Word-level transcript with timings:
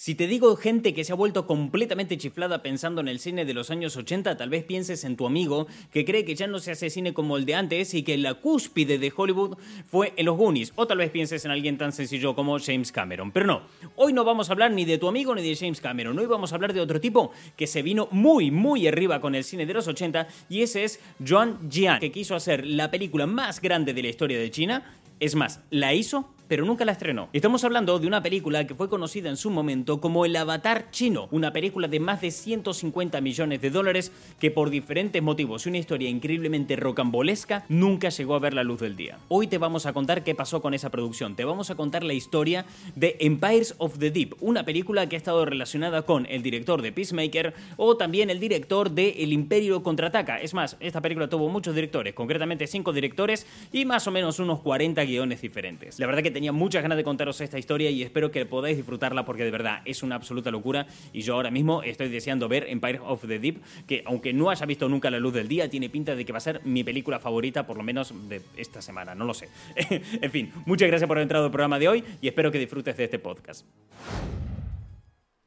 Si 0.00 0.14
te 0.14 0.28
digo 0.28 0.54
gente 0.54 0.94
que 0.94 1.02
se 1.02 1.10
ha 1.10 1.16
vuelto 1.16 1.44
completamente 1.44 2.16
chiflada 2.16 2.62
pensando 2.62 3.00
en 3.00 3.08
el 3.08 3.18
cine 3.18 3.44
de 3.44 3.52
los 3.52 3.68
años 3.72 3.96
80, 3.96 4.36
tal 4.36 4.48
vez 4.48 4.62
pienses 4.62 5.02
en 5.02 5.16
tu 5.16 5.26
amigo 5.26 5.66
que 5.92 6.04
cree 6.04 6.24
que 6.24 6.36
ya 6.36 6.46
no 6.46 6.60
se 6.60 6.70
hace 6.70 6.88
cine 6.88 7.12
como 7.12 7.36
el 7.36 7.44
de 7.44 7.56
antes 7.56 7.94
y 7.94 8.04
que 8.04 8.16
la 8.16 8.34
cúspide 8.34 8.98
de 8.98 9.12
Hollywood 9.14 9.58
fue 9.90 10.12
en 10.14 10.26
los 10.26 10.36
Goonies. 10.36 10.72
O 10.76 10.86
tal 10.86 10.98
vez 10.98 11.10
pienses 11.10 11.44
en 11.44 11.50
alguien 11.50 11.78
tan 11.78 11.90
sencillo 11.90 12.36
como 12.36 12.60
James 12.60 12.92
Cameron. 12.92 13.32
Pero 13.32 13.46
no, 13.46 13.62
hoy 13.96 14.12
no 14.12 14.22
vamos 14.22 14.48
a 14.48 14.52
hablar 14.52 14.70
ni 14.70 14.84
de 14.84 14.98
tu 14.98 15.08
amigo 15.08 15.34
ni 15.34 15.42
de 15.42 15.56
James 15.56 15.80
Cameron. 15.80 16.16
Hoy 16.16 16.26
vamos 16.26 16.52
a 16.52 16.54
hablar 16.54 16.72
de 16.72 16.80
otro 16.80 17.00
tipo 17.00 17.32
que 17.56 17.66
se 17.66 17.82
vino 17.82 18.06
muy, 18.12 18.52
muy 18.52 18.86
arriba 18.86 19.20
con 19.20 19.34
el 19.34 19.42
cine 19.42 19.66
de 19.66 19.74
los 19.74 19.88
80 19.88 20.28
y 20.48 20.62
ese 20.62 20.84
es 20.84 21.00
John 21.26 21.68
Jian, 21.68 21.98
que 21.98 22.12
quiso 22.12 22.36
hacer 22.36 22.64
la 22.64 22.92
película 22.92 23.26
más 23.26 23.60
grande 23.60 23.92
de 23.92 24.02
la 24.02 24.10
historia 24.10 24.38
de 24.38 24.48
China. 24.52 24.94
Es 25.18 25.34
más, 25.34 25.58
la 25.70 25.92
hizo 25.92 26.28
pero 26.48 26.64
nunca 26.64 26.84
la 26.84 26.92
estrenó. 26.92 27.28
Estamos 27.32 27.62
hablando 27.62 27.98
de 27.98 28.06
una 28.06 28.22
película 28.22 28.66
que 28.66 28.74
fue 28.74 28.88
conocida 28.88 29.28
en 29.28 29.36
su 29.36 29.50
momento 29.50 30.00
como 30.00 30.24
El 30.24 30.34
Avatar 30.34 30.90
Chino, 30.90 31.28
una 31.30 31.52
película 31.52 31.86
de 31.86 32.00
más 32.00 32.20
de 32.20 32.30
150 32.30 33.20
millones 33.20 33.60
de 33.60 33.70
dólares 33.70 34.10
que 34.40 34.50
por 34.50 34.70
diferentes 34.70 35.22
motivos 35.22 35.66
y 35.66 35.68
una 35.68 35.78
historia 35.78 36.08
increíblemente 36.08 36.76
rocambolesca 36.76 37.64
nunca 37.68 38.08
llegó 38.08 38.34
a 38.34 38.38
ver 38.38 38.54
la 38.54 38.64
luz 38.64 38.80
del 38.80 38.96
día. 38.96 39.18
Hoy 39.28 39.46
te 39.46 39.58
vamos 39.58 39.86
a 39.86 39.92
contar 39.92 40.24
qué 40.24 40.34
pasó 40.34 40.62
con 40.62 40.74
esa 40.74 40.90
producción, 40.90 41.36
te 41.36 41.44
vamos 41.44 41.70
a 41.70 41.74
contar 41.74 42.02
la 42.02 42.14
historia 42.14 42.64
de 42.96 43.16
Empires 43.20 43.74
of 43.78 43.98
the 43.98 44.10
Deep, 44.10 44.36
una 44.40 44.64
película 44.64 45.08
que 45.08 45.16
ha 45.16 45.18
estado 45.18 45.44
relacionada 45.44 46.02
con 46.02 46.26
el 46.26 46.42
director 46.42 46.80
de 46.82 46.92
Peacemaker 46.92 47.54
o 47.76 47.96
también 47.96 48.30
el 48.30 48.40
director 48.40 48.90
de 48.90 49.10
El 49.18 49.32
Imperio 49.32 49.82
Contraataca. 49.82 50.40
Es 50.40 50.54
más, 50.54 50.76
esta 50.80 51.02
película 51.02 51.28
tuvo 51.28 51.48
muchos 51.48 51.74
directores, 51.74 52.14
concretamente 52.14 52.66
5 52.66 52.92
directores 52.92 53.46
y 53.72 53.84
más 53.84 54.06
o 54.06 54.10
menos 54.10 54.38
unos 54.38 54.60
40 54.60 55.04
guiones 55.04 55.42
diferentes. 55.42 55.98
La 55.98 56.06
verdad 56.06 56.22
que 56.22 56.37
tenía 56.38 56.52
muchas 56.52 56.82
ganas 56.82 56.96
de 56.96 57.02
contaros 57.02 57.40
esta 57.40 57.58
historia 57.58 57.90
y 57.90 58.00
espero 58.04 58.30
que 58.30 58.46
podáis 58.46 58.76
disfrutarla 58.76 59.24
porque 59.24 59.42
de 59.42 59.50
verdad 59.50 59.82
es 59.84 60.04
una 60.04 60.14
absoluta 60.14 60.52
locura 60.52 60.86
y 61.12 61.22
yo 61.22 61.34
ahora 61.34 61.50
mismo 61.50 61.82
estoy 61.82 62.08
deseando 62.10 62.46
ver 62.46 62.68
Empire 62.68 63.00
of 63.02 63.26
the 63.26 63.40
Deep, 63.40 63.60
que 63.88 64.04
aunque 64.06 64.32
no 64.32 64.48
haya 64.48 64.64
visto 64.64 64.88
nunca 64.88 65.10
la 65.10 65.18
luz 65.18 65.34
del 65.34 65.48
día, 65.48 65.68
tiene 65.68 65.90
pinta 65.90 66.14
de 66.14 66.24
que 66.24 66.30
va 66.30 66.38
a 66.38 66.40
ser 66.40 66.60
mi 66.64 66.84
película 66.84 67.18
favorita 67.18 67.66
por 67.66 67.76
lo 67.76 67.82
menos 67.82 68.14
de 68.28 68.40
esta 68.56 68.80
semana, 68.80 69.16
no 69.16 69.24
lo 69.24 69.34
sé. 69.34 69.48
en 69.74 70.30
fin, 70.30 70.52
muchas 70.64 70.86
gracias 70.86 71.08
por 71.08 71.16
haber 71.16 71.24
entrado 71.24 71.46
al 71.46 71.50
programa 71.50 71.80
de 71.80 71.88
hoy 71.88 72.04
y 72.22 72.28
espero 72.28 72.52
que 72.52 72.60
disfrutes 72.60 72.96
de 72.96 73.02
este 73.02 73.18
podcast. 73.18 73.66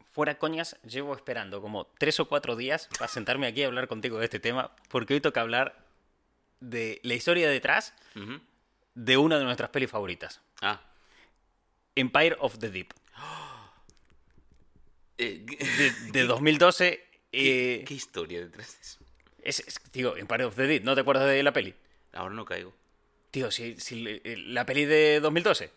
Fuera 0.10 0.38
coñas, 0.38 0.76
llevo 0.84 1.16
esperando 1.16 1.62
como 1.62 1.88
tres 2.00 2.20
o 2.20 2.28
cuatro 2.28 2.58
días 2.58 2.90
para 3.00 3.08
sentarme 3.08 3.48
aquí 3.48 3.64
a 3.64 3.68
hablar 3.68 3.88
contigo 3.88 4.20
de 4.20 4.26
este 4.26 4.42
tema, 4.42 4.72
porque 4.90 5.14
hoy 5.14 5.22
toca 5.22 5.40
hablar 5.40 5.86
de 6.60 7.00
la 7.04 7.14
historia 7.14 7.50
detrás 7.50 7.94
de 8.94 9.18
una 9.18 9.40
de 9.40 9.46
nuestras 9.46 9.70
pelis 9.70 9.90
favoritas. 9.90 10.42
Ah. 10.62 10.80
Empire 11.96 12.38
of 12.40 12.58
the 12.60 12.70
Deep. 12.70 12.94
Eh, 15.18 15.46
De, 16.12 16.24
2012. 16.24 17.08
¿Qué, 17.32 17.76
eh, 17.82 17.84
qué 17.86 17.94
historia 17.94 18.40
detrás 18.42 18.74
de 18.76 18.82
eso? 18.82 19.00
es, 19.44 19.60
es- 19.60 19.80
tío, 19.92 20.18
Empire 20.18 20.46
of 20.46 20.56
the 20.56 20.66
Deep, 20.68 20.84
¿no 20.84 20.96
te 20.96 21.02
acuerdas 21.02 21.28
de 21.28 21.44
la 21.44 21.54
peli? 21.54 21.76
Ahora 22.14 22.34
no 22.34 22.44
caigo. 22.46 22.74
Tío, 23.30 23.52
si, 23.52 23.80
si 23.80 24.04
eh, 24.08 24.36
la 24.48 24.66
peli 24.66 24.86
de 24.86 25.20
2012. 25.20 25.72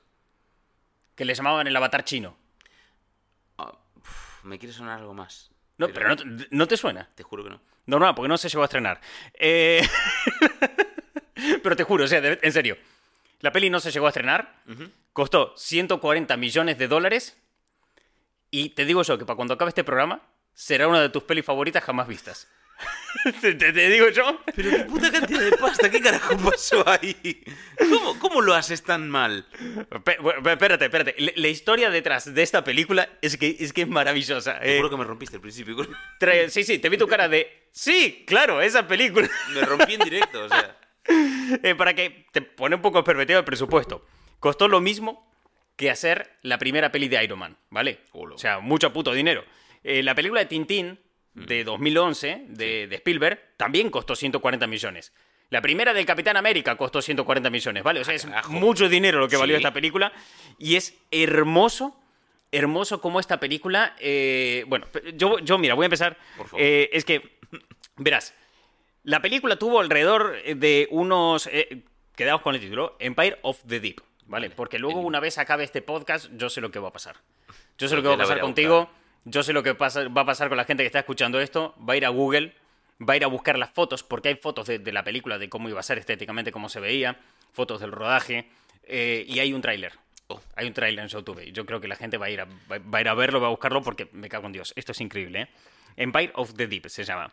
Que 1.15 1.25
le 1.25 1.35
llamaban 1.35 1.67
el 1.67 1.77
avatar 1.77 2.05
chino. 2.05 2.37
Ah, 3.59 3.77
uf, 3.97 4.45
me 4.45 4.59
quiere 4.59 4.73
sonar 4.75 4.99
algo 5.01 5.15
más. 5.15 5.51
No, 5.79 5.89
pero 5.89 6.09
no, 6.09 6.17
te- 6.17 6.25
no 6.51 6.67
te 6.67 6.77
suena. 6.77 7.09
Te 7.15 7.23
juro 7.23 7.45
que 7.45 7.51
no. 7.51 7.61
No, 7.87 7.99
no, 7.99 8.15
porque 8.15 8.29
no 8.29 8.39
se 8.39 8.49
llegó 8.49 8.63
a 8.63 8.67
estrenar. 8.67 9.01
Eh, 9.35 9.87
Pero 11.63 11.77
te 11.77 11.85
juro, 11.85 12.05
o 12.05 12.09
sea, 12.09 12.21
de- 12.21 12.39
en 12.43 12.53
serio. 12.53 12.77
La 13.45 13.53
peli 13.53 13.69
no 13.69 13.79
se 13.79 13.91
llegó 13.91 14.07
a 14.07 14.09
estrenar. 14.09 14.63
Costó 15.13 15.53
140 15.59 16.35
millones 16.39 16.79
de 16.79 16.89
dólares. 16.89 17.37
Y 18.51 18.71
te 18.71 18.87
digo 18.87 19.03
yo 19.03 19.19
que 19.19 19.27
para 19.27 19.37
cuando 19.37 19.53
acabe 19.53 19.69
este 19.69 19.85
programa, 19.85 20.23
será 20.55 20.89
una 20.89 21.03
de 21.03 21.11
tus 21.11 21.25
pelis 21.25 21.45
favoritas 21.45 21.85
jamás 21.85 22.09
vistas. 22.09 22.49
te, 23.43 23.53
te- 23.55 23.73
te 23.75 23.89
digo 23.91 24.09
yo. 24.09 24.41
Pero 24.57 24.71
qué 24.71 24.79
puta 24.85 25.13
cantidad 25.13 25.41
de 25.43 25.53
pasta, 25.59 25.91
¿qué 25.91 26.01
carajo 26.01 26.39
pasó 26.39 26.83
ahí? 26.89 27.45
¿Cómo, 27.79 28.19
cómo 28.19 28.41
lo 28.41 28.55
haces 28.55 28.83
tan 28.83 29.11
mal? 29.11 29.47
Pe- 30.05 30.19
Espérate, 30.51 30.87
espérate. 30.87 31.15
La, 31.19 31.33
la 31.37 31.49
historia 31.49 31.91
detrás 31.91 32.33
de 32.33 32.43
esta 32.43 32.65
película 32.65 33.11
es 33.21 33.37
que 33.37 33.57
es, 33.61 33.75
que 33.75 33.83
es 33.83 33.89
maravillosa. 33.89 34.59
Te 34.59 34.73
Eh, 34.75 34.77
juro 34.79 34.89
que 34.89 34.97
me 34.97 35.05
rompiste 35.05 35.37
al 35.37 35.43
principio. 35.43 35.77
sí, 36.49 36.65
sí, 36.65 36.79
te 36.79 36.89
vi 36.89 36.97
tu 36.97 37.07
cara 37.07 37.29
de... 37.29 37.69
Sí, 37.73 38.25
claro, 38.27 38.63
esa 38.63 38.89
película. 38.89 39.29
Me 39.53 39.61
rompí 39.61 39.95
en 39.95 40.01
directo, 40.01 40.45
o 40.45 40.49
sea. 40.49 40.79
Eh, 41.63 41.75
para 41.75 41.95
que 41.95 42.27
te 42.33 42.41
pone 42.43 42.77
un 42.77 42.83
poco 42.83 42.99
en 42.99 43.05
perspectiva 43.05 43.39
el 43.39 43.45
presupuesto. 43.45 44.07
Costó 44.41 44.67
lo 44.69 44.81
mismo 44.81 45.31
que 45.77 45.91
hacer 45.91 46.31
la 46.43 46.59
primera 46.59 46.91
peli 46.91 47.09
de 47.09 47.23
Iron 47.23 47.39
Man, 47.39 47.57
¿vale? 47.71 48.01
Olo. 48.13 48.37
O 48.37 48.39
sea, 48.39 48.61
mucho 48.61 48.93
puto 48.93 49.13
dinero. 49.13 49.45
Eh, 49.83 50.03
la 50.03 50.15
película 50.15 50.41
de 50.41 50.47
Tintín 50.47 50.99
de 51.35 51.65
2011 51.65 52.45
de, 52.49 52.87
de 52.87 52.97
Spielberg 52.97 53.41
también 53.57 53.91
costó 53.91 54.17
140 54.17 54.67
millones. 54.67 55.13
La 55.51 55.61
primera 55.61 55.93
del 55.93 56.07
Capitán 56.07 56.37
América 56.39 56.77
costó 56.77 57.03
140 57.03 57.51
millones, 57.51 57.83
¿vale? 57.83 58.01
O 58.01 58.05
sea, 58.05 58.15
es 58.15 58.25
carajo. 58.25 58.53
mucho 58.53 58.89
dinero 58.89 59.19
lo 59.21 59.29
que 59.29 59.37
valió 59.37 59.57
Sí. 59.57 59.59
esta 59.61 59.73
película. 59.75 60.13
Y 60.59 60.77
es 60.77 60.97
hermoso, 61.11 62.01
hermoso 62.51 63.01
como 63.01 63.21
esta 63.21 63.39
película... 63.39 63.95
eh, 63.99 64.65
bueno, 64.69 64.87
yo, 65.15 65.39
yo, 65.41 65.59
mira, 65.59 65.75
voy 65.75 65.85
a 65.85 65.87
empezar... 65.87 66.17
Por 66.39 66.49
favor. 66.49 66.65
Eh, 66.65 66.89
es 66.93 67.05
que, 67.05 67.37
verás, 67.97 68.35
la 69.05 69.23
película 69.23 69.57
tuvo 69.57 69.81
alrededor 69.81 70.43
de 70.43 70.89
unos... 70.91 71.47
Eh, 71.47 71.83
quedaos 72.17 72.43
con 72.43 72.55
el 72.55 72.61
título, 72.61 72.97
Empire 73.01 73.39
of 73.43 73.61
the 73.67 73.81
Deep, 73.81 74.01
¿vale? 74.27 74.51
Porque 74.51 74.79
luego 74.79 75.01
una 75.01 75.19
vez 75.21 75.39
acabe 75.39 75.65
este 75.65 75.83
podcast, 75.83 76.31
yo 76.37 76.49
sé 76.49 76.61
lo 76.61 76.71
que 76.71 76.79
va 76.79 76.89
a 76.89 76.93
pasar. 76.93 77.17
Yo 77.77 77.89
sé 77.89 77.97
lo 77.97 78.03
que 78.03 78.09
va 78.09 78.15
a 78.15 78.19
pasar 78.19 78.41
contigo, 78.41 78.89
yo 79.25 79.43
sé 79.43 79.53
lo 79.53 79.63
que 79.65 79.75
pasa- 79.75 80.09
va 80.09 80.21
a 80.21 80.25
pasar 80.25 80.49
con 80.49 80.57
la 80.57 80.65
gente 80.65 80.85
que 80.85 80.87
está 80.87 81.01
escuchando 81.01 81.41
esto, 81.41 81.75
va 81.79 81.95
a 81.95 81.97
ir 81.97 82.07
a 82.07 82.11
Google, 82.11 82.55
va 83.01 83.15
a 83.15 83.17
ir 83.17 83.25
a 83.25 83.27
buscar 83.27 83.59
las 83.59 83.71
fotos, 83.71 84.05
porque 84.05 84.29
hay 84.29 84.37
fotos 84.37 84.69
de, 84.69 84.79
de 84.79 84.93
la 84.93 85.03
película, 85.03 85.39
de 85.39 85.49
cómo 85.49 85.69
iba 85.69 85.81
a 85.81 85.83
ser 85.83 85.99
estéticamente, 85.99 86.53
cómo 86.53 86.69
se 86.69 86.79
veía, 86.79 87.19
fotos 87.53 87.81
del 87.81 87.91
rodaje, 87.91 88.49
eh, 88.85 89.25
y 89.27 89.41
hay 89.41 89.53
un 89.53 89.61
tráiler. 89.61 89.93
Oh. 90.29 90.41
Hay 90.55 90.69
un 90.69 90.73
tráiler 90.73 91.03
en 91.03 91.09
YouTube. 91.09 91.43
Yo 91.53 91.67
creo 91.67 91.81
que 91.81 91.89
la 91.89 91.97
gente 91.97 92.17
va 92.17 92.27
a, 92.27 92.31
ir 92.31 92.41
a, 92.41 92.45
va, 92.45 92.79
va 92.79 92.99
a 92.99 93.01
ir 93.01 93.09
a 93.09 93.15
verlo, 93.15 93.41
va 93.41 93.49
a 93.49 93.51
buscarlo, 93.51 93.83
porque 93.83 94.09
me 94.13 94.29
cago 94.29 94.47
en 94.47 94.53
Dios. 94.53 94.73
Esto 94.77 94.93
es 94.93 95.01
increíble, 95.01 95.41
¿eh? 95.43 95.49
Empire 95.97 96.31
of 96.37 96.55
the 96.55 96.67
Deep 96.67 96.89
se 96.89 97.05
llama. 97.05 97.33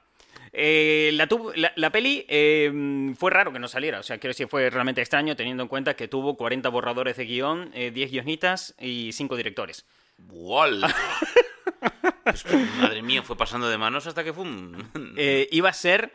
Eh, 0.54 1.12
la, 1.14 1.28
tuvo- 1.28 1.54
la, 1.56 1.72
la 1.76 1.92
peli 1.92 2.26
eh, 2.28 3.14
fue 3.18 3.32
raro 3.32 3.54
que 3.54 3.60
no 3.60 3.68
saliera, 3.70 4.00
o 4.00 4.04
sea, 4.04 4.18
quiero 4.18 4.32
decir, 4.32 4.48
fue 4.48 4.70
realmente 4.70 5.00
extraño 5.02 5.36
teniendo 5.36 5.64
en 5.64 5.70
cuenta 5.70 5.96
que 5.96 6.08
tuvo 6.10 6.36
40 6.36 6.68
borradores 6.70 7.16
de 7.16 7.26
guion, 7.26 7.72
eh, 7.74 7.92
10 7.92 8.12
guionistas 8.12 8.76
y 8.80 9.12
5 9.14 9.36
directores. 9.38 9.86
¡Wala! 10.18 10.94
Pues 12.24 12.46
madre 12.80 13.02
mía, 13.02 13.24
fue 13.24 13.36
pasando 13.36 13.68
de 13.68 13.78
manos 13.78 14.06
hasta 14.08 14.24
que 14.24 14.32
fue 14.32 14.44
un... 14.44 15.16
Eh, 15.18 15.48
iba 15.52 15.70
a 15.70 15.74
ser, 15.74 16.12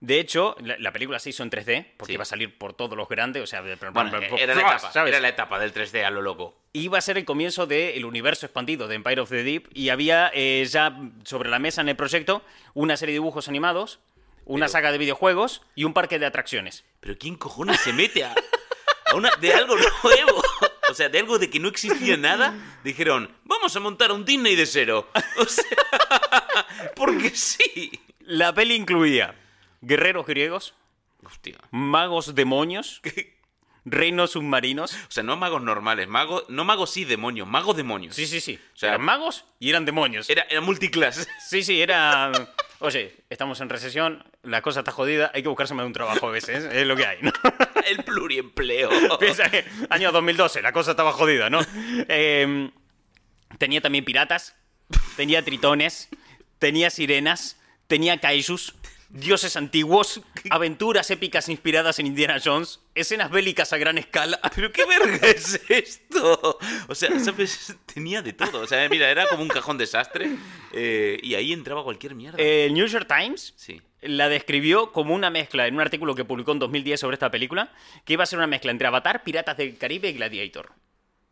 de 0.00 0.20
hecho, 0.20 0.56
la, 0.60 0.76
la 0.78 0.92
película 0.92 1.18
se 1.18 1.30
hizo 1.30 1.42
en 1.42 1.50
3D, 1.50 1.86
porque 1.96 2.12
Sí. 2.12 2.14
iba 2.14 2.22
a 2.22 2.26
salir 2.26 2.56
por 2.56 2.72
todos 2.74 2.96
los 2.96 3.08
grandes, 3.08 3.42
o 3.42 3.46
sea, 3.46 3.62
de- 3.62 3.74
Bueno, 3.76 4.16
era 4.38 4.54
la 4.54 4.60
etapa, 4.60 4.92
¿sabes? 4.92 5.10
era 5.12 5.20
la 5.20 5.28
etapa 5.28 5.58
del 5.58 5.72
3D 5.72 6.04
a 6.04 6.10
lo 6.10 6.22
loco. 6.22 6.56
iba 6.72 6.98
a 6.98 7.00
ser 7.00 7.18
el 7.18 7.24
comienzo 7.24 7.66
del 7.66 8.04
universo 8.04 8.46
expandido 8.46 8.86
de 8.86 8.94
Empire 8.94 9.20
of 9.20 9.30
the 9.30 9.42
Deep 9.42 9.68
y 9.74 9.88
había 9.88 10.30
eh, 10.34 10.64
ya 10.70 10.96
sobre 11.24 11.48
la 11.50 11.58
mesa 11.58 11.80
en 11.80 11.88
el 11.88 11.96
proyecto 11.96 12.42
una 12.74 12.96
serie 12.96 13.12
de 13.14 13.16
dibujos 13.20 13.48
animados, 13.48 13.98
una 14.44 14.66
Pero- 14.66 14.72
saga 14.72 14.92
de 14.92 14.98
videojuegos 14.98 15.62
y 15.74 15.84
un 15.84 15.92
parque 15.94 16.18
de 16.18 16.26
atracciones. 16.26 16.84
Pero 17.00 17.18
¿quién 17.18 17.34
cojones 17.36 17.80
se 17.80 17.92
mete 17.92 18.22
a, 18.24 18.34
a 19.06 19.14
una, 19.16 19.30
de 19.40 19.52
algo 19.52 19.74
nuevo? 19.76 20.42
O 20.90 20.94
sea, 20.94 21.08
de 21.10 21.18
algo 21.18 21.38
de 21.38 21.50
que 21.50 21.58
no 21.60 21.68
existía 21.68 22.16
nada, 22.16 22.54
dijeron, 22.84 23.30
vamos 23.44 23.74
a 23.76 23.80
montar 23.80 24.10
un 24.12 24.24
Disney 24.24 24.54
de 24.56 24.64
cero. 24.64 25.08
O 25.38 25.44
sea, 25.44 25.64
porque 26.96 27.30
sí. 27.30 27.90
La 28.20 28.54
peli 28.54 28.74
incluía 28.74 29.34
guerreros 29.88 30.26
griegos, 30.26 30.74
Hostia. 31.24 31.56
magos 31.70 32.34
demonios, 32.34 33.00
reinos 33.84 34.32
submarinos. 34.32 34.92
O 34.92 35.10
sea, 35.10 35.22
no 35.22 35.36
magos 35.36 35.62
normales, 35.62 36.06
magos, 36.06 36.44
no 36.48 36.64
magos 36.64 36.90
sí 36.90 37.04
demonios, 37.04 37.48
magos 37.48 37.76
demonios. 37.76 38.14
Sí, 38.14 38.26
sí, 38.26 38.40
sí. 38.40 38.60
O 38.74 38.76
sea, 38.76 38.90
eran 38.90 39.02
magos 39.02 39.46
y 39.58 39.70
eran 39.70 39.84
demonios. 39.86 40.28
Era, 40.30 40.42
era 40.48 40.60
multiclass. 40.60 41.26
Sí, 41.48 41.62
sí, 41.62 41.80
era... 41.80 42.30
Oye, 42.80 43.16
estamos 43.30 43.60
en 43.60 43.70
recesión, 43.70 44.22
la 44.42 44.62
cosa 44.62 44.80
está 44.80 44.92
jodida, 44.92 45.32
hay 45.34 45.42
que 45.42 45.48
buscarse 45.48 45.74
más 45.74 45.82
de 45.82 45.88
un 45.88 45.92
trabajo 45.94 46.28
a 46.28 46.30
veces, 46.30 46.64
es 46.64 46.86
lo 46.86 46.94
que 46.94 47.06
hay, 47.06 47.18
¿no? 47.22 47.32
El 47.86 48.04
pluriempleo. 48.04 48.90
Piensa 49.18 49.50
que 49.50 49.64
año 49.90 50.12
2012, 50.12 50.62
la 50.62 50.70
cosa 50.72 50.92
estaba 50.92 51.12
jodida, 51.12 51.50
¿no? 51.50 51.58
Eh, 52.08 52.70
tenía 53.58 53.80
también 53.80 54.04
piratas, 54.04 54.54
tenía 55.16 55.42
tritones, 55.44 56.08
tenía 56.60 56.90
sirenas, 56.90 57.58
tenía 57.88 58.20
kaijus, 58.20 58.76
dioses 59.10 59.56
antiguos, 59.56 60.20
aventuras 60.50 61.10
épicas 61.10 61.48
inspiradas 61.48 61.98
en 61.98 62.06
Indiana 62.06 62.38
Jones, 62.44 62.80
escenas 62.94 63.30
bélicas 63.30 63.72
a 63.72 63.78
gran 63.78 63.98
escala. 63.98 64.38
¿Pero 64.54 64.70
qué 64.72 64.84
verga 64.84 65.26
es 65.28 65.60
esto? 65.68 66.58
O 66.88 66.94
sea, 66.94 67.18
¿sabes? 67.20 67.74
Tenía 67.92 68.22
de 68.22 68.32
todo. 68.32 68.60
O 68.60 68.66
sea, 68.66 68.88
mira, 68.88 69.10
era 69.10 69.26
como 69.28 69.42
un 69.42 69.48
cajón 69.48 69.78
desastre. 69.78 70.30
eh, 70.72 71.18
y 71.22 71.34
ahí 71.34 71.52
entraba 71.52 71.82
cualquier 71.84 72.14
mierda. 72.14 72.38
Eh, 72.38 72.66
El 72.66 72.74
New 72.74 72.86
York 72.86 73.06
Times 73.08 73.54
Sí. 73.56 73.80
la 74.02 74.28
describió 74.28 74.92
como 74.92 75.14
una 75.14 75.30
mezcla 75.30 75.66
en 75.66 75.74
un 75.74 75.80
artículo 75.80 76.14
que 76.14 76.24
publicó 76.24 76.52
en 76.52 76.58
2010 76.58 77.00
sobre 77.00 77.14
esta 77.14 77.30
película, 77.30 77.72
que 78.04 78.12
iba 78.14 78.22
a 78.24 78.26
ser 78.26 78.38
una 78.38 78.46
mezcla 78.46 78.70
entre 78.70 78.88
Avatar, 78.88 79.22
Piratas 79.24 79.56
del 79.56 79.76
Caribe 79.78 80.08
y 80.10 80.12
Gladiator. 80.14 80.72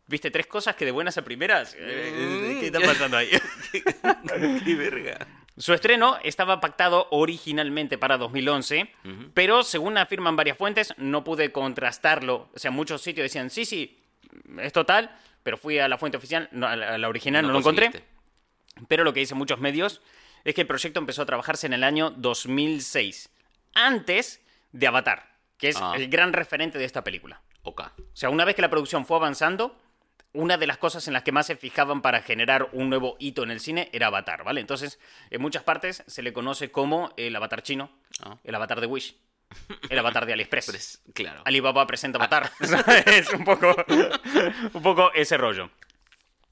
¿Viste 0.09 0.31
tres 0.31 0.47
cosas 0.47 0.75
que 0.77 0.85
de 0.85 0.91
buenas 0.91 1.17
a 1.17 1.23
primeras? 1.25 1.75
Eh, 1.77 2.57
¿Qué 2.61 2.67
está 2.67 2.79
pasando 2.79 3.17
ahí? 3.17 3.29
¡Qué 4.65 4.75
verga! 4.75 5.27
Su 5.57 5.73
estreno 5.73 6.17
estaba 6.23 6.59
pactado 6.61 7.07
originalmente 7.09 7.97
para 7.97 8.17
2011, 8.17 8.91
pero 9.33 9.63
según 9.63 9.97
afirman 9.97 10.35
varias 10.35 10.57
fuentes, 10.57 10.93
no 10.97 11.23
pude 11.23 11.51
contrastarlo. 11.51 12.49
O 12.53 12.59
sea, 12.59 12.69
muchos 12.71 13.01
sitios 13.01 13.25
decían, 13.25 13.49
sí, 13.49 13.65
sí, 13.65 13.99
es 14.59 14.71
total, 14.71 15.15
pero 15.41 15.57
fui 15.57 15.79
a 15.79 15.87
la 15.87 15.97
fuente 15.97 16.17
oficial, 16.17 16.47
no, 16.51 16.67
a 16.67 16.75
la, 16.75 16.93
a 16.93 16.97
la 16.99 17.09
original, 17.09 17.45
no, 17.45 17.53
lo 17.53 17.59
encontré. 17.59 17.91
Pero 18.87 19.03
lo 19.03 19.13
que 19.13 19.21
dicen 19.21 19.37
muchos 19.37 19.59
medios 19.59 20.01
es 20.43 20.53
que 20.53 20.61
el 20.61 20.67
proyecto 20.67 20.99
empezó 20.99 21.23
a 21.23 21.25
trabajarse 21.25 21.65
en 21.65 21.73
el 21.73 21.83
año 21.83 22.11
2006, 22.11 23.29
antes 23.73 24.41
de 24.71 24.87
Avatar, 24.87 25.27
que 25.57 25.69
es 25.69 25.77
Ah. 25.81 25.93
el 25.95 26.07
gran 26.09 26.33
referente 26.33 26.77
de 26.77 26.85
esta 26.85 27.03
película. 27.03 27.41
Ok. 27.63 27.81
O 27.81 28.15
sea, 28.15 28.29
una 28.29 28.45
vez 28.45 28.55
que 28.55 28.61
la 28.61 28.69
producción 28.69 29.05
fue 29.05 29.17
avanzando, 29.17 29.75
una 30.33 30.57
de 30.57 30.67
las 30.67 30.77
cosas 30.77 31.07
en 31.07 31.13
las 31.13 31.23
que 31.23 31.31
más 31.31 31.47
se 31.47 31.55
fijaban 31.55 32.01
para 32.01 32.21
generar 32.21 32.69
un 32.73 32.89
nuevo 32.89 33.15
hito 33.19 33.43
en 33.43 33.51
el 33.51 33.59
cine 33.59 33.89
era 33.93 34.07
Avatar, 34.07 34.43
¿vale? 34.43 34.61
Entonces, 34.61 34.99
en 35.29 35.41
muchas 35.41 35.63
partes 35.63 36.03
se 36.05 36.21
le 36.21 36.33
conoce 36.33 36.69
como 36.71 37.11
el 37.17 37.35
Avatar 37.35 37.63
chino, 37.63 37.89
Ah. 38.23 38.37
el 38.43 38.53
Avatar 38.55 38.81
de 38.81 38.87
Wish, 38.87 39.15
el 39.89 39.97
Avatar 39.99 40.25
de 40.25 40.33
AliExpress. 40.33 40.65
Pero 40.67 40.77
es- 40.77 41.01
claro. 41.13 41.41
Alibaba 41.45 41.87
presenta 41.87 42.17
Avatar. 42.17 42.51
es 43.05 43.31
un 43.33 43.43
poco, 43.45 43.75
un 44.73 44.81
poco 44.83 45.11
ese 45.13 45.37
rollo. 45.37 45.71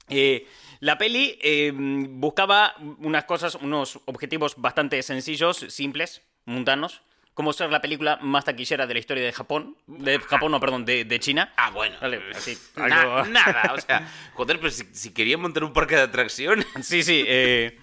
Eh, 0.08 0.46
la 0.80 0.98
peli 0.98 1.38
eh, 1.42 1.72
buscaba 1.74 2.74
unas 2.98 3.24
cosas, 3.24 3.54
unos 3.56 3.98
objetivos 4.06 4.54
bastante 4.56 5.02
sencillos, 5.02 5.56
simples, 5.68 6.22
mundanos, 6.44 7.02
como 7.36 7.52
ser 7.52 7.70
la 7.70 7.82
película 7.82 8.18
más 8.22 8.46
taquillera 8.46 8.86
de 8.86 8.94
la 8.94 8.98
historia 9.00 9.22
de 9.22 9.30
Japón, 9.30 9.76
de 9.86 10.18
Japón, 10.20 10.52
no, 10.52 10.58
perdón, 10.58 10.86
de, 10.86 11.04
de 11.04 11.20
China. 11.20 11.52
Ah, 11.58 11.68
bueno. 11.70 11.94
Vale, 12.00 12.18
así, 12.34 12.56
Na- 12.76 12.84
algo- 13.02 13.24
Nada, 13.28 13.74
o 13.74 13.78
sea, 13.80 14.10
joder, 14.32 14.58
pero 14.58 14.70
si, 14.70 14.84
si 14.92 15.12
quería 15.12 15.36
montar 15.36 15.62
un 15.62 15.74
parque 15.74 15.96
de 15.96 16.00
atracciones. 16.02 16.66
Sí, 16.82 17.02
sí. 17.02 17.22
eh, 17.28 17.78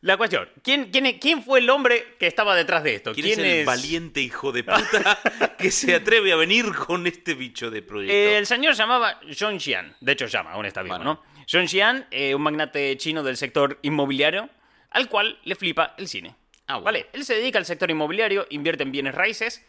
la 0.00 0.16
cuestión, 0.16 0.48
¿quién, 0.64 0.90
quién, 0.90 1.18
¿quién 1.18 1.42
fue 1.44 1.58
el 1.58 1.68
hombre 1.68 2.16
que 2.18 2.26
estaba 2.26 2.56
detrás 2.56 2.82
de 2.82 2.94
esto? 2.94 3.12
¿Quién, 3.12 3.26
es 3.26 3.36
el 3.38 3.66
valiente 3.66 4.22
hijo 4.22 4.50
de 4.50 4.64
puta 4.64 5.18
que 5.58 5.70
se 5.70 5.94
atreve 5.94 6.32
a 6.32 6.36
venir 6.36 6.72
con 6.74 7.06
este 7.06 7.34
bicho 7.34 7.70
de 7.70 7.82
proyecto? 7.82 8.14
Eh, 8.14 8.38
el 8.38 8.46
señor 8.46 8.74
se 8.74 8.80
llamaba 8.80 9.20
John 9.38 9.60
Xian. 9.60 9.94
De 10.00 10.12
hecho, 10.12 10.24
llama, 10.26 10.52
aún 10.52 10.64
está 10.64 10.82
vivo, 10.82 10.96
Bueno. 10.96 11.20
¿no? 11.22 11.44
John 11.52 11.68
Xian, 11.68 12.06
eh, 12.10 12.34
un 12.34 12.40
magnate 12.40 12.96
chino 12.96 13.22
del 13.22 13.36
sector 13.36 13.78
inmobiliario, 13.82 14.48
al 14.90 15.06
cual 15.10 15.38
le 15.44 15.54
flipa 15.54 15.94
el 15.98 16.08
cine. 16.08 16.34
Ah, 16.70 16.74
bueno. 16.74 16.84
Vale, 16.84 17.06
él 17.12 17.24
se 17.24 17.34
dedica 17.34 17.58
al 17.58 17.66
sector 17.66 17.90
inmobiliario, 17.90 18.46
invierte 18.50 18.84
en 18.84 18.92
bienes 18.92 19.14
raíces, 19.14 19.64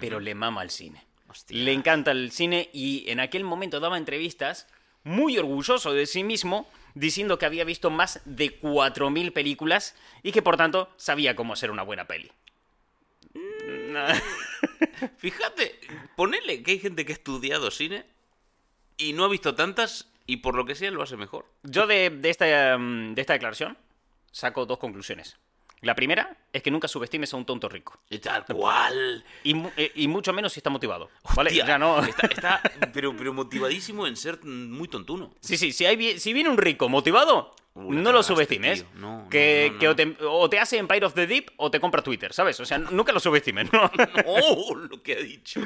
pero 0.00 0.20
le 0.20 0.36
mama 0.36 0.62
el 0.62 0.70
cine. 0.70 1.04
Hostia. 1.28 1.56
Le 1.56 1.72
encanta 1.72 2.12
el 2.12 2.30
cine 2.30 2.70
y 2.72 3.10
en 3.10 3.18
aquel 3.18 3.42
momento 3.42 3.80
daba 3.80 3.98
entrevistas 3.98 4.68
muy 5.02 5.36
orgulloso 5.36 5.92
de 5.92 6.06
sí 6.06 6.22
mismo, 6.22 6.70
diciendo 6.94 7.38
que 7.38 7.46
había 7.46 7.64
visto 7.64 7.90
más 7.90 8.20
de 8.24 8.60
4.000 8.60 9.32
películas 9.32 9.96
y 10.22 10.30
que 10.30 10.42
por 10.42 10.56
tanto 10.56 10.88
sabía 10.96 11.34
cómo 11.34 11.54
hacer 11.54 11.72
una 11.72 11.82
buena 11.82 12.06
peli. 12.06 12.30
Fíjate, 15.18 15.80
ponele 16.14 16.62
que 16.62 16.70
hay 16.70 16.78
gente 16.78 17.04
que 17.04 17.12
ha 17.12 17.16
estudiado 17.16 17.72
cine 17.72 18.04
y 18.96 19.12
no 19.12 19.24
ha 19.24 19.28
visto 19.28 19.56
tantas 19.56 20.08
y 20.24 20.36
por 20.36 20.54
lo 20.54 20.64
que 20.64 20.76
sea 20.76 20.92
lo 20.92 21.02
hace 21.02 21.16
mejor. 21.16 21.46
Yo 21.64 21.88
de, 21.88 22.10
de 22.10 22.30
esta, 22.30 22.78
mm, 22.78 23.14
de 23.14 23.20
esta 23.20 23.32
declaración 23.32 23.76
saco 24.30 24.66
dos 24.66 24.78
conclusiones. 24.78 25.36
La 25.82 25.94
primera 25.94 26.36
es 26.52 26.62
que 26.62 26.70
nunca 26.70 26.88
subestimes 26.88 27.32
a 27.34 27.36
un 27.36 27.44
tonto 27.44 27.68
rico. 27.68 28.00
Y 28.08 28.18
tal 28.18 28.44
cual. 28.46 29.24
Y, 29.42 29.54
eh, 29.76 29.92
y 29.96 30.08
mucho 30.08 30.32
menos 30.32 30.52
si 30.52 30.60
está 30.60 30.70
motivado. 30.70 31.10
¿Vale? 31.36 31.54
Ya 31.54 31.76
no. 31.78 32.02
Está, 32.02 32.26
está 32.26 32.62
pero, 32.94 33.14
pero 33.16 33.32
motivadísimo 33.34 34.06
en 34.06 34.16
ser 34.16 34.42
muy 34.44 34.88
tontuno. 34.88 35.34
Sí, 35.40 35.56
sí, 35.58 35.72
si, 35.72 35.84
hay, 35.86 36.18
si 36.18 36.32
viene 36.32 36.48
un 36.48 36.56
rico 36.56 36.88
motivado, 36.88 37.54
no 37.74 38.12
lo 38.12 38.22
subestimes. 38.22 38.86
No, 38.94 39.26
que 39.28 39.66
no, 39.68 39.72
no, 39.74 39.78
que 39.78 39.84
no. 39.86 39.90
O, 39.90 39.96
te, 39.96 40.16
o 40.24 40.50
te 40.50 40.58
hace 40.60 40.78
Empire 40.78 41.04
of 41.06 41.14
the 41.14 41.26
Deep 41.26 41.50
o 41.56 41.70
te 41.70 41.80
compra 41.80 42.02
Twitter, 42.02 42.32
¿sabes? 42.32 42.58
O 42.60 42.64
sea, 42.64 42.78
nunca 42.78 43.12
lo 43.12 43.20
subestimes, 43.20 43.70
¿no? 43.72 43.90
¡Oh! 44.26 44.74
Lo 44.74 45.02
que 45.02 45.12
ha 45.14 45.16
dicho. 45.20 45.60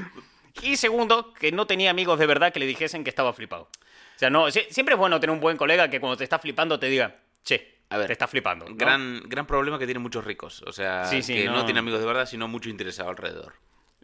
y 0.63 0.77
segundo, 0.77 1.33
que 1.35 1.53
no 1.53 1.67
tenía 1.67 1.91
amigos 1.91 2.19
de 2.19 2.27
verdad 2.27 2.53
que 2.53 2.59
le 2.61 2.67
dijesen 2.67 3.05
que 3.05 3.11
estaba 3.11 3.33
flipado. 3.33 3.65
O 3.65 4.19
sea, 4.19 4.31
no, 4.31 4.49
sie- 4.49 4.67
siempre 4.71 4.95
es 4.95 4.99
bueno 4.99 5.21
tener 5.21 5.33
un 5.33 5.41
buen 5.41 5.57
colega 5.57 5.89
que 5.91 6.01
cuando 6.01 6.17
te 6.17 6.25
está 6.25 6.41
flipando 6.41 6.79
te 6.81 6.87
diga, 6.89 7.21
che, 7.45 7.78
A 7.91 7.97
ver, 7.97 8.07
te 8.07 8.13
está 8.13 8.27
flipando. 8.29 8.67
¿no? 8.69 8.75
Gran, 8.77 9.23
gran 9.27 9.47
problema 9.47 9.79
que 9.79 9.87
tienen 9.87 10.03
muchos 10.03 10.25
ricos. 10.25 10.63
O 10.67 10.73
sea, 10.73 11.05
Sí, 11.07 11.23
sí, 11.23 11.35
que 11.35 11.45
no. 11.47 11.53
no. 11.57 11.65
tiene 11.65 11.81
amigos 11.81 12.01
de 12.01 12.07
verdad, 12.07 12.27
sino 12.27 12.47
mucho 12.49 12.69
interesado 12.69 13.09
alrededor. 13.11 13.55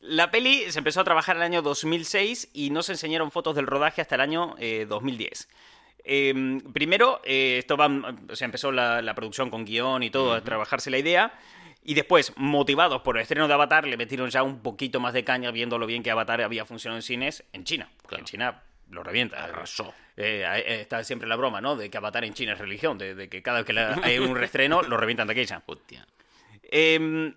La 0.01 0.31
peli 0.31 0.71
se 0.71 0.79
empezó 0.79 1.01
a 1.01 1.05
trabajar 1.05 1.37
en 1.37 1.43
el 1.43 1.47
año 1.47 1.63
2006 1.63 2.51
y 2.53 2.71
no 2.71 2.83
se 2.83 2.93
enseñaron 2.93 3.31
fotos 3.31 3.55
del 3.57 3.67
rodaje 3.67 4.01
hasta 4.03 4.15
el 4.17 4.21
año 4.21 4.55
eh, 4.59 4.87
2010. 4.89 5.49
Eh, 6.07 6.61
primero, 6.73 7.21
eh, 7.25 7.57
esto 7.59 7.77
va- 7.77 8.15
o 8.31 8.37
sea, 8.37 8.45
empezó 8.45 8.71
la, 8.73 9.01
la 9.01 9.15
producción 9.15 9.49
con 9.51 9.65
guion 9.65 10.03
y 10.03 10.11
todo, 10.11 10.35
a 10.35 10.43
trabajarse 10.43 10.91
la 10.91 10.99
idea. 10.99 11.33
Y 11.83 11.95
después, 11.95 12.33
motivados 12.37 13.03
por 13.03 13.17
el 13.17 13.23
estreno 13.23 13.47
de 13.49 13.55
Avatar, 13.55 13.87
le 13.87 13.97
metieron 13.99 14.31
ya 14.31 14.43
un 14.43 14.61
poquito 14.61 15.01
más 15.01 15.13
de 15.13 15.25
caña 15.25 15.51
viendo 15.51 15.79
lo 15.79 15.87
bien 15.87 16.03
que 16.03 16.11
Avatar 16.11 16.41
había 16.43 16.65
funcionado 16.65 16.99
en 16.99 17.03
cines 17.03 17.45
en 17.53 17.65
China. 17.65 17.89
Claro. 18.07 18.21
en 18.23 18.25
China 18.27 18.63
lo 18.91 19.03
revienta. 19.03 19.45
Arrasó. 19.45 19.95
Eh, 20.17 20.45
eh, 20.47 20.81
está 20.81 21.03
siempre 21.05 21.29
la 21.29 21.37
broma, 21.37 21.61
¿no? 21.61 21.75
De 21.77 21.91
que 21.91 21.97
Avatar 21.99 22.25
en 22.25 22.35
China 22.35 22.53
es 22.53 22.59
religión, 22.59 22.99
de, 22.99 23.15
de 23.15 23.29
que 23.29 23.43
cada 23.43 23.59
vez 23.59 23.67
que 23.67 23.73
la- 23.73 23.95
hay 24.03 24.19
un 24.19 24.37
reestreno 24.37 24.83
lo 24.83 24.97
revientan 24.97 25.27
de 25.27 25.33
aquella. 25.33 25.63
Hostia. 25.67 26.07
Eh, 26.63 27.35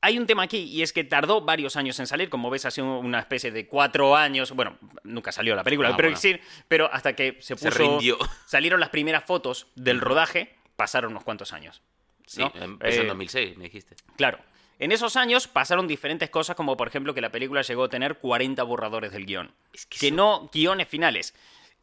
hay 0.00 0.18
un 0.18 0.26
tema 0.26 0.42
aquí 0.42 0.58
y 0.58 0.82
es 0.82 0.92
que 0.92 1.02
tardó 1.04 1.40
varios 1.40 1.76
años 1.76 1.98
en 1.98 2.06
salir, 2.06 2.28
como 2.28 2.50
ves, 2.50 2.66
hace 2.66 2.82
una 2.82 3.20
especie 3.20 3.50
de 3.50 3.66
cuatro 3.66 4.14
años. 4.16 4.50
Bueno, 4.52 4.76
nunca 5.02 5.32
salió 5.32 5.56
la 5.56 5.64
película, 5.64 5.88
Ah, 5.90 5.96
pero 5.96 6.08
bueno. 6.08 6.18
sí, 6.20 6.38
pero 6.68 6.92
hasta 6.92 7.14
que 7.14 7.38
se 7.40 7.56
Se 7.56 7.70
puso. 7.70 7.78
rindió. 7.78 8.18
Salieron 8.46 8.80
las 8.80 8.90
primeras 8.90 9.24
fotos 9.24 9.68
del 9.76 10.00
rodaje, 10.02 10.54
pasaron 10.76 11.12
unos 11.12 11.24
cuantos 11.24 11.52
años. 11.54 11.80
Sí, 12.26 12.40
¿no? 12.42 12.52
empezó 12.54 13.00
en 13.00 13.06
Eh, 13.06 13.08
2006, 13.08 13.56
me 13.56 13.64
dijiste. 13.64 13.96
Claro. 14.16 14.38
En 14.78 14.92
esos 14.92 15.16
años 15.16 15.46
pasaron 15.48 15.86
diferentes 15.86 16.30
cosas, 16.30 16.56
como 16.56 16.76
por 16.76 16.88
ejemplo 16.88 17.14
que 17.14 17.20
la 17.20 17.30
película 17.30 17.62
llegó 17.62 17.84
a 17.84 17.88
tener 17.88 18.18
40 18.18 18.62
borradores 18.64 19.12
del 19.12 19.26
guion. 19.26 19.52
Es 19.72 19.86
que 19.86 19.98
que 19.98 20.06
eso- 20.08 20.16
no 20.16 20.50
guiones 20.52 20.88
finales. 20.88 21.34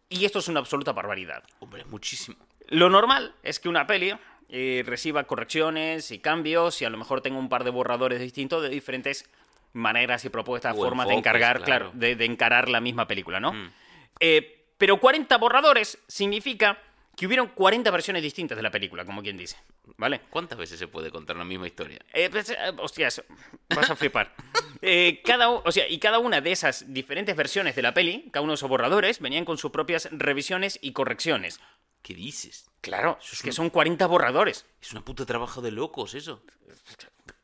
Y 0.10 0.26
esto 0.26 0.40
es 0.40 0.48
una 0.50 0.60
absoluta 0.60 0.92
barbaridad. 0.92 1.44
Hombre, 1.60 1.86
muchísimo. 1.86 2.38
Lo 2.68 2.90
normal 2.90 3.34
es 3.44 3.60
que 3.60 3.70
una 3.70 3.88
peli 3.88 4.14
eh, 4.54 4.84
reciba 4.86 5.24
correcciones 5.24 6.12
y 6.12 6.20
cambios 6.20 6.82
y 6.82 6.86
a 6.86 6.90
lo 6.90 6.98
mejor 6.98 7.22
tenga 7.22 7.40
un 7.40 7.48
par 7.48 7.64
de 7.64 7.70
borradores 7.70 8.20
distintos 8.20 8.62
de 8.62 8.68
diferentes 8.68 9.30
maneras 9.72 10.26
y 10.26 10.30
propuestas, 10.30 10.76
O 10.76 10.80
formas 10.82 11.08
de 11.08 11.14
encargar, 11.14 11.64
claro. 11.64 11.92
claro, 11.92 11.92
de, 11.94 12.18
de 12.18 12.26
encarar 12.26 12.68
la 12.68 12.82
misma 12.82 13.08
película, 13.08 13.40
¿no? 13.40 13.54
Mm. 13.54 13.72
Eh, 14.20 14.66
pero 14.78 14.98
40 15.00 15.38
borradores 15.38 15.98
significa 16.08 16.78
que 17.16 17.28
hubieron 17.28 17.50
40 17.50 17.92
versiones 17.92 18.24
distintas 18.24 18.56
de 18.56 18.62
la 18.64 18.72
película, 18.72 19.06
como 19.06 19.22
quien 19.22 19.38
dice, 19.38 19.58
¿vale? 19.98 20.22
¿Cuántas 20.30 20.58
veces 20.58 20.80
se 20.80 20.88
puede 20.88 21.12
contar 21.12 21.36
la 21.36 21.44
misma 21.44 21.68
historia? 21.68 22.00
Eh, 22.14 22.30
pues, 22.32 22.50
eh, 22.50 22.56
hostias, 22.80 23.22
vas 23.70 23.90
a 23.90 23.96
flipar. 23.96 24.34
Eh, 24.84 25.22
cada, 25.24 25.48
o 25.52 25.72
sea, 25.72 25.88
y 25.88 26.00
cada 26.00 26.18
una 26.18 26.42
de 26.42 26.52
esas 26.52 26.92
diferentes 26.92 27.36
versiones 27.36 27.76
de 27.76 27.84
la 27.84 27.94
peli, 27.94 28.30
cada 28.32 28.42
uno 28.42 28.54
de 28.54 28.56
esos 28.56 28.68
borradores, 28.68 29.20
venían 29.20 29.46
con 29.46 29.60
sus 29.60 29.70
propias 29.70 30.10
revisiones 30.12 30.80
y 30.82 30.92
correcciones. 30.94 31.60
¿Qué 32.02 32.16
dices? 32.16 32.68
Claro, 32.82 33.20
es 33.32 33.44
que 33.44 33.52
son 33.52 33.70
40 33.70 34.08
borradores. 34.08 34.66
Es 34.82 34.92
una 34.92 35.06
puta 35.06 35.24
trabajo 35.28 35.62
de 35.62 35.70
locos 35.70 36.16
eso. 36.16 36.44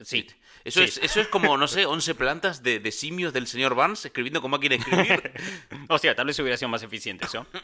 Sí. 0.02 0.26
Eso, 0.66 0.80
Sí. 0.80 0.86
es, 0.86 0.98
eso 0.98 1.22
es 1.22 1.28
como, 1.28 1.56
no 1.58 1.68
sé, 1.68 1.86
11 1.86 2.16
plantas 2.16 2.64
de, 2.64 2.80
de 2.80 2.92
simios 2.92 3.34
del 3.34 3.46
señor 3.46 3.76
Barnes 3.76 4.04
escribiendo 4.06 4.42
con 4.42 4.50
máquina 4.50 4.76
de 4.76 4.82
escribir. 4.82 5.32
Hostia, 5.90 6.16
tal 6.16 6.26
vez 6.26 6.40
hubiera 6.40 6.58
sido 6.58 6.70
más 6.70 6.82
eficiente 6.82 7.26
eso. 7.26 7.46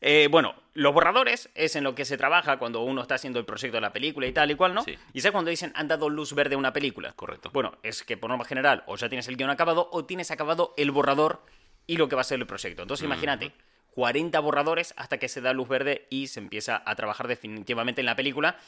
Eh, 0.00 0.28
bueno, 0.30 0.54
los 0.74 0.92
borradores 0.92 1.48
es 1.54 1.76
en 1.76 1.84
lo 1.84 1.94
que 1.94 2.04
se 2.04 2.16
trabaja 2.16 2.58
cuando 2.58 2.82
uno 2.82 3.02
está 3.02 3.14
haciendo 3.14 3.38
el 3.38 3.44
proyecto 3.44 3.76
de 3.76 3.80
la 3.80 3.92
película 3.92 4.26
y 4.26 4.32
tal 4.32 4.50
y 4.50 4.54
cual, 4.54 4.74
¿no? 4.74 4.82
Sí. 4.82 4.96
Y 5.12 5.20
sabes 5.20 5.32
cuando 5.32 5.50
dicen 5.50 5.72
han 5.74 5.88
dado 5.88 6.08
luz 6.08 6.34
verde 6.34 6.54
a 6.54 6.58
una 6.58 6.72
película. 6.72 7.12
Correcto. 7.12 7.50
Bueno, 7.52 7.78
es 7.82 8.02
que 8.02 8.16
por 8.16 8.30
norma 8.30 8.44
general 8.44 8.84
o 8.86 8.96
ya 8.96 9.08
tienes 9.08 9.28
el 9.28 9.36
guion 9.36 9.50
acabado 9.50 9.88
o 9.92 10.04
tienes 10.04 10.30
acabado 10.30 10.74
el 10.76 10.90
borrador 10.90 11.42
y 11.86 11.96
lo 11.96 12.08
que 12.08 12.16
va 12.16 12.22
a 12.22 12.24
ser 12.24 12.38
el 12.38 12.46
proyecto. 12.46 12.82
Entonces 12.82 13.04
imagínate, 13.04 13.52
40 13.96 14.38
borradores 14.40 14.92
hasta 14.98 15.18
que 15.18 15.28
se 15.28 15.40
da 15.40 15.54
luz 15.54 15.68
verde 15.68 16.06
y 16.10 16.26
se 16.26 16.40
empieza 16.40 16.82
a 16.84 16.94
trabajar 16.96 17.28
definitivamente 17.28 18.02
en 18.02 18.06
la 18.06 18.14
película. 18.14 18.58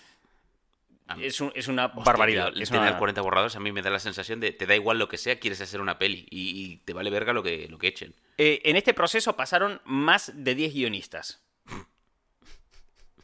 Es, 1.20 1.40
un- 1.40 1.52
es 1.54 1.68
una 1.68 1.86
Hostia, 1.86 2.02
barbaridad. 2.04 2.52
tío, 2.52 2.62
es 2.62 2.68
tener 2.70 2.88
una- 2.90 2.98
40 2.98 3.20
borradores 3.22 3.56
a 3.56 3.60
mí 3.60 3.72
me 3.72 3.82
da 3.82 3.90
la 3.90 3.98
sensación 3.98 4.40
de 4.40 4.52
te 4.52 4.66
da 4.66 4.74
igual 4.74 4.98
lo 4.98 5.08
que 5.08 5.16
sea, 5.18 5.38
quieres 5.40 5.60
hacer 5.60 5.80
una 5.80 5.98
peli 5.98 6.26
y, 6.30 6.64
y 6.64 6.76
te 6.78 6.92
vale 6.92 7.10
verga 7.10 7.32
lo 7.32 7.42
que, 7.42 7.66
lo 7.68 7.78
que 7.78 7.88
echen. 7.88 8.14
Eh, 8.36 8.60
en 8.64 8.76
este 8.76 8.92
proceso 8.94 9.34
pasaron 9.36 9.80
más 9.84 10.32
de 10.34 10.54
10 10.54 10.74
guionistas. 10.74 11.42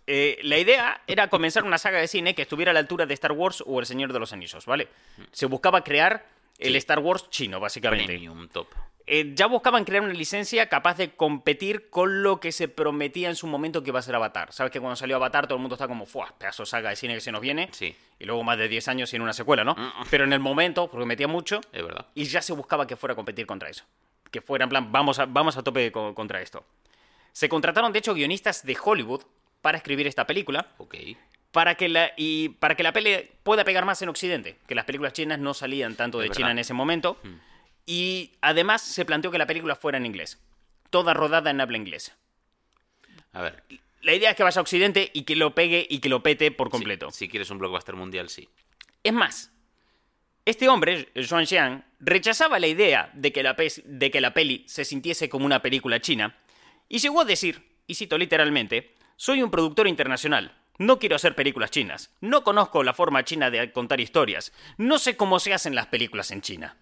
Eh, 0.07 0.39
la 0.43 0.59
idea 0.59 1.01
era 1.07 1.29
comenzar 1.29 1.65
una 1.65 1.79
saga 1.79 1.99
de 1.99 2.09
cine 2.09 2.35
que 2.35 2.43
estuviera 2.43 2.71
a 2.71 2.75
la 2.75 2.81
altura 2.81 3.07
de 3.07 3.15
Star 3.15 3.33
Wars 3.33 3.63
o 3.67 3.81
El 3.81 3.87
Señor 3.87 4.13
de 4.13 4.19
los 4.19 4.33
Anillos, 4.35 4.67
¿vale? 4.67 4.89
Se 5.33 5.47
buscaba 5.47 5.83
crear 5.83 6.27
el 6.59 6.73
Sí. 6.73 6.77
Star 6.79 6.99
Wars 6.99 7.31
chino, 7.31 7.59
básicamente. 7.59 8.07
Premium, 8.07 8.49
top. 8.49 8.69
Eh, 9.07 9.33
ya 9.35 9.47
buscaban 9.47 9.85
crear 9.85 10.03
una 10.03 10.15
licencia 10.15 10.67
capaz 10.71 10.97
de 10.97 11.11
competir 11.11 11.91
con 11.91 12.23
lo 12.23 12.41
que 12.41 12.53
se 12.53 12.69
prometía 12.69 13.29
en 13.29 13.37
su 13.37 13.47
momento 13.47 13.83
que 13.83 13.91
iba 13.91 13.99
a 13.99 14.03
ser 14.03 14.15
Avatar. 14.15 14.51
Sabes 14.53 14.73
que 14.73 14.81
cuando 14.81 14.97
salió 14.97 15.17
Avatar 15.17 15.47
todo 15.47 15.57
el 15.57 15.61
mundo 15.61 15.75
está 15.75 15.87
como, 15.87 16.07
¡fuah! 16.07 16.33
Pedazo 16.39 16.65
saga 16.65 16.89
de 16.89 16.97
cine 16.97 17.13
que 17.15 17.21
se 17.21 17.31
nos 17.31 17.43
viene. 17.43 17.69
Sí, 17.73 17.95
Y 18.19 18.25
luego 18.25 18.43
más 18.45 18.57
de 18.57 18.67
10 18.67 18.89
años 18.89 19.11
sin 19.11 19.21
una 19.21 19.35
secuela, 19.35 19.63
¿no? 19.63 19.75
Mm. 19.75 20.07
Pero 20.11 20.25
en 20.25 20.33
el 20.33 20.41
momento 20.41 20.89
prometía 20.91 21.29
mucho 21.29 21.61
es 21.71 21.83
verdad. 21.85 22.07
y 22.15 22.25
ya 22.25 22.41
se 22.41 22.55
buscaba 22.55 22.87
que 22.87 22.97
fuera 22.97 23.13
a 23.13 23.17
competir 23.17 23.45
contra 23.47 23.69
eso. 23.69 23.85
Que 24.31 24.41
fuera 24.41 24.65
en 24.65 24.71
plan, 24.71 24.91
vamos 24.91 25.19
a, 25.19 25.27
vamos 25.27 25.57
a 25.59 25.63
tope 25.63 25.93
co- 25.93 26.15
contra 26.15 26.41
esto. 26.41 26.65
Se 27.33 27.49
contrataron, 27.49 27.93
de 27.93 27.99
hecho, 27.99 28.15
guionistas 28.15 28.65
de 28.65 28.77
Hollywood 28.83 29.23
para 29.61 29.77
escribir 29.77 30.07
esta 30.07 30.27
película, 30.27 30.69
Ok. 30.79 30.95
para 31.53 31.75
que 31.75 31.89
la, 31.91 32.13
y 32.17 32.49
para 32.49 32.75
que 32.75 32.83
la 32.83 32.93
peli 32.93 33.29
pueda 33.43 33.65
pegar 33.65 33.85
más 33.85 34.01
en 34.01 34.09
Occidente, 34.09 34.57
que 34.67 34.75
las 34.75 34.85
películas 34.87 35.13
chinas 35.13 35.39
no 35.39 35.53
salían 35.53 35.95
tanto 35.95 36.19
de 36.21 36.31
China 36.31 36.53
en 36.53 36.59
ese 36.59 36.73
momento. 36.75 37.19
Y 37.87 38.33
además 38.41 38.83
se 38.83 39.05
planteó 39.05 39.31
que 39.31 39.39
la 39.39 39.47
película 39.47 39.77
fuera 39.77 39.99
en 39.99 40.07
inglés, 40.07 40.41
toda 40.91 41.15
rodada 41.15 41.51
en 41.51 41.61
habla 41.61 41.77
inglesa. 41.77 42.17
A 43.33 43.43
ver. 43.43 43.63
La 44.03 44.15
idea 44.15 44.31
es 44.31 44.37
que 44.37 44.43
vaya 44.43 44.59
a 44.59 44.63
Occidente 44.63 45.11
y 45.15 45.23
que 45.23 45.35
lo 45.37 45.55
pegue 45.55 45.87
y 45.89 45.99
que 45.99 46.09
lo 46.09 46.23
pete 46.23 46.51
por 46.51 46.69
sí, 46.69 46.73
completo. 46.73 47.11
si 47.11 47.29
quieres 47.29 47.51
un 47.51 47.59
blockbuster 47.59 47.97
mundial, 47.97 48.29
sí. 48.29 48.49
Es 49.03 49.13
más, 49.13 49.51
este 50.45 50.69
hombre, 50.69 51.09
Xuan 51.15 51.47
Xiang, 51.47 51.85
rechazaba 52.01 52.59
la 52.59 52.67
idea 52.67 53.11
de 53.15 53.33
que, 53.33 53.43
la 53.43 53.57
de 53.57 54.11
que 54.11 54.21
la 54.21 54.35
peli 54.35 54.65
se 54.67 54.85
sintiese 54.85 55.31
como 55.31 55.47
una 55.47 55.63
película 55.63 56.01
china 56.01 56.37
y 56.89 56.99
llegó 56.99 57.23
a 57.23 57.25
decir, 57.25 57.67
y 57.87 57.95
cito 57.95 58.19
literalmente, 58.19 58.95
soy 59.17 59.43
un 59.43 59.51
productor 59.51 59.89
internacional. 59.89 60.53
No 60.77 60.99
quiero 60.99 61.17
hacer 61.17 61.35
películas 61.35 61.71
chinas. 61.71 62.11
No 62.21 62.45
conozco 62.45 62.83
la 62.83 62.93
forma 62.93 63.25
china 63.25 63.51
de 63.51 63.73
contar 63.73 64.01
historias. 64.01 64.53
No 64.77 64.99
sé 64.99 65.17
cómo 65.17 65.39
se 65.39 65.55
hacen 65.55 65.75
las 65.75 65.87
películas 65.87 66.31
en 66.31 66.43
China. 66.43 66.77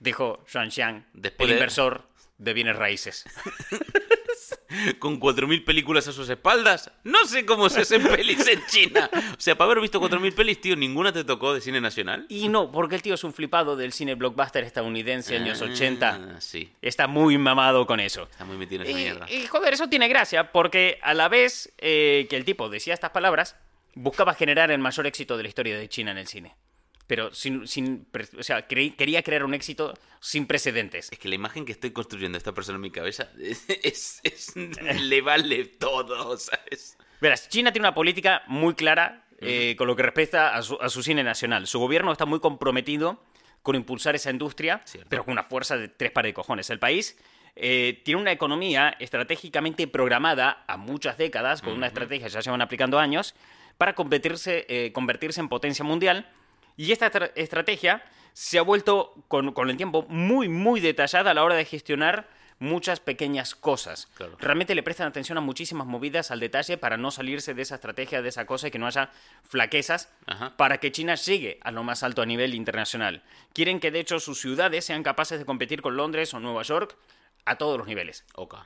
Dijo 0.00 0.44
Xuan 0.50 0.70
Xiang, 0.70 1.06
Después 1.12 1.46
el 1.48 1.54
de- 1.54 1.54
inversor 1.58 2.08
de 2.38 2.52
bienes 2.52 2.76
raíces. 2.76 3.24
Con 4.98 5.18
4.000 5.18 5.64
películas 5.64 6.06
a 6.08 6.12
sus 6.12 6.28
espaldas, 6.28 6.90
no 7.02 7.24
sé 7.26 7.44
cómo 7.46 7.68
se 7.70 7.80
hacen 7.80 8.02
pelis 8.06 8.46
en 8.46 8.64
China. 8.66 9.08
O 9.36 9.40
sea, 9.40 9.56
para 9.56 9.70
haber 9.72 9.80
visto 9.80 10.00
4.000 10.00 10.34
pelis, 10.34 10.60
tío, 10.60 10.76
¿ninguna 10.76 11.12
te 11.12 11.24
tocó 11.24 11.54
de 11.54 11.60
cine 11.60 11.80
nacional? 11.80 12.26
Y 12.28 12.48
no, 12.48 12.70
porque 12.70 12.94
el 12.94 13.02
tío 13.02 13.14
es 13.14 13.24
un 13.24 13.32
flipado 13.32 13.76
del 13.76 13.92
cine 13.92 14.14
blockbuster 14.14 14.64
estadounidense 14.64 15.36
años 15.36 15.60
80. 15.62 16.08
Ah, 16.36 16.40
sí, 16.40 16.70
Está 16.82 17.06
muy 17.06 17.38
mamado 17.38 17.86
con 17.86 17.98
eso. 17.98 18.24
está 18.30 18.44
muy 18.44 18.56
metido 18.56 18.84
en 18.84 18.90
esa 18.90 18.98
Y, 18.98 19.02
mierda. 19.02 19.26
y, 19.30 19.46
joder, 19.46 19.72
eso 19.74 19.88
tiene 19.88 20.06
gracia, 20.08 20.52
porque 20.52 20.98
a 21.02 21.14
la 21.14 21.28
vez 21.28 21.72
eh, 21.78 22.26
que 22.28 22.36
el 22.36 22.44
tipo 22.44 22.68
decía 22.68 22.94
estas 22.94 23.10
palabras, 23.10 23.56
buscaba 23.94 24.34
generar 24.34 24.70
el 24.70 24.78
mayor 24.78 25.06
éxito 25.06 25.36
de 25.36 25.42
la 25.44 25.48
historia 25.48 25.78
de 25.78 25.88
China 25.88 26.10
en 26.12 26.18
el 26.18 26.28
cine. 26.28 26.54
Pero 27.08 27.32
sin, 27.34 27.66
sin 27.66 28.06
o 28.38 28.42
sea, 28.44 28.66
quería 28.68 29.22
crear 29.22 29.42
un 29.42 29.54
éxito 29.54 29.94
sin 30.20 30.46
precedentes. 30.46 31.08
Es 31.10 31.18
que 31.18 31.28
la 31.28 31.34
imagen 31.34 31.64
que 31.64 31.72
estoy 31.72 31.90
construyendo 31.90 32.36
de 32.36 32.38
esta 32.38 32.52
persona 32.52 32.76
en 32.76 32.82
mi 32.82 32.90
cabeza 32.92 33.30
es, 33.40 34.20
es- 34.22 34.54
le 34.54 35.20
vale 35.22 35.64
todo, 35.64 36.36
¿sabes? 36.38 36.96
Verás, 37.20 37.48
China 37.48 37.72
tiene 37.72 37.88
una 37.88 37.94
política 37.94 38.42
muy 38.46 38.74
clara 38.74 39.24
eh, 39.40 39.74
con 39.76 39.86
lo 39.86 39.96
que 39.96 40.02
respecta 40.02 40.54
a 40.54 40.62
su, 40.62 40.76
a 40.80 40.88
su 40.88 41.02
cine 41.02 41.24
nacional. 41.24 41.66
Su 41.66 41.78
gobierno 41.80 42.12
está 42.12 42.26
muy 42.26 42.40
comprometido 42.40 43.24
con 43.62 43.74
impulsar 43.74 44.14
esa 44.14 44.30
industria, 44.30 44.82
Cierto. 44.84 45.08
pero 45.10 45.24
con 45.24 45.32
una 45.32 45.42
fuerza 45.42 45.76
de 45.76 45.88
tres 45.88 46.10
pares 46.12 46.30
de 46.30 46.34
cojones. 46.34 46.68
El 46.70 46.78
país 46.78 47.16
eh, 47.56 48.02
tiene 48.04 48.20
una 48.20 48.32
economía 48.32 48.94
estratégicamente 49.00 49.88
programada 49.88 50.64
a 50.68 50.76
muchas 50.76 51.16
décadas, 51.18 51.62
con 51.62 51.72
una 51.72 51.86
estrategia 51.88 52.26
que 52.26 52.32
ya 52.32 52.40
llevan 52.40 52.60
aplicando 52.62 52.98
años, 52.98 53.34
para 53.78 53.94
convertirse, 53.94 54.66
eh, 54.68 54.92
convertirse 54.92 55.40
en 55.40 55.48
potencia 55.48 55.84
mundial. 55.84 56.30
Y 56.78 56.92
esta 56.92 57.06
estra- 57.08 57.32
estrategia 57.34 58.02
se 58.32 58.58
ha 58.58 58.62
vuelto 58.62 59.12
con, 59.28 59.52
con 59.52 59.68
el 59.68 59.76
tiempo 59.76 60.06
muy, 60.08 60.48
muy 60.48 60.80
detallada 60.80 61.32
a 61.32 61.34
la 61.34 61.44
hora 61.44 61.56
de 61.56 61.66
gestionar 61.66 62.26
muchas 62.60 62.98
pequeñas 63.00 63.54
cosas. 63.54 64.06
Claro. 64.14 64.36
Realmente 64.40 64.74
le 64.74 64.82
prestan 64.82 65.06
atención 65.06 65.38
a 65.38 65.40
muchísimas 65.40 65.86
movidas 65.86 66.30
al 66.32 66.40
detalle 66.40 66.76
para 66.78 66.96
no 66.96 67.10
salirse 67.12 67.54
de 67.54 67.62
esa 67.62 67.76
estrategia, 67.76 68.20
de 68.22 68.28
esa 68.30 68.46
cosa 68.46 68.66
y 68.66 68.70
que 68.72 68.78
no 68.80 68.86
haya 68.88 69.10
flaquezas 69.44 70.08
Ajá. 70.26 70.56
para 70.56 70.78
que 70.78 70.90
China 70.90 71.14
llegue 71.14 71.58
a 71.62 71.70
lo 71.70 71.84
más 71.84 72.02
alto 72.02 72.22
a 72.22 72.26
nivel 72.26 72.54
internacional. 72.54 73.22
Quieren 73.52 73.78
que 73.78 73.90
de 73.92 74.00
hecho 74.00 74.18
sus 74.18 74.40
ciudades 74.40 74.84
sean 74.84 75.02
capaces 75.04 75.38
de 75.38 75.44
competir 75.44 75.82
con 75.82 75.96
Londres 75.96 76.34
o 76.34 76.40
Nueva 76.40 76.62
York 76.62 76.96
a 77.44 77.56
todos 77.56 77.78
los 77.78 77.86
niveles. 77.86 78.24
Ok. 78.34 78.56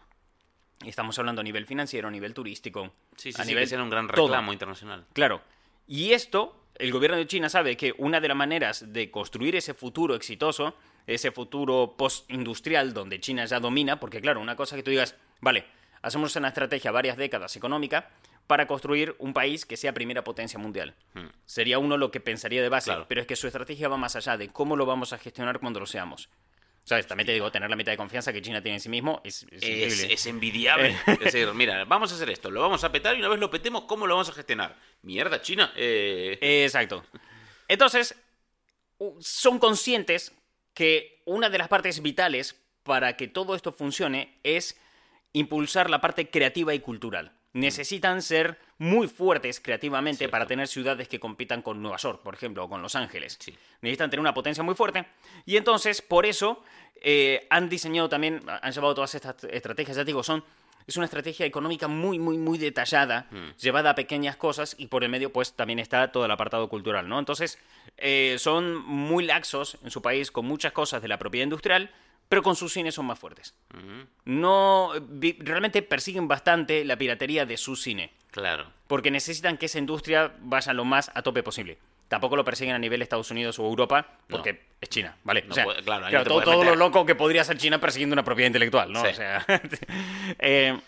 Y 0.84 0.88
estamos 0.88 1.18
hablando 1.18 1.40
a 1.40 1.44
nivel 1.44 1.66
financiero, 1.66 2.08
a 2.08 2.10
nivel 2.10 2.34
turístico, 2.34 2.92
Sí, 3.16 3.32
sí, 3.32 3.40
a 3.40 3.44
sí, 3.44 3.48
nivel 3.50 3.64
que 3.64 3.68
sea 3.68 3.82
un 3.82 3.90
gran 3.90 4.08
todo. 4.08 4.26
reclamo 4.28 4.52
internacional. 4.52 5.04
Claro. 5.12 5.42
Y 5.86 6.12
esto, 6.12 6.61
el 6.82 6.90
gobierno 6.92 7.16
de 7.16 7.26
China 7.26 7.48
sabe 7.48 7.76
que 7.76 7.94
una 7.98 8.20
de 8.20 8.26
las 8.28 8.36
maneras 8.36 8.92
de 8.92 9.10
construir 9.10 9.54
ese 9.54 9.72
futuro 9.72 10.16
exitoso, 10.16 10.76
ese 11.06 11.30
futuro 11.30 11.94
post-industrial 11.96 12.92
donde 12.92 13.20
China 13.20 13.44
ya 13.44 13.60
domina, 13.60 14.00
porque 14.00 14.20
claro, 14.20 14.40
una 14.40 14.56
cosa 14.56 14.74
que 14.74 14.82
tú 14.82 14.90
digas, 14.90 15.14
vale, 15.40 15.64
hacemos 16.02 16.34
una 16.34 16.48
estrategia 16.48 16.90
varias 16.90 17.16
décadas 17.16 17.54
económica 17.56 18.10
para 18.48 18.66
construir 18.66 19.14
un 19.20 19.32
país 19.32 19.64
que 19.64 19.76
sea 19.76 19.94
primera 19.94 20.24
potencia 20.24 20.58
mundial. 20.58 20.94
Sería 21.46 21.78
uno 21.78 21.96
lo 21.96 22.10
que 22.10 22.18
pensaría 22.20 22.60
de 22.60 22.68
base, 22.68 22.90
Hmm. 22.90 22.94
Claro. 22.94 23.06
pero 23.08 23.20
es 23.20 23.26
que 23.28 23.36
su 23.36 23.46
estrategia 23.46 23.88
va 23.88 23.96
más 23.96 24.16
allá 24.16 24.36
de 24.36 24.48
cómo 24.48 24.74
lo 24.74 24.84
vamos 24.84 25.12
a 25.12 25.18
gestionar 25.18 25.60
cuando 25.60 25.78
lo 25.78 25.86
seamos. 25.86 26.28
¿Sabes? 26.84 27.06
También 27.06 27.26
te 27.26 27.32
digo, 27.32 27.50
tener 27.52 27.70
la 27.70 27.76
mitad 27.76 27.92
de 27.92 27.96
confianza 27.96 28.32
que 28.32 28.42
China 28.42 28.60
tiene 28.60 28.76
en 28.76 28.80
sí 28.80 28.88
mismo 28.88 29.20
es, 29.24 29.46
es 29.50 29.62
Es, 29.62 29.68
increíble. 29.68 30.12
es 30.12 30.26
envidiable. 30.26 30.96
es 31.06 31.18
decir, 31.20 31.48
mira, 31.54 31.84
vamos 31.84 32.10
a 32.10 32.16
hacer 32.16 32.28
esto, 32.30 32.50
lo 32.50 32.60
vamos 32.60 32.82
a 32.82 32.90
petar 32.90 33.14
y 33.14 33.20
una 33.20 33.28
vez 33.28 33.38
lo 33.38 33.50
petemos, 33.50 33.84
¿cómo 33.84 34.06
lo 34.06 34.14
vamos 34.14 34.28
a 34.30 34.32
gestionar? 34.32 34.76
Mierda, 35.02 35.40
China. 35.40 35.72
Eh... 35.76 36.38
Exacto. 36.64 37.04
Entonces, 37.68 38.16
son 39.20 39.58
conscientes 39.58 40.32
que 40.74 41.22
una 41.24 41.50
de 41.50 41.58
las 41.58 41.68
partes 41.68 42.02
vitales 42.02 42.60
para 42.82 43.16
que 43.16 43.28
todo 43.28 43.54
esto 43.54 43.72
funcione 43.72 44.38
es 44.42 44.76
impulsar 45.32 45.88
la 45.88 46.00
parte 46.00 46.30
creativa 46.30 46.74
y 46.74 46.80
cultural. 46.80 47.32
Necesitan 47.54 48.22
ser 48.22 48.58
muy 48.78 49.08
fuertes 49.08 49.60
creativamente 49.60 50.18
Cierto. 50.18 50.32
para 50.32 50.46
tener 50.46 50.66
ciudades 50.68 51.08
que 51.08 51.20
compitan 51.20 51.62
con 51.62 51.82
Nueva 51.82 51.98
York, 51.98 52.20
por 52.22 52.34
ejemplo, 52.34 52.64
o 52.64 52.68
con 52.68 52.82
Los 52.82 52.94
Ángeles. 52.96 53.36
Sí. 53.40 53.56
Necesitan 53.80 54.10
tener 54.10 54.20
una 54.20 54.34
potencia 54.34 54.62
muy 54.62 54.74
fuerte. 54.74 55.06
Y 55.46 55.56
entonces, 55.56 56.02
por 56.02 56.26
eso, 56.26 56.62
eh, 56.96 57.46
han 57.50 57.68
diseñado 57.68 58.08
también, 58.08 58.40
han 58.46 58.72
llevado 58.72 58.94
todas 58.94 59.14
estas 59.14 59.44
estrategias, 59.44 59.96
ya 59.96 60.04
digo, 60.04 60.22
son... 60.22 60.44
Es 60.84 60.96
una 60.96 61.06
estrategia 61.06 61.46
económica 61.46 61.86
muy, 61.86 62.18
muy, 62.18 62.36
muy 62.36 62.58
detallada, 62.58 63.28
llevada 63.60 63.90
a 63.90 63.94
pequeñas 63.94 64.34
cosas 64.34 64.74
y 64.76 64.88
por 64.88 65.04
el 65.04 65.10
medio, 65.10 65.32
pues 65.32 65.52
también 65.52 65.78
está 65.78 66.10
todo 66.10 66.24
el 66.24 66.30
apartado 66.32 66.68
cultural, 66.68 67.08
¿no? 67.08 67.20
Entonces, 67.20 67.60
eh, 67.98 68.34
son 68.40 68.84
muy 68.84 69.24
laxos 69.24 69.78
en 69.84 69.92
su 69.92 70.02
país 70.02 70.32
con 70.32 70.44
muchas 70.44 70.72
cosas 70.72 71.00
de 71.00 71.06
la 71.06 71.20
propiedad 71.20 71.44
industrial, 71.44 71.92
pero 72.32 72.42
con 72.42 72.56
sus 72.56 72.72
cines 72.72 72.94
son 72.94 73.04
más 73.04 73.18
fuertes. 73.18 73.54
No, 74.24 74.90
realmente 75.40 75.82
persiguen 75.82 76.28
bastante 76.28 76.82
la 76.82 76.96
piratería 76.96 77.44
de 77.44 77.58
su 77.58 77.76
cine 77.76 78.10
Claro. 78.30 78.72
porque 78.86 79.10
necesitan 79.10 79.58
que 79.58 79.66
esa 79.66 79.78
industria 79.78 80.32
vaya 80.40 80.72
lo 80.72 80.86
más 80.86 81.10
a 81.14 81.20
tope 81.20 81.42
posible. 81.42 81.76
Tampoco 82.08 82.34
lo 82.36 82.42
persiguen 82.42 82.74
a 82.74 82.78
nivel 82.78 83.02
Estados 83.02 83.30
Unidos 83.30 83.58
o 83.58 83.66
Europa, 83.66 84.06
porque 84.30 84.62
es 84.80 84.88
China, 84.88 85.14
¿vale? 85.24 85.42
No 85.42 85.50
o 85.50 85.54
sea, 85.54 85.64
puede- 85.64 85.82
claro, 85.82 86.24
todo, 86.24 86.64
lo 86.64 86.74
loco 86.74 87.04
que 87.04 87.14
podría 87.14 87.44
ser 87.44 87.58
China 87.58 87.78
persiguiendo 87.78 88.14
una 88.14 88.24
propiedad 88.24 88.46
intelectual, 88.46 88.90
¿no? 88.90 89.02
Sí. 89.02 89.08
O 89.08 89.14
sea, 89.14 89.44
eh, 90.38 90.80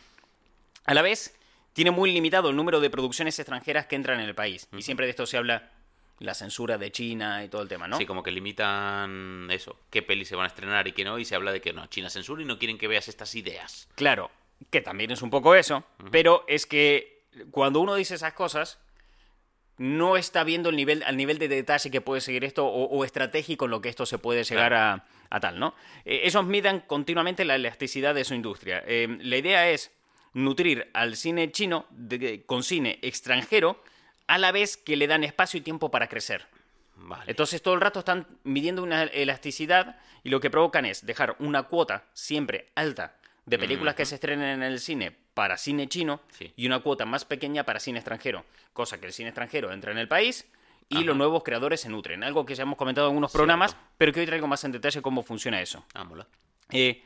a 0.86 0.94
la 0.94 1.02
vez, 1.02 1.36
tiene 1.74 1.90
muy 1.90 2.10
limitado 2.10 2.48
el 2.48 2.56
número 2.56 2.80
de 2.80 2.88
producciones 2.88 3.38
extranjeras 3.38 3.84
que 3.84 3.96
entran 3.96 4.18
en 4.18 4.26
el 4.30 4.34
país. 4.34 4.66
Y 4.72 4.80
siempre 4.80 5.04
de 5.04 5.10
esto 5.10 5.26
se 5.26 5.36
habla 5.36 5.70
la 6.20 6.34
censura 6.34 6.78
de 6.78 6.92
China 6.92 7.44
y 7.44 7.48
todo 7.48 7.62
el 7.62 7.68
tema, 7.68 7.88
¿no? 7.88 7.96
Sí, 7.98 8.06
como 8.06 8.22
que 8.22 8.30
limitan 8.30 9.48
eso, 9.50 9.78
qué 9.90 10.02
pelis 10.02 10.28
se 10.28 10.36
van 10.36 10.44
a 10.44 10.48
estrenar 10.48 10.86
y 10.88 10.92
qué 10.92 11.04
no, 11.04 11.18
y 11.18 11.24
se 11.24 11.34
habla 11.34 11.52
de 11.52 11.60
que 11.60 11.72
no, 11.72 11.86
China 11.86 12.08
censura 12.10 12.42
y 12.42 12.44
no 12.44 12.58
quieren 12.58 12.78
que 12.78 12.88
veas 12.88 13.08
estas 13.08 13.34
ideas. 13.34 13.88
Claro, 13.96 14.30
que 14.70 14.80
también 14.80 15.10
es 15.10 15.22
un 15.22 15.30
poco 15.30 15.54
eso, 15.54 15.84
pero 16.10 16.44
es 16.48 16.66
que 16.66 17.24
cuando 17.50 17.80
uno 17.80 17.94
dice 17.96 18.14
esas 18.14 18.32
cosas, 18.32 18.78
no 19.76 20.16
está 20.16 20.44
viendo 20.44 20.70
el 20.70 20.76
nivel, 20.76 21.02
al 21.02 21.16
nivel 21.16 21.38
de 21.38 21.48
detalle 21.48 21.90
que 21.90 22.00
puede 22.00 22.20
seguir 22.20 22.44
esto 22.44 22.64
o, 22.64 22.84
o 22.84 23.04
estratégico 23.04 23.64
en 23.64 23.72
lo 23.72 23.80
que 23.80 23.88
esto 23.88 24.06
se 24.06 24.18
puede 24.18 24.44
llegar 24.44 24.72
a, 24.72 25.04
a 25.30 25.40
tal, 25.40 25.58
¿no? 25.58 25.74
Eh, 26.04 26.20
ellos 26.24 26.44
midan 26.46 26.80
continuamente 26.80 27.44
la 27.44 27.56
elasticidad 27.56 28.14
de 28.14 28.22
su 28.24 28.34
industria. 28.34 28.84
Eh, 28.86 29.18
la 29.20 29.36
idea 29.36 29.68
es 29.70 29.90
nutrir 30.32 30.90
al 30.94 31.16
cine 31.16 31.50
chino 31.50 31.86
de- 31.90 32.44
con 32.46 32.62
cine 32.62 33.00
extranjero 33.02 33.82
a 34.26 34.38
la 34.38 34.52
vez 34.52 34.76
que 34.76 34.96
le 34.96 35.06
dan 35.06 35.24
espacio 35.24 35.58
y 35.58 35.62
tiempo 35.62 35.90
para 35.90 36.08
crecer. 36.08 36.46
Vale. 36.96 37.24
Entonces 37.26 37.60
todo 37.62 37.74
el 37.74 37.80
rato 37.80 37.98
están 37.98 38.26
midiendo 38.44 38.82
una 38.82 39.02
elasticidad 39.04 39.98
y 40.22 40.30
lo 40.30 40.40
que 40.40 40.50
provocan 40.50 40.84
es 40.86 41.04
dejar 41.04 41.36
una 41.38 41.64
cuota 41.64 42.04
siempre 42.14 42.70
alta 42.74 43.16
de 43.46 43.58
películas 43.58 43.94
que 43.94 44.06
se 44.06 44.14
estrenen 44.14 44.48
en 44.48 44.62
el 44.62 44.78
cine 44.80 45.14
para 45.34 45.56
cine 45.58 45.88
chino 45.88 46.20
Sí. 46.30 46.52
y 46.56 46.66
una 46.66 46.80
cuota 46.80 47.04
más 47.04 47.24
pequeña 47.24 47.64
para 47.64 47.80
cine 47.80 47.98
extranjero. 47.98 48.44
Cosa 48.72 48.98
que 49.00 49.06
el 49.06 49.12
cine 49.12 49.28
extranjero 49.30 49.72
entra 49.72 49.92
en 49.92 49.98
el 49.98 50.08
país 50.08 50.46
y 50.88 50.96
Ajá. 50.98 51.04
los 51.04 51.16
nuevos 51.16 51.42
creadores 51.42 51.80
se 51.82 51.88
nutren. 51.90 52.22
Algo 52.24 52.46
que 52.46 52.54
ya 52.54 52.62
hemos 52.62 52.78
comentado 52.78 53.08
en 53.08 53.10
algunos 53.10 53.32
programas, 53.32 53.76
pero 53.98 54.12
que 54.12 54.20
hoy 54.20 54.26
traigo 54.26 54.46
más 54.46 54.64
en 54.64 54.72
detalle 54.72 55.02
cómo 55.02 55.22
funciona 55.22 55.60
eso. 55.60 55.84
Ah, 55.94 56.04
mola. 56.04 56.26
Eh, 56.70 57.02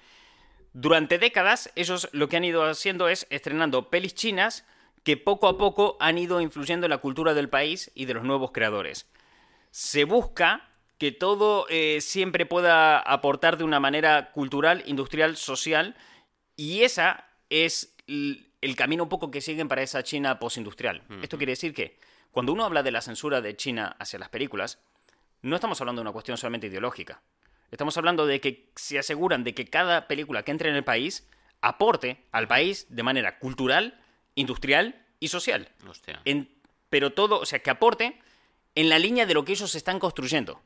durante 0.72 1.18
décadas, 1.18 1.72
ellos 1.74 2.08
lo 2.12 2.28
que 2.28 2.36
han 2.36 2.44
ido 2.44 2.64
haciendo 2.64 3.08
es 3.08 3.26
estrenando 3.30 3.88
pelis 3.90 4.14
chinas 4.14 4.64
que 5.08 5.16
poco 5.16 5.48
a 5.48 5.56
poco 5.56 5.96
han 6.00 6.18
ido 6.18 6.38
influyendo 6.42 6.84
en 6.84 6.90
la 6.90 6.98
cultura 6.98 7.32
del 7.32 7.48
país 7.48 7.90
y 7.94 8.04
de 8.04 8.12
los 8.12 8.24
nuevos 8.24 8.52
creadores. 8.52 9.08
Se 9.70 10.04
busca 10.04 10.68
que 10.98 11.12
todo 11.12 11.64
eh, 11.70 12.02
siempre 12.02 12.44
pueda 12.44 12.98
aportar 12.98 13.56
de 13.56 13.64
una 13.64 13.80
manera 13.80 14.32
cultural, 14.32 14.82
industrial, 14.84 15.38
social, 15.38 15.96
y 16.56 16.82
esa 16.82 17.24
es 17.48 17.96
el 18.06 18.76
camino 18.76 19.04
un 19.04 19.08
poco 19.08 19.30
que 19.30 19.40
siguen 19.40 19.66
para 19.66 19.80
esa 19.80 20.02
China 20.02 20.38
postindustrial. 20.38 21.02
Esto 21.22 21.38
quiere 21.38 21.52
decir 21.52 21.72
que 21.72 21.98
cuando 22.30 22.52
uno 22.52 22.66
habla 22.66 22.82
de 22.82 22.90
la 22.90 23.00
censura 23.00 23.40
de 23.40 23.56
China 23.56 23.96
hacia 23.98 24.18
las 24.18 24.28
películas, 24.28 24.78
no 25.40 25.54
estamos 25.54 25.80
hablando 25.80 26.00
de 26.00 26.08
una 26.08 26.12
cuestión 26.12 26.36
solamente 26.36 26.66
ideológica. 26.66 27.22
Estamos 27.70 27.96
hablando 27.96 28.26
de 28.26 28.42
que 28.42 28.68
se 28.76 28.98
aseguran 28.98 29.42
de 29.42 29.54
que 29.54 29.70
cada 29.70 30.06
película 30.06 30.42
que 30.42 30.50
entre 30.50 30.68
en 30.68 30.76
el 30.76 30.84
país 30.84 31.26
aporte 31.62 32.26
al 32.30 32.46
país 32.46 32.84
de 32.90 33.02
manera 33.02 33.38
cultural, 33.38 33.98
industrial 34.40 34.94
y 35.20 35.28
social. 35.28 35.68
Hostia. 35.88 36.20
En- 36.24 36.48
pero 36.90 37.12
todo, 37.12 37.38
o 37.40 37.46
sea, 37.46 37.58
que 37.58 37.70
aporte 37.70 38.18
en 38.74 38.88
la 38.88 38.98
línea 38.98 39.26
de 39.26 39.34
lo 39.34 39.44
que 39.44 39.52
ellos 39.52 39.74
están 39.74 39.98
construyendo. 39.98 40.60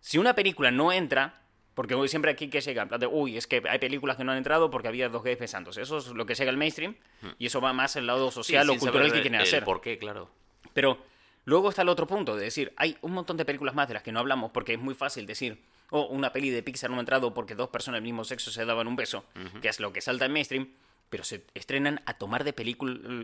Si 0.00 0.18
una 0.18 0.34
película 0.34 0.70
no 0.70 0.92
entra, 0.92 1.42
porque 1.74 1.94
hoy 1.94 2.08
siempre 2.08 2.30
aquí 2.30 2.48
que 2.48 2.60
llega, 2.60 2.84
de, 2.86 3.06
uy, 3.06 3.36
es 3.36 3.46
que 3.46 3.62
hay 3.68 3.78
películas 3.78 4.16
que 4.16 4.24
no 4.24 4.32
han 4.32 4.38
entrado 4.38 4.70
porque 4.70 4.88
había 4.88 5.08
dos 5.08 5.22
gays 5.22 5.38
besándose. 5.38 5.82
Eso 5.82 5.98
es 5.98 6.06
lo 6.08 6.24
que 6.24 6.34
llega 6.34 6.50
al 6.50 6.56
mainstream 6.56 6.94
y 7.38 7.46
eso 7.46 7.60
va 7.60 7.72
más 7.72 7.96
al 7.96 8.06
lado 8.06 8.30
Sí, 8.30 8.34
social 8.36 8.70
o 8.70 8.78
cultural 8.78 9.08
que 9.12 9.20
quieren 9.22 9.34
el 9.34 9.42
hacer. 9.42 9.64
¿Por 9.64 9.80
qué? 9.80 9.98
Claro. 9.98 10.30
Pero 10.72 10.98
luego 11.44 11.68
está 11.70 11.82
el 11.82 11.88
otro 11.88 12.06
punto 12.06 12.36
de 12.36 12.44
decir, 12.44 12.72
hay 12.76 12.96
un 13.02 13.12
montón 13.12 13.36
de 13.36 13.44
películas 13.44 13.74
más 13.74 13.88
de 13.88 13.94
las 13.94 14.02
que 14.02 14.12
no 14.12 14.20
hablamos 14.20 14.50
porque 14.52 14.74
es 14.74 14.78
muy 14.78 14.94
fácil 14.94 15.26
decir, 15.26 15.62
oh, 15.90 16.06
una 16.06 16.32
peli 16.32 16.50
de 16.50 16.62
Pixar 16.62 16.90
no 16.90 16.96
ha 16.96 17.00
entrado 17.00 17.34
porque 17.34 17.54
dos 17.54 17.68
personas 17.70 17.96
del 17.98 18.04
mismo 18.04 18.24
sexo 18.24 18.50
se 18.50 18.64
daban 18.64 18.86
un 18.86 18.96
beso, 18.96 19.24
que 19.60 19.68
es 19.68 19.80
lo 19.80 19.92
que 19.92 20.00
salta 20.00 20.24
en 20.26 20.32
mainstream, 20.32 20.68
pero 21.10 21.24
se 21.24 21.44
estrenan 21.54 22.02
a 22.06 22.14
tomar 22.14 22.44
de 22.44 22.54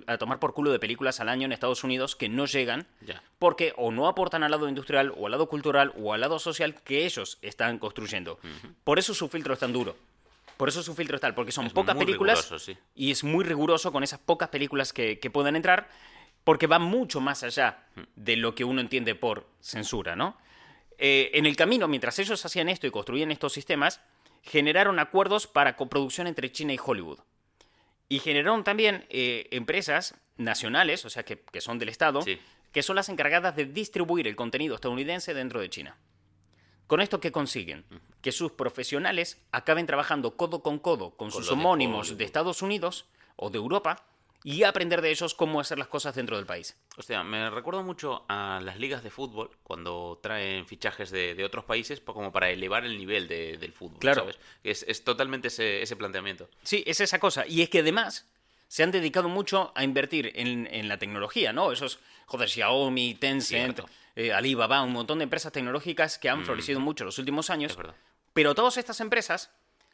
a 0.06 0.18
tomar 0.18 0.38
por 0.38 0.54
culo 0.54 0.70
de 0.70 0.78
películas 0.78 1.20
al 1.20 1.28
año 1.28 1.46
en 1.46 1.52
Estados 1.52 1.82
Unidos 1.82 2.14
que 2.14 2.28
no 2.28 2.46
llegan 2.46 2.86
porque 3.38 3.72
o 3.76 3.90
no 3.90 4.06
aportan 4.06 4.42
al 4.42 4.50
lado 4.50 4.68
industrial 4.68 5.12
o 5.16 5.26
al 5.26 5.32
lado 5.32 5.48
cultural 5.48 5.92
o 5.96 6.12
al 6.12 6.20
lado 6.20 6.38
social 6.38 6.74
que 6.82 7.04
ellos 7.04 7.38
están 7.42 7.78
construyendo. 7.78 8.38
Por 8.84 8.98
eso 8.98 9.14
su 9.14 9.28
filtro 9.28 9.54
es 9.54 9.60
tan 9.60 9.72
duro. 9.72 9.96
Por 10.56 10.68
eso 10.68 10.82
su 10.82 10.94
filtro 10.94 11.16
es 11.16 11.22
tal, 11.22 11.34
porque 11.34 11.52
son 11.52 11.66
Es 11.66 11.72
pocas 11.72 11.96
películas 11.96 12.42
riguroso, 12.42 12.58
sí. 12.62 12.76
y 12.94 13.10
es 13.10 13.24
muy 13.24 13.44
riguroso 13.44 13.92
con 13.92 14.02
esas 14.02 14.18
pocas 14.20 14.50
películas 14.50 14.92
que, 14.92 15.18
que 15.18 15.30
puedan 15.30 15.56
entrar, 15.56 15.88
porque 16.44 16.66
va 16.66 16.78
mucho 16.78 17.18
más 17.18 17.42
allá 17.42 17.86
de 18.14 18.36
lo 18.36 18.54
que 18.54 18.64
uno 18.64 18.82
entiende 18.82 19.14
por 19.14 19.46
censura, 19.60 20.16
¿no? 20.16 20.36
Eh, 20.98 21.30
en 21.32 21.46
el 21.46 21.56
camino, 21.56 21.88
mientras 21.88 22.18
ellos 22.18 22.44
hacían 22.44 22.68
esto 22.68 22.86
y 22.86 22.90
construían 22.90 23.30
estos 23.30 23.54
sistemas, 23.54 24.02
generaron 24.42 24.98
acuerdos 24.98 25.46
para 25.46 25.76
coproducción 25.76 26.26
entre 26.26 26.52
China 26.52 26.74
y 26.74 26.78
Hollywood. 26.84 27.20
Y 28.10 28.18
generaron 28.18 28.64
también 28.64 29.06
eh, 29.08 29.46
empresas 29.52 30.14
nacionales, 30.36 31.04
o 31.06 31.10
sea, 31.10 31.22
que, 31.22 31.40
que 31.40 31.60
son 31.62 31.78
del 31.78 31.88
Estado, 31.88 32.20
Sí. 32.20 32.38
que 32.72 32.82
son 32.82 32.96
las 32.96 33.08
encargadas 33.08 33.56
de 33.56 33.64
distribuir 33.64 34.26
el 34.26 34.36
contenido 34.36 34.74
estadounidense 34.74 35.32
dentro 35.32 35.60
de 35.60 35.70
China. 35.70 35.96
¿Con 36.86 37.00
esto 37.00 37.20
qué 37.20 37.30
consiguen? 37.30 37.84
Que 38.20 38.32
sus 38.32 38.50
profesionales 38.52 39.40
acaben 39.52 39.86
trabajando 39.86 40.36
codo 40.36 40.60
con 40.60 40.80
codo 40.80 41.16
con, 41.16 41.30
sus 41.30 41.46
de 41.46 41.52
homónimos 41.52 42.18
de 42.18 42.24
Estados 42.24 42.62
Unidos 42.62 43.06
o 43.36 43.48
de 43.48 43.58
Europa 43.58 44.04
y 44.42 44.62
aprender 44.62 45.02
de 45.02 45.10
ellos 45.10 45.34
cómo 45.34 45.60
hacer 45.60 45.78
las 45.78 45.88
cosas 45.88 46.14
dentro 46.14 46.36
del 46.36 46.46
país. 46.46 46.74
Hostia, 46.96 47.22
me 47.22 47.50
recuerdo 47.50 47.82
mucho 47.82 48.24
a 48.28 48.60
las 48.62 48.78
ligas 48.78 49.02
de 49.02 49.10
fútbol 49.10 49.50
cuando 49.62 50.18
traen 50.22 50.66
fichajes 50.66 51.10
de, 51.10 51.34
de 51.34 51.44
otros 51.44 51.64
países 51.64 52.00
po- 52.00 52.14
como 52.14 52.32
para 52.32 52.48
elevar 52.50 52.84
el 52.86 52.96
nivel 52.96 53.28
de- 53.28 53.58
del 53.58 53.72
fútbol. 53.72 53.98
Claro. 54.00 54.22
¿sabes? 54.22 54.38
Es, 54.64 54.84
es 54.88 55.04
totalmente 55.04 55.48
ese, 55.48 55.82
ese 55.82 55.94
planteamiento. 55.96 56.48
Sí, 56.62 56.82
es 56.86 57.00
esa 57.00 57.18
cosa. 57.18 57.46
Y 57.46 57.60
es 57.60 57.68
que 57.68 57.80
además 57.80 58.26
se 58.68 58.82
han 58.82 58.90
dedicado 58.92 59.28
mucho 59.28 59.72
a 59.74 59.84
invertir 59.84 60.32
en, 60.34 60.66
en 60.72 60.88
la 60.88 60.96
tecnología, 60.98 61.52
¿no? 61.52 61.72
Esos, 61.72 61.98
joder, 62.26 62.48
Xiaomi, 62.48 63.14
Tencent, 63.16 63.80
eh, 64.16 64.32
Alibaba, 64.32 64.80
un 64.82 64.92
montón 64.92 65.18
de 65.18 65.24
empresas 65.24 65.52
tecnológicas 65.52 66.18
que 66.18 66.28
han 66.30 66.44
florecido 66.44 66.80
mucho 66.80 67.04
en 67.04 67.06
los 67.06 67.18
últimos 67.18 67.50
años. 67.50 67.76
Pero 68.32 68.50
a 68.50 68.54
todas 68.54 68.76
estas 68.78 69.00
empresas 69.00 69.50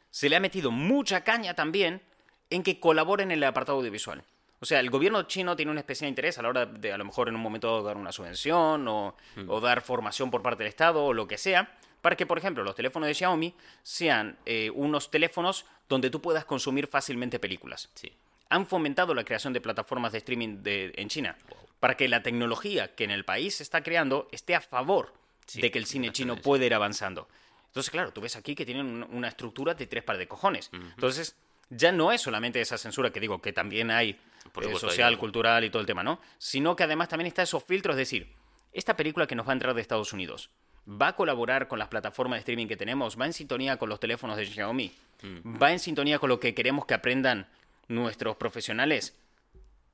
se 0.09 0.29
le 0.29 0.35
ha 0.35 0.39
metido 0.39 0.71
mucha 0.71 1.23
caña 1.23 1.53
también 1.53 2.01
en 2.49 2.63
que 2.63 2.79
colaboren 2.79 3.31
en 3.31 3.39
el 3.39 3.43
apartado 3.43 3.79
audiovisual. 3.79 4.23
O 4.59 4.65
sea, 4.65 4.79
el 4.79 4.89
gobierno 4.89 5.23
chino 5.23 5.55
tiene 5.55 5.71
un 5.71 5.77
especial 5.77 6.09
interés 6.09 6.37
a 6.37 6.41
la 6.41 6.49
hora 6.49 6.65
de, 6.65 6.91
a 6.91 6.97
lo 6.97 7.05
mejor 7.05 7.29
en 7.29 7.35
un 7.35 7.41
momento 7.41 7.67
dado, 7.67 7.83
dar 7.83 7.97
una 7.97 8.11
subvención 8.11 8.87
o, 8.87 9.15
o 9.47 9.59
dar 9.61 9.81
formación 9.81 10.31
por 10.31 10.41
parte 10.41 10.63
del 10.63 10.69
Estado 10.69 11.03
o 11.03 11.13
lo 11.13 11.27
que 11.27 11.37
sea, 11.37 11.77
para 12.01 12.15
que, 12.15 12.25
por 12.25 12.37
ejemplo, 12.37 12.63
los 12.63 12.75
teléfonos 12.75 13.07
de 13.07 13.13
Xiaomi 13.13 13.53
sean 13.83 14.37
eh, 14.45 14.71
unos 14.73 15.11
teléfonos 15.11 15.65
donde 15.89 16.09
tú 16.09 16.21
puedas 16.21 16.45
consumir 16.45 16.87
fácilmente 16.87 17.39
películas 17.39 17.89
Sí. 17.93 18.11
han 18.49 18.65
fomentado 18.65 19.13
la 19.13 19.23
creación 19.23 19.53
de 19.53 19.61
plataformas 19.61 20.11
de 20.11 20.17
streaming 20.19 20.63
de- 20.63 20.91
en 20.95 21.09
China 21.09 21.35
para 21.79 21.95
que 21.95 22.07
la 22.07 22.23
tecnología 22.23 22.95
que 22.95 23.03
en 23.03 23.11
el 23.11 23.25
país 23.25 23.55
se 23.57 23.63
está 23.63 23.81
creando 23.83 24.27
esté 24.31 24.55
a 24.55 24.61
favor 24.61 25.13
Sí, 25.45 25.61
de 25.61 25.69
que 25.71 25.77
el 25.79 25.85
cine 25.85 26.11
chino 26.11 26.35
puede 26.35 26.65
ir 26.65 26.73
avanzando. 26.73 27.27
Entonces, 27.67 27.89
claro, 27.91 28.11
tú 28.11 28.21
ves 28.21 28.35
aquí 28.35 28.55
que 28.55 28.65
tienen 28.65 28.85
un- 28.87 29.03
una 29.15 29.27
estructura 29.27 29.73
de 29.75 29.85
tres 29.87 30.03
par 30.03 30.17
de 30.17 30.27
cojones. 30.27 30.69
Entonces, 30.73 31.35
ya 31.69 31.91
no 31.91 32.11
es 32.11 32.21
solamente 32.21 32.59
esa 32.61 32.77
censura 32.77 33.11
que 33.11 33.19
digo 33.19 33.41
que 33.41 33.53
también 33.53 33.91
hay 33.91 34.19
eh, 34.55 34.67
hay 34.69 34.75
social, 34.77 35.17
cultural 35.17 35.63
y 35.63 35.69
todo 35.69 35.81
el 35.81 35.85
tema, 35.85 36.03
¿no? 36.03 36.19
Sino 36.37 36.75
que 36.75 36.83
además 36.83 37.09
también 37.09 37.27
está 37.27 37.43
esos 37.43 37.63
filtros, 37.63 37.93
es 37.95 37.99
decir, 37.99 38.33
esta 38.73 38.95
película 38.95 39.27
que 39.27 39.35
nos 39.35 39.47
va 39.47 39.51
a 39.51 39.53
entrar 39.53 39.73
de 39.73 39.81
Estados 39.81 40.13
Unidos 40.13 40.49
va 40.89 41.09
a 41.09 41.15
colaborar 41.15 41.67
con 41.67 41.79
las 41.79 41.89
plataformas 41.89 42.37
de 42.37 42.39
streaming 42.39 42.67
que 42.67 42.77
tenemos, 42.77 43.19
va 43.19 43.25
en 43.25 43.33
sintonía 43.33 43.75
con 43.77 43.89
los 43.89 43.99
teléfonos 43.99 44.37
de 44.37 44.45
Xiaomi, 44.45 44.91
Mm. 45.21 45.61
va 45.61 45.71
en 45.71 45.79
sintonía 45.79 46.19
con 46.19 46.29
lo 46.29 46.39
que 46.39 46.53
queremos 46.53 46.85
que 46.85 46.93
aprendan 46.93 47.47
nuestros 47.87 48.35
profesionales. 48.35 49.15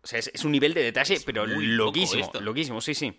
O 0.01 0.07
sea, 0.07 0.19
es, 0.19 0.29
es 0.33 0.43
un 0.43 0.51
nivel 0.51 0.73
de 0.73 0.83
detalle, 0.83 1.19
pero 1.25 1.45
loquísimo, 1.45 2.31
loquísimo, 2.41 2.81
sí, 2.81 2.93
sí. 2.93 3.17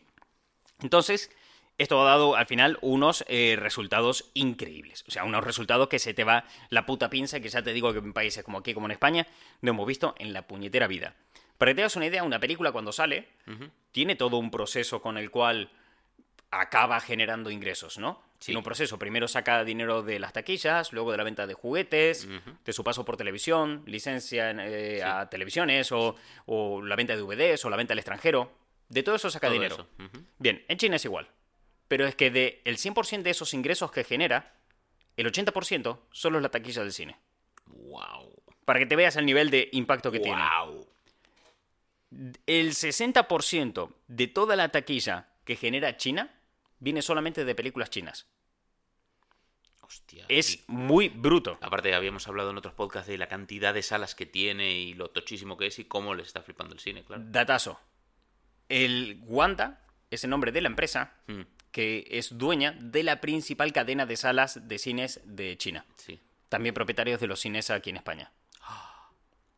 Entonces, 0.83 1.31
esto 1.79 2.01
ha 2.03 2.05
dado 2.05 2.37
al 2.37 2.47
final 2.47 2.79
unos 2.83 3.25
eh, 3.27 3.57
resultados 3.59 4.31
increíbles. 4.35 5.05
O 5.09 5.11
sea, 5.11 5.25
unos 5.25 5.43
resultados 5.43 5.89
que 5.89 5.99
se 5.99 6.13
te 6.13 6.25
va 6.25 6.45
la 6.69 6.85
puta 6.85 7.09
pinza, 7.09 7.41
que 7.41 7.49
ya 7.49 7.63
te 7.63 7.73
digo 7.73 7.93
que 7.93 8.01
en 8.01 8.13
países 8.13 8.45
como 8.45 8.59
aquí, 8.59 8.75
como 8.75 8.87
en 8.87 8.93
España, 8.93 9.27
no 9.63 9.71
hemos 9.71 9.87
visto 9.87 10.15
en 10.19 10.33
la 10.33 10.47
puñetera 10.47 10.87
vida. 10.87 11.17
Para 11.59 11.71
que 11.71 11.77
te 11.77 11.83
hagas 11.83 11.97
una 11.97 12.07
idea, 12.07 12.23
una 12.23 12.41
película 12.41 12.73
cuando 12.73 12.93
sale, 12.93 13.29
tiene 13.93 14.17
todo 14.17 14.39
un 14.39 14.51
proceso 14.51 15.01
con 15.01 15.17
el 15.19 15.31
cual 15.31 15.71
acaba 16.51 17.01
generando 17.01 17.51
ingresos, 17.51 17.99
¿no? 17.99 18.23
Sí. 18.39 18.47
Tiene 18.47 18.59
un 18.59 18.65
proceso. 18.65 18.99
Primero 18.99 19.27
saca 19.27 19.65
dinero 19.65 20.03
de 20.03 20.19
las 20.19 20.33
taquillas, 20.33 20.93
luego 20.93 21.11
de 21.13 21.17
la 21.17 21.25
venta 21.25 21.47
de 21.47 21.55
juguetes, 21.55 22.29
de 22.65 22.73
su 22.73 22.85
paso 22.85 23.05
por 23.05 23.17
televisión, 23.17 23.83
licencia 23.87 24.51
en, 24.51 24.61
eh, 24.61 25.03
a 25.03 25.29
televisiones 25.31 25.91
o, 25.93 26.17
o 26.47 26.83
la 26.83 26.95
venta 26.97 27.15
de 27.15 27.21
DVDs 27.21 27.65
o 27.65 27.71
la 27.71 27.77
venta 27.77 27.95
al 27.95 27.99
extranjero. 27.99 28.53
De 28.89 29.03
todo 29.03 29.15
eso 29.15 29.31
saca 29.31 29.47
Todo 29.47 29.55
dinero. 29.55 29.75
eso. 29.75 29.89
Bien, 30.39 30.65
en 30.69 30.77
China 30.77 30.97
es 30.97 31.05
igual. 31.05 31.29
Pero 31.89 32.07
es 32.07 32.15
que 32.17 32.31
de 32.31 32.61
el 32.65 32.77
100% 32.77 33.23
de 33.23 33.31
esos 33.31 33.55
ingresos 33.55 33.91
que 33.91 34.05
genera, 34.05 34.53
el 35.17 35.31
80% 35.31 36.01
solo 36.11 36.39
es 36.39 36.43
la 36.43 36.51
taquilla 36.51 36.83
del 36.83 36.93
cine. 36.93 37.17
Wow. 37.67 38.43
Para 38.65 38.79
que 38.79 38.87
te 38.87 38.97
veas 38.97 39.17
el 39.17 39.25
nivel 39.27 39.51
de 39.51 39.69
impacto 39.73 40.11
que 40.13 40.21
tiene. 40.21 40.39
El 42.47 42.71
60% 42.73 43.93
de 44.09 44.27
toda 44.27 44.57
la 44.57 44.69
taquilla 44.71 45.29
que 45.45 45.57
genera 45.57 45.97
China 45.97 46.33
viene 46.79 47.03
solamente 47.03 47.45
de 47.45 47.55
películas 47.55 47.91
chinas. 47.91 48.27
Hostia. 49.83 50.25
Es 50.29 50.55
y- 50.55 50.65
muy 50.67 51.09
bruto. 51.09 51.59
Aparte, 51.61 51.95
habíamos 51.95 52.27
hablado 52.29 52.51
en 52.51 52.59
otros 52.59 52.75
podcasts 52.75 53.09
de 53.09 53.19
la 53.19 53.29
cantidad 53.29 53.75
de 53.75 53.83
salas 53.83 54.15
que 54.15 54.27
tiene 54.27 54.73
y 54.73 54.95
lo 54.95 55.11
tochísimo 55.11 55.57
que 55.57 55.67
es 55.67 55.79
y 55.79 55.85
cómo 55.85 56.15
les 56.15 56.29
está 56.29 56.43
flipando 56.43 56.75
el 56.75 56.81
cine, 56.81 57.05
claro. 57.05 57.23
Datazo. 57.27 57.79
El 58.69 59.21
Wanda 59.25 59.85
es 60.11 60.25
el 60.25 60.31
nombre 60.31 60.53
de 60.53 60.61
la 60.63 60.69
empresa 60.69 61.13
Mm, 61.27 61.43
que 61.71 62.07
es 62.11 62.39
dueña 62.39 62.73
de 62.81 63.03
la 63.03 63.21
principal 63.21 63.73
cadena 63.73 64.07
de 64.07 64.17
salas 64.17 64.67
de 64.69 64.79
cines 64.79 65.21
de 65.25 65.57
China. 65.59 65.85
sí. 65.97 66.19
También 66.49 66.73
propietarios 66.75 67.21
de 67.21 67.27
los 67.27 67.41
cines 67.41 67.69
aquí 67.71 67.91
en 67.91 67.97
España. 67.97 68.31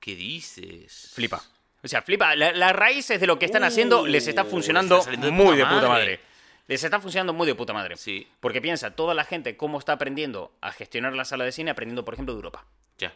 ¿Qué 0.01 0.15
dices? 0.17 1.11
Flipa. 1.13 1.43
O 1.85 1.89
sea, 1.89 2.03
flipa. 2.03 2.35
La- 2.35 2.53
las 2.53 2.73
raíces 2.75 3.21
de 3.21 3.27
lo 3.27 3.39
que 3.39 3.47
están 3.47 3.63
Uh, 3.63 3.67
haciendo 3.67 4.07
les 4.07 4.27
está 4.27 4.45
funcionando 4.45 4.97
está 4.97 5.05
saliendo 5.05 5.27
de 5.27 5.33
muy 5.33 5.45
puta 5.57 5.57
de 5.57 5.75
puta 5.75 5.89
madre. 5.89 6.21
Les 6.69 6.83
está 6.83 6.99
funcionando 7.01 7.33
muy 7.33 7.47
de 7.47 7.55
puta 7.55 7.73
madre. 7.73 7.97
Sí, 7.97 8.27
Porque 8.41 8.61
piensa, 8.61 8.91
toda 8.97 9.15
la 9.15 9.25
gente 9.25 9.57
cómo 9.57 9.79
está 9.79 9.93
aprendiendo 9.93 10.53
a 10.61 10.73
gestionar 10.73 11.13
la 11.13 11.25
sala 11.25 11.45
de 11.45 11.53
cine, 11.53 11.71
aprendiendo, 11.71 12.05
por 12.05 12.15
ejemplo, 12.15 12.35
de 12.35 12.39
Europa. 12.39 12.65
ya. 12.99 13.15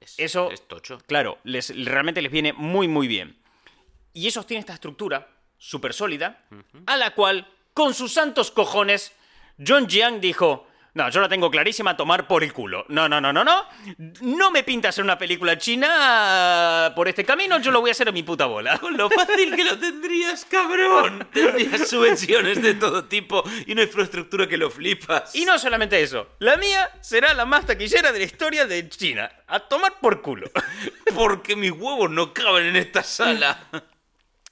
Es, 0.00 0.14
Eso- 0.18 0.50
es 0.50 0.66
tocho. 0.66 0.98
Claro, 1.06 1.38
les, 1.44 1.74
realmente 1.84 2.20
les 2.22 2.32
viene 2.32 2.52
muy, 2.52 2.88
muy 2.88 3.06
bien. 3.08 3.36
Y 4.12 4.26
ellos 4.26 4.46
tienen 4.46 4.60
esta 4.60 4.74
estructura 4.74 5.28
súper 5.58 5.92
sólida, 5.94 6.44
a 6.86 6.96
la 6.96 7.14
cual, 7.14 7.46
con 7.74 7.94
sus 7.94 8.12
santos 8.12 8.50
cojones, 8.50 9.12
John 9.64 9.88
Jiang 9.88 10.20
dijo... 10.20 10.66
No, 10.92 11.08
yo 11.08 11.20
la 11.20 11.28
tengo 11.28 11.50
clarísima, 11.50 11.96
tomar 11.96 12.26
por 12.26 12.42
el 12.42 12.52
culo. 12.52 12.84
No, 12.88 13.08
no, 13.08 13.20
no, 13.20 13.32
no, 13.32 13.44
no. 13.44 13.64
No 14.20 14.50
me 14.50 14.64
pinta 14.64 14.88
hacer 14.88 15.04
una 15.04 15.16
película 15.16 15.56
china 15.56 16.92
por 16.96 17.06
este 17.06 17.24
camino, 17.24 17.60
yo 17.60 17.70
lo 17.70 17.80
voy 17.80 17.90
a 17.90 17.92
hacer 17.92 18.08
a 18.08 18.12
mi 18.12 18.24
puta 18.24 18.46
bola. 18.46 18.78
Con 18.78 18.96
lo 18.96 19.08
fácil 19.08 19.54
que 19.54 19.64
lo 19.64 19.78
tendrías, 19.78 20.44
cabrón. 20.44 21.28
Tendrías 21.32 21.88
subvenciones 21.88 22.60
de 22.60 22.74
todo 22.74 23.04
tipo 23.04 23.44
y 23.66 23.72
una 23.72 23.82
infraestructura 23.82 24.48
que 24.48 24.56
lo 24.56 24.70
flipas. 24.70 25.34
Y 25.34 25.44
no 25.44 25.58
solamente 25.58 26.02
eso, 26.02 26.28
la 26.40 26.56
mía 26.56 26.90
será 27.00 27.34
la 27.34 27.44
más 27.44 27.66
taquillera 27.66 28.10
de 28.10 28.18
la 28.18 28.24
historia 28.24 28.66
de 28.66 28.88
China. 28.88 29.30
A 29.46 29.60
tomar 29.60 30.00
por 30.00 30.20
culo. 30.22 30.50
Porque 31.14 31.54
mis 31.54 31.70
huevos 31.70 32.10
no 32.10 32.32
caben 32.32 32.66
en 32.66 32.76
esta 32.76 33.02
sala. 33.04 33.68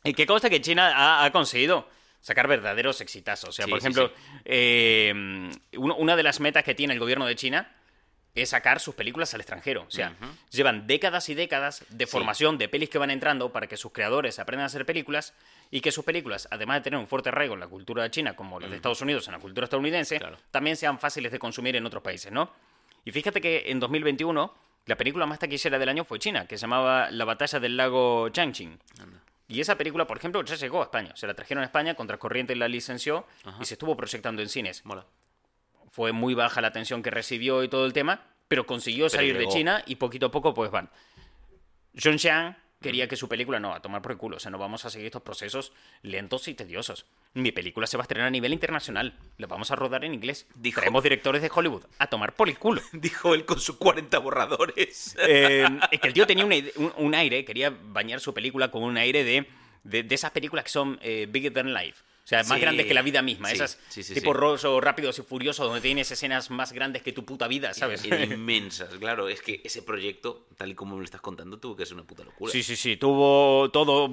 Y 0.05 0.15
que 0.15 0.27
consta 0.27 0.49
que 0.49 0.61
China 0.61 0.93
ha, 0.95 1.25
ha 1.25 1.33
conseguido 1.33 1.89
sacar 2.21 2.47
verdaderos 2.49 3.01
exitazos. 3.01 3.51
O 3.51 3.53
sea, 3.53 3.65
Sí, 3.65 3.71
por 3.71 3.79
ejemplo, 3.79 4.09
sí. 4.09 4.15
eh, 4.45 5.51
una 5.77 6.17
de 6.17 6.23
las 6.23 6.41
metas 6.41 6.65
que 6.65 6.75
tiene 6.75 6.95
el 6.95 7.01
gobierno 7.01 7.27
de 7.27 7.37
China 7.37 7.75
es 8.35 8.51
sacar 8.51 8.79
sus 8.79 8.95
películas 8.95 9.35
al 9.35 9.41
extranjero. 9.41 9.85
O 9.89 9.91
sea, 9.91 10.15
llevan 10.51 10.87
décadas 10.87 11.29
y 11.29 11.35
décadas 11.35 11.85
de 11.89 12.07
formación 12.07 12.57
de 12.57 12.69
pelis 12.69 12.89
que 12.89 12.99
van 12.99 13.11
entrando 13.11 13.51
para 13.51 13.67
que 13.67 13.77
sus 13.77 13.91
creadores 13.91 14.39
aprendan 14.39 14.65
a 14.65 14.67
hacer 14.67 14.87
películas 14.87 15.35
y 15.73 15.81
que 15.81 15.91
sus 15.91 16.05
películas, 16.05 16.47
además 16.51 16.77
de 16.77 16.83
tener 16.83 17.01
un 17.01 17.09
fuerte 17.09 17.31
arraigo 17.31 17.55
en 17.55 17.61
la 17.61 17.67
cultura 17.67 18.09
china, 18.11 18.37
como 18.37 18.61
las 18.61 18.71
de 18.71 18.77
Estados 18.77 19.01
Unidos 19.01 19.27
en 19.27 19.33
la 19.33 19.41
cultura 19.41 19.65
estadounidense, 19.65 20.19
Claro. 20.21 20.37
también 20.53 20.77
sean 20.77 20.99
fáciles 21.01 21.33
de 21.33 21.39
consumir 21.41 21.75
en 21.75 21.85
otros 21.87 22.03
países, 22.03 22.31
¿no? 22.31 22.53
Y 23.05 23.11
fíjate 23.11 23.41
que 23.41 23.65
en 23.71 23.81
2021 23.81 24.55
la 24.87 24.97
película 24.97 25.27
más 25.27 25.39
taquillera 25.41 25.79
del 25.79 25.89
año 25.89 26.05
fue 26.05 26.19
China, 26.21 26.47
que 26.47 26.57
se 26.57 26.63
llamaba 26.63 27.11
La 27.11 27.25
batalla 27.25 27.59
del 27.59 27.77
lago 27.77 28.29
Changqing. 28.29 28.79
Y 29.49 29.61
esa 29.61 29.77
película, 29.79 30.07
por 30.07 30.19
ejemplo, 30.19 30.43
ya 30.45 30.57
llegó 30.57 30.81
a 30.81 30.85
España. 30.85 31.13
Se 31.17 31.27
la 31.27 31.35
trajeron 31.35 31.63
a 31.63 31.67
España, 31.67 31.95
Contracorriente 31.95 32.55
la 32.55 32.69
licenció 32.69 33.27
y 33.61 33.65
se 33.65 33.75
estuvo 33.75 33.97
proyectando 33.97 34.43
en 34.43 34.49
cines. 34.49 34.85
Mola. 34.85 35.07
Fue 35.91 36.13
muy 36.13 36.35
baja 36.35 36.61
la 36.61 36.69
atención 36.69 37.03
que 37.03 37.11
recibió 37.11 37.65
y 37.65 37.69
todo 37.69 37.87
el 37.87 37.95
tema, 37.95 38.27
pero 38.47 38.67
consiguió 38.67 39.09
salir 39.09 39.39
de. 39.39 39.49
China 39.49 39.83
y 39.87 39.97
poquito 39.97 40.27
a 40.27 40.31
poco 40.31 40.53
pues 40.53 40.71
van. 40.71 40.91
John 42.01 42.19
quería 42.81 43.09
que 43.09 43.17
su 43.17 43.29
película 43.29 43.59
no, 43.59 43.75
a 43.75 43.81
tomar 43.83 44.03
por 44.03 44.13
el 44.13 44.19
culo, 44.19 44.37
o 44.37 44.41
sea, 44.41 44.51
no 44.51 44.59
vamos 44.59 44.85
a 44.85 44.91
seguir 44.91 45.07
estos 45.07 45.23
procesos 45.23 45.73
lentos 46.03 46.47
y 46.49 46.55
tediosos. 46.55 47.07
Mi 47.35 47.51
película 47.53 47.87
se 47.87 47.97
va 47.97 48.03
a 48.03 48.05
estrenar 48.05 48.29
a 48.29 48.31
nivel 48.31 48.53
internacional, 48.53 49.19
la 49.37 49.47
vamos 49.49 49.71
a 49.71 49.77
rodar 49.77 50.05
en 50.05 50.15
inglés. 50.15 50.47
Dijo- 50.55 50.81
Traemos 50.81 51.03
directores 51.03 51.43
de 51.43 51.51
Hollywood 51.53 51.85
a 51.99 52.07
tomar 52.07 52.35
por 52.35 52.49
el 52.49 52.59
culo. 52.59 52.81
Dijo 52.93 53.35
él 53.35 53.45
con 53.45 53.59
sus 53.61 53.77
40 53.77 54.19
borradores. 54.19 55.17
Eh, 55.27 55.67
es 55.91 56.01
que 56.01 56.09
el 56.09 56.15
tío 56.15 56.27
tenía 56.27 56.45
un, 56.45 56.93
un 56.97 57.15
aire, 57.15 57.45
quería 57.45 57.71
bañar 57.71 58.21
su 58.21 58.33
película 58.33 58.71
con 58.71 58.83
un 58.83 58.97
aire 58.97 59.25
de, 59.25 59.47
de, 59.85 60.03
de 60.05 60.15
esas 60.15 60.31
películas 60.31 60.65
que 60.65 60.71
son 60.71 60.99
eh, 61.03 61.27
bigger 61.29 61.53
than 61.53 61.75
life. 61.75 62.03
O 62.29 62.31
sea, 62.31 62.41
más 62.41 62.59
Sí, 62.59 62.61
grandes 62.61 62.85
que 62.85 62.93
la 62.93 63.01
vida 63.01 63.23
misma. 63.23 63.49
sí, 63.49 63.55
esas 63.55 63.79
sí, 63.89 64.03
tipo 64.13 64.35
rollo 64.35 64.83
rápidos 64.83 65.19
y 65.19 65.23
furiosos 65.23 65.65
donde 65.67 65.81
tienes 65.81 66.11
escenas 66.11 66.51
más 66.51 66.75
grandes 66.75 67.01
que 67.01 67.11
tu 67.15 67.25
puta 67.25 67.49
vida, 67.49 67.73
¿sabes? 67.73 68.05
Inmensas, 68.05 68.91
claro. 68.97 69.31
Es 69.31 69.41
que 69.41 69.63
ese 69.65 69.81
proyecto, 69.81 70.45
tal 70.59 70.71
y 70.73 70.75
como 70.75 70.97
me 70.97 70.99
lo 70.99 71.05
estás 71.07 71.23
contando, 71.23 71.59
tuvo 71.59 71.75
que 71.75 71.87
ser 71.87 71.95
una 71.95 72.05
puta 72.07 72.25
locura. 72.25 72.53
Sí, 72.53 72.63
sí, 72.63 72.77
sí. 72.77 72.99
Tuvo 72.99 73.71
todo, 73.71 74.11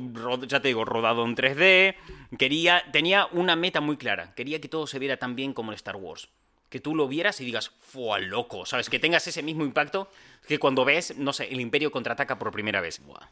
ya 0.48 0.62
te 0.62 0.70
digo, 0.70 0.86
rodado 0.86 1.26
en 1.26 1.36
3D. 1.36 1.96
Quería, 2.40 2.86
tenía 2.94 3.26
una 3.34 3.58
meta 3.58 3.82
muy 3.82 3.98
clara. 3.98 4.34
Quería 4.34 4.62
que 4.62 4.70
todo 4.70 4.88
se 4.88 4.98
viera 4.98 5.18
tan 5.18 5.36
bien 5.36 5.54
como 5.54 5.74
en 5.74 5.76
Star 5.76 5.98
Wars. 5.98 6.30
Que 6.70 6.80
tú 6.80 6.96
lo 6.96 7.10
vieras 7.10 7.42
y 7.42 7.46
digas, 7.46 7.70
¡fua, 7.82 8.20
loco! 8.20 8.66
¿Sabes? 8.66 8.90
Que 8.90 8.98
tengas 8.98 9.28
ese 9.28 9.44
mismo 9.44 9.66
impacto 9.66 10.10
que 10.48 10.58
cuando 10.58 10.86
ves, 10.86 11.18
no 11.18 11.34
sé, 11.34 11.50
el 11.52 11.60
Imperio 11.60 11.92
contraataca 11.92 12.40
por 12.40 12.54
primera 12.54 12.80
vez. 12.80 13.02
Buah. 13.02 13.28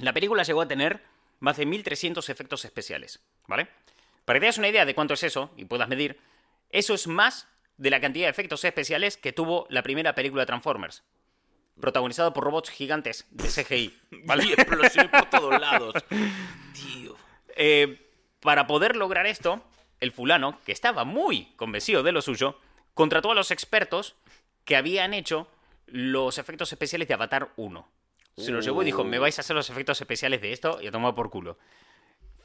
La 0.00 0.12
película 0.12 0.42
llegó 0.42 0.60
a 0.60 0.68
tener 0.68 1.02
más 1.40 1.56
de 1.56 1.64
1300 1.66 2.28
efectos 2.28 2.64
especiales, 2.64 3.20
¿vale? 3.48 3.68
Para 4.24 4.36
que 4.36 4.40
te 4.40 4.46
hagas 4.46 4.58
una 4.58 4.68
idea 4.68 4.84
de 4.84 4.94
cuánto 4.94 5.14
es 5.14 5.22
eso 5.22 5.50
y 5.56 5.64
puedas 5.64 5.88
medir, 5.88 6.18
eso 6.70 6.94
es 6.94 7.06
más 7.06 7.48
de 7.76 7.90
la 7.90 8.00
cantidad 8.00 8.26
de 8.26 8.30
efectos 8.30 8.64
especiales 8.64 9.16
que 9.16 9.32
tuvo 9.32 9.66
la 9.70 9.82
primera 9.82 10.14
película 10.14 10.42
de 10.42 10.46
Transformers, 10.46 11.02
protagonizada 11.80 12.32
por 12.32 12.44
robots 12.44 12.70
gigantes 12.70 13.26
de 13.30 13.48
CGI, 13.48 13.98
¿vale? 14.24 14.44
Y 14.46 14.52
explosiones 14.52 15.10
por 15.10 15.30
todos 15.30 15.60
lados. 15.60 15.94
Tío. 16.72 17.16
Eh, 17.56 18.10
para 18.40 18.66
poder 18.66 18.96
lograr 18.96 19.26
esto, 19.26 19.62
el 20.00 20.12
fulano, 20.12 20.60
que 20.64 20.72
estaba 20.72 21.04
muy 21.04 21.52
convencido 21.56 22.02
de 22.02 22.12
lo 22.12 22.22
suyo, 22.22 22.58
contrató 22.94 23.32
a 23.32 23.34
los 23.34 23.50
expertos 23.50 24.16
que 24.64 24.76
habían 24.76 25.14
hecho 25.14 25.48
los 25.86 26.38
efectos 26.38 26.72
especiales 26.72 27.08
de 27.08 27.14
Avatar 27.14 27.52
1. 27.56 27.88
Se 28.36 28.50
los 28.50 28.64
llevó 28.64 28.82
y 28.82 28.86
dijo, 28.86 29.02
me 29.02 29.18
vais 29.18 29.38
a 29.38 29.40
hacer 29.40 29.56
los 29.56 29.70
efectos 29.70 30.00
especiales 30.00 30.42
de 30.42 30.52
esto 30.52 30.78
y 30.82 30.86
a 30.86 30.92
tomar 30.92 31.14
por 31.14 31.30
culo. 31.30 31.56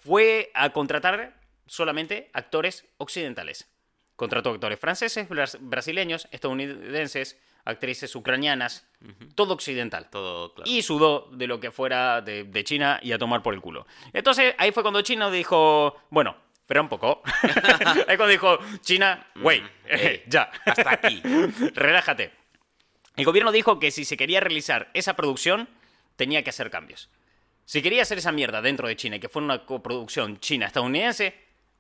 Fue 0.01 0.51
a 0.53 0.69
contratar 0.71 1.39
solamente 1.65 2.29
actores 2.33 2.85
occidentales. 2.97 3.67
Contrató 4.15 4.51
actores 4.51 4.79
franceses, 4.79 5.27
bras- 5.29 5.57
brasileños, 5.59 6.27
estadounidenses, 6.31 7.39
actrices 7.65 8.15
ucranianas, 8.15 8.87
todo 9.35 9.53
occidental 9.53 10.09
Todo 10.09 10.53
claro. 10.53 10.69
y 10.69 10.81
sudó 10.81 11.29
de 11.31 11.47
lo 11.47 11.59
que 11.59 11.71
fuera 11.71 12.21
de, 12.21 12.43
de 12.43 12.63
China 12.63 12.99
y 13.03 13.11
a 13.11 13.17
tomar 13.17 13.41
por 13.41 13.53
el 13.53 13.61
culo. 13.61 13.85
Entonces 14.13 14.53
ahí 14.57 14.71
fue 14.71 14.83
cuando 14.83 15.01
China 15.01 15.29
dijo, 15.31 15.95
bueno, 16.09 16.35
espera 16.61 16.81
un 16.81 16.89
poco. 16.89 17.21
ahí 18.07 18.17
cuando 18.17 18.27
dijo, 18.27 18.57
China, 18.81 19.27
güey, 19.35 19.63
eh, 19.85 20.23
ya, 20.27 20.51
hasta 20.65 20.91
aquí. 20.91 21.21
relájate. 21.75 22.31
El 23.15 23.25
gobierno 23.25 23.51
dijo 23.51 23.79
que 23.79 23.91
si 23.91 24.05
se 24.05 24.17
quería 24.17 24.39
realizar 24.39 24.89
esa 24.93 25.15
producción, 25.15 25.67
tenía 26.15 26.43
que 26.43 26.49
hacer 26.51 26.69
cambios. 26.71 27.09
Si 27.65 27.81
quería 27.81 28.01
hacer 28.01 28.17
esa 28.17 28.31
mierda 28.31 28.61
dentro 28.61 28.87
de 28.87 28.95
China 28.95 29.15
y 29.15 29.19
que 29.19 29.29
fuera 29.29 29.45
una 29.45 29.65
coproducción 29.65 30.39
china-estadounidense, 30.39 31.33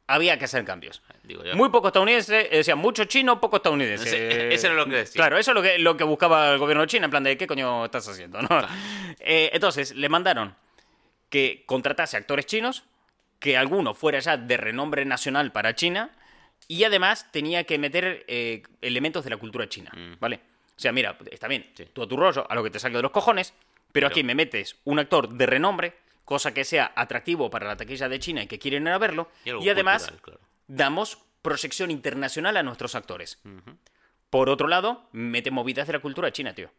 había 0.07 0.37
que 0.37 0.45
hacer 0.45 0.63
cambios. 0.65 1.01
Digo 1.23 1.43
yo. 1.43 1.55
Muy 1.55 1.69
poco 1.69 1.87
estadounidense, 1.87 2.47
eh, 2.51 2.57
decía 2.57 2.75
mucho 2.75 3.05
chino, 3.05 3.39
poco 3.39 3.57
estadounidense. 3.57 4.53
Eso 4.53 4.67
era 4.67 4.75
lo 4.75 4.85
que 4.85 4.95
decía. 4.97 5.19
Claro, 5.19 5.37
eso 5.37 5.51
es 5.51 5.55
lo 5.55 5.61
que, 5.61 5.77
lo 5.79 5.95
que 5.97 6.03
buscaba 6.03 6.51
el 6.53 6.59
gobierno 6.59 6.81
de 6.81 6.87
China, 6.87 7.05
en 7.05 7.11
plan 7.11 7.23
de 7.23 7.37
qué 7.37 7.47
coño 7.47 7.85
estás 7.85 8.07
haciendo, 8.07 8.41
¿no? 8.41 8.49
Eh, 9.19 9.51
entonces, 9.53 9.93
le 9.95 10.09
mandaron 10.09 10.55
que 11.29 11.63
contratase 11.65 12.17
actores 12.17 12.45
chinos, 12.45 12.83
que 13.39 13.55
alguno 13.57 13.93
fuera 13.93 14.19
ya 14.19 14.37
de 14.37 14.57
renombre 14.57 15.05
nacional 15.05 15.51
para 15.51 15.75
China, 15.75 16.09
y 16.67 16.83
además 16.85 17.27
tenía 17.31 17.63
que 17.65 17.77
meter 17.77 18.25
eh, 18.27 18.63
elementos 18.81 19.23
de 19.23 19.29
la 19.29 19.37
cultura 19.37 19.67
china, 19.69 19.91
¿vale? 20.19 20.39
O 20.75 20.79
sea, 20.81 20.91
mira, 20.91 21.17
está 21.29 21.47
bien, 21.47 21.67
Mm. 21.71 21.77
Sí. 21.77 21.87
tú 21.93 22.01
a 22.03 22.07
tu 22.07 22.17
rollo, 22.17 22.49
a 22.49 22.55
lo 22.55 22.63
que 22.63 22.69
te 22.71 22.79
salga 22.79 22.97
de 22.97 23.03
los 23.03 23.11
cojones, 23.11 23.53
pero 23.91 24.07
aquí 24.07 24.23
me 24.23 24.35
metes 24.35 24.77
un 24.83 24.99
actor 24.99 25.29
de 25.29 25.45
renombre, 25.45 25.97
cosa 26.25 26.53
que 26.53 26.63
sea 26.63 26.91
atractivo 26.95 27.49
para 27.49 27.67
la 27.67 27.75
taquilla 27.77 28.07
de 28.09 28.19
China 28.19 28.43
y 28.43 28.47
que 28.47 28.59
quieren 28.59 28.83
ir 28.83 28.89
a 28.89 28.97
verlo, 28.97 29.29
Y 29.45 29.69
además 29.69 30.03
cultural, 30.07 30.21
claro. 30.21 30.39
damos 30.67 31.17
proyección 31.41 31.91
internacional 31.91 32.55
a 32.57 32.63
nuestros 32.63 32.95
actores. 32.95 33.39
Por 34.29 34.49
otro 34.49 34.67
lado, 34.67 35.09
mete 35.11 35.51
movidas 35.51 35.87
de 35.87 35.93
la 35.93 35.99
cultura 35.99 36.31
china, 36.31 36.53
tío. 36.53 36.69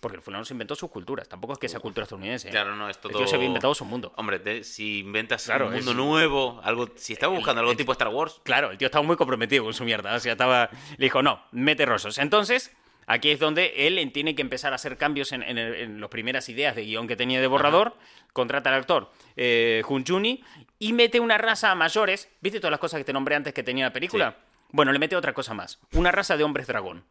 Porque 0.00 0.16
el 0.16 0.22
fulano 0.22 0.44
se 0.44 0.52
inventó 0.52 0.74
sus 0.74 0.90
culturas. 0.90 1.28
Tampoco 1.30 1.54
es 1.54 1.58
que 1.58 1.68
sea 1.68 1.80
cultura 1.80 2.04
estadounidense. 2.04 2.48
¿eh? 2.48 2.50
Claro, 2.50 2.76
no, 2.76 2.90
es 2.90 2.96
El 2.96 3.02
todo... 3.02 3.18
tío 3.18 3.26
se 3.26 3.36
había 3.36 3.46
inventado 3.46 3.74
su 3.74 3.86
mundo. 3.86 4.12
Hombre, 4.16 4.38
te- 4.38 4.62
si 4.62 4.98
inventas 5.00 5.44
Claro, 5.44 5.68
un 5.68 5.74
mundo 5.74 5.90
es- 5.92 5.96
nuevo, 5.96 6.60
algo, 6.62 6.88
si 6.96 7.14
estaba 7.14 7.34
buscando 7.34 7.60
algo 7.60 7.74
tipo 7.74 7.92
Star 7.92 8.08
Wars, 8.08 8.40
Claro, 8.44 8.70
el 8.70 8.76
tío 8.78 8.86
estaba 8.86 9.02
muy 9.04 9.16
comprometido 9.16 9.64
con 9.64 9.72
su 9.72 9.82
mierda. 9.84 10.14
O 10.14 10.20
sea, 10.20 10.32
estaba... 10.32 10.68
Le 10.98 11.06
dijo, 11.06 11.22
no, 11.22 11.42
mete 11.52 11.86
rollos. 11.86 12.18
Entonces, 12.18 12.70
aquí 13.06 13.30
es 13.30 13.38
donde 13.38 13.86
él 13.86 14.10
tiene 14.12 14.34
que 14.34 14.42
empezar 14.42 14.72
a 14.72 14.76
hacer 14.76 14.96
cambios 14.96 15.32
en, 15.32 15.42
en, 15.42 16.00
las 16.00 16.10
primeras 16.10 16.48
ideas 16.48 16.74
de 16.76 16.84
guion 16.84 17.06
que 17.08 17.16
tenía 17.16 17.40
de 17.40 17.46
borrador. 17.46 17.96
Contrata 18.32 18.70
al 18.70 18.76
actor 18.76 19.10
eh, 19.36 19.82
Jun 19.84 20.02
Chuni 20.04 20.42
y 20.78 20.92
mete 20.92 21.20
una 21.20 21.38
raza 21.38 21.70
a 21.70 21.74
mayores. 21.74 22.28
¿Viste 22.40 22.58
todas 22.60 22.72
las 22.72 22.80
cosas 22.80 22.98
que 22.98 23.04
te 23.04 23.12
nombré 23.12 23.36
antes 23.36 23.54
que 23.54 23.62
tenía 23.62 23.84
la 23.86 23.92
película? 23.92 24.36
Bueno, 24.70 24.90
le 24.92 24.98
mete 24.98 25.14
otra 25.14 25.32
cosa 25.32 25.54
más. 25.54 25.78
Una 25.92 26.10
raza 26.10 26.36
de 26.36 26.42
hombres 26.44 26.66
dragón. 26.66 27.04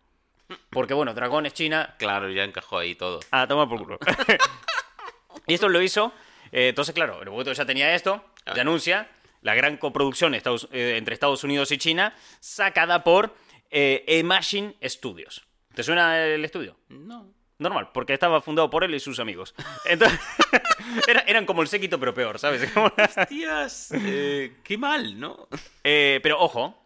Porque, 0.69 0.93
bueno, 0.93 1.13
dragón 1.13 1.45
es 1.45 1.53
China, 1.53 1.95
claro, 1.97 2.29
ya 2.29 2.43
encajó 2.43 2.77
ahí 2.77 2.95
todo. 2.95 3.21
Ah, 3.31 3.47
toma 3.47 3.67
por 3.69 3.79
culo. 3.79 3.97
y 5.47 5.53
esto 5.53 5.69
lo 5.69 5.81
hizo. 5.81 6.13
eh, 6.51 6.67
entonces, 6.69 6.93
claro, 6.93 7.21
el 7.21 7.29
Bogueto 7.29 7.53
ya 7.53 7.65
tenía 7.65 7.95
esto, 7.95 8.23
ya 8.53 8.61
anuncia 8.61 9.07
la 9.41 9.55
gran 9.55 9.77
coproducción 9.77 10.33
Estados- 10.35 10.67
eh, 10.71 10.95
entre 10.97 11.13
Estados 11.13 11.43
Unidos 11.43 11.71
y 11.71 11.77
China, 11.77 12.13
sacada 12.39 13.03
por 13.03 13.33
eh, 13.71 14.03
Imagine 14.19 14.75
Studios. 14.83 15.43
¿Te 15.73 15.83
suena 15.83 16.23
el 16.25 16.43
estudio? 16.45 16.77
No. 16.89 17.33
Normal, 17.59 17.91
porque 17.93 18.13
estaba 18.13 18.41
fundado 18.41 18.69
por 18.69 18.83
él 18.83 18.93
y 18.95 18.99
sus 18.99 19.19
amigos. 19.19 19.53
Entonces, 19.85 20.19
era- 21.07 21.21
eran 21.21 21.45
como 21.45 21.61
el 21.61 21.67
séquito, 21.67 21.99
pero 21.99 22.13
peor, 22.13 22.37
¿sabes? 22.39 22.67
Tías, 23.29 23.91
eh, 23.93 24.55
qué 24.63 24.77
mal, 24.77 25.19
¿no? 25.19 25.47
Eh, 25.83 26.19
pero 26.23 26.39
ojo, 26.41 26.79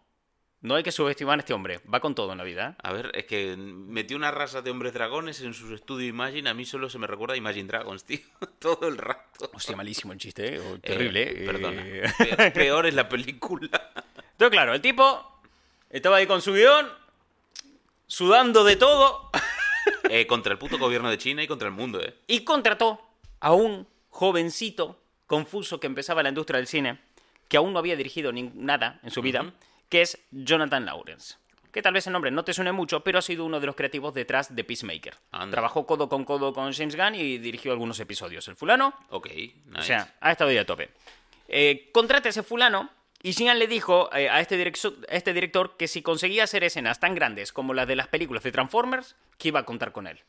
no 0.61 0.75
hay 0.75 0.83
que 0.83 0.91
subestimar 0.91 1.39
a 1.39 1.41
este 1.41 1.53
hombre. 1.53 1.79
Va 1.91 1.99
con 1.99 2.13
todo 2.13 2.31
en 2.33 2.37
la 2.37 2.43
vida. 2.43 2.75
A 2.83 2.91
ver, 2.91 3.11
es 3.15 3.25
que 3.25 3.55
metió 3.57 4.17
una 4.17 4.29
raza 4.29 4.61
de 4.61 4.69
hombres 4.69 4.93
dragones 4.93 5.41
en 5.41 5.53
su 5.53 5.73
estudio 5.73 6.07
Imagine. 6.09 6.49
A 6.49 6.53
mí 6.53 6.65
solo 6.65 6.89
se 6.89 6.99
me 6.99 7.07
recuerda 7.07 7.33
a 7.33 7.37
Imagine 7.37 7.67
Dragons, 7.67 8.03
tío. 8.03 8.19
Todo 8.59 8.87
el 8.87 8.97
rato. 8.97 9.49
Hostia, 9.53 9.75
malísimo 9.75 10.13
el 10.13 10.19
chiste, 10.19 10.55
¿eh? 10.55 10.59
O 10.59 10.75
Eh, 10.75 10.79
terrible. 10.79 11.43
¿eh? 11.43 11.45
Perdona. 11.45 11.81
Eh, 11.87 12.35
Pe- 12.37 12.51
Peor 12.51 12.85
es 12.85 12.93
la 12.93 13.07
película. 13.09 13.91
Entonces, 14.31 14.51
claro, 14.51 14.73
el 14.73 14.81
tipo 14.81 15.41
estaba 15.89 16.17
ahí 16.17 16.27
con 16.27 16.41
su 16.41 16.53
guion, 16.53 16.87
sudando 18.07 18.63
de 18.63 18.75
todo, 18.75 19.29
Eh, 20.09 20.27
contra 20.27 20.51
el 20.53 20.57
puto 20.57 20.77
gobierno 20.77 21.09
de 21.09 21.17
China 21.17 21.43
y 21.43 21.47
contra 21.47 21.67
el 21.67 21.73
mundo, 21.73 22.01
¿eh? 22.01 22.15
y 22.27 22.41
contrató 22.41 23.01
a 23.39 23.53
un 23.53 23.87
jovencito 24.09 24.99
confuso 25.25 25.79
que 25.79 25.87
empezaba 25.87 26.23
la 26.23 26.29
industria 26.29 26.57
del 26.57 26.67
cine, 26.67 26.99
que 27.47 27.57
aún 27.57 27.73
no 27.73 27.79
había 27.79 27.95
dirigido 27.95 28.31
ni 28.31 28.43
nada 28.43 28.99
en 29.03 29.11
su 29.11 29.21
vida, 29.21 29.53
que 29.89 30.01
es 30.01 30.17
Jonathan 30.31 30.85
Lawrence. 30.85 31.35
Que 31.71 31.81
tal 31.81 31.93
vez 31.93 32.07
el 32.07 32.13
nombre 32.13 32.31
no 32.31 32.43
te 32.43 32.53
suene 32.53 32.71
mucho, 32.71 33.01
pero 33.01 33.19
ha 33.19 33.21
sido 33.21 33.45
uno 33.45 33.59
de 33.59 33.67
los 33.67 33.75
creativos 33.75 34.13
detrás 34.13 34.55
de 34.55 34.63
Peacemaker. 34.63 35.15
Anda. 35.31 35.51
Trabajó 35.51 35.85
codo 35.85 36.09
con 36.09 36.23
codo 36.23 36.53
con 36.53 36.73
James 36.73 36.95
Gunn 36.95 37.15
y 37.15 37.37
dirigió 37.37 37.71
algunos 37.71 37.99
episodios. 37.99 38.47
El 38.47 38.55
fulano 38.55 38.93
Ok, 39.09 39.27
nice. 39.27 39.59
O 39.77 39.83
sea, 39.83 40.15
ha 40.19 40.31
estado 40.31 40.51
ya 40.51 40.61
a 40.61 40.65
tope. 40.65 40.89
Eh, 41.47 41.89
contrata 41.93 42.29
a 42.29 42.31
ese 42.31 42.43
fulano 42.43 42.89
y 43.23 43.31
Shinhan 43.31 43.59
le 43.59 43.67
dijo 43.67 44.09
eh, 44.13 44.29
a, 44.29 44.39
este 44.39 44.55
a 44.55 45.15
este 45.15 45.33
director 45.33 45.75
que 45.77 45.87
si 45.87 46.01
conseguía 46.01 46.43
hacer 46.43 46.63
escenas 46.63 46.99
tan 46.99 47.15
grandes 47.15 47.51
como 47.51 47.73
las 47.73 47.87
de 47.87 47.95
las 47.95 48.07
películas 48.07 48.43
de 48.43 48.51
Transformers, 48.51 49.15
que 49.37 49.49
iba 49.49 49.59
a 49.59 49.65
contar 49.65 49.91
con 49.91 50.07
él. 50.07 50.19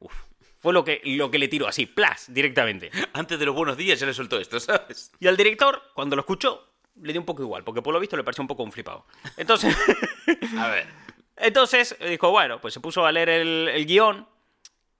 Uf. 0.00 0.12
Fue 0.60 0.72
lo 0.72 0.84
que, 0.84 1.00
lo 1.04 1.28
que 1.30 1.40
le 1.40 1.48
tiró 1.48 1.66
así, 1.66 1.86
plas, 1.86 2.32
directamente. 2.32 2.92
Antes 3.12 3.38
de 3.40 3.46
los 3.46 3.54
buenos 3.54 3.76
días 3.76 3.98
ya 3.98 4.06
le 4.06 4.14
soltó 4.14 4.38
esto, 4.38 4.60
¿sabes? 4.60 5.10
Y 5.18 5.26
al 5.26 5.36
director, 5.36 5.82
cuando 5.92 6.14
lo 6.14 6.20
escuchó, 6.20 6.68
le 7.00 7.12
dio 7.12 7.20
un 7.20 7.26
poco 7.26 7.42
igual, 7.42 7.64
porque 7.64 7.82
por 7.82 7.92
lo 7.92 7.98
visto 7.98 8.16
le 8.16 8.22
pareció 8.22 8.42
un 8.42 8.48
poco 8.48 8.62
un 8.62 8.70
flipado. 8.70 9.04
Entonces, 9.36 9.76
A 10.58 10.68
ver. 10.68 10.86
entonces 11.36 11.96
dijo, 12.08 12.30
bueno, 12.30 12.60
pues 12.60 12.74
se 12.74 12.80
puso 12.80 13.04
a 13.04 13.10
leer 13.10 13.28
el, 13.28 13.68
el 13.68 13.86
guion 13.86 14.28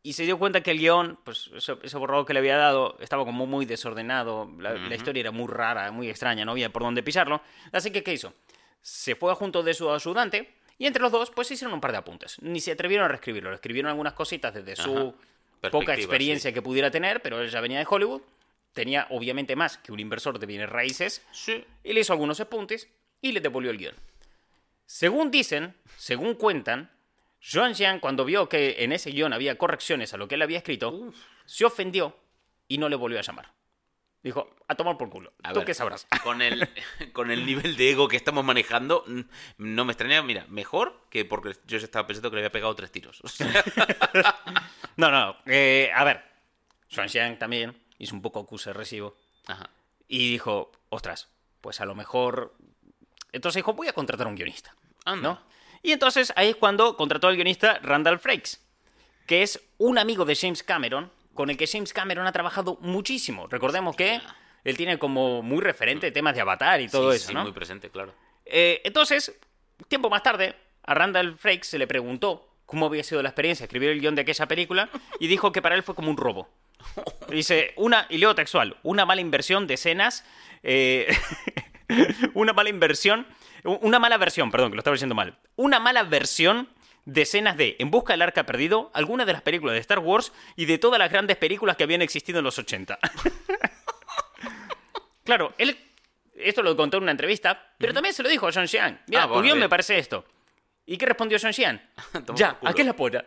y 0.02 0.14
se 0.14 0.24
dio 0.24 0.38
cuenta 0.38 0.62
que 0.62 0.72
el 0.72 0.78
guion, 0.78 1.18
pues 1.22 1.50
ese, 1.54 1.76
ese 1.82 1.96
borrador 1.96 2.26
que 2.26 2.32
le 2.32 2.40
había 2.40 2.56
dado, 2.56 2.96
estaba 3.00 3.24
como 3.24 3.46
muy 3.46 3.66
desordenado, 3.66 4.50
la, 4.58 4.74
la 4.74 4.94
historia 4.94 5.20
era 5.20 5.30
muy 5.30 5.46
rara, 5.46 5.92
muy 5.92 6.10
extraña, 6.10 6.44
no 6.44 6.52
había 6.52 6.70
por 6.70 6.82
dónde 6.82 7.02
pisarlo. 7.02 7.40
Así 7.70 7.90
que, 7.92 8.02
¿qué 8.02 8.12
hizo? 8.12 8.34
Se 8.80 9.14
fue 9.14 9.32
junto 9.34 9.62
de 9.62 9.74
su 9.74 9.92
ayudante 9.92 10.54
Y 10.78 10.86
entre 10.86 11.02
los 11.02 11.12
dos, 11.12 11.30
pues 11.30 11.48
hicieron 11.52 11.74
un 11.74 11.80
par 11.80 11.92
de 11.92 11.98
apuntes. 11.98 12.42
Ni 12.42 12.60
se 12.60 12.72
atrevieron 12.72 13.04
a 13.04 13.08
reescribirlo. 13.08 13.52
Escribieron 13.54 13.90
algunas 13.90 14.14
cositas 14.14 14.52
desde 14.52 14.74
su 14.74 15.14
poca 15.70 15.94
experiencia 15.94 16.50
sí. 16.50 16.54
que 16.54 16.62
pudiera 16.62 16.90
tener, 16.90 17.22
pero 17.22 17.40
él 17.40 17.48
ya 17.48 17.60
venía 17.60 17.78
de 17.78 17.86
Hollywood. 17.88 18.22
Tenía 18.72 19.06
obviamente 19.10 19.54
más 19.54 19.78
que 19.78 19.92
un 19.92 20.00
inversor 20.00 20.40
de 20.40 20.46
bienes 20.46 20.68
raíces. 20.68 21.22
Sí. 21.30 21.64
Y 21.84 21.92
le 21.92 22.00
hizo 22.00 22.12
algunos 22.12 22.40
apuntes 22.40 22.88
y 23.20 23.30
le 23.30 23.40
devolvió 23.40 23.70
el 23.70 23.78
guion. 23.78 23.94
Según 24.86 25.30
dicen, 25.30 25.74
según 25.96 26.34
cuentan, 26.34 26.90
Joan 27.44 27.74
Jean, 27.74 27.98
cuando 28.00 28.24
vio 28.24 28.48
que 28.48 28.76
en 28.84 28.92
ese 28.92 29.10
guion 29.10 29.32
había 29.32 29.58
correcciones 29.58 30.14
a 30.14 30.16
lo 30.16 30.28
que 30.28 30.36
él 30.36 30.42
había 30.42 30.58
escrito, 30.58 31.12
se 31.44 31.64
ofendió 31.64 32.16
y 32.68 32.78
no 32.78 32.88
le 32.88 32.96
volvió 32.96 33.18
a 33.18 33.22
llamar. 33.22 33.52
Dijo, 34.22 34.54
a 34.68 34.76
tomar 34.76 34.96
por 34.96 35.10
culo. 35.10 35.32
A 35.42 35.52
¿Tú 35.52 35.58
ver, 35.60 35.66
qué 35.66 35.74
sabrás? 35.74 36.06
Con 36.22 36.40
el, 36.42 36.68
con 37.12 37.32
el 37.32 37.44
nivel 37.44 37.76
de 37.76 37.90
ego 37.90 38.06
que 38.06 38.16
estamos 38.16 38.44
manejando, 38.44 39.02
mm, 39.08 39.20
no 39.58 39.84
me 39.84 39.92
extraña, 39.92 40.22
mira, 40.22 40.46
mejor 40.48 41.06
que 41.10 41.24
porque 41.24 41.54
yo 41.66 41.78
ya 41.78 41.84
estaba 41.84 42.06
pensando 42.06 42.30
que 42.30 42.36
le 42.36 42.42
había 42.42 42.52
pegado 42.52 42.72
tres 42.76 42.92
tiros. 42.92 43.20
O 43.24 43.28
sea, 43.28 43.50
No, 44.96 45.10
no. 45.10 45.36
eh, 45.46 45.90
a 45.92 46.04
ver, 46.04 46.22
Joan 46.94 47.08
Jean 47.08 47.36
también 47.38 47.76
hizo 47.98 48.14
un 48.14 48.22
poco 48.22 48.38
acuse 48.38 48.72
recibo 48.72 49.16
ajá. 49.48 49.68
y 50.06 50.30
dijo, 50.30 50.70
ostras, 50.90 51.28
pues 51.60 51.80
a 51.80 51.84
lo 51.86 51.96
mejor... 51.96 52.54
Entonces 53.32 53.56
dijo, 53.58 53.72
voy 53.72 53.88
a 53.88 53.92
contratar 53.92 54.26
a 54.28 54.30
un 54.30 54.36
guionista. 54.36 54.72
Anda. 55.04 55.28
¿no? 55.30 55.51
Y 55.82 55.92
entonces 55.92 56.32
ahí 56.36 56.50
es 56.50 56.56
cuando 56.56 56.96
contrató 56.96 57.28
al 57.28 57.34
guionista 57.36 57.78
Randall 57.82 58.18
Frakes, 58.18 58.60
que 59.26 59.42
es 59.42 59.60
un 59.78 59.98
amigo 59.98 60.24
de 60.24 60.36
James 60.36 60.62
Cameron, 60.62 61.10
con 61.34 61.50
el 61.50 61.56
que 61.56 61.66
James 61.66 61.92
Cameron 61.92 62.26
ha 62.26 62.32
trabajado 62.32 62.78
muchísimo. 62.80 63.46
Recordemos 63.48 63.96
que 63.96 64.20
él 64.64 64.76
tiene 64.76 64.98
como 64.98 65.42
muy 65.42 65.60
referente 65.60 66.12
temas 66.12 66.34
de 66.34 66.40
Avatar 66.42 66.80
y 66.80 66.88
todo 66.88 67.10
Sí, 67.10 67.16
eso, 67.16 67.28
sí, 67.28 67.34
¿no? 67.34 67.42
muy 67.42 67.52
presente, 67.52 67.90
claro. 67.90 68.14
Eh, 68.44 68.80
entonces, 68.84 69.34
tiempo 69.88 70.10
más 70.10 70.22
tarde, 70.22 70.54
a 70.84 70.94
Randall 70.94 71.36
Frakes 71.36 71.68
se 71.68 71.78
le 71.78 71.86
preguntó 71.86 72.48
cómo 72.66 72.86
había 72.86 73.02
sido 73.02 73.22
la 73.22 73.30
experiencia 73.30 73.64
escribir 73.64 73.90
el 73.90 74.00
guion 74.00 74.14
de 74.14 74.22
aquella 74.22 74.46
película 74.46 74.88
y 75.20 75.26
dijo 75.26 75.52
que 75.52 75.62
para 75.62 75.74
él 75.74 75.82
fue 75.82 75.94
como 75.94 76.10
un 76.10 76.16
robo. 76.16 76.48
Dice, 77.28 77.72
una, 77.76 78.06
y 78.10 78.18
leo 78.18 78.34
textual, 78.34 78.76
una 78.82 79.06
mala 79.06 79.20
inversión 79.20 79.66
de 79.66 79.74
escenas, 79.74 80.24
eh, 80.62 81.06
una 82.34 82.52
mala 82.52 82.70
inversión, 82.70 83.26
una 83.64 83.98
mala 83.98 84.16
versión, 84.18 84.50
perdón, 84.50 84.70
que 84.70 84.76
lo 84.76 84.80
estaba 84.80 84.94
diciendo 84.94 85.14
mal, 85.14 85.38
una 85.56 85.80
mala 85.80 86.02
versión 86.04 86.68
de 87.04 87.22
escenas 87.22 87.56
de 87.56 87.76
En 87.80 87.90
busca 87.90 88.12
del 88.12 88.22
arca 88.22 88.46
perdido, 88.46 88.90
algunas 88.94 89.26
de 89.26 89.32
las 89.32 89.42
películas 89.42 89.74
de 89.74 89.80
Star 89.80 89.98
Wars 89.98 90.32
y 90.56 90.66
de 90.66 90.78
todas 90.78 90.98
las 90.98 91.10
grandes 91.10 91.36
películas 91.36 91.76
que 91.76 91.82
habían 91.82 92.02
existido 92.02 92.38
en 92.38 92.44
los 92.44 92.58
80. 92.58 92.98
claro, 95.24 95.52
él 95.58 95.76
esto 96.34 96.62
lo 96.62 96.74
contó 96.76 96.96
en 96.96 97.04
una 97.04 97.12
entrevista, 97.12 97.72
pero 97.78 97.92
también 97.92 98.14
se 98.14 98.22
lo 98.22 98.28
dijo 98.28 98.48
a 98.48 98.52
John 98.52 98.66
Xian. 98.66 99.02
Mira, 99.06 99.24
Ah, 99.24 99.26
bueno, 99.26 99.42
guion 99.42 99.58
me 99.58 99.68
parece 99.68 99.98
esto. 99.98 100.24
¿Y 100.86 100.96
qué 100.96 101.06
respondió 101.06 101.38
John 101.40 101.52
Xian? 101.52 101.80
Ya. 102.34 102.58
¿a 102.62 102.72
qué 102.72 102.82
es 102.82 102.86
la 102.86 102.96
polla? 102.96 103.24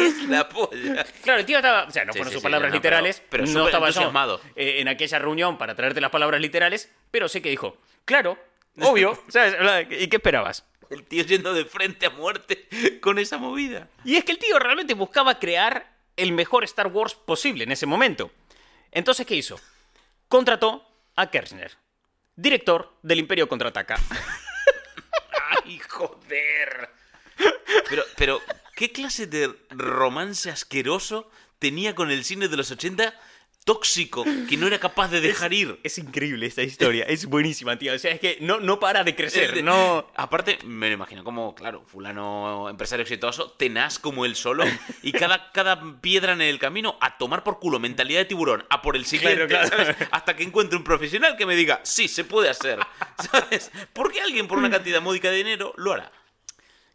¿A 0.00 0.02
qué 0.02 0.06
es 0.06 0.22
la 0.28 0.48
polla? 0.48 1.04
Claro, 1.22 1.40
el 1.40 1.46
tío 1.46 1.56
estaba. 1.58 1.84
O 1.84 1.90
sea, 1.90 2.04
no 2.04 2.12
Sí, 2.12 2.18
fueron 2.18 2.30
sí, 2.30 2.34
sus 2.34 2.42
sí, 2.42 2.44
palabras 2.44 2.70
no, 2.70 2.74
literales. 2.76 3.22
pero- 3.30 3.44
pero 3.44 3.58
no 3.58 3.66
estaba 3.66 3.86
yo 3.86 3.88
entusiasmado. 3.90 4.40
eh, 4.56 4.80
en 4.80 4.88
aquella 4.88 5.18
reunión 5.18 5.58
para 5.58 5.74
traerte 5.74 6.00
las 6.00 6.10
palabras 6.10 6.40
literales, 6.40 6.90
pero 7.10 7.28
sé 7.28 7.40
que 7.42 7.50
dijo, 7.50 7.76
claro, 8.04 8.38
obvio. 8.80 9.22
¿sabes? 9.28 9.54
¿Y 9.90 10.08
qué 10.08 10.16
esperabas? 10.16 10.64
El 10.90 11.04
tío 11.04 11.24
yendo 11.24 11.54
de 11.54 11.64
frente 11.64 12.06
a 12.06 12.10
muerte 12.10 12.68
con 13.00 13.18
esa 13.18 13.38
movida. 13.38 13.88
Y 14.04 14.16
es 14.16 14.24
que 14.24 14.32
el 14.32 14.38
tío 14.38 14.58
realmente 14.58 14.94
buscaba 14.94 15.38
crear 15.38 15.92
el 16.16 16.32
mejor 16.32 16.62
Star 16.64 16.88
Wars 16.88 17.14
posible 17.14 17.64
en 17.64 17.72
ese 17.72 17.86
momento. 17.86 18.30
Entonces, 18.92 19.26
¿qué 19.26 19.34
hizo? 19.34 19.58
Contrató 20.28 20.86
a 21.16 21.30
Kershner, 21.30 21.72
director 22.36 22.92
del 23.02 23.18
Imperio 23.20 23.48
Contraataca. 23.48 23.96
¡Ay, 25.64 25.78
joder! 25.88 26.90
Pero, 27.88 28.02
pero, 28.16 28.40
¿qué 28.74 28.92
clase 28.92 29.26
de 29.26 29.54
romance 29.70 30.50
asqueroso 30.50 31.30
tenía 31.58 31.94
con 31.94 32.10
el 32.10 32.24
cine 32.24 32.48
de 32.48 32.56
los 32.56 32.70
80 32.70 33.14
tóxico 33.64 34.24
que 34.46 34.58
no 34.58 34.66
era 34.66 34.78
capaz 34.78 35.08
de 35.08 35.22
dejar 35.22 35.54
ir? 35.54 35.80
Es 35.82 35.96
increíble 35.96 36.44
esta 36.44 36.62
historia, 36.62 37.04
es 37.04 37.24
buenísima, 37.24 37.78
tío. 37.78 37.94
O 37.94 37.98
sea, 37.98 38.12
es 38.12 38.20
que 38.20 38.36
no, 38.42 38.60
no 38.60 38.78
para 38.78 39.04
de 39.04 39.14
crecer, 39.16 39.54
de- 39.54 39.62
no... 39.62 40.06
Aparte, 40.16 40.58
me 40.64 40.88
lo 40.88 40.94
imagino 40.94 41.24
como, 41.24 41.54
claro, 41.54 41.82
fulano 41.86 42.68
empresario 42.68 43.04
exitoso, 43.04 43.52
tenaz 43.52 43.98
como 43.98 44.26
él 44.26 44.36
solo, 44.36 44.64
y 45.02 45.12
cada, 45.12 45.50
cada 45.52 45.98
piedra 46.02 46.34
en 46.34 46.42
el 46.42 46.58
camino 46.58 46.98
a 47.00 47.16
tomar 47.16 47.42
por 47.42 47.58
culo, 47.58 47.78
mentalidad 47.78 48.20
de 48.20 48.24
tiburón, 48.26 48.66
a 48.68 48.82
por 48.82 48.96
el 48.96 49.06
siguiente, 49.06 49.46
Claro, 49.46 49.66
claro. 49.68 49.84
¿sabes? 49.94 50.08
Hasta 50.10 50.36
que 50.36 50.42
encuentre 50.42 50.76
un 50.76 50.84
profesional 50.84 51.36
que 51.38 51.46
me 51.46 51.56
diga, 51.56 51.80
sí, 51.84 52.06
se 52.06 52.24
puede 52.24 52.50
hacer, 52.50 52.78
¿sabes? 53.32 53.70
Porque 53.94 54.20
alguien 54.20 54.46
por 54.46 54.58
una 54.58 54.70
cantidad 54.70 55.00
módica 55.00 55.30
de 55.30 55.38
dinero 55.38 55.72
lo 55.78 55.92
hará. 55.94 56.10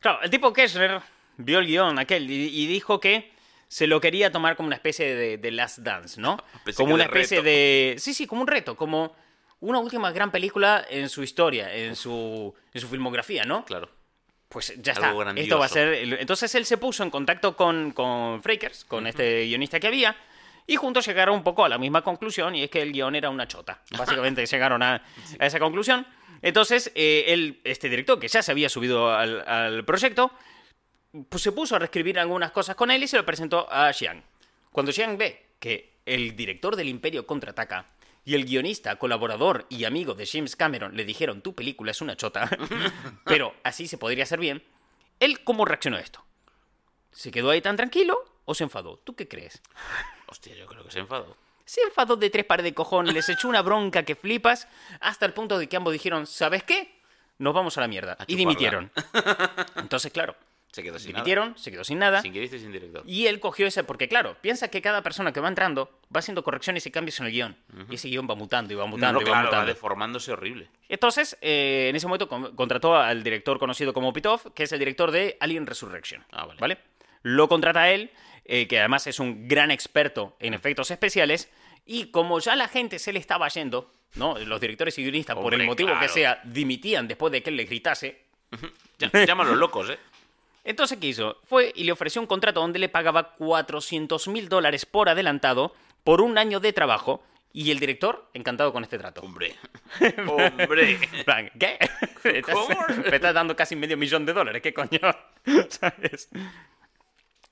Claro, 0.02 0.22
el 0.22 0.30
tipo 0.30 0.54
Kessler 0.54 1.02
vio 1.40 1.60
el 1.60 1.66
guion 1.68 1.98
aquel 2.00 2.30
y, 2.30 2.48
y 2.48 2.68
dijo 2.68 3.00
que 3.00 3.32
se 3.68 3.88
lo 3.88 4.00
quería 4.02 4.32
tomar 4.32 4.56
como 4.56 4.68
una 4.68 4.76
especie 4.76 5.16
de, 5.16 5.38
de 5.38 5.52
Last 5.52 5.80
Dance, 5.80 6.20
¿no? 6.20 6.38
Pensé 6.64 6.78
Como 6.82 6.94
una 6.96 7.04
especie 7.06 7.38
reto. 7.38 7.46
de... 7.50 7.96
Sí, 7.98 8.14
sí, 8.14 8.26
como 8.28 8.42
un 8.42 8.48
reto, 8.48 8.76
como 8.76 9.16
una 9.62 9.80
última 9.80 10.12
gran 10.12 10.32
película 10.32 10.86
en 10.90 11.10
su 11.10 11.22
historia, 11.24 11.74
en 11.74 11.96
su, 11.96 12.54
en 12.74 12.82
su 12.82 12.88
filmografía, 12.88 13.44
¿no? 13.44 13.66
Claro. 13.66 13.90
Pues 14.48 14.74
ya 14.82 14.94
Algo 14.94 15.06
está. 15.06 15.14
grandioso. 15.20 15.46
Esto 15.46 15.60
va 15.60 15.66
a 15.66 15.70
ser. 15.70 15.94
Entonces 16.20 16.56
él 16.56 16.66
se 16.66 16.78
puso 16.78 17.04
en 17.04 17.12
contacto 17.12 17.56
con, 17.56 17.92
con 17.92 18.42
Frakers, 18.42 18.84
con 18.86 19.06
este 19.06 19.44
guionista 19.46 19.80
que 19.80 19.86
había, 19.88 20.16
y 20.66 20.76
juntos 20.76 21.06
llegaron 21.06 21.36
un 21.36 21.44
poco 21.44 21.64
a 21.66 21.70
la 21.70 21.78
misma 21.78 22.02
conclusión, 22.02 22.56
y 22.56 22.64
es 22.64 22.70
que 22.72 22.82
el 22.82 22.92
guion 22.92 23.14
era 23.16 23.30
una 23.30 23.48
chota. 23.48 23.84
Básicamente 23.96 24.44
llegaron 24.48 24.82
a, 24.82 25.04
a 25.38 25.46
esa 25.46 25.60
conclusión. 25.60 26.08
Entonces, 26.42 26.92
eh, 26.96 27.26
él, 27.28 27.60
este 27.64 27.90
director, 27.90 28.18
que 28.20 28.28
ya 28.28 28.42
se 28.42 28.52
había 28.52 28.70
subido 28.70 29.14
al, 29.14 29.48
al 29.48 29.86
proyecto, 29.86 30.32
se 31.36 31.52
puso 31.52 31.76
a 31.76 31.80
reescribir 31.80 32.20
algunas 32.20 32.52
cosas 32.52 32.76
con 32.76 32.92
él 32.92 33.04
y 33.04 33.08
se 33.08 33.18
lo 33.18 33.26
presentó 33.26 33.72
a 33.72 33.92
Xiang. 33.92 34.24
Cuando 34.72 34.92
Xiang 34.92 35.18
ve 35.18 35.48
que 35.60 35.94
el 36.06 36.36
director 36.36 36.76
del 36.76 36.88
Imperio 36.88 37.26
contraataca 37.26 37.86
y 38.26 38.36
el 38.36 38.46
guionista, 38.46 38.96
colaborador 38.98 39.66
y 39.70 39.86
amigo 39.86 40.14
de 40.14 40.28
James 40.28 40.56
Cameron 40.56 40.96
le 40.96 41.06
dijeron 41.06 41.42
tu 41.42 41.56
película 41.56 41.92
es 41.92 42.02
una 42.02 42.16
chota, 42.16 42.50
pero 43.26 43.56
así 43.64 43.88
se 43.88 43.98
podría 43.98 44.24
hacer 44.24 44.40
bien, 44.40 44.64
él 45.20 45.44
cómo 45.44 45.66
reaccionó 45.66 45.98
a 45.98 46.02
esto? 46.02 46.24
¿Se 47.12 47.32
quedó 47.32 47.50
ahí 47.50 47.62
tan 47.62 47.76
tranquilo 47.76 48.24
o 48.46 48.54
se 48.54 48.64
enfadó? 48.64 48.98
¿Tú 48.98 49.16
qué 49.16 49.28
crees? 49.28 49.62
Hostia, 50.28 50.56
yo 50.56 50.68
creo 50.68 50.84
que 50.84 50.92
se 50.92 51.00
enfadó. 51.00 51.36
Se 51.66 51.82
enfadó 51.82 52.16
de 52.16 52.30
tres 52.30 52.46
pares 52.46 52.64
de 52.64 52.74
cojones, 52.74 53.14
les 53.14 53.30
echó 53.30 53.48
una 53.48 53.62
bronca 53.62 54.04
que 54.04 54.16
flipas, 54.16 54.68
hasta 55.00 55.26
el 55.26 55.34
punto 55.34 55.60
de 55.60 55.68
que 55.68 55.78
ambos 55.78 55.94
dijeron, 55.94 56.26
¿sabes 56.26 56.64
qué? 56.64 57.00
Nos 57.38 57.54
vamos 57.54 57.78
a 57.78 57.82
la 57.82 57.88
mierda. 57.88 58.14
A 58.14 58.24
y 58.24 58.34
chuparla. 58.34 58.38
dimitieron. 58.38 58.92
Entonces, 59.76 60.12
claro, 60.12 60.36
Se 60.72 60.84
quedó 60.84 61.00
sin 61.00 61.12
nada. 61.14 61.24
dimitieron, 61.24 61.58
se 61.58 61.72
quedó 61.72 61.84
sin 61.84 61.98
nada. 61.98 62.22
Sin 62.22 62.32
que 62.32 62.44
y 62.44 62.48
sin 62.48 62.72
director. 62.72 63.04
Y 63.08 63.26
él 63.26 63.40
cogió 63.40 63.66
ese, 63.66 63.84
porque 63.84 64.08
claro, 64.08 64.38
piensa 64.40 64.68
que 64.70 64.82
cada 64.82 65.02
persona 65.02 65.34
que 65.34 65.40
va 65.40 65.48
entrando 65.48 65.90
va 66.16 66.20
haciendo 66.20 66.44
correcciones 66.44 66.86
y 66.86 66.92
cambios 66.92 67.20
en 67.20 67.26
el 67.26 67.32
guion. 67.32 67.58
Y 67.90 67.96
ese 67.96 68.08
guion 68.08 68.28
va 68.30 68.36
mutando 68.36 68.72
y 68.72 68.76
va 68.76 68.86
mutando 68.86 69.14
no, 69.20 69.22
y 69.22 69.24
va 69.24 69.32
claro, 69.32 69.46
va 69.48 69.52
mutando. 69.52 69.68
deformándose 69.74 70.32
horrible. 70.32 70.70
Entonces, 70.88 71.38
eh, 71.42 71.88
en 71.90 71.96
ese 71.96 72.06
momento 72.06 72.28
con- 72.30 72.56
contrató 72.56 72.96
al 72.96 73.24
director 73.24 73.58
conocido 73.58 73.94
como 73.94 74.14
Pitoff, 74.14 74.46
que 74.54 74.64
es 74.64 74.72
el 74.72 74.78
director 74.80 75.10
de 75.12 75.38
Alien 75.40 75.66
Resurrection. 75.66 76.24
Ah, 76.32 76.48
vale. 76.60 76.78
Lo 77.24 77.48
contrata 77.50 77.82
a 77.82 77.90
él, 77.92 78.12
eh, 78.46 78.68
que 78.68 78.78
además 78.80 79.08
es 79.08 79.20
un 79.20 79.48
gran 79.48 79.72
experto 79.72 80.36
en 80.40 80.54
efectos 80.54 80.92
especiales, 80.92 81.50
y 81.86 82.12
como 82.12 82.40
ya 82.40 82.56
la 82.56 82.68
gente 82.68 83.00
se 83.00 83.12
le 83.12 83.18
estaba 83.20 83.48
yendo, 83.50 83.92
¿no? 84.16 84.38
Los 84.38 84.62
directores 84.62 84.96
y 85.00 85.04
guionistas, 85.04 85.36
por 85.36 85.54
el 85.56 85.64
motivo 85.66 85.98
que 86.00 86.08
sea, 86.10 86.40
dimitían 86.44 87.08
después 87.08 87.32
de 87.32 87.42
que 87.42 87.50
él 87.50 87.58
les 87.58 87.68
gritase. 87.68 88.22
Ya- 88.98 89.26
Llámalos 89.26 89.58
locos, 89.58 89.90
¿eh? 89.92 90.00
Entonces, 90.64 90.98
¿qué 91.00 91.08
hizo? 91.08 91.38
Fue 91.44 91.72
y 91.76 91.84
le 91.84 91.92
ofreció 91.92 92.22
un 92.22 92.28
contrato 92.28 92.62
donde 92.62 92.80
le 92.80 92.90
pagaba 92.90 93.36
400 93.36 94.28
mil 94.28 94.50
dólares 94.50 94.86
por 94.86 95.10
adelantado 95.10 95.74
por 96.04 96.22
un 96.22 96.38
año 96.38 96.60
de 96.60 96.74
trabajo. 96.74 97.24
Y 97.52 97.72
el 97.72 97.80
director, 97.80 98.30
encantado 98.36 98.72
con 98.72 98.84
este 98.84 99.00
trato. 99.00 99.22
Hombre. 99.22 99.56
Hombre. 100.28 101.00
¿Qué? 101.60 101.80
Me 102.24 102.40
estás-. 102.40 102.98
Me 103.10 103.16
estás 103.16 103.34
dando 103.34 103.56
casi 103.56 103.76
medio 103.76 103.98
millón 103.98 104.26
de 104.26 104.34
dólares, 104.34 104.62
¿qué 104.62 104.72
coño? 104.72 105.00
¿Sabes? 105.70 106.30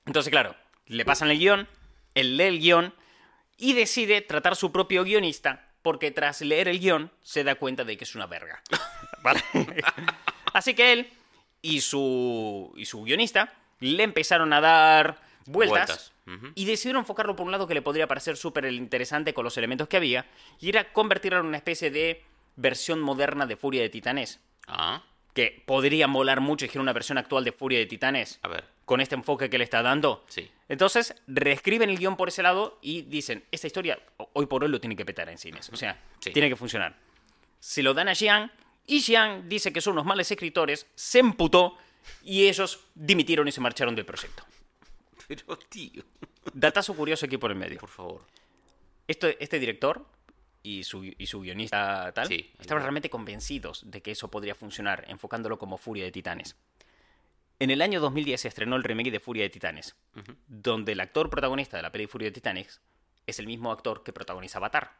Entonces, 0.06 0.30
claro, 0.30 0.54
le 0.86 1.04
pasan 1.04 1.30
el 1.30 1.38
guion, 1.38 1.68
él 2.14 2.36
lee 2.36 2.44
el 2.44 2.60
guion 2.60 2.94
y 3.56 3.72
decide 3.72 4.20
tratar 4.20 4.54
su 4.54 4.70
propio 4.70 5.02
guionista 5.02 5.68
porque 5.82 6.10
tras 6.10 6.40
leer 6.40 6.68
el 6.68 6.78
guion 6.78 7.10
se 7.22 7.44
da 7.44 7.56
cuenta 7.56 7.84
de 7.84 7.96
que 7.96 8.04
es 8.04 8.14
una 8.14 8.26
verga. 8.26 8.62
¿Vale? 9.22 9.42
Así 10.52 10.74
que 10.74 10.92
él 10.92 11.10
y 11.62 11.80
su, 11.80 12.72
y 12.76 12.84
su 12.86 13.02
guionista 13.02 13.52
le 13.80 14.02
empezaron 14.02 14.52
a 14.52 14.60
dar 14.60 15.20
vueltas, 15.46 16.12
y 16.54 16.66
decidieron 16.66 17.00
enfocarlo 17.00 17.34
por 17.36 17.46
un 17.46 17.52
lado 17.52 17.66
que 17.66 17.72
le 17.72 17.80
podría 17.80 18.06
parecer 18.06 18.36
súper 18.36 18.66
interesante 18.70 19.32
con 19.32 19.44
los 19.44 19.56
elementos 19.56 19.88
que 19.88 19.96
había 19.96 20.26
y 20.60 20.68
era 20.68 20.92
convertirlo 20.92 21.40
en 21.40 21.46
una 21.46 21.56
especie 21.56 21.90
de 21.90 22.22
versión 22.56 23.00
moderna 23.00 23.46
de 23.46 23.56
Furia 23.56 23.80
de 23.80 23.88
Titanes. 23.88 24.40
Ah, 24.66 25.02
Que 25.32 25.62
podría 25.64 26.06
molar 26.06 26.40
mucho 26.42 26.66
y 26.66 26.78
una 26.78 26.92
versión 26.92 27.16
actual 27.16 27.44
de 27.44 27.52
Furia 27.52 27.78
de 27.78 27.86
Titanes 27.86 28.40
a 28.42 28.48
ver. 28.48 28.64
con 28.84 29.00
este 29.00 29.14
enfoque 29.14 29.48
que 29.48 29.56
le 29.56 29.64
está 29.64 29.80
dando. 29.80 30.22
Sí. 30.28 30.50
Entonces, 30.68 31.14
reescriben 31.26 31.88
el 31.88 31.96
guion 31.98 32.16
por 32.18 32.28
ese 32.28 32.42
lado 32.42 32.78
y 32.82 33.02
dicen, 33.02 33.44
esta 33.50 33.66
historia 33.68 33.98
ho- 34.18 34.28
hoy 34.34 34.44
por 34.46 34.62
hoy 34.64 34.68
lo 34.70 34.80
tiene 34.80 34.96
que 34.96 35.06
petar 35.06 35.30
en 35.30 35.38
cines. 35.38 35.70
O 35.72 35.76
sea, 35.76 35.98
Sí. 36.20 36.30
tiene 36.32 36.50
que 36.50 36.56
funcionar. 36.56 36.94
Se 37.58 37.82
lo 37.82 37.94
dan 37.94 38.08
a 38.08 38.12
Jean 38.12 38.52
Y 38.88 39.00
Jean 39.00 39.48
dice 39.48 39.72
que 39.72 39.80
son 39.80 39.92
unos 39.92 40.06
males 40.06 40.30
escritores, 40.30 40.86
se 40.94 41.18
emputó 41.18 41.76
y 42.24 42.48
ellos 42.48 42.80
dimitieron 42.94 43.46
y 43.46 43.52
se 43.52 43.60
marcharon 43.60 43.94
del 43.94 44.06
proyecto. 44.06 44.42
Pero, 45.28 45.58
tío, 45.58 46.02
Datazo 46.54 46.94
curioso 46.94 47.26
aquí 47.26 47.36
por 47.36 47.50
el 47.50 47.58
medio. 47.58 47.78
por 47.78 47.90
favor. 47.90 48.24
Esto, 49.06 49.28
este 49.28 49.58
director 49.58 50.06
y 50.62 50.84
su, 50.84 51.04
y 51.04 51.26
su 51.26 51.40
guionista 51.40 52.12
tal 52.12 52.28
Sí, 52.28 52.50
estaban 52.58 52.82
realmente 52.82 53.10
convencidos 53.10 53.90
de 53.90 54.00
que 54.00 54.10
eso 54.10 54.30
podría 54.30 54.54
funcionar, 54.54 55.04
enfocándolo 55.08 55.58
como 55.58 55.76
Furia 55.76 56.04
de 56.04 56.10
Titanes. 56.10 56.56
En 57.58 57.70
el 57.70 57.82
año 57.82 58.00
2010 58.00 58.40
se 58.40 58.48
estrenó 58.48 58.76
el 58.76 58.84
remake 58.84 59.10
de 59.10 59.20
Furia 59.20 59.42
de 59.42 59.50
Titanes, 59.50 59.96
donde 60.46 60.92
el 60.92 61.00
actor 61.00 61.28
protagonista 61.28 61.76
de 61.76 61.82
la 61.82 61.92
peli 61.92 62.06
Furia 62.06 62.28
de 62.28 62.32
Titanes 62.32 62.80
es 63.26 63.38
el 63.38 63.46
mismo 63.46 63.70
actor 63.70 64.02
que 64.02 64.14
protagoniza 64.14 64.58
Avatar. 64.58 64.92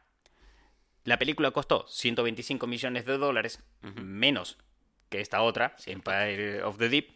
La 1.09 1.17
película 1.17 1.49
costó 1.49 1.87
125 1.87 2.67
millones 2.67 3.03
de 3.07 3.17
dólares, 3.17 3.63
menos 3.99 4.59
que 5.09 5.21
esta 5.21 5.41
otra, 5.41 5.75
Empire 5.87 6.61
of 6.61 6.77
the 6.77 6.87
Deep, 6.87 7.07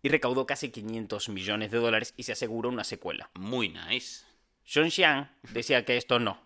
y 0.00 0.08
recaudó 0.08 0.46
casi 0.46 0.70
500 0.70 1.28
millones 1.28 1.70
de 1.70 1.76
dólares 1.76 2.14
y 2.16 2.22
se 2.22 2.32
aseguró 2.32 2.70
una 2.70 2.82
secuela. 2.82 3.28
Muy 3.34 3.68
nice. 3.68 4.24
John 4.66 4.90
Xiang 4.90 5.30
decía 5.52 5.84
que 5.84 5.98
esto 5.98 6.18
no, 6.18 6.42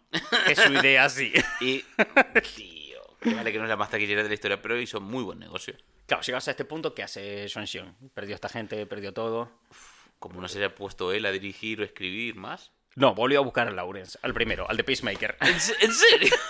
que 0.46 0.57
su 0.57 0.72
idea 0.72 1.09
sí. 1.09 1.33
Y, 1.61 1.85
tío, 2.57 3.03
que 3.20 3.35
vale 3.35 3.53
que 3.53 3.59
no 3.59 3.64
es 3.66 3.70
la 3.70 3.76
más 3.76 3.90
taquillera 3.90 4.24
de 4.24 4.29
la 4.29 4.35
historia, 4.35 4.61
pero 4.61 4.76
hizo 4.81 5.00
muy 5.00 5.22
buen 5.22 5.38
negocio. 5.38 5.76
Claro, 6.07 6.24
llegas 6.24 6.48
a 6.48 6.50
este 6.50 6.64
punto, 6.64 6.92
¿qué 6.92 7.05
hace 7.05 7.46
John 7.55 7.68
Xiang? 7.68 7.94
Perdió 8.14 8.35
esta 8.35 8.48
gente, 8.48 8.85
perdió 8.87 9.12
todo. 9.14 9.61
Como 10.18 10.40
no 10.40 10.48
se 10.48 10.59
haya 10.59 10.74
puesto 10.74 11.12
él 11.12 11.24
a 11.24 11.31
dirigir 11.31 11.81
o 11.83 11.85
escribir 11.85 12.35
más. 12.35 12.72
No, 12.96 13.14
volvió 13.14 13.38
a 13.38 13.44
buscar 13.44 13.68
a 13.68 13.70
Lawrence, 13.70 14.18
al 14.22 14.35
primero, 14.35 14.68
al 14.68 14.76
de 14.76 14.83
Peacemaker. 14.83 15.37
¿En, 15.40 15.61
se- 15.61 15.76
en 15.85 15.92
serio? 15.94 16.35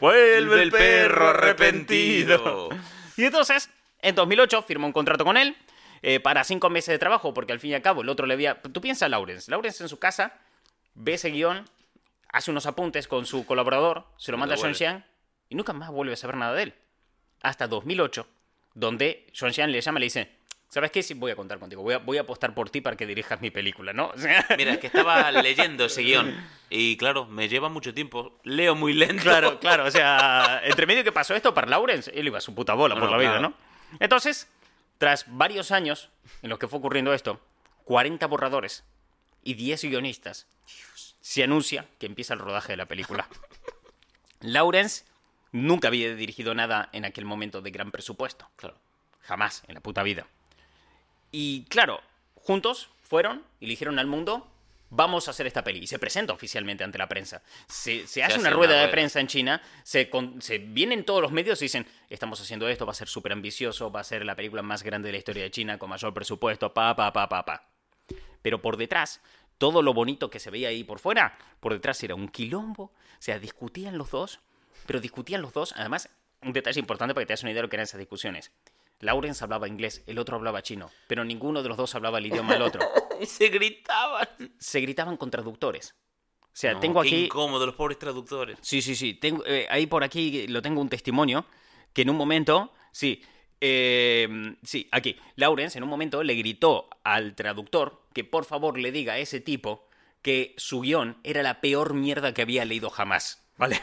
Vuelve 0.00 0.62
el 0.62 0.70
perro 0.70 1.28
arrepentido. 1.28 2.68
Y 3.16 3.24
entonces, 3.24 3.70
en 4.00 4.14
2008 4.14 4.62
firmó 4.62 4.86
un 4.86 4.92
contrato 4.92 5.24
con 5.24 5.36
él 5.36 5.56
eh, 6.02 6.20
para 6.20 6.44
cinco 6.44 6.70
meses 6.70 6.92
de 6.92 6.98
trabajo, 6.98 7.34
porque 7.34 7.52
al 7.52 7.60
fin 7.60 7.72
y 7.72 7.74
al 7.74 7.82
cabo 7.82 8.02
el 8.02 8.08
otro 8.08 8.26
le 8.26 8.34
había... 8.34 8.60
Tú 8.62 8.80
piensas 8.80 9.10
Lawrence. 9.10 9.50
Lawrence 9.50 9.82
en 9.82 9.88
su 9.88 9.98
casa 9.98 10.38
ve 10.94 11.14
ese 11.14 11.30
guion, 11.30 11.68
hace 12.30 12.50
unos 12.50 12.66
apuntes 12.66 13.08
con 13.08 13.26
su 13.26 13.46
colaborador, 13.46 14.06
se 14.18 14.32
lo 14.32 14.38
manda 14.38 14.54
a 14.54 14.56
devuelve. 14.56 14.76
Xiang 14.76 15.04
y 15.48 15.54
nunca 15.54 15.72
más 15.72 15.90
vuelve 15.90 16.12
a 16.12 16.16
saber 16.16 16.36
nada 16.36 16.54
de 16.54 16.64
él. 16.64 16.74
Hasta 17.42 17.66
2008, 17.66 18.26
donde 18.74 19.26
John 19.38 19.52
Xiang 19.52 19.70
le 19.70 19.80
llama 19.80 19.98
y 19.98 20.00
le 20.00 20.06
dice, 20.06 20.37
¿sabes 20.68 20.90
qué? 20.90 21.02
Sí, 21.02 21.14
voy 21.14 21.30
a 21.30 21.36
contar 21.36 21.58
contigo, 21.58 21.82
voy 21.82 21.94
a, 21.94 21.98
voy 21.98 22.18
a 22.18 22.22
apostar 22.22 22.54
por 22.54 22.70
ti 22.70 22.80
para 22.80 22.96
que 22.96 23.06
dirijas 23.06 23.40
mi 23.40 23.50
película, 23.50 23.92
¿no? 23.92 24.08
O 24.08 24.18
sea, 24.18 24.46
Mira, 24.56 24.72
es 24.72 24.78
que 24.78 24.88
estaba 24.88 25.30
leyendo 25.32 25.86
ese 25.86 26.02
guion. 26.02 26.34
Y 26.70 26.96
claro, 26.96 27.26
me 27.26 27.48
lleva 27.48 27.68
mucho 27.68 27.94
tiempo. 27.94 28.38
Leo 28.44 28.74
muy 28.74 28.92
lento. 28.92 29.22
Claro, 29.22 29.58
claro, 29.58 29.84
o 29.86 29.90
sea, 29.90 30.60
entre 30.64 30.86
medio 30.86 31.04
que 31.04 31.12
pasó 31.12 31.34
esto 31.34 31.54
para 31.54 31.68
Lawrence, 31.68 32.10
él 32.14 32.26
iba 32.26 32.38
a 32.38 32.42
su 32.42 32.54
puta 32.54 32.74
bola 32.74 32.94
No, 32.94 33.00
por 33.00 33.10
no, 33.10 33.16
la 33.16 33.20
vida, 33.20 33.38
claro. 33.38 33.48
¿no? 33.50 33.98
Entonces, 34.00 34.48
tras 34.98 35.24
varios 35.28 35.70
años 35.70 36.10
en 36.42 36.50
los 36.50 36.58
que 36.58 36.68
fue 36.68 36.78
ocurriendo 36.78 37.14
esto, 37.14 37.40
40 37.84 38.26
borradores 38.26 38.84
y 39.42 39.54
10 39.54 39.84
guionistas, 39.84 40.46
se 41.20 41.42
anuncia 41.42 41.86
que 41.98 42.06
empieza 42.06 42.34
el 42.34 42.40
rodaje 42.40 42.72
de 42.72 42.76
la 42.76 42.86
película. 42.86 43.28
Lawrence 44.40 45.04
nunca 45.52 45.88
había 45.88 46.14
dirigido 46.14 46.54
nada 46.54 46.90
en 46.92 47.04
aquel 47.04 47.24
momento 47.24 47.62
de 47.62 47.70
gran 47.70 47.90
presupuesto. 47.90 48.48
Claro. 48.56 48.76
Jamás 49.22 49.62
en 49.68 49.74
la 49.74 49.80
puta 49.80 50.02
vida. 50.02 50.26
Y 51.30 51.64
claro, 51.64 52.00
juntos 52.34 52.90
fueron 53.02 53.44
y 53.60 53.66
le 53.66 53.70
dijeron 53.70 53.98
al 53.98 54.06
mundo, 54.06 54.46
vamos 54.90 55.28
a 55.28 55.32
hacer 55.32 55.46
esta 55.46 55.62
peli. 55.64 55.80
Y 55.80 55.86
se 55.86 55.98
presenta 55.98 56.32
oficialmente 56.32 56.84
ante 56.84 56.98
la 56.98 57.08
prensa. 57.08 57.42
Se, 57.66 58.06
se 58.06 58.22
hace 58.22 58.34
hace 58.34 58.40
una 58.40 58.48
una 58.50 58.56
rueda 58.56 58.72
de 58.74 58.78
rueda. 58.82 58.90
prensa 58.92 59.20
en 59.20 59.26
China, 59.26 59.62
se, 59.82 60.08
con- 60.08 60.40
se 60.40 60.58
vienen 60.58 61.04
todos 61.04 61.20
los 61.22 61.32
medios 61.32 61.60
y 61.60 61.66
dicen, 61.66 61.86
estamos 62.08 62.40
haciendo 62.40 62.68
esto, 62.68 62.86
va 62.86 62.92
a 62.92 62.94
ser 62.94 63.08
súper 63.08 63.32
ambicioso, 63.32 63.90
va 63.92 64.00
a 64.00 64.04
ser 64.04 64.24
la 64.24 64.34
película 64.34 64.62
más 64.62 64.82
grande 64.82 65.08
de 65.08 65.12
la 65.12 65.18
historia 65.18 65.42
de 65.42 65.50
China, 65.50 65.78
con 65.78 65.90
mayor 65.90 66.14
presupuesto, 66.14 66.72
pa, 66.72 66.96
pa, 66.96 67.12
pa, 67.12 67.28
pa, 67.28 67.44
pa. 67.44 67.68
Pero 68.42 68.62
por 68.62 68.76
detrás, 68.76 69.20
todo 69.58 69.82
lo 69.82 69.92
bonito 69.92 70.30
que 70.30 70.38
se 70.40 70.50
veía 70.50 70.68
ahí 70.68 70.84
por 70.84 71.00
fuera, 71.00 71.36
por 71.60 71.72
detrás 71.74 72.02
era 72.02 72.14
un 72.14 72.28
quilombo, 72.28 72.84
o 72.84 72.92
sea, 73.18 73.38
discutían 73.38 73.98
los 73.98 74.10
dos, 74.10 74.40
pero 74.86 75.00
discutían 75.00 75.42
los 75.42 75.52
dos, 75.52 75.74
además, 75.76 76.08
un 76.40 76.52
detalle 76.52 76.78
importante 76.80 77.12
para 77.14 77.22
que 77.24 77.26
te 77.26 77.32
hagas 77.32 77.42
una 77.42 77.50
idea 77.50 77.58
de 77.58 77.66
lo 77.66 77.68
que 77.68 77.76
eran 77.76 77.84
esas 77.84 77.98
discusiones. 77.98 78.52
Lawrence 79.00 79.44
hablaba 79.44 79.68
inglés, 79.68 80.02
el 80.06 80.18
otro 80.18 80.36
hablaba 80.36 80.62
chino, 80.62 80.90
pero 81.06 81.24
ninguno 81.24 81.62
de 81.62 81.68
los 81.68 81.76
dos 81.76 81.94
hablaba 81.94 82.18
el 82.18 82.26
idioma 82.26 82.52
del 82.54 82.62
otro. 82.62 82.80
Y 83.20 83.26
se 83.26 83.48
gritaban. 83.48 84.28
Se 84.60 84.80
gritaban 84.80 85.16
con 85.16 85.28
traductores. 85.28 85.96
O 86.42 86.50
sea, 86.52 86.74
No, 86.74 86.80
tengo 86.80 87.02
qué 87.02 87.08
aquí... 87.08 87.24
incómodo, 87.24 87.66
los 87.66 87.74
pobres 87.74 87.98
traductores. 87.98 88.58
Sí, 88.60 88.80
sí, 88.80 88.94
sí. 88.94 89.14
Tengo, 89.14 89.44
eh, 89.44 89.66
ahí 89.70 89.86
por 89.86 90.04
aquí 90.04 90.46
lo 90.46 90.62
tengo 90.62 90.80
un 90.80 90.88
testimonio 90.88 91.44
que 91.92 92.02
en 92.02 92.10
un 92.10 92.16
momento, 92.16 92.72
sí, 92.92 93.20
eh, 93.60 94.28
sí, 94.62 94.88
aquí, 94.92 95.16
Lawrence 95.34 95.78
en 95.78 95.82
un 95.84 95.90
momento 95.90 96.22
le 96.22 96.34
gritó 96.34 96.88
al 97.02 97.34
traductor 97.34 98.02
que 98.14 98.22
por 98.22 98.44
favor 98.44 98.78
le 98.78 98.92
diga 98.92 99.14
a 99.14 99.18
ese 99.18 99.40
tipo 99.40 99.88
que 100.22 100.54
su 100.58 100.80
guion 100.82 101.18
era 101.24 101.42
la 101.42 101.60
peor 101.60 101.94
mierda 101.94 102.32
que 102.32 102.42
había 102.42 102.64
leído 102.64 102.88
jamás. 102.88 103.44
¿Vale? 103.56 103.80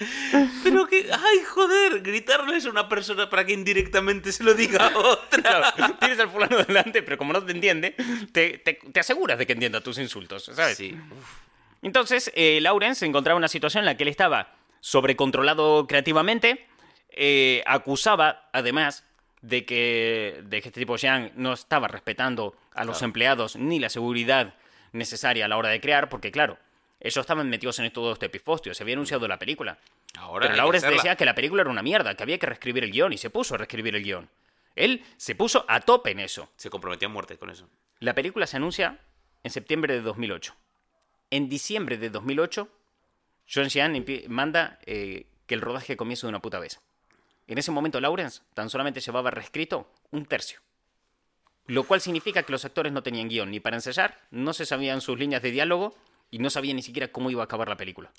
Pero 0.64 0.86
que, 0.86 1.08
ay, 1.12 1.38
joder, 1.48 2.00
gritarles 2.00 2.66
a 2.66 2.70
una 2.70 2.88
persona 2.88 3.28
para 3.28 3.44
que 3.44 3.52
indirectamente 3.52 4.32
se 4.32 4.42
lo 4.44 4.54
diga 4.54 4.86
a 4.88 4.96
otra. 4.98 5.72
Claro, 5.74 5.94
tienes 6.00 6.18
al 6.20 6.30
fulano 6.30 6.56
delante, 6.64 7.02
pero 7.02 7.18
como 7.18 7.32
no 7.32 7.44
te 7.44 7.52
entiende, 7.52 7.94
te, 8.32 8.58
te- 8.58 8.74
te 8.92 9.00
aseguras 9.00 9.38
de 9.38 9.46
que 9.46 9.52
entienda 9.52 9.80
tus 9.80 9.98
insultos, 9.98 10.44
¿sabes? 10.54 10.76
Sí. 10.76 10.96
Entonces, 11.82 12.30
eh, 12.34 12.60
Lawrence 12.60 13.00
se 13.00 13.06
encontraba 13.06 13.36
en 13.36 13.40
una 13.40 13.48
situación 13.48 13.82
en 13.82 13.86
la 13.86 13.96
que 13.96 14.02
él 14.04 14.08
estaba 14.08 14.54
sobrecontrolado 14.80 15.86
creativamente, 15.86 16.66
eh, 17.10 17.62
acusaba, 17.66 18.48
además, 18.52 19.04
de 19.42 19.64
que, 19.64 20.40
de 20.44 20.60
que 20.60 20.68
este 20.68 20.80
tipo 20.80 20.96
Jean 20.96 21.32
no 21.36 21.52
estaba 21.54 21.88
respetando 21.88 22.54
a 22.74 22.84
los 22.84 22.98
Claro. 22.98 23.06
empleados 23.06 23.56
ni 23.56 23.78
la 23.78 23.88
seguridad 23.88 24.54
necesaria 24.92 25.46
a 25.46 25.48
la 25.48 25.56
hora 25.56 25.70
de 25.70 25.80
crear, 25.80 26.08
porque 26.08 26.30
claro, 26.30 26.58
ellos 27.00 27.16
estaban 27.16 27.48
metidos 27.48 27.78
en 27.78 27.90
todo 27.92 28.12
este 28.12 28.28
pifostio, 28.28 28.74
se 28.74 28.82
había 28.82 28.94
anunciado 28.94 29.26
la 29.26 29.38
película. 29.38 29.78
Ahora 30.18 30.44
Pero 30.44 30.54
que 30.54 30.56
Lawrence 30.58 30.86
decía 30.90 31.16
que 31.16 31.24
la 31.24 31.34
película 31.34 31.62
era 31.62 31.70
una 31.70 31.82
mierda, 31.82 32.14
que 32.14 32.22
había 32.22 32.38
que 32.38 32.46
reescribir 32.46 32.84
el 32.84 32.92
guion, 32.92 33.12
y 33.12 33.18
se 33.18 33.30
puso 33.30 33.54
a 33.54 33.58
reescribir 33.58 33.96
el 33.96 34.02
guion. 34.04 34.28
Él 34.76 35.04
se 35.16 35.34
puso 35.34 35.64
a 35.68 35.80
tope 35.80 36.10
en 36.10 36.20
eso. 36.20 36.50
Se 36.56 36.70
comprometía 36.70 37.06
a 37.08 37.10
muerte 37.10 37.36
con 37.38 37.50
eso. 37.50 37.68
La 37.98 38.14
película 38.14 38.46
se 38.46 38.56
anuncia 38.56 38.98
en 39.42 39.50
septiembre 39.50 39.94
de 39.94 40.00
2008. 40.02 40.54
En 41.30 41.48
diciembre 41.48 41.96
de 41.98 42.10
2008, 42.10 42.68
John 43.52 43.66
empie- 43.66 44.28
manda 44.28 44.78
eh, 44.86 45.26
que 45.46 45.54
el 45.54 45.60
rodaje 45.60 45.96
comience 45.96 46.26
de 46.26 46.28
una 46.28 46.40
puta 46.40 46.58
vez. 46.58 46.80
En 47.46 47.58
ese 47.58 47.72
momento, 47.72 48.00
Lawrence 48.00 48.42
tan 48.54 48.70
solamente 48.70 49.00
llevaba 49.00 49.30
reescrito 49.30 49.90
un 50.12 50.24
tercio. 50.26 50.60
Lo 51.66 51.84
cual 51.84 52.00
significa 52.00 52.42
que 52.42 52.52
los 52.52 52.64
actores 52.64 52.92
no 52.92 53.02
tenían 53.02 53.28
guion 53.28 53.50
ni 53.50 53.60
para 53.60 53.76
ensayar, 53.76 54.18
no 54.30 54.52
se 54.52 54.66
sabían 54.66 55.00
sus 55.00 55.18
líneas 55.18 55.42
de 55.42 55.50
diálogo 55.50 55.96
y 56.30 56.38
no 56.38 56.50
sabían 56.50 56.76
ni 56.76 56.82
siquiera 56.82 57.08
cómo 57.08 57.30
iba 57.30 57.42
a 57.42 57.44
acabar 57.44 57.68
la 57.68 57.76
película. 57.76 58.12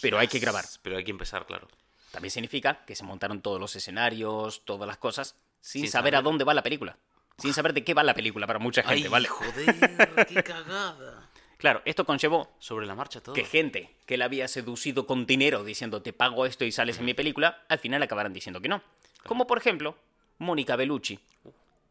Pero 0.00 0.18
hay 0.18 0.28
que 0.28 0.38
grabar. 0.38 0.64
Pero 0.82 0.96
hay 0.96 1.04
que 1.04 1.10
empezar, 1.10 1.46
claro. 1.46 1.68
También 2.10 2.30
significa 2.30 2.84
que 2.86 2.94
se 2.96 3.04
montaron 3.04 3.40
todos 3.42 3.60
los 3.60 3.74
escenarios, 3.76 4.64
todas 4.64 4.86
las 4.86 4.96
cosas, 4.96 5.36
sin, 5.60 5.82
Sin 5.82 5.90
saber 5.90 6.16
a 6.16 6.22
dónde 6.22 6.44
va 6.44 6.54
la 6.54 6.62
película. 6.62 6.96
Sin 7.38 7.52
saber 7.52 7.74
de 7.74 7.84
qué 7.84 7.92
va 7.92 8.02
la 8.02 8.14
película 8.14 8.46
para 8.46 8.58
mucha 8.58 8.82
gente, 8.82 9.04
Ay, 9.04 9.08
¿vale? 9.08 9.28
joder, 9.28 10.26
qué 10.28 10.42
cagada. 10.42 11.28
Claro, 11.58 11.82
esto 11.84 12.04
conllevó 12.04 12.50
Sobre 12.58 12.86
la 12.86 12.94
marcha 12.94 13.20
todo. 13.22 13.34
que 13.34 13.44
gente 13.44 13.90
que 14.06 14.14
él 14.14 14.22
había 14.22 14.46
seducido 14.46 15.06
con 15.06 15.26
dinero 15.26 15.64
diciendo 15.64 16.02
te 16.02 16.12
pago 16.12 16.46
esto 16.46 16.64
y 16.64 16.72
sales 16.72 16.98
en 16.98 17.04
mi 17.06 17.14
película, 17.14 17.64
al 17.68 17.78
final 17.78 18.02
acabaran 18.02 18.32
diciendo 18.32 18.60
que 18.60 18.68
no. 18.68 18.82
Como 19.26 19.46
por 19.46 19.58
ejemplo, 19.58 19.96
Mónica 20.38 20.76
Bellucci, 20.76 21.18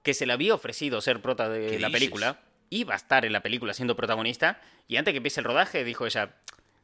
que 0.04 0.14
se 0.14 0.26
le 0.26 0.34
había 0.34 0.54
ofrecido 0.54 1.02
ser 1.02 1.22
prota 1.22 1.50
de 1.50 1.62
¿Qué 1.72 1.80
la 1.80 1.88
dices? 1.88 1.92
película, 1.92 2.40
iba 2.70 2.94
a 2.94 2.98
estar 2.98 3.26
en 3.26 3.34
la 3.34 3.42
película 3.42 3.74
siendo 3.74 3.96
protagonista, 3.96 4.60
y 4.88 4.98
antes 4.98 5.12
que 5.14 5.18
empiece 5.18 5.40
el 5.40 5.46
rodaje 5.46 5.84
dijo 5.84 6.06
ella, 6.06 6.36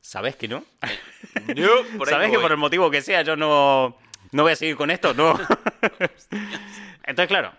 ¿sabes 0.02 0.36
que 0.36 0.48
no? 0.48 0.63
No, 1.56 1.70
por 1.98 2.08
ahí 2.08 2.13
¿Sabes 2.13 2.32
que 2.32 2.39
por 2.39 2.52
el 2.52 2.58
motivo 2.58 2.89
que 2.91 3.02
sea 3.02 3.22
yo 3.24 3.36
no, 3.36 3.98
no 4.32 4.44
voy 4.44 4.52
a 4.54 4.56
seguir 4.56 4.76
con 4.76 4.89
esto? 4.91 5.13
No. 5.13 5.34
Entonces, 7.04 7.28
claro, 7.28 7.54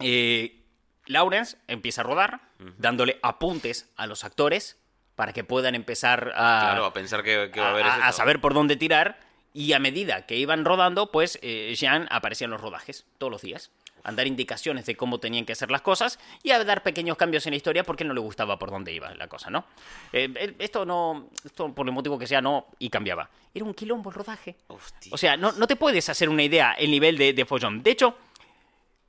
eh, 0.00 0.62
Lawrence 1.06 1.56
empieza 1.68 2.02
a 2.02 2.04
rodar, 2.04 2.40
dándole 2.78 3.18
apuntes 3.22 3.88
a 3.96 4.06
los 4.06 4.24
actores 4.24 4.76
para 5.16 5.32
que 5.32 5.44
puedan 5.44 5.74
empezar 5.74 6.32
a, 6.34 6.60
Claro, 6.62 6.84
a 6.86 6.92
pensar 6.92 7.22
que, 7.22 7.50
que 7.52 7.60
va 7.60 7.68
a 7.68 7.70
haber 7.70 7.84
a- 7.86 7.88
eso 7.88 7.96
a 7.98 8.06
todo. 8.08 8.12
saber 8.16 8.40
por 8.40 8.54
dónde 8.54 8.76
tirar. 8.76 9.18
Y 9.52 9.72
a 9.72 9.80
medida 9.80 10.26
que 10.26 10.36
iban 10.36 10.64
rodando, 10.64 11.10
pues 11.10 11.38
eh, 11.42 11.74
Jean 11.76 12.06
aparecía 12.12 12.44
en 12.44 12.52
los 12.52 12.60
rodajes 12.60 13.04
todos 13.18 13.32
los 13.32 13.42
días. 13.42 13.72
A 14.04 14.12
dar 14.12 14.26
indicaciones 14.26 14.86
de 14.86 14.96
cómo 14.96 15.18
tenían 15.20 15.44
que 15.44 15.52
hacer 15.52 15.70
las 15.70 15.82
cosas 15.82 16.18
y 16.42 16.50
a 16.50 16.62
dar 16.64 16.82
pequeños 16.82 17.16
cambios 17.16 17.46
en 17.46 17.52
la 17.52 17.56
historia 17.56 17.84
porque 17.84 18.04
no 18.04 18.14
le 18.14 18.20
gustaba 18.20 18.58
por 18.58 18.70
dónde 18.70 18.92
iba 18.92 19.14
la 19.14 19.28
cosa, 19.28 19.50
¿no? 19.50 19.64
Eh, 20.12 20.54
esto 20.58 20.84
no, 20.86 21.28
esto 21.44 21.72
por 21.74 21.86
el 21.86 21.92
motivo 21.92 22.18
que 22.18 22.26
sea, 22.26 22.40
no, 22.40 22.66
y 22.78 22.88
cambiaba. 22.90 23.28
Era 23.54 23.64
un 23.64 23.74
quilombo 23.74 24.10
el 24.10 24.14
rodaje. 24.16 24.56
Hostia. 24.68 25.10
O 25.12 25.18
sea, 25.18 25.36
no, 25.36 25.52
no 25.52 25.66
te 25.66 25.76
puedes 25.76 26.08
hacer 26.08 26.28
una 26.28 26.42
idea 26.42 26.72
el 26.72 26.90
nivel 26.90 27.18
de, 27.18 27.32
de 27.32 27.44
follón. 27.44 27.82
De 27.82 27.90
hecho, 27.90 28.16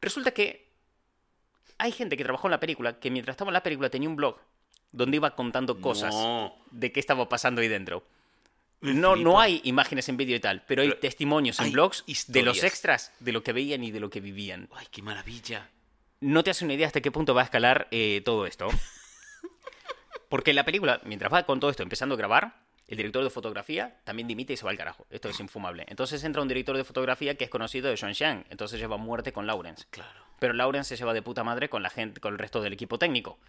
resulta 0.01 0.31
que 0.31 0.67
hay 1.77 1.91
gente 1.91 2.17
que 2.17 2.23
trabajó 2.23 2.47
en 2.47 2.51
la 2.51 2.59
película 2.59 2.99
que 2.99 3.09
mientras 3.09 3.33
estaba 3.35 3.49
en 3.49 3.53
la 3.53 3.63
película 3.63 3.89
tenía 3.89 4.09
un 4.09 4.15
blog 4.15 4.37
donde 4.91 5.17
iba 5.17 5.35
contando 5.35 5.79
cosas 5.79 6.13
No. 6.13 6.53
de 6.71 6.91
qué 6.91 6.99
estaba 6.99 7.27
pasando 7.29 7.61
ahí 7.61 7.67
dentro. 7.67 8.03
No, 8.81 9.15
no 9.15 9.39
hay 9.39 9.61
imágenes 9.63 10.09
en 10.09 10.17
vídeo 10.17 10.35
y 10.35 10.39
tal, 10.39 10.63
pero 10.67 10.81
hay 10.81 10.89
Pero 10.89 10.99
testimonios 10.99 11.59
en 11.59 11.65
hay 11.65 11.71
blogs 11.71 12.03
de 12.27 12.41
los 12.41 12.63
extras, 12.63 13.13
de 13.19 13.31
lo 13.31 13.43
que 13.43 13.53
veían 13.53 13.83
y 13.83 13.91
de 13.91 13.99
lo 13.99 14.09
que 14.09 14.19
vivían. 14.19 14.69
Ay, 14.73 14.87
qué 14.91 15.01
maravilla. 15.01 15.69
No 16.19 16.43
te 16.43 16.49
hace 16.49 16.65
una 16.65 16.73
idea 16.73 16.87
hasta 16.87 17.01
qué 17.01 17.11
punto 17.11 17.33
va 17.33 17.41
a 17.41 17.45
escalar 17.45 17.87
eh, 17.91 18.21
todo 18.25 18.45
esto. 18.45 18.69
Porque 20.29 20.53
la 20.53 20.65
película, 20.65 20.99
mientras 21.03 21.31
va 21.31 21.43
con 21.43 21.59
todo 21.59 21.69
esto 21.69 21.83
empezando 21.83 22.15
a 22.15 22.17
grabar, 22.17 22.61
el 22.87 22.97
director 22.97 23.23
de 23.23 23.29
fotografía 23.29 23.99
también 24.03 24.27
dimite 24.27 24.53
y 24.53 24.57
se 24.57 24.65
va 24.65 24.71
al 24.71 24.77
carajo. 24.77 25.05
Esto 25.09 25.29
es 25.29 25.39
infumable. 25.39 25.85
Entonces 25.87 26.23
entra 26.23 26.41
un 26.41 26.47
director 26.47 26.75
de 26.75 26.83
fotografía 26.83 27.35
que 27.35 27.45
es 27.45 27.49
conocido 27.49 27.89
de 27.89 27.97
Sean 27.97 28.13
Xiang. 28.13 28.45
Entonces 28.49 28.79
lleva 28.79 28.97
muerte 28.97 29.31
con 29.31 29.47
Lawrence. 29.47 29.85
Claro. 29.89 30.19
Pero 30.39 30.53
Lawrence 30.53 30.89
se 30.89 30.97
lleva 30.97 31.13
de 31.13 31.21
puta 31.21 31.43
madre 31.43 31.69
con 31.69 31.83
la 31.83 31.89
gente, 31.89 32.19
con 32.19 32.33
el 32.33 32.39
resto 32.39 32.61
del 32.61 32.73
equipo 32.73 32.97
técnico. 32.97 33.39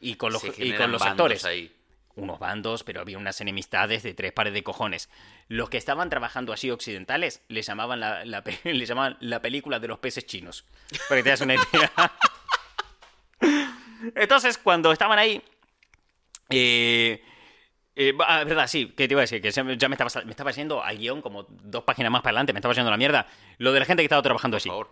Y 0.00 0.14
con 0.14 0.32
los, 0.32 0.44
y 0.58 0.72
con 0.74 0.94
actores. 0.94 1.44
ahí. 1.44 1.74
Unos 2.18 2.38
bandos, 2.38 2.82
pero 2.84 3.00
había 3.00 3.16
unas 3.16 3.40
enemistades 3.40 4.02
de 4.02 4.12
tres 4.12 4.32
pares 4.32 4.52
de 4.52 4.62
cojones. 4.62 5.08
Los 5.46 5.70
que 5.70 5.76
estaban 5.76 6.10
trabajando 6.10 6.52
así 6.52 6.70
occidentales 6.70 7.42
le 7.48 7.62
llamaban 7.62 8.00
la, 8.00 8.24
la 8.24 8.42
le 8.64 8.86
llamaban 8.86 9.16
la 9.20 9.40
película 9.40 9.78
de 9.78 9.88
los 9.88 9.98
peces 9.98 10.26
chinos. 10.26 10.64
Para 11.08 11.20
que 11.20 11.22
te 11.24 11.30
das 11.30 11.40
una 11.40 11.54
idea. 11.54 11.92
Entonces, 14.14 14.58
cuando 14.58 14.92
estaban 14.92 15.18
ahí. 15.18 15.42
Eh, 16.50 17.22
eh, 17.94 18.14
ah, 18.26 18.44
verdad, 18.44 18.66
sí, 18.66 18.92
que 18.96 19.08
te 19.08 19.14
iba 19.14 19.20
a 19.20 19.26
decir, 19.26 19.42
que 19.42 19.50
ya 19.50 19.62
me 19.64 19.74
estaba, 19.74 20.24
me 20.24 20.30
estaba 20.30 20.50
yendo 20.52 20.82
al 20.82 20.96
guion 20.98 21.20
como 21.20 21.46
dos 21.48 21.82
páginas 21.82 22.12
más 22.12 22.22
para 22.22 22.30
adelante, 22.30 22.52
me 22.52 22.58
estaba 22.58 22.74
yendo 22.74 22.90
la 22.90 22.96
mierda. 22.96 23.26
Lo 23.58 23.72
de 23.72 23.80
la 23.80 23.86
gente 23.86 24.02
que 24.02 24.06
estaba 24.06 24.22
trabajando 24.22 24.56
allí. 24.56 24.68
favor. 24.68 24.90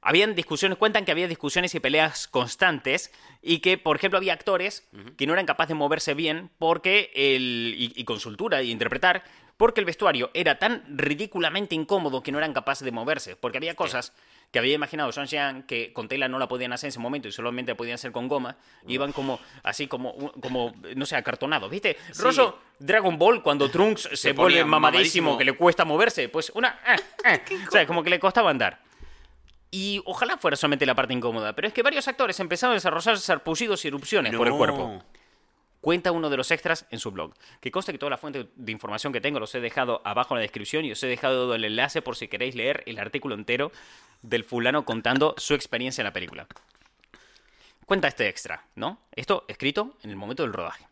Habían 0.00 0.34
discusiones, 0.34 0.78
cuentan 0.78 1.04
que 1.04 1.10
había 1.12 1.26
discusiones 1.26 1.74
y 1.74 1.80
peleas 1.80 2.28
constantes 2.28 3.12
y 3.42 3.58
que, 3.58 3.78
por 3.78 3.96
ejemplo, 3.96 4.18
había 4.18 4.32
actores 4.32 4.88
que 5.16 5.26
no 5.26 5.32
eran 5.32 5.46
capaces 5.46 5.70
de 5.70 5.74
moverse 5.74 6.14
bien 6.14 6.50
porque 6.58 7.10
el, 7.14 7.74
y, 7.76 7.92
y 7.94 8.04
con 8.04 8.20
soltura 8.20 8.62
y 8.62 8.70
interpretar, 8.70 9.24
porque 9.58 9.80
el 9.80 9.84
vestuario 9.86 10.30
era 10.34 10.58
tan 10.60 10.84
ridículamente 10.96 11.74
incómodo 11.74 12.22
que 12.22 12.30
no 12.30 12.38
eran 12.38 12.52
capaces 12.52 12.84
de 12.84 12.92
moverse. 12.92 13.34
Porque 13.34 13.58
había 13.58 13.74
cosas 13.74 14.12
que 14.52 14.60
había 14.60 14.74
imaginado 14.74 15.10
Sean 15.10 15.26
Xiang 15.26 15.64
que 15.64 15.92
con 15.92 16.08
tela 16.08 16.28
no 16.28 16.38
la 16.38 16.46
podían 16.46 16.72
hacer 16.72 16.86
en 16.86 16.90
ese 16.90 17.00
momento 17.00 17.26
y 17.26 17.32
solamente 17.32 17.74
podían 17.74 17.96
hacer 17.96 18.12
con 18.12 18.28
goma. 18.28 18.56
Y 18.86 18.94
iban 18.94 19.12
como, 19.12 19.40
así 19.64 19.88
como, 19.88 20.32
como, 20.40 20.72
no 20.94 21.06
sé, 21.06 21.16
acartonados. 21.16 21.68
¿Viste? 21.70 21.96
Rollo 22.18 22.56
Dragon 22.78 23.18
Ball 23.18 23.42
cuando 23.42 23.68
Trunks 23.68 24.10
se, 24.14 24.32
vuelve 24.32 24.60
ponía 24.60 24.64
mamadísimo, 24.64 25.30
mamadísimo. 25.30 25.38
que 25.38 25.44
le 25.44 25.52
cuesta 25.54 25.84
moverse. 25.84 26.28
Pues 26.28 26.50
una... 26.54 26.78
eh, 26.86 26.96
eh. 27.24 27.42
o 27.68 27.70
sea, 27.72 27.84
como 27.84 28.04
que 28.04 28.10
le 28.10 28.20
costaba 28.20 28.50
andar. 28.50 28.80
Y 29.70 30.00
ojalá 30.06 30.38
fuera 30.38 30.56
solamente 30.56 30.86
la 30.86 30.94
parte 30.94 31.12
incómoda, 31.12 31.54
pero 31.54 31.68
es 31.68 31.74
que 31.74 31.82
varios 31.82 32.08
actores 32.08 32.40
empezaron 32.40 32.72
a 32.72 32.74
desarrollar 32.74 33.18
sarpullidos 33.18 33.84
y 33.84 33.88
erupciones 33.88 34.34
por 34.34 34.46
el 34.46 34.54
cuerpo. 34.54 35.02
Cuenta 35.80 36.10
uno 36.10 36.28
de 36.28 36.36
los 36.36 36.50
extras 36.50 36.86
en 36.90 36.98
su 36.98 37.12
blog. 37.12 37.34
Que 37.60 37.70
conste 37.70 37.92
que 37.92 37.98
toda 37.98 38.10
la 38.10 38.16
fuente 38.16 38.48
de 38.54 38.72
información 38.72 39.12
que 39.12 39.20
tengo 39.20 39.38
los 39.38 39.54
he 39.54 39.60
dejado 39.60 40.02
abajo 40.04 40.34
en 40.34 40.38
la 40.38 40.42
descripción 40.42 40.84
y 40.84 40.92
os 40.92 41.02
he 41.02 41.06
dejado 41.06 41.54
el 41.54 41.64
enlace 41.64 42.02
por 42.02 42.16
si 42.16 42.28
queréis 42.28 42.54
leer 42.54 42.82
el 42.86 42.98
artículo 42.98 43.34
entero 43.34 43.70
del 44.22 44.42
fulano 44.42 44.84
contando 44.84 45.34
su 45.38 45.54
experiencia 45.54 46.02
en 46.02 46.06
la 46.06 46.12
película. 46.12 46.48
Cuenta 47.86 48.08
este 48.08 48.28
extra, 48.28 48.66
¿no? 48.74 49.00
Esto 49.14 49.44
escrito 49.48 49.96
en 50.02 50.10
el 50.10 50.16
momento 50.16 50.42
del 50.42 50.52
rodaje. 50.52 50.86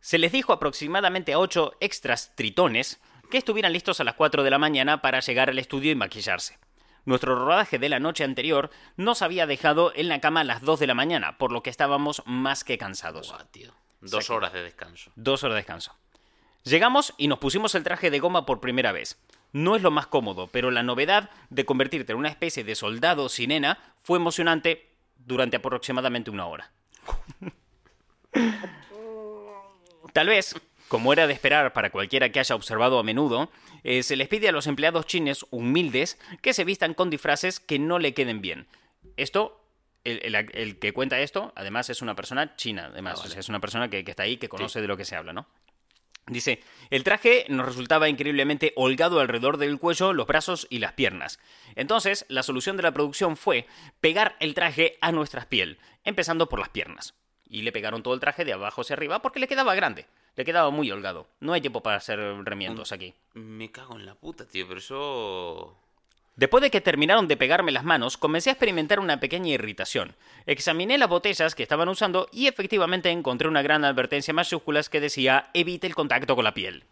Se 0.00 0.18
les 0.18 0.30
dijo 0.30 0.52
aproximadamente 0.52 1.32
a 1.32 1.38
ocho 1.38 1.72
extras 1.80 2.32
tritones 2.36 3.00
que 3.30 3.38
estuvieran 3.38 3.72
listos 3.72 3.98
a 3.98 4.04
las 4.04 4.14
4 4.14 4.44
de 4.44 4.50
la 4.50 4.58
mañana 4.58 5.02
para 5.02 5.20
llegar 5.20 5.48
al 5.48 5.58
estudio 5.58 5.90
y 5.90 5.96
maquillarse. 5.96 6.58
Nuestro 7.06 7.36
rodaje 7.36 7.78
de 7.78 7.88
la 7.88 8.00
noche 8.00 8.24
anterior 8.24 8.70
nos 8.96 9.22
había 9.22 9.46
dejado 9.46 9.92
en 9.94 10.08
la 10.08 10.20
cama 10.20 10.40
a 10.40 10.44
las 10.44 10.60
2 10.62 10.80
de 10.80 10.88
la 10.88 10.94
mañana, 10.94 11.38
por 11.38 11.52
lo 11.52 11.62
que 11.62 11.70
estábamos 11.70 12.22
más 12.26 12.64
que 12.64 12.78
cansados. 12.78 13.30
Buah, 13.30 13.44
tío. 13.44 13.72
Dos 14.00 14.28
horas 14.28 14.52
de 14.52 14.62
descanso. 14.62 15.12
Dos 15.14 15.44
horas 15.44 15.54
de 15.54 15.60
descanso. 15.60 15.94
Llegamos 16.64 17.14
y 17.16 17.28
nos 17.28 17.38
pusimos 17.38 17.76
el 17.76 17.84
traje 17.84 18.10
de 18.10 18.18
goma 18.18 18.44
por 18.44 18.60
primera 18.60 18.90
vez. 18.90 19.20
No 19.52 19.76
es 19.76 19.82
lo 19.82 19.92
más 19.92 20.08
cómodo, 20.08 20.48
pero 20.48 20.72
la 20.72 20.82
novedad 20.82 21.30
de 21.48 21.64
convertirte 21.64 22.10
en 22.12 22.18
una 22.18 22.28
especie 22.28 22.64
de 22.64 22.74
soldado 22.74 23.28
sirena 23.28 23.78
fue 24.02 24.18
emocionante 24.18 24.90
durante 25.16 25.58
aproximadamente 25.58 26.30
una 26.30 26.46
hora. 26.46 26.72
Tal 30.12 30.26
vez, 30.26 30.56
como 30.88 31.12
era 31.12 31.26
de 31.26 31.32
esperar 31.32 31.72
para 31.72 31.90
cualquiera 31.90 32.30
que 32.30 32.40
haya 32.40 32.54
observado 32.54 32.98
a 32.98 33.02
menudo, 33.02 33.50
eh, 33.84 34.02
se 34.02 34.16
les 34.16 34.28
pide 34.28 34.48
a 34.48 34.52
los 34.52 34.66
empleados 34.66 35.06
chinos 35.06 35.46
humildes 35.50 36.18
que 36.42 36.52
se 36.52 36.64
vistan 36.64 36.94
con 36.94 37.10
disfraces 37.10 37.60
que 37.60 37.78
no 37.78 37.98
le 37.98 38.14
queden 38.14 38.40
bien. 38.40 38.66
Esto, 39.16 39.60
el, 40.04 40.20
el- 40.22 40.50
el 40.54 40.78
que 40.78 40.92
cuenta 40.92 41.18
esto, 41.20 41.52
además 41.56 41.90
es 41.90 42.02
una 42.02 42.14
persona 42.14 42.56
china, 42.56 42.86
además, 42.92 43.24
o 43.24 43.28
sea, 43.28 43.40
es 43.40 43.48
una 43.48 43.60
persona 43.60 43.88
que, 43.90 44.04
que 44.04 44.10
está 44.10 44.22
ahí, 44.24 44.36
que 44.36 44.48
conoce 44.48 44.80
de 44.80 44.88
lo 44.88 44.96
que 44.96 45.04
se 45.04 45.16
habla, 45.16 45.32
¿no? 45.32 45.46
Dice, 46.28 46.60
el 46.90 47.04
traje 47.04 47.46
nos 47.48 47.66
resultaba 47.66 48.08
increíblemente 48.08 48.72
holgado 48.74 49.20
alrededor 49.20 49.58
del 49.58 49.78
cuello, 49.78 50.12
los 50.12 50.26
brazos 50.26 50.66
y 50.70 50.80
las 50.80 50.92
piernas. 50.94 51.38
Entonces, 51.76 52.26
la 52.28 52.42
solución 52.42 52.76
de 52.76 52.82
la 52.82 52.90
producción 52.90 53.36
fue 53.36 53.66
pegar 54.00 54.34
el 54.40 54.52
traje 54.54 54.98
a 55.00 55.12
nuestra 55.12 55.48
piel, 55.48 55.78
empezando 56.02 56.48
por 56.48 56.58
las 56.58 56.70
piernas. 56.70 57.14
Y 57.48 57.62
le 57.62 57.70
pegaron 57.70 58.02
todo 58.02 58.12
el 58.14 58.18
traje 58.18 58.44
de 58.44 58.52
abajo 58.52 58.80
hacia 58.80 58.94
arriba 58.94 59.22
porque 59.22 59.38
le 59.38 59.46
quedaba 59.46 59.76
grande, 59.76 60.06
le 60.36 60.44
quedaba 60.44 60.70
muy 60.70 60.90
holgado. 60.90 61.26
No 61.40 61.52
hay 61.54 61.60
tiempo 61.60 61.82
para 61.82 61.96
hacer 61.96 62.18
remiendos 62.44 62.92
aquí. 62.92 63.14
Me 63.34 63.70
cago 63.70 63.96
en 63.96 64.06
la 64.06 64.14
puta, 64.14 64.46
tío, 64.46 64.66
pero 64.68 64.78
eso... 64.78 65.76
Después 66.36 66.60
de 66.60 66.70
que 66.70 66.82
terminaron 66.82 67.28
de 67.28 67.38
pegarme 67.38 67.72
las 67.72 67.84
manos, 67.84 68.18
comencé 68.18 68.50
a 68.50 68.52
experimentar 68.52 69.00
una 69.00 69.18
pequeña 69.20 69.48
irritación. 69.48 70.14
Examiné 70.44 70.98
las 70.98 71.08
botellas 71.08 71.54
que 71.54 71.62
estaban 71.62 71.88
usando 71.88 72.28
y 72.30 72.46
efectivamente 72.46 73.08
encontré 73.10 73.48
una 73.48 73.62
gran 73.62 73.86
advertencia 73.86 74.32
en 74.32 74.36
mayúsculas 74.36 74.90
que 74.90 75.00
decía 75.00 75.48
evite 75.54 75.86
el 75.86 75.94
contacto 75.94 76.36
con 76.36 76.44
la 76.44 76.52
piel. 76.52 76.84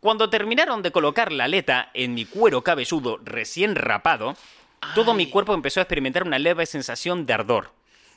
Cuando 0.00 0.28
terminaron 0.30 0.82
de 0.82 0.90
colocar 0.90 1.30
la 1.30 1.44
aleta 1.44 1.90
en 1.94 2.14
mi 2.14 2.24
cuero 2.24 2.62
cabelludo 2.62 3.20
recién 3.22 3.76
rapado, 3.76 4.36
todo 4.96 5.14
mi 5.14 5.30
cuerpo 5.30 5.54
empezó 5.54 5.78
a 5.78 5.84
experimentar 5.84 6.24
una 6.24 6.40
leve 6.40 6.66
sensación 6.66 7.26
de 7.26 7.32
ardor. 7.32 7.70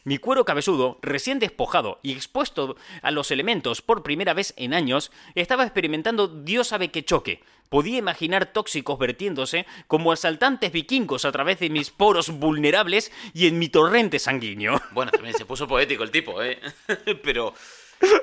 Mi 0.08 0.20
cuero 0.20 0.46
cabelludo, 0.46 1.00
recién 1.02 1.38
despojado 1.38 2.00
y 2.02 2.14
expuesto 2.14 2.78
a 3.02 3.12
los 3.12 3.30
elementos 3.30 3.82
por 3.82 4.04
primera 4.04 4.34
vez 4.34 4.54
en 4.56 4.74
años, 4.74 5.12
estaba 5.36 5.64
experimentando 5.64 6.30
Dios 6.30 6.70
sabe 6.70 6.92
qué 6.92 7.04
choque. 7.04 7.44
Podía 7.68 7.98
imaginar 7.98 8.54
tóxicos 8.54 8.98
vertiéndose 8.98 9.66
como 9.88 10.14
asaltantes 10.14 10.72
vikingos 10.72 11.26
a 11.26 11.34
través 11.34 11.60
de 11.60 11.70
mis 11.70 11.90
poros 11.90 12.30
vulnerables 12.30 13.12
y 13.34 13.48
en 13.48 13.60
mi 13.60 13.68
torrente 13.68 14.18
sanguíneo. 14.18 14.82
Bueno, 14.94 15.12
también 15.12 15.36
se 15.36 15.46
puso 15.46 15.68
poético 15.68 16.04
el 16.04 16.12
tipo, 16.12 16.42
¿eh? 16.42 16.58
pero... 17.22 17.54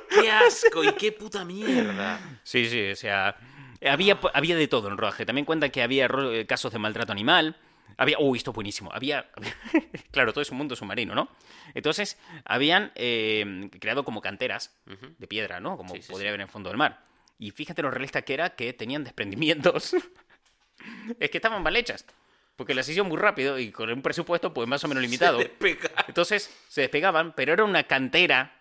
¡Qué 0.08 0.30
asco 0.30 0.82
y 0.82 0.92
qué 0.92 1.12
puta 1.12 1.44
mierda! 1.44 2.40
Sí, 2.44 2.66
sí, 2.66 2.92
o 2.92 2.96
sea, 2.96 3.36
había, 3.86 4.18
había 4.32 4.56
de 4.56 4.68
todo 4.68 4.88
en 4.88 4.96
rodaje. 4.96 5.26
También 5.26 5.44
cuentan 5.44 5.70
que 5.70 5.82
había 5.82 6.06
eh, 6.06 6.46
casos 6.46 6.72
de 6.72 6.78
maltrato 6.78 7.12
animal. 7.12 7.58
Había, 7.96 8.18
uy, 8.18 8.38
esto 8.38 8.50
es 8.50 8.54
buenísimo. 8.54 8.90
Había, 8.92 9.30
claro, 10.10 10.32
todo 10.32 10.42
es 10.42 10.50
un 10.50 10.58
mundo 10.58 10.76
submarino, 10.76 11.14
¿no? 11.14 11.28
Entonces, 11.74 12.18
habían 12.44 12.92
eh, 12.94 13.70
creado 13.80 14.04
como 14.04 14.20
canteras 14.20 14.74
de 15.18 15.26
piedra, 15.26 15.60
¿no? 15.60 15.76
Como 15.76 15.94
Sí, 15.94 16.02
sí, 16.02 16.12
podría 16.12 16.30
haber 16.30 16.40
en 16.40 16.46
el 16.46 16.52
fondo 16.52 16.70
del 16.70 16.78
mar. 16.78 17.04
Y 17.38 17.50
fíjate 17.50 17.82
lo 17.82 17.90
realista 17.90 18.22
que 18.22 18.34
era 18.34 18.50
que 18.50 18.72
tenían 18.72 19.04
desprendimientos. 19.04 19.94
es 21.20 21.30
que 21.30 21.38
estaban 21.38 21.62
mal 21.62 21.76
hechas. 21.76 22.04
Porque 22.56 22.74
las 22.74 22.88
hicieron 22.88 23.08
muy 23.08 23.18
rápido 23.18 23.58
y 23.58 23.72
con 23.72 23.90
un 23.90 24.02
presupuesto, 24.02 24.54
pues 24.54 24.68
más 24.68 24.82
o 24.84 24.88
menos 24.88 25.02
limitado. 25.02 25.40
Se. 25.40 25.56
Entonces, 26.06 26.54
se 26.68 26.82
despegaban, 26.82 27.34
pero 27.34 27.52
era 27.52 27.64
una 27.64 27.82
cantera, 27.84 28.60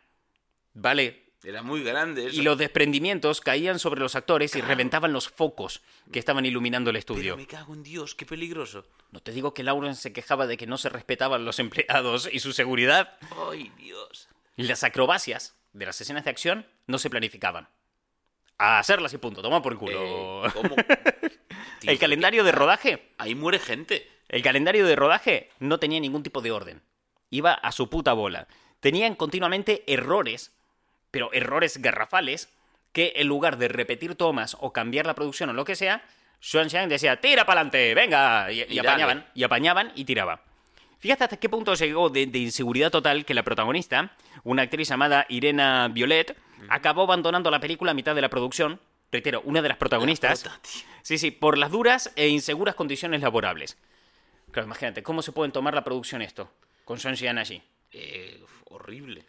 ¿vale? 0.74 1.23
Era 1.44 1.62
muy 1.62 1.84
grande 1.84 2.28
eso. 2.28 2.40
Y 2.40 2.44
los 2.44 2.58
desprendimientos 2.58 3.42
caían 3.42 3.78
sobre 3.80 4.00
los 4.00 4.16
actores 4.16 4.56
y 4.56 4.62
reventaban 4.62 5.12
los 5.12 5.28
focos 5.30 5.82
que 6.12 6.20
estaban 6.20 6.46
iluminando 6.46 6.90
el 6.90 6.94
Pero 6.96 7.00
estudio. 7.00 7.38
me 7.38 7.48
cago 7.48 7.74
en 7.74 7.84
Dios, 7.84 8.16
qué 8.16 8.26
peligroso. 8.26 8.86
No 9.12 9.20
te 9.20 9.32
digo 9.34 9.54
que 9.54 9.64
Lauren 9.64 9.96
se 9.96 10.14
quejaba 10.14 10.48
de 10.48 10.56
que 10.58 10.68
no 10.68 10.78
se 10.78 10.90
respetaban 10.90 11.44
los 11.46 11.60
empleados 11.60 12.30
y 12.32 12.40
su 12.40 12.54
seguridad. 12.54 13.18
¡Ay, 13.52 13.72
Dios! 13.78 14.30
Las 14.56 14.84
acrobacias 14.84 15.56
de 15.74 15.86
las 15.86 16.00
escenas 16.00 16.24
de 16.24 16.30
acción 16.30 16.66
no 16.88 16.98
se 16.98 17.10
planificaban. 17.10 17.68
A 18.58 18.80
hacerlas 18.80 19.14
y 19.14 19.18
punto, 19.18 19.42
toma 19.42 19.62
por 19.62 19.78
culo. 19.78 20.46
Eh, 20.46 20.52
¿Cómo? 20.54 20.76
El 21.84 22.00
calendario 22.00 22.44
de 22.46 22.52
rodaje, 22.54 23.10
Ahí 23.18 23.36
muere 23.36 23.60
gente. 23.60 24.08
el 24.30 24.42
calendario 24.42 24.86
de 24.88 24.96
rodaje 24.96 25.50
no 25.60 25.80
tenía 25.80 26.00
ningún 26.00 26.24
tipo 26.24 26.42
de 26.42 26.52
orden. 26.52 26.82
Iba 27.30 27.54
a 27.54 27.72
su 27.74 27.90
puta 27.90 28.14
bola. 28.14 28.48
Tenían 28.80 29.16
continuamente 29.16 29.84
errores, 29.88 30.54
pero 31.14 31.32
errores 31.32 31.78
garrafales, 31.80 32.50
que 32.92 33.14
en 33.18 33.28
lugar 33.28 33.58
de 33.60 33.68
repetir 33.68 34.16
tomas 34.16 34.58
o 34.60 34.74
cambiar 34.74 35.06
la 35.06 35.14
producción 35.14 35.52
o 35.52 35.54
lo 35.54 35.64
que 35.64 35.76
sea, 35.76 36.04
Xiang 36.42 36.90
decía, 36.90 37.22
tira 37.22 37.46
para 37.46 37.62
adelante, 37.62 37.94
venga, 37.94 38.52
y, 38.52 38.62
y 38.62 38.64
Y 38.64 38.76
dale. 38.78 38.90
apañaban, 38.90 39.28
y 39.36 39.44
apañaban 39.44 39.92
y 39.94 40.06
tiraba. 40.06 40.42
Fíjate 40.98 41.24
hasta 41.26 41.38
qué 41.38 41.50
punto 41.50 41.76
llegó 41.76 42.10
de, 42.10 42.26
de 42.26 42.40
inseguridad 42.40 42.90
total 42.90 43.26
que 43.26 43.36
la 43.36 43.44
protagonista, 43.44 44.16
una 44.44 44.64
actriz 44.64 44.90
llamada 44.90 45.28
Irena 45.30 45.88
Violet, 45.90 46.36
acabó 46.68 47.04
abandonando 47.04 47.52
la 47.52 47.60
película 47.60 47.92
a 47.92 47.94
mitad 47.94 48.16
de 48.16 48.22
la 48.22 48.30
producción. 48.30 48.80
Reitero, 49.12 49.42
una 49.42 49.62
de 49.62 49.68
las 49.70 49.78
protagonistas. 49.78 50.42
tío. 50.42 50.52
Sí, 51.04 51.20
sí, 51.20 51.30
por 51.30 51.60
las 51.60 51.70
duras 51.70 52.12
e 52.16 52.28
inseguras 52.30 52.74
condiciones 52.74 53.22
laborables. 53.22 53.78
Claro, 54.52 54.66
imagínate, 54.66 55.04
¿cómo 55.04 55.22
se 55.22 55.32
pueden 55.32 55.52
tomar 55.52 55.76
la 55.76 55.84
producción 55.84 56.24
esto? 56.24 56.50
Con 56.86 57.00
Sean 57.00 57.16
Xian 57.16 57.38
allí. 57.38 57.62
Eh, 57.92 58.42
horrible. 58.66 59.26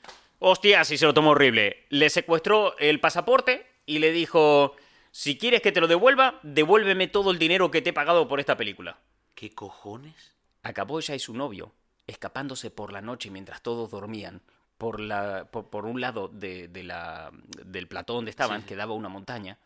Hostia, 0.47 0.84
sí 0.84 0.99
se 0.99 1.07
lo 1.07 1.14
tomó 1.14 1.30
horrible. 1.30 1.86
Le 1.88 2.11
secuestró 2.11 2.76
el 2.78 3.01
pasaporte 3.01 3.66
y 3.86 3.99
le 3.99 4.12
dijo, 4.12 4.76
si 5.11 5.38
quieres 5.38 5.62
que 5.62 5.72
te 5.72 5.80
lo 5.80 5.86
devuelva, 5.86 6.38
devuélveme 6.42 7.09
todo 7.09 7.30
el 7.30 7.38
dinero 7.38 7.70
que 7.70 7.80
te 7.80 7.90
he 7.90 7.92
pagado 7.95 8.28
por 8.28 8.40
esta 8.40 8.57
película. 8.57 8.99
¿Qué 9.34 9.55
cojones? 9.55 10.34
Acabó 10.62 10.99
ella 10.99 11.14
y 11.14 11.18
su 11.18 11.32
novio, 11.34 11.72
escapándose 12.07 12.70
por 12.70 12.92
la 12.92 13.01
noche 13.01 13.30
mientras 13.30 13.62
todos 13.62 13.90
dormían. 13.90 14.42
Por, 14.76 15.01
la, 15.01 15.47
por, 15.51 15.70
por 15.70 15.86
un 15.86 16.01
lado 16.03 16.28
de, 16.28 16.68
de 16.68 16.82
la, 16.82 17.30
del 17.64 17.86
plató 17.88 18.12
donde 18.14 18.30
estaban, 18.30 18.61
Sí. 18.62 18.66
que 18.68 18.76
daba 18.76 18.92
una 18.92 19.09
montaña. 19.09 19.57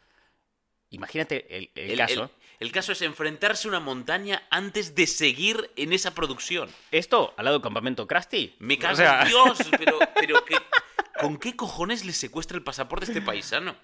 Imagínate 0.91 1.57
el, 1.57 1.71
el 1.75 1.91
El, 1.93 1.99
caso. 1.99 2.23
el- 2.25 2.31
el 2.61 2.73
caso 2.73 2.93
es 2.93 3.03
enfrentarse 3.03 3.69
a 3.69 3.71
una 3.71 3.81
montaña 3.81 4.43
antes 4.51 4.95
de 4.95 5.07
seguir 5.07 5.71
en 5.77 5.93
esa 5.93 6.15
producción. 6.15 6.69
Esto, 6.91 7.35
al 7.37 7.45
lado 7.45 7.59
del 7.59 7.63
campamento 7.63 8.07
Krusty. 8.07 8.57
Me 8.59 8.75
o 8.75 8.79
cago 8.79 8.97
sea, 8.97 9.23
en 9.23 9.29
Dios, 9.29 9.59
pero, 9.79 9.99
pero 10.15 10.45
¿qué- 10.45 10.57
¿con 11.21 11.39
qué 11.39 11.55
cojones 11.57 12.05
le 12.05 12.13
secuestra 12.13 12.57
el 12.57 12.65
pasaporte 12.65 13.07
a 13.07 13.09
este 13.09 13.23
paisano? 13.23 13.77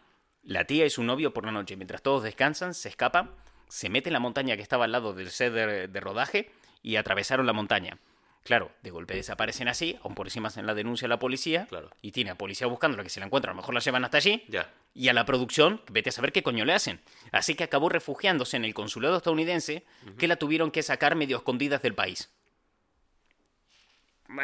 La 0.42 0.64
tía 0.64 0.84
y 0.86 0.90
su 0.90 1.02
novio 1.02 1.32
por 1.32 1.44
la 1.46 1.52
noche, 1.52 1.76
mientras 1.76 2.02
todos 2.02 2.22
descansan, 2.22 2.74
se 2.74 2.88
escapan, 2.88 3.30
se 3.68 3.88
mete 3.88 4.08
en 4.10 4.12
la 4.14 4.20
montaña 4.20 4.56
que 4.56 4.62
estaba 4.62 4.84
al 4.84 4.92
lado 4.92 5.14
del 5.14 5.30
set 5.30 5.52
de, 5.52 5.88
de 5.88 6.00
rodaje 6.00 6.50
y 6.82 6.96
atravesaron 6.96 7.46
la 7.46 7.52
montaña. 7.54 7.98
Claro, 8.44 8.70
de 8.82 8.90
golpe 8.90 9.14
desaparecen 9.14 9.68
así, 9.68 9.98
aún 10.02 10.14
por 10.14 10.26
encima 10.26 10.50
en 10.54 10.66
la 10.66 10.74
denuncia 10.74 11.06
a 11.06 11.08
la 11.08 11.18
policía, 11.18 11.66
Claro. 11.66 11.90
y 12.02 12.12
tiene 12.12 12.30
a 12.30 12.34
policía 12.36 12.66
buscándola 12.66 13.02
que 13.02 13.08
se 13.08 13.18
la 13.18 13.26
encuentra, 13.26 13.50
a 13.50 13.54
lo 13.54 13.56
mejor 13.62 13.72
la 13.74 13.80
llevan 13.80 14.04
hasta 14.04 14.18
allí, 14.18 14.44
Ya. 14.48 14.70
y 14.92 15.08
a 15.08 15.14
la 15.14 15.24
producción, 15.24 15.80
vete 15.90 16.10
a 16.10 16.12
saber 16.12 16.30
qué 16.30 16.42
coño 16.42 16.66
le 16.66 16.74
hacen. 16.74 17.00
Así 17.32 17.54
que 17.54 17.64
acabó 17.64 17.88
refugiándose 17.88 18.58
en 18.58 18.66
el 18.66 18.74
consulado 18.74 19.16
estadounidense, 19.16 19.84
que 20.18 20.28
la 20.28 20.36
tuvieron 20.36 20.70
que 20.70 20.82
sacar 20.82 21.14
medio 21.16 21.38
escondidas 21.38 21.80
del 21.80 21.94
país. 21.94 22.28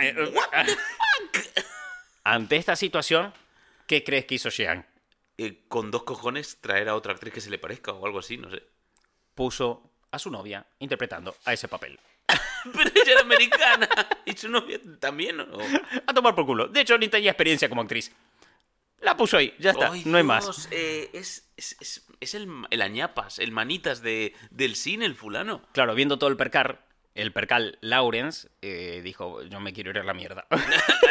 Eh, 0.00 0.14
eh, 0.16 0.76
Ante 2.24 2.56
esta 2.56 2.76
situación, 2.76 3.32
¿qué 3.86 4.04
crees 4.04 4.24
que 4.26 4.36
hizo 4.36 4.48
Jean? 4.50 4.86
Eh, 5.38 5.64
con 5.68 5.90
dos 5.90 6.04
cojones 6.04 6.58
traer 6.60 6.88
a 6.88 6.94
otra 6.94 7.12
actriz 7.12 7.32
que 7.34 7.40
se 7.40 7.50
le 7.50 7.58
parezca 7.58 7.92
o 7.92 8.06
algo 8.06 8.18
así, 8.18 8.36
no 8.36 8.50
sé. 8.50 8.62
Puso 9.34 9.90
a 10.10 10.18
su 10.18 10.30
novia 10.30 10.66
interpretando 10.80 11.34
a 11.44 11.52
ese 11.52 11.68
papel. 11.68 11.98
Pero 12.72 12.90
ella 12.94 13.12
era 13.12 13.20
americana. 13.20 13.88
¿Y 14.24 14.36
su 14.36 14.48
novia 14.48 14.78
también? 14.98 15.40
¿o? 15.40 15.58
A 16.06 16.14
tomar 16.14 16.34
por 16.34 16.46
culo. 16.46 16.68
De 16.68 16.80
hecho, 16.80 16.98
ni 16.98 17.08
tenía 17.08 17.30
experiencia 17.30 17.68
como 17.68 17.82
actriz. 17.82 18.12
La 19.00 19.16
puso 19.16 19.38
ahí, 19.38 19.54
ya 19.58 19.70
está, 19.70 19.92
Ay, 19.92 20.02
no 20.04 20.18
hay 20.18 20.24
más. 20.24 20.44
Dios, 20.44 20.68
eh, 20.70 21.08
es 21.14 21.50
es, 21.60 21.76
es, 21.80 22.06
es 22.20 22.34
el, 22.34 22.48
el 22.70 22.82
añapas, 22.82 23.38
el 23.38 23.52
manitas 23.52 24.02
de, 24.02 24.34
del 24.50 24.76
cine, 24.76 25.04
el 25.04 25.14
fulano. 25.14 25.62
Claro, 25.72 25.94
viendo 25.94 26.18
todo 26.18 26.30
el 26.30 26.36
percal, 26.36 26.80
el 27.14 27.32
percal 27.32 27.78
Lawrence 27.82 28.48
eh, 28.62 29.02
dijo, 29.04 29.42
yo 29.42 29.60
me 29.60 29.72
quiero 29.72 29.90
ir 29.90 29.98
a 29.98 30.04
la 30.04 30.14
mierda. 30.14 30.46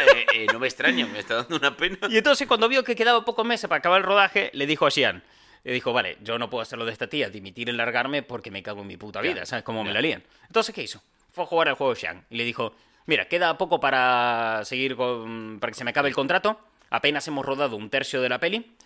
Eh, 0.00 0.26
eh, 0.34 0.46
no 0.50 0.58
me 0.58 0.66
extraña, 0.66 1.04
me 1.04 1.18
está 1.18 1.34
dando 1.34 1.56
una 1.56 1.76
pena. 1.76 1.98
y 2.08 2.16
entonces 2.16 2.48
cuando 2.48 2.68
vio 2.68 2.82
que 2.82 2.96
quedaba 2.96 3.22
pocos 3.22 3.44
meses 3.44 3.68
para 3.68 3.80
acabar 3.80 4.00
el 4.00 4.06
rodaje, 4.06 4.50
le 4.54 4.66
dijo 4.66 4.86
a 4.86 4.90
Xian, 4.90 5.22
le 5.62 5.72
dijo, 5.74 5.92
vale, 5.92 6.16
yo 6.22 6.38
no 6.38 6.48
puedo 6.48 6.62
hacerlo 6.62 6.86
de 6.86 6.92
esta 6.92 7.06
tía, 7.06 7.28
dimitir 7.28 7.68
y 7.68 7.72
largarme 7.72 8.22
porque 8.22 8.50
me 8.50 8.62
cago 8.62 8.80
en 8.80 8.86
mi 8.86 8.96
puta 8.96 9.20
vida, 9.20 9.44
¿sabes 9.44 9.62
cómo 9.62 9.84
me 9.84 9.92
la 9.92 10.00
lían? 10.00 10.24
Entonces, 10.46 10.74
¿qué 10.74 10.82
hizo? 10.82 11.02
Fue 11.30 11.44
a 11.44 11.46
jugar 11.46 11.68
al 11.68 11.74
juego 11.74 11.94
Xian 11.94 12.26
y 12.30 12.36
le 12.36 12.44
dijo, 12.44 12.74
mira, 13.06 13.28
queda 13.28 13.56
poco 13.56 13.80
para 13.80 14.62
seguir 14.64 14.96
con, 14.96 15.58
para 15.60 15.70
que 15.70 15.78
se 15.78 15.84
me 15.84 15.90
acabe 15.90 16.08
el 16.08 16.14
contrato, 16.14 16.60
apenas 16.90 17.26
hemos 17.28 17.46
rodado 17.46 17.76
un 17.76 17.90
tercio 17.90 18.20
de 18.20 18.28
la 18.28 18.40
peli, 18.40 18.76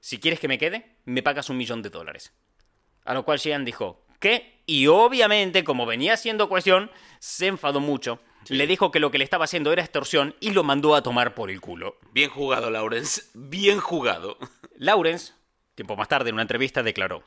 si 0.00 0.18
quieres 0.18 0.38
que 0.38 0.48
me 0.48 0.58
quede, 0.58 0.96
me 1.06 1.22
pagas 1.22 1.48
un 1.48 1.56
millón 1.56 1.82
de 1.82 1.90
dólares. 1.90 2.32
A 3.04 3.14
lo 3.14 3.24
cual 3.24 3.38
Xian 3.38 3.64
dijo, 3.64 4.04
¿qué? 4.20 4.62
Y 4.66 4.86
obviamente, 4.86 5.64
como 5.64 5.86
venía 5.86 6.16
siendo 6.16 6.48
cuestión, 6.48 6.90
se 7.18 7.46
enfadó 7.46 7.80
mucho. 7.80 8.20
Le 8.48 8.66
dijo 8.66 8.90
que 8.90 9.00
lo 9.00 9.10
que 9.10 9.18
le 9.18 9.24
estaba 9.24 9.44
haciendo 9.44 9.72
era 9.72 9.82
extorsión 9.82 10.34
y 10.40 10.50
lo 10.50 10.62
mandó 10.62 10.94
a 10.94 11.02
tomar 11.02 11.34
por 11.34 11.50
el 11.50 11.60
culo. 11.60 11.96
Bien 12.12 12.28
jugado, 12.28 12.70
Lawrence. 12.70 13.22
Bien 13.32 13.80
jugado. 13.80 14.36
Lawrence, 14.76 15.32
tiempo 15.74 15.96
más 15.96 16.08
tarde 16.08 16.28
en 16.28 16.34
una 16.34 16.42
entrevista, 16.42 16.82
declaró, 16.82 17.24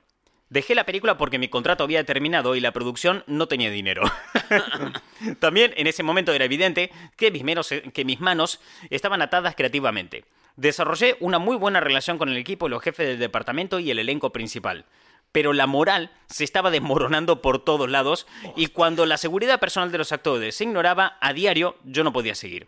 dejé 0.49 0.75
la 0.75 0.85
película 0.85 1.17
porque 1.17 1.39
mi 1.39 1.47
contrato 1.47 1.83
había 1.83 2.03
terminado 2.03 2.55
y 2.55 2.59
la 2.59 2.71
producción 2.71 3.23
no 3.27 3.47
tenía 3.47 3.69
dinero. 3.71 4.03
También 5.39 5.73
en 5.77 5.87
ese 5.87 6.03
momento 6.03 6.33
era 6.33 6.45
evidente 6.45 6.91
que 7.15 7.31
mis, 7.31 7.43
menos- 7.43 7.69
que 7.93 8.05
mis 8.05 8.19
manos 8.19 8.59
estaban 8.89 9.21
atadas 9.21 9.55
creativamente. 9.55 10.25
Desarrollé 10.55 11.17
una 11.19 11.39
muy 11.39 11.55
buena 11.57 11.79
relación 11.79 12.17
con 12.17 12.29
el 12.29 12.37
equipo, 12.37 12.69
los 12.69 12.81
jefes 12.81 13.07
del 13.07 13.19
departamento 13.19 13.79
y 13.79 13.91
el 13.91 13.99
elenco 13.99 14.31
principal. 14.31 14.85
Pero 15.31 15.53
la 15.53 15.67
moral 15.67 16.09
se 16.27 16.43
estaba 16.43 16.71
desmoronando 16.71 17.41
por 17.41 17.63
todos 17.63 17.89
lados 17.89 18.25
y 18.55 18.67
cuando 18.67 19.05
la 19.05 19.17
seguridad 19.17 19.59
personal 19.59 19.91
de 19.91 19.97
los 19.99 20.11
actores 20.11 20.55
se 20.55 20.63
ignoraba 20.63 21.17
a 21.21 21.33
diario, 21.33 21.77
yo 21.83 22.03
no 22.03 22.13
podía 22.13 22.33
seguir. 22.33 22.67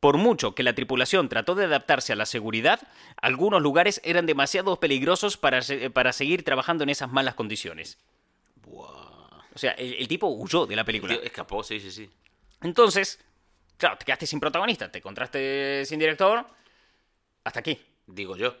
Por 0.00 0.16
mucho 0.16 0.54
que 0.54 0.62
la 0.62 0.74
tripulación 0.74 1.28
trató 1.28 1.54
de 1.54 1.66
adaptarse 1.66 2.12
a 2.12 2.16
la 2.16 2.24
seguridad, 2.26 2.80
algunos 3.20 3.60
lugares 3.60 4.00
eran 4.02 4.24
demasiado 4.26 4.80
peligrosos 4.80 5.36
para, 5.36 5.60
se- 5.60 5.90
para 5.90 6.12
seguir 6.12 6.42
trabajando 6.42 6.84
en 6.84 6.90
esas 6.90 7.12
malas 7.12 7.34
condiciones. 7.34 7.98
Buah. 8.62 8.88
O 9.54 9.58
sea, 9.58 9.72
el, 9.72 9.94
el 9.94 10.08
tipo 10.08 10.26
huyó 10.28 10.64
de 10.64 10.76
la 10.76 10.84
película. 10.84 11.14
Tío, 11.14 11.22
escapó, 11.22 11.62
sí, 11.62 11.80
sí, 11.80 11.90
sí. 11.90 12.08
Entonces, 12.62 13.18
claro, 13.76 13.98
te 13.98 14.04
quedaste 14.06 14.26
sin 14.26 14.40
protagonista, 14.40 14.90
te 14.90 15.02
contraste 15.02 15.84
sin 15.84 15.98
director. 15.98 16.46
Hasta 17.44 17.60
aquí. 17.60 17.78
Digo 18.06 18.36
yo. 18.36 18.56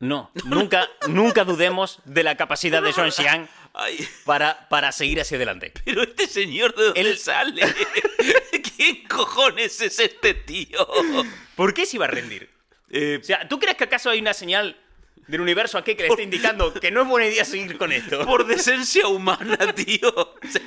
No, 0.00 0.30
nunca, 0.44 0.88
nunca 1.08 1.44
dudemos 1.44 2.00
de 2.04 2.22
la 2.22 2.36
capacidad 2.36 2.80
de 2.80 2.92
John 2.92 3.10
Xiang 3.10 3.48
Ay, 3.80 4.06
para, 4.24 4.68
para 4.68 4.90
seguir 4.92 5.20
hacia 5.20 5.36
adelante. 5.36 5.72
pero 5.84 6.02
este 6.02 6.26
señor, 6.26 6.74
¿de 6.74 6.84
dónde 6.86 7.00
Él- 7.00 7.16
sale? 7.18 7.62
¿Quién 8.76 9.06
cojones 9.06 9.80
es 9.80 9.98
este 10.00 10.34
tío? 10.34 10.86
¿Por 11.54 11.72
qué 11.74 11.86
se 11.86 11.96
iba 11.96 12.06
a 12.06 12.08
rendir? 12.08 12.50
Eh, 12.90 13.18
O 13.20 13.24
sea, 13.24 13.48
¿tú 13.48 13.58
crees 13.58 13.76
que 13.76 13.84
acaso 13.84 14.10
hay 14.10 14.20
una 14.20 14.34
señal 14.34 14.76
del 15.26 15.40
universo 15.42 15.76
aquí 15.78 15.94
que 15.94 16.04
le 16.04 16.08
esté 16.08 16.22
indicando 16.22 16.72
que 16.74 16.90
no 16.90 17.02
es 17.02 17.08
buena 17.08 17.26
idea 17.28 17.44
seguir 17.44 17.76
con 17.78 17.92
esto? 17.92 18.24
por 18.24 18.46
decencia 18.46 19.06
humana, 19.08 19.72
tío. 19.74 20.08
O 20.08 20.38
sea, 20.50 20.62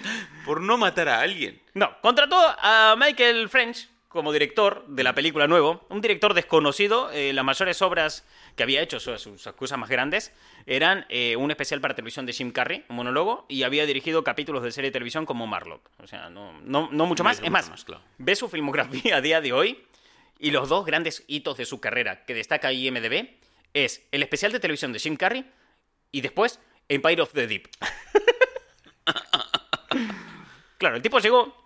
por 0.45 0.61
no 0.61 0.77
matar 0.77 1.09
a 1.09 1.19
alguien. 1.21 1.61
No, 1.73 1.99
contrató 2.01 2.37
a 2.37 2.95
Michael 2.97 3.49
French 3.49 3.89
como 4.11 4.33
director 4.33 4.85
de 4.87 5.03
la 5.03 5.15
película 5.15 5.47
nuevo, 5.47 5.85
un 5.89 6.01
director 6.01 6.33
desconocido. 6.33 7.09
eh, 7.11 7.33
las 7.33 7.45
mayores 7.45 7.81
obras 7.81 8.25
que 8.55 8.63
había 8.63 8.81
hecho, 8.81 8.99
sus, 8.99 9.21
sus 9.21 9.41
cosas 9.53 9.77
más 9.77 9.89
grandes, 9.89 10.33
eran 10.65 11.05
eh, 11.09 11.35
un 11.35 11.51
especial 11.51 11.81
para 11.81 11.95
televisión 11.95 12.25
de 12.25 12.33
Jim 12.33 12.51
Carrey, 12.51 12.85
un 12.89 12.97
monólogo, 12.97 13.45
y 13.47 13.63
había 13.63 13.85
dirigido 13.85 14.23
capítulos 14.23 14.63
de 14.63 14.71
serie 14.71 14.89
de 14.89 14.93
televisión 14.93 15.25
como 15.25 15.47
Marlock. 15.47 15.89
O 15.99 16.07
sea, 16.07 16.29
no, 16.29 16.59
no, 16.61 16.89
no 16.91 17.05
mucho 17.05 17.23
más. 17.23 17.41
Es 17.41 17.49
más, 17.49 17.69
claro. 17.85 18.03
ve 18.17 18.35
su 18.35 18.49
filmografía 18.49 19.15
a 19.17 19.21
día 19.21 19.41
de 19.41 19.53
hoy 19.53 19.83
y 20.39 20.51
los 20.51 20.69
dos 20.69 20.85
grandes 20.85 21.23
hitos 21.27 21.57
de 21.57 21.65
su 21.65 21.79
carrera 21.79 22.25
que 22.25 22.33
destaca 22.33 22.73
IMDB 22.73 23.29
es 23.73 24.05
el 24.11 24.23
especial 24.23 24.51
de 24.51 24.59
televisión 24.59 24.91
de 24.91 24.99
Jim 24.99 25.15
Carrey 25.15 25.49
y 26.11 26.21
después 26.21 26.59
Empire 26.89 27.21
of 27.21 27.31
the 27.33 27.47
Deep. 27.47 27.69
claro, 30.77 30.97
el 30.97 31.01
tipo 31.01 31.19
llegó 31.19 31.60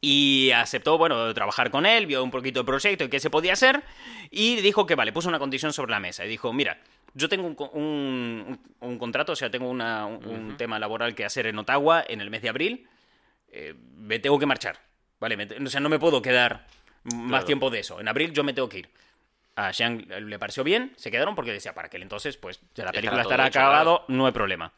y 0.00 0.50
aceptó, 0.52 0.96
bueno, 0.98 1.32
trabajar 1.34 1.70
con 1.70 1.84
él, 1.86 2.06
vio 2.06 2.22
un 2.24 2.30
poquito 2.30 2.60
el 2.60 2.66
proyecto 2.66 3.04
y 3.04 3.08
qué 3.08 3.20
se 3.20 3.28
podía 3.30 3.52
hacer 3.52 3.82
y 4.30 4.56
dijo 4.56 4.86
que 4.86 4.94
vale, 4.94 5.12
puso 5.12 5.28
una 5.28 5.38
condición 5.38 5.72
sobre 5.72 5.90
la 5.90 6.00
mesa 6.00 6.24
y 6.24 6.28
dijo, 6.28 6.52
mira, 6.52 6.78
yo 7.12 7.28
tengo 7.28 7.46
un, 7.46 7.56
un- 7.82 8.60
un- 8.80 8.98
contrato, 8.98 9.32
o 9.32 9.36
sea, 9.36 9.50
tengo 9.50 9.68
una- 9.68 10.06
un, 10.06 10.24
un 10.26 10.56
tema 10.56 10.78
laboral 10.78 11.14
que 11.14 11.24
hacer 11.24 11.46
en 11.46 11.58
Ottawa 11.58 12.02
en 12.06 12.20
el 12.20 12.30
mes 12.30 12.40
de 12.42 12.48
abril, 12.48 12.88
eh, 13.48 13.74
me 13.96 14.18
tengo 14.20 14.38
que 14.38 14.46
marchar, 14.46 14.78
¿vale? 15.18 15.36
Me 15.36 15.44
o 15.44 15.66
sea, 15.68 15.80
no 15.80 15.88
me 15.88 15.98
puedo 15.98 16.22
quedar 16.22 16.66
más 17.14 17.44
tiempo 17.44 17.68
de 17.70 17.80
eso, 17.80 18.00
en 18.00 18.08
abril 18.08 18.32
yo 18.32 18.42
me 18.44 18.52
tengo 18.52 18.68
que 18.68 18.78
ir. 18.78 18.90
A 19.56 19.72
Jean 19.72 20.06
le 20.08 20.38
pareció 20.38 20.64
bien, 20.64 20.92
se 20.96 21.10
quedaron 21.10 21.34
porque 21.34 21.52
decía, 21.52 21.74
para 21.74 21.88
aquel 21.88 22.00
entonces, 22.02 22.36
pues 22.38 22.60
ya 22.74 22.84
la 22.84 22.92
película 22.92 23.20
estará 23.22 23.46
hecho, 23.48 23.58
acabado, 23.58 24.04
no 24.08 24.24
hay 24.26 24.32
problema. 24.32 24.72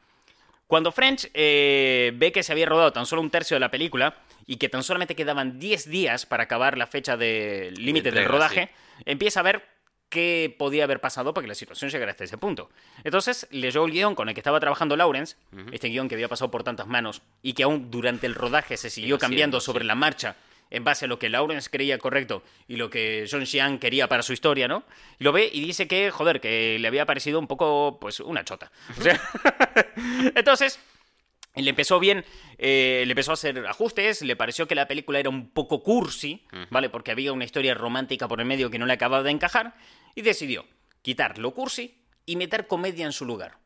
Cuando 0.73 0.91
French 0.91 1.29
eh, 1.35 2.13
ve 2.15 2.33
que 2.33 2.43
se 2.43 2.51
había 2.51 2.65
rodado 2.65 2.95
tan 2.95 3.05
solo 3.05 3.21
un 3.21 3.29
tercio 3.29 3.57
de 3.57 3.61
la 3.61 3.71
película 3.71 4.17
y 4.47 4.57
que 4.57 4.71
tan 4.71 4.83
solamente 4.83 5.15
quedaban 5.15 5.59
10 5.59 5.91
días 5.91 6.25
para 6.25 6.45
acabar 6.45 6.79
la 6.79 6.87
fecha 6.87 7.19
de 7.19 7.75
límite 7.77 8.11
del 8.11 8.25
rodaje, 8.25 8.71
empieza 9.05 9.41
a 9.41 9.43
ver 9.43 9.69
qué 10.09 10.57
podía 10.59 10.85
haber 10.85 11.03
pasado 11.03 11.35
para 11.35 11.43
que 11.43 11.49
la 11.49 11.55
situación 11.55 11.91
llegara 11.91 12.13
hasta 12.13 12.25
ese 12.25 12.39
punto. 12.39 12.71
Entonces 13.05 13.47
leyó 13.51 13.85
el 13.85 13.93
guion 13.93 14.15
con 14.15 14.31
el 14.31 14.35
que 14.35 14.41
estaba 14.41 14.61
trabajando 14.61 14.97
Lawrence, 14.97 15.37
este 15.73 15.89
guion 15.89 16.09
que 16.09 16.15
había 16.15 16.29
pasado 16.29 16.51
por 16.51 16.65
tantas 16.65 16.87
manos 16.87 17.21
y 17.43 17.53
que 17.53 17.65
aún 17.65 17.91
durante 17.91 18.27
el 18.27 18.35
rodaje 18.35 18.79
se 18.79 18.89
siguió 18.89 19.19
cambiando 19.19 19.61
sobre 19.61 19.83
sí. 19.83 19.89
la 19.89 19.95
marcha 19.95 20.37
en 20.73 20.85
base 20.85 21.05
a 21.05 21.09
lo 21.09 21.19
que 21.19 21.29
Lawrence 21.29 21.69
creía 21.71 21.99
correcto 21.99 22.43
y 22.67 22.77
lo 22.77 22.89
que 22.89 23.27
John 23.31 23.47
Xiang 23.47 23.79
quería 23.79 24.09
para 24.09 24.23
su 24.23 24.33
historia, 24.33 24.69
¿no? 24.69 24.85
Y 25.19 25.25
lo 25.25 25.31
ve 25.31 25.49
y 25.53 25.61
dice 25.61 25.87
que, 25.87 26.11
joder, 26.11 26.41
que 26.41 26.79
le 26.81 26.89
había 26.89 27.05
parecido 27.05 27.39
un 27.39 27.47
poco, 27.47 27.99
pues, 28.01 28.21
una 28.21 28.43
chota. 28.43 28.73
O 28.99 29.03
sea, 29.03 29.21
entonces, 30.35 30.81
le 31.55 31.69
empezó 31.69 32.01
bien, 32.01 32.25
eh, 32.57 33.03
le 33.05 33.13
empezó 33.13 33.33
a 33.33 33.35
hacer 33.35 33.67
ajustes, 33.67 34.23
le 34.23 34.35
pareció 34.35 34.67
que 34.67 34.75
la 34.75 34.89
película 34.89 35.21
era 35.21 35.29
un 35.29 35.51
poco 35.51 35.83
cursi, 35.83 36.47
¿vale? 36.71 36.89
Porque 36.89 37.11
había 37.11 37.35
una 37.35 37.45
historia 37.45 37.75
romántica 37.75 38.27
por 38.27 38.41
el 38.41 38.47
medio 38.47 38.71
que 38.71 38.79
no 38.79 38.87
le 38.87 38.95
acababa 38.95 39.23
de 39.23 39.31
encajar, 39.31 39.75
y 40.15 40.23
decidió 40.23 40.65
quitar 41.03 41.37
lo 41.37 41.53
cursi 41.53 41.99
y 42.25 42.37
meter 42.37 42.67
comedia 42.67 43.05
en 43.05 43.13
su 43.13 43.27
lugar. 43.27 43.59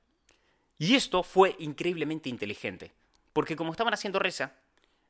Y 0.77 0.97
esto 0.97 1.23
fue 1.23 1.55
increíblemente 1.61 2.29
inteligente, 2.29 2.93
porque 3.33 3.55
como 3.55 3.71
estaban 3.71 3.95
haciendo 3.95 4.19
reza, 4.19 4.57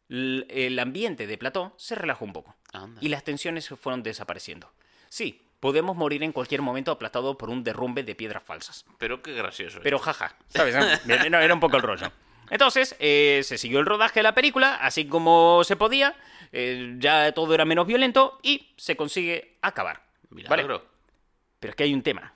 el 0.09 0.78
ambiente 0.78 1.26
de 1.26 1.38
plató 1.38 1.74
se 1.76 1.94
relajó 1.94 2.24
un 2.24 2.32
poco 2.32 2.54
Anda. 2.72 3.00
y 3.02 3.09
las 3.09 3.24
tensiones 3.24 3.68
fueron 3.68 4.02
desapareciendo. 4.02 4.72
Sí, 5.09 5.42
podemos 5.61 5.96
morir 5.96 6.22
en 6.22 6.32
cualquier 6.32 6.62
momento 6.62 6.90
aplastados 6.92 7.36
por 7.36 7.50
un 7.50 7.64
derrumbe 7.64 8.02
de 8.02 8.14
piedras 8.14 8.42
falsas. 8.42 8.84
Pero 8.98 9.22
qué 9.22 9.34
gracioso. 9.34 9.78
¿eh? 9.78 9.80
Pero 9.82 9.98
jaja, 9.98 10.36
¿sabes? 10.48 10.74
Era, 10.74 11.44
era 11.44 11.54
un 11.54 11.61
poco 11.61 11.76
el 11.76 11.82
rollo. 11.82 12.12
Entonces, 12.50 12.94
eh, 13.00 13.40
se 13.42 13.59
siguió 13.59 13.80
el 13.80 13.86
rodaje 13.86 14.20
de 14.20 14.24
la 14.24 14.34
película, 14.34 14.76
así 14.76 15.07
como 15.07 15.64
se 15.64 15.74
podía, 15.74 16.14
eh, 16.52 16.94
ya 16.98 17.32
todo 17.32 17.52
era 17.54 17.64
menos 17.64 17.86
violento 17.86 18.38
y 18.42 18.72
se 18.76 18.96
consigue 18.96 19.57
acabar. 19.62 20.02
¿vale? 20.30 20.44
Milagro. 20.62 20.86
Pero 21.59 21.70
es 21.70 21.76
que 21.76 21.82
hay 21.84 21.94
un 21.94 22.02
tema. 22.02 22.34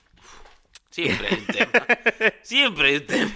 Siempre 0.89 1.27
hay 1.29 1.35
un 1.35 1.45
tema. 1.71 1.87
Siempre 2.41 2.87
hay 2.89 2.95
un 2.97 3.05
tema. 3.05 3.31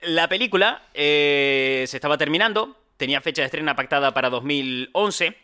La 0.00 0.28
película 0.28 0.82
eh, 0.94 1.84
se 1.86 1.96
estaba 1.96 2.18
terminando, 2.18 2.76
tenía 3.02 3.20
fecha 3.20 3.42
de 3.42 3.46
estreno 3.46 3.74
pactada 3.74 4.14
para 4.14 4.30
2011. 4.30 5.36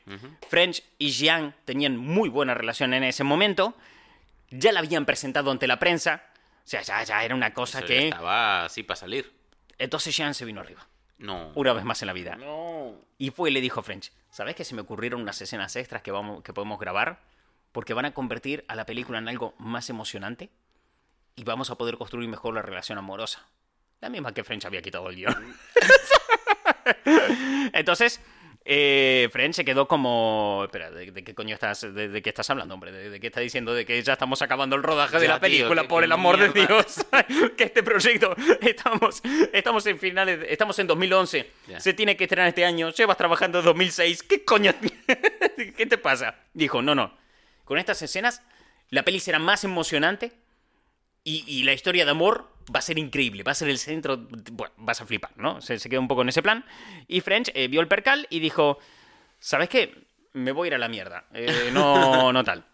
French 0.49 0.85
y 0.97 1.11
Jean 1.11 1.57
tenían 1.65 1.97
muy 1.97 2.29
buena 2.29 2.55
relación 2.55 2.95
en 2.95 3.03
ese 3.03 3.25
momento. 3.25 3.75
Ya 4.49 4.71
la 4.71 4.79
habían 4.79 5.05
presentado 5.05 5.51
ante 5.51 5.67
la 5.67 5.81
prensa. 5.81 6.23
O 6.65 6.69
sea, 6.69 6.83
ya, 6.83 7.03
ya 7.03 7.25
era 7.25 7.35
una 7.35 7.53
cosa 7.55 7.81
Eso 7.81 7.89
ya 7.89 7.95
que... 7.95 8.09
Estaba 8.11 8.65
así 8.67 8.85
para 8.85 8.95
salir. 8.95 9.33
Entonces 9.77 10.17
Jean 10.17 10.35
se 10.35 10.45
vino 10.45 10.61
arriba. 10.61 10.87
No. 11.19 11.51
Una 11.57 11.73
vez 11.73 11.83
más 11.83 12.01
en 12.01 12.07
la 12.07 12.13
vida. 12.13 12.37
No. 12.37 12.95
Y 13.19 13.31
fue 13.31 13.51
y 13.51 13.53
le 13.53 13.61
dijo 13.61 13.81
a 13.81 13.83
French, 13.83 14.13
¿sabes 14.31 14.55
que 14.55 14.65
se 14.65 14.77
me 14.77 14.83
ocurrieron 14.83 15.21
unas 15.21 15.43
escenas 15.43 15.75
extras 15.75 16.03
que, 16.03 16.13
vamos, 16.13 16.45
que 16.45 16.53
podemos 16.53 16.79
grabar? 16.79 17.25
Porque 17.73 17.93
van 17.93 18.05
a 18.05 18.15
convertir 18.15 18.65
a 18.69 18.77
la 18.77 18.87
película 18.87 19.19
en 19.19 19.27
algo 19.27 19.57
más 19.59 19.91
emocionante 19.91 20.49
y 21.35 21.43
vamos 21.43 21.71
a 21.71 21.75
poder 21.75 21.99
construir 21.99 22.29
mejor 22.29 22.55
la 22.55 22.63
relación 22.63 22.99
amorosa. 22.99 23.49
La 24.01 24.11
misma 24.11 24.33
que 24.33 24.45
French 24.45 24.65
había 24.65 24.81
quitado 24.81 25.09
el 25.11 25.17
guion. 25.17 25.57
Entonces, 27.73 28.21
eh, 28.65 29.29
French 29.33 29.55
se 29.55 29.65
quedó 29.65 29.89
como... 29.89 30.63
Espera, 30.65 30.91
¿de, 30.91 31.11
de 31.11 31.25
qué 31.25 31.35
coño 31.35 31.55
estás, 31.55 31.81
de, 31.81 32.09
de 32.09 32.23
qué 32.23 32.29
estás 32.29 32.51
hablando, 32.51 32.75
hombre? 32.75 32.93
¿De, 32.93 33.11
de 33.11 33.21
qué 33.21 33.29
estás 33.29 33.43
diciendo? 33.43 33.73
De 33.73 33.87
que 33.87 34.03
ya 34.03 34.13
estamos 34.15 34.43
acabando 34.43 34.77
el 34.77 34.83
rodaje 34.83 35.19
de 35.19 35.29
la 35.29 35.41
película, 35.41 35.89
por 35.89 36.05
el 36.05 36.13
amor 36.13 36.37
de. 36.39 36.49
Dios. 36.51 37.07
que 37.57 37.65
este 37.65 37.83
proyecto, 37.83 38.35
estamos, 38.61 39.23
estamos 39.53 39.87
en 39.87 39.99
finales, 39.99 40.41
estamos 40.49 40.79
en 40.79 40.87
2011, 40.87 41.51
Ya. 41.69 41.81
se 41.81 41.95
tiene 41.95 42.17
que 42.17 42.25
estrenar 42.25 42.49
este 42.49 42.65
año, 42.65 42.91
llevas 42.91 43.17
trabajando 43.17 43.61
en 43.61 43.65
2006, 43.65 44.23
¿qué 44.25 44.45
coño? 44.45 44.75
¿Qué 45.77 45.87
te 45.87 45.97
pasa? 45.99 46.37
Dijo, 46.53 46.83
no, 46.83 46.95
no, 46.95 47.17
con 47.65 47.79
estas 47.79 48.03
escenas 48.03 48.43
la 48.91 49.03
peli 49.03 49.21
será 49.21 49.39
más 49.39 49.65
emocionante 49.65 50.33
y, 51.25 51.45
y 51.47 51.63
la 51.65 51.73
historia 51.73 52.05
de 52.05 52.11
amor 52.11 52.51
va 52.75 52.79
a 52.81 52.83
ser 52.83 52.99
increíble, 52.99 53.43
va 53.43 53.53
a 53.53 53.55
ser 53.55 53.69
el 53.69 53.79
centro, 53.79 54.17
bueno, 54.53 54.73
vas 54.79 55.01
a 55.01 55.07
flipar, 55.07 55.31
¿no? 55.37 55.61
Se, 55.61 55.79
se 55.79 55.89
quedó 55.89 56.01
un 56.01 56.09
poco 56.09 56.23
en 56.23 56.29
ese 56.29 56.43
plan 56.43 56.65
y 57.07 57.21
French 57.21 57.51
eh, 57.55 57.69
vio 57.69 57.81
el 57.81 57.89
percal 57.89 58.27
y 58.31 58.41
dijo, 58.41 58.79
¿sabes 59.39 59.69
qué? 59.69 60.07
Me 60.35 60.53
voy 60.53 60.67
a 60.67 60.69
ir 60.69 60.75
a 60.75 60.79
la 60.79 60.89
mierda, 60.89 61.25
Eh, 61.33 61.71
no, 61.73 62.33
no 62.33 62.45
tal. 62.45 62.65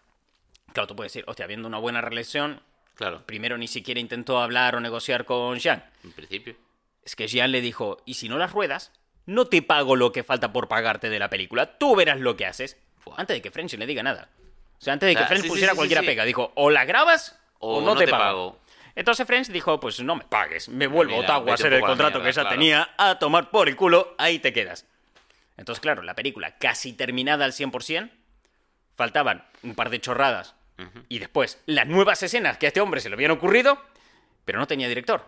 Claro, 0.73 0.87
tú 0.87 0.95
puedes 0.95 1.13
decir, 1.13 1.23
hostia, 1.27 1.45
habiendo 1.45 1.67
una 1.67 1.77
buena 1.77 2.01
relación, 2.01 2.61
Claro, 2.95 3.25
primero 3.25 3.57
ni 3.57 3.67
siquiera 3.67 3.99
intentó 3.99 4.39
hablar 4.39 4.75
o 4.75 4.79
negociar 4.79 5.25
con 5.25 5.57
Jean. 5.59 5.83
en 6.03 6.11
principio. 6.13 6.55
Es 7.03 7.15
que 7.15 7.27
Jean 7.27 7.51
le 7.51 7.59
dijo, 7.61 8.01
y 8.05 8.13
si 8.15 8.29
no 8.29 8.37
las 8.37 8.51
ruedas, 8.53 8.91
no 9.25 9.45
te 9.47 9.61
pago 9.61 9.95
lo 9.97 10.11
que 10.13 10.23
falta 10.23 10.53
por 10.53 10.67
pagarte 10.69 11.09
de 11.09 11.19
la 11.19 11.29
película, 11.29 11.77
tú 11.77 11.95
verás 11.95 12.19
lo 12.19 12.35
que 12.37 12.45
haces. 12.45 12.77
Antes 13.17 13.35
de 13.35 13.41
que 13.41 13.51
French 13.51 13.73
le 13.77 13.85
diga 13.85 14.01
nada. 14.01 14.29
O 14.79 14.81
sea, 14.81 14.93
antes 14.93 15.07
de 15.07 15.15
que 15.15 15.23
Ah, 15.23 15.27
French 15.27 15.43
sí, 15.43 15.47
pusiera 15.49 15.71
sí, 15.71 15.75
sí, 15.75 15.77
cualquiera 15.77 16.01
pega, 16.03 16.23
dijo, 16.25 16.51
o 16.55 16.69
la 16.69 16.85
grabas 16.85 17.37
o, 17.59 17.81
no, 17.81 17.95
te, 17.95 18.07
pago. 18.07 18.23
pago. 18.23 18.59
Entonces 18.95 19.27
French 19.27 19.47
dijo, 19.47 19.79
pues 19.79 20.01
no 20.01 20.15
me 20.15 20.23
pagues, 20.23 20.69
me 20.69 20.87
vuelvo 20.87 21.15
a 21.15 21.19
Ottawa 21.19 21.51
a 21.51 21.53
hacer 21.55 21.73
el 21.73 21.81
contrato 21.81 22.21
que 22.21 22.31
ya 22.31 22.41
claro. 22.41 22.49
tenía, 22.49 22.89
a 22.97 23.19
tomar 23.19 23.51
por 23.51 23.67
el 23.67 23.75
culo, 23.75 24.15
ahí 24.17 24.39
te 24.39 24.53
quedas. 24.53 24.85
Entonces, 25.57 25.81
claro, 25.81 26.01
la 26.01 26.15
película 26.15 26.57
casi 26.57 26.93
terminada 26.93 27.45
al 27.45 27.51
100%, 27.51 28.09
faltaban 28.95 29.45
un 29.63 29.75
par 29.75 29.89
de 29.89 29.99
chorradas 29.99 30.55
y 31.07 31.19
después 31.19 31.61
las 31.65 31.87
nuevas 31.87 32.21
escenas 32.21 32.57
que 32.57 32.65
a 32.65 32.69
este 32.69 32.81
hombre 32.81 32.99
se 32.99 33.09
le 33.09 33.15
habían 33.15 33.31
ocurrido, 33.31 33.81
pero 34.43 34.59
no 34.59 34.67
tenía 34.67 34.87
director. 34.87 35.25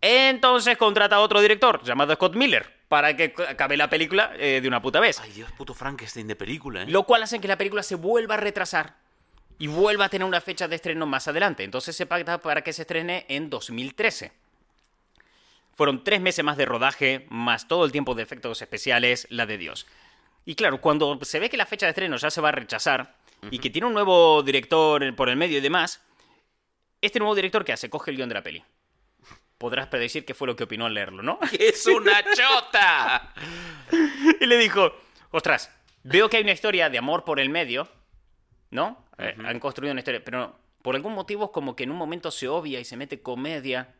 Entonces 0.00 0.76
contrata 0.76 1.16
a 1.16 1.20
otro 1.20 1.40
director 1.40 1.82
llamado 1.82 2.14
Scott 2.14 2.34
Miller 2.34 2.70
para 2.88 3.16
que 3.16 3.34
acabe 3.48 3.76
la 3.76 3.88
película 3.88 4.32
eh, 4.36 4.60
de 4.60 4.68
una 4.68 4.82
puta 4.82 5.00
vez. 5.00 5.20
Ay, 5.20 5.32
Dios, 5.32 5.50
puto 5.52 5.72
Frankenstein 5.72 6.26
de 6.26 6.36
película, 6.36 6.82
¿eh? 6.82 6.86
Lo 6.88 7.04
cual 7.04 7.22
hace 7.22 7.40
que 7.40 7.48
la 7.48 7.56
película 7.56 7.82
se 7.82 7.94
vuelva 7.94 8.34
a 8.34 8.38
retrasar 8.38 8.96
y 9.58 9.66
vuelva 9.66 10.06
a 10.06 10.08
tener 10.08 10.26
una 10.26 10.40
fecha 10.40 10.68
de 10.68 10.76
estreno 10.76 11.06
más 11.06 11.28
adelante. 11.28 11.64
Entonces 11.64 11.94
se 11.94 12.06
pacta 12.06 12.38
para 12.38 12.62
que 12.62 12.72
se 12.72 12.82
estrene 12.82 13.26
en 13.28 13.50
2013. 13.50 14.32
Fueron 15.74 16.04
tres 16.04 16.20
meses 16.20 16.44
más 16.44 16.56
de 16.56 16.66
rodaje, 16.66 17.26
más 17.30 17.66
todo 17.66 17.84
el 17.84 17.92
tiempo 17.92 18.14
de 18.14 18.22
efectos 18.22 18.60
especiales, 18.60 19.26
la 19.30 19.46
de 19.46 19.58
Dios. 19.58 19.86
Y 20.44 20.54
claro, 20.54 20.80
cuando 20.80 21.18
se 21.22 21.38
ve 21.38 21.48
que 21.48 21.56
la 21.56 21.66
fecha 21.66 21.86
de 21.86 21.90
estreno 21.90 22.16
ya 22.16 22.30
se 22.30 22.40
va 22.40 22.50
a 22.50 22.52
rechazar 22.52 23.16
y 23.50 23.58
que 23.58 23.70
tiene 23.70 23.86
un 23.86 23.94
nuevo 23.94 24.42
director 24.42 25.14
por 25.14 25.28
el 25.28 25.36
medio 25.36 25.58
y 25.58 25.60
demás, 25.60 26.02
este 27.00 27.18
nuevo 27.18 27.34
director 27.34 27.64
que 27.64 27.72
hace, 27.72 27.90
coge 27.90 28.10
el 28.10 28.16
guion 28.16 28.28
de 28.28 28.34
la 28.34 28.42
peli. 28.42 28.62
Podrás 29.58 29.86
predecir 29.88 30.24
qué 30.24 30.34
fue 30.34 30.46
lo 30.46 30.56
que 30.56 30.64
opinó 30.64 30.86
al 30.86 30.94
leerlo, 30.94 31.22
¿no? 31.22 31.38
¡Es 31.58 31.86
una 31.86 32.22
chota! 32.32 33.32
y 34.40 34.46
le 34.46 34.58
dijo, 34.58 34.92
ostras, 35.30 35.70
veo 36.02 36.28
que 36.28 36.36
hay 36.36 36.42
una 36.42 36.52
historia 36.52 36.90
de 36.90 36.98
amor 36.98 37.24
por 37.24 37.40
el 37.40 37.48
medio, 37.48 37.88
¿no? 38.70 39.01
Eh, 39.18 39.34
han 39.44 39.60
construido 39.60 39.92
una 39.92 40.00
historia, 40.00 40.24
pero 40.24 40.56
por 40.82 40.96
algún 40.96 41.14
motivo 41.14 41.46
es 41.46 41.50
como 41.50 41.76
que 41.76 41.84
en 41.84 41.90
un 41.90 41.96
momento 41.96 42.30
se 42.30 42.48
obvia 42.48 42.80
y 42.80 42.84
se 42.84 42.96
mete 42.96 43.22
comedia, 43.22 43.94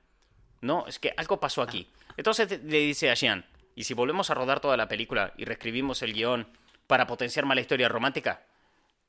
¿no? 0.61 0.87
Es 0.87 0.99
que 0.99 1.15
algo 1.17 1.41
pasó 1.41 1.63
aquí. 1.63 1.89
Entonces 2.17 2.63
le 2.63 2.79
dice 2.79 3.11
a 3.11 3.15
Jean, 3.15 3.45
¿y 3.75 3.85
si 3.85 3.95
volvemos 3.95 4.31
a 4.31 4.35
rodar 4.35 4.61
toda 4.61 4.77
la 4.77 4.89
película 4.89 5.33
y 5.37 5.45
reescribimos 5.45 6.03
el 6.03 6.13
guion 6.13 6.49
para 6.87 7.07
potenciar 7.07 7.47
más 7.47 7.55
la 7.55 7.61
historia 7.61 7.89
romántica? 7.89 8.43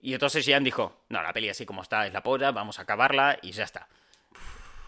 Y 0.01 0.13
entonces 0.13 0.45
Jean 0.45 0.63
dijo, 0.63 1.01
no, 1.09 1.21
la 1.23 1.33
peli 1.33 1.49
así 1.49 1.65
como 1.65 1.81
está 1.81 2.05
es 2.05 2.13
la 2.13 2.21
polla, 2.23 2.51
vamos 2.51 2.77
a 2.79 2.83
acabarla 2.83 3.39
y 3.41 3.51
ya 3.51 3.63
está. 3.63 3.87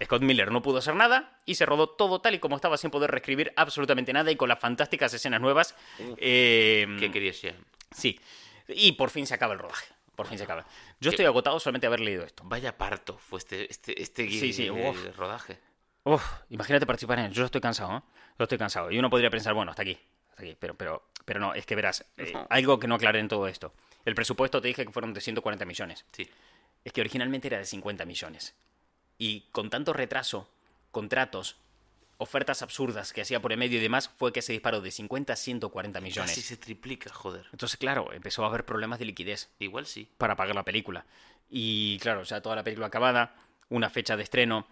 Scott 0.03 0.21
Miller 0.21 0.51
no 0.51 0.61
pudo 0.61 0.79
hacer 0.79 0.95
nada 0.95 1.37
y 1.45 1.55
se 1.55 1.65
rodó 1.65 1.87
todo 1.87 2.19
tal 2.19 2.35
y 2.35 2.39
como 2.39 2.57
estaba 2.57 2.77
sin 2.77 2.91
poder 2.91 3.11
reescribir 3.11 3.53
absolutamente 3.55 4.11
nada 4.11 4.29
y 4.29 4.35
con 4.35 4.49
las 4.49 4.59
fantásticas 4.59 5.13
escenas 5.13 5.39
nuevas. 5.39 5.73
Eh, 6.17 6.85
¿Qué 6.99 7.11
querías 7.11 7.41
ya? 7.41 7.55
Sí. 7.91 8.19
Y 8.67 8.93
por 8.93 9.09
fin 9.09 9.25
se 9.25 9.35
acaba 9.35 9.53
el 9.53 9.59
rodaje. 9.59 9.94
Por 10.15 10.27
fin 10.27 10.37
se 10.37 10.45
acaba. 10.45 10.65
Yo 10.99 11.09
estoy 11.09 11.25
agotado 11.25 11.59
solamente 11.59 11.85
de 11.85 11.89
haber 11.89 11.99
leído 11.99 12.23
esto. 12.23 12.43
Vaya 12.45 12.77
parto 12.77 13.17
fue 13.17 13.39
este, 13.39 13.69
este, 13.69 14.01
este 14.01 14.29
Sí, 14.29 14.53
sí, 14.53 14.69
uf. 14.69 15.15
rodaje. 15.17 15.59
Uf, 16.03 16.23
imagínate 16.49 16.85
participar 16.85 17.19
en 17.19 17.25
él. 17.25 17.31
Yo 17.33 17.45
estoy 17.45 17.61
cansado, 17.61 17.97
¿eh? 17.97 18.01
Yo 18.37 18.43
estoy 18.43 18.57
cansado. 18.57 18.91
Y 18.91 18.99
uno 18.99 19.09
podría 19.09 19.29
pensar, 19.29 19.53
bueno, 19.53 19.71
hasta 19.71 19.81
aquí. 19.81 19.97
Hasta 20.29 20.43
aquí. 20.43 20.55
Pero, 20.59 20.75
pero, 20.75 21.03
pero 21.25 21.39
no, 21.39 21.53
es 21.53 21.65
que 21.65 21.75
verás, 21.75 22.05
eh, 22.17 22.33
algo 22.49 22.79
que 22.79 22.87
no 22.87 22.95
aclaré 22.95 23.19
en 23.19 23.27
todo 23.27 23.47
esto. 23.47 23.73
El 24.05 24.13
presupuesto 24.15 24.61
te 24.61 24.67
dije 24.67 24.85
que 24.85 24.91
fueron 24.91 25.13
de 25.13 25.21
140 25.21 25.65
millones. 25.65 26.05
Sí. 26.11 26.29
Es 26.83 26.93
que 26.93 27.01
originalmente 27.01 27.47
era 27.47 27.57
de 27.57 27.65
50 27.65 28.05
millones. 28.05 28.55
Y 29.17 29.41
con 29.51 29.69
tanto 29.69 29.93
retraso, 29.93 30.47
contratos, 30.91 31.57
ofertas 32.17 32.61
absurdas 32.61 33.13
que 33.13 33.21
hacía 33.21 33.41
por 33.41 33.51
el 33.51 33.57
medio 33.57 33.79
y 33.79 33.81
demás, 33.81 34.09
fue 34.17 34.31
que 34.31 34.41
se 34.41 34.53
disparó 34.53 34.81
de 34.81 34.91
50 34.91 35.33
a 35.33 35.35
140 35.35 36.01
millones. 36.01 36.31
Casi 36.31 36.41
se 36.41 36.57
triplica, 36.57 37.11
joder. 37.11 37.47
Entonces, 37.51 37.77
claro, 37.77 38.11
empezó 38.13 38.43
a 38.43 38.47
haber 38.47 38.65
problemas 38.65 38.99
de 38.99 39.05
liquidez. 39.05 39.49
Igual 39.59 39.85
sí. 39.85 40.09
para 40.17 40.35
pagar 40.35 40.55
la 40.55 40.63
película. 40.63 41.05
Y 41.49 41.99
claro, 41.99 42.23
ya 42.23 42.41
toda 42.41 42.55
la 42.55 42.63
película 42.63 42.87
acabada, 42.87 43.35
una 43.69 43.89
fecha 43.89 44.15
de 44.15 44.23
estreno, 44.23 44.67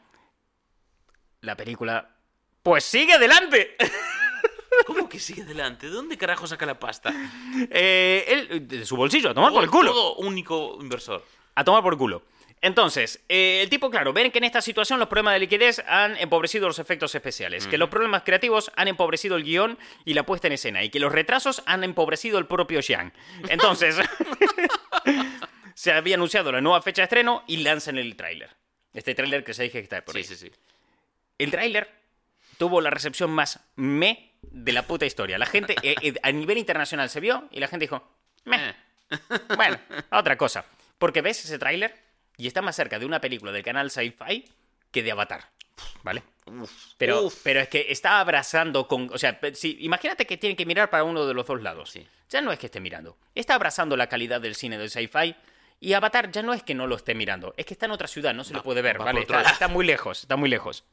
la 1.41 1.56
película... 1.56 2.10
Pues 2.64 2.86
sigue 2.86 3.14
adelante. 3.14 3.76
¿Cómo 4.88 5.10
que 5.10 5.20
sigue 5.20 5.44
adelante? 5.44 5.88
¿De 5.88 5.94
dónde 5.94 6.18
carajo 6.18 6.48
saca 6.48 6.66
la 6.66 6.80
pasta? 6.80 7.14
Eh, 7.70 8.26
él, 8.28 8.68
de 8.68 8.86
su 8.86 8.96
bolsillo, 8.96 9.30
a 9.30 9.34
tomar 9.34 9.52
por 9.52 9.64
el 9.64 9.70
culo. 9.70 9.91
Todo 9.91 10.16
único 10.16 10.78
inversor. 10.80 11.24
A 11.56 11.64
tomar 11.64 11.84
por 11.84 11.98
culo. 11.98 12.24
Entonces, 12.64 13.20
eh, 13.28 13.59
el 13.61 13.70
tipo, 13.70 13.91
claro, 13.91 14.14
ven 14.14 14.32
que 14.32 14.38
en 14.38 14.45
esta 14.45 14.61
situación 14.61 14.97
los 14.97 15.09
problemas 15.09 15.34
de 15.34 15.41
liquidez 15.41 15.84
han 15.86 16.16
empobrecido 16.16 16.66
los 16.66 16.80
efectos 16.80 17.14
especiales, 17.14 17.68
que 17.68 17.78
los 17.78 17.89
problemas 17.89 18.24
creativos 18.24 18.72
han 18.78 18.88
empobrecido 18.88 19.36
el 19.36 19.43
guion 19.43 19.78
y 20.05 20.14
la 20.14 20.26
puesta 20.26 20.47
en 20.47 20.53
escena, 20.53 20.82
y 20.82 20.89
que 20.89 21.01
los 21.01 21.11
retrasos 21.11 21.61
han 21.66 21.84
empobrecido 21.84 22.39
el 22.39 22.47
propio 22.47 22.80
Jean. 22.80 23.11
Entonces, 23.49 23.97
se 25.76 25.91
había 25.91 26.16
anunciado 26.16 26.53
la 26.53 26.61
nueva 26.61 26.82
fecha 26.82 27.01
de 27.01 27.03
estreno 27.03 27.43
y 27.47 27.57
lanzan 27.57 27.97
el 27.97 28.16
tráiler. 28.16 28.51
Este 28.93 29.14
tráiler 29.14 29.43
que 29.43 29.53
se 29.53 29.64
dije 29.64 29.80
que 29.80 29.84
está 29.84 30.01
por 30.05 30.16
ahí. 30.16 30.24
Sí, 30.24 30.38
sí, 30.38 30.47
sí. 30.47 30.55
El 31.38 31.51
tráiler 31.51 31.91
tuvo 32.57 32.80
la 32.80 32.91
recepción 32.91 33.30
más 33.30 33.59
me 33.76 34.32
de 34.41 34.72
la 34.72 34.84
puta 34.84 35.05
historia. 35.05 35.38
La 35.38 35.47
gente 35.47 35.76
eh, 35.84 35.95
eh, 36.01 36.14
a 36.24 36.32
nivel 36.32 36.57
internacional 36.57 37.09
se 37.09 37.20
vio 37.20 37.49
y 37.51 37.59
la 37.59 37.68
gente 37.68 37.84
dijo, 37.84 38.09
me. 38.45 38.74
Bueno, 39.57 39.78
otra 40.11 40.38
cosa. 40.38 40.64
Porque 40.97 41.22
ves 41.22 41.43
ese 41.43 41.59
tráiler 41.59 42.03
y 42.38 42.48
está 42.48 42.62
más 42.62 42.76
cerca 42.76 43.00
de 43.00 43.06
una 43.06 43.20
película 43.22 43.52
del 43.52 43.64
canal 43.64 43.92
Sci-Fi 43.92 44.46
que 44.92 45.04
de 45.04 45.12
Avatar. 45.12 45.50
¿Vale? 46.04 46.24
Uf, 46.46 46.72
Pero, 46.98 47.24
uf. 47.24 47.40
pero 47.44 47.60
es 47.62 47.68
que 47.70 47.88
está 47.90 48.20
abrazando 48.20 48.88
con. 48.88 49.10
O 49.14 49.18
sea, 49.18 49.40
si, 49.54 49.78
imagínate 49.82 50.26
que 50.28 50.38
tiene 50.38 50.56
que 50.56 50.66
mirar 50.66 50.90
para 50.90 51.04
uno 51.04 51.26
de 51.26 51.34
los 51.34 51.48
dos 51.48 51.62
lados. 51.62 51.90
Sí. 51.92 52.06
Ya 52.30 52.42
no 52.42 52.52
es 52.52 52.60
que 52.60 52.68
esté 52.68 52.80
mirando. 52.80 53.18
Está 53.34 53.56
abrazando 53.56 53.96
la 53.98 54.08
calidad 54.08 54.40
del 54.42 54.56
cine 54.56 54.78
del 54.78 54.90
sci-fi. 54.90 55.36
Y 55.80 55.94
Avatar 55.94 56.32
ya 56.32 56.42
no 56.44 56.54
es 56.54 56.64
que 56.64 56.74
no 56.76 56.88
lo 56.88 56.96
esté 56.96 57.16
mirando. 57.16 57.54
Es 57.58 57.66
que 57.66 57.74
está 57.74 57.86
en 57.88 57.92
otra 57.92 58.08
ciudad, 58.08 58.34
no 58.34 58.44
se 58.44 58.54
Va- 58.54 58.58
lo 58.60 58.64
puede 58.64 58.82
ver, 58.82 59.00
va 59.02 59.06
¿vale? 59.06 59.22
está 59.52 59.68
muy 59.68 59.86
lejos, 59.86 60.22
está 60.22 60.36
muy 60.38 60.50
lejos. 60.50 60.84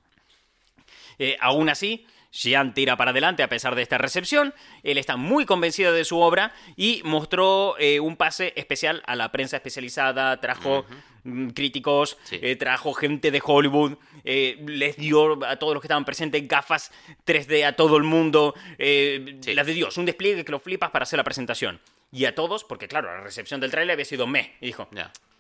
Eh, 1.18 1.36
aún 1.40 1.68
así, 1.68 2.06
Xian 2.30 2.74
tira 2.74 2.96
para 2.96 3.10
adelante 3.10 3.42
a 3.42 3.48
pesar 3.48 3.74
de 3.74 3.82
esta 3.82 3.98
recepción, 3.98 4.54
él 4.82 4.98
está 4.98 5.16
muy 5.16 5.44
convencido 5.46 5.92
de 5.92 6.04
su 6.04 6.18
obra 6.20 6.52
y 6.76 7.02
mostró 7.04 7.76
eh, 7.78 7.98
un 8.00 8.16
pase 8.16 8.52
especial 8.56 9.02
a 9.06 9.16
la 9.16 9.32
prensa 9.32 9.56
especializada, 9.56 10.40
trajo 10.40 10.86
mm, 11.24 11.48
críticos, 11.50 12.16
Sí. 12.22 12.38
eh, 12.40 12.54
trajo 12.56 12.92
gente 12.94 13.30
de 13.32 13.42
Hollywood, 13.44 13.98
eh, 14.24 14.62
les 14.66 14.96
dio 14.96 15.44
a 15.44 15.56
todos 15.56 15.74
los 15.74 15.80
que 15.82 15.86
estaban 15.86 16.04
presentes 16.04 16.46
gafas 16.46 16.92
3D 17.24 17.64
a 17.66 17.74
todo 17.74 17.96
el 17.96 18.04
mundo, 18.04 18.54
Sí. 18.78 19.54
las 19.54 19.66
de 19.66 19.74
Dios, 19.74 19.96
un 19.98 20.06
despliegue 20.06 20.44
que 20.44 20.52
lo 20.52 20.60
flipas 20.60 20.90
para 20.90 21.02
hacer 21.02 21.16
la 21.16 21.24
presentación. 21.24 21.80
Y 22.12 22.24
a 22.26 22.34
todos, 22.34 22.64
porque 22.64 22.86
claro, 22.88 23.08
la 23.12 23.22
recepción 23.22 23.60
del 23.60 23.70
tráiler 23.70 23.94
había 23.94 24.04
sido 24.04 24.26
meh, 24.26 24.54
y 24.60 24.66
dijo, 24.66 24.88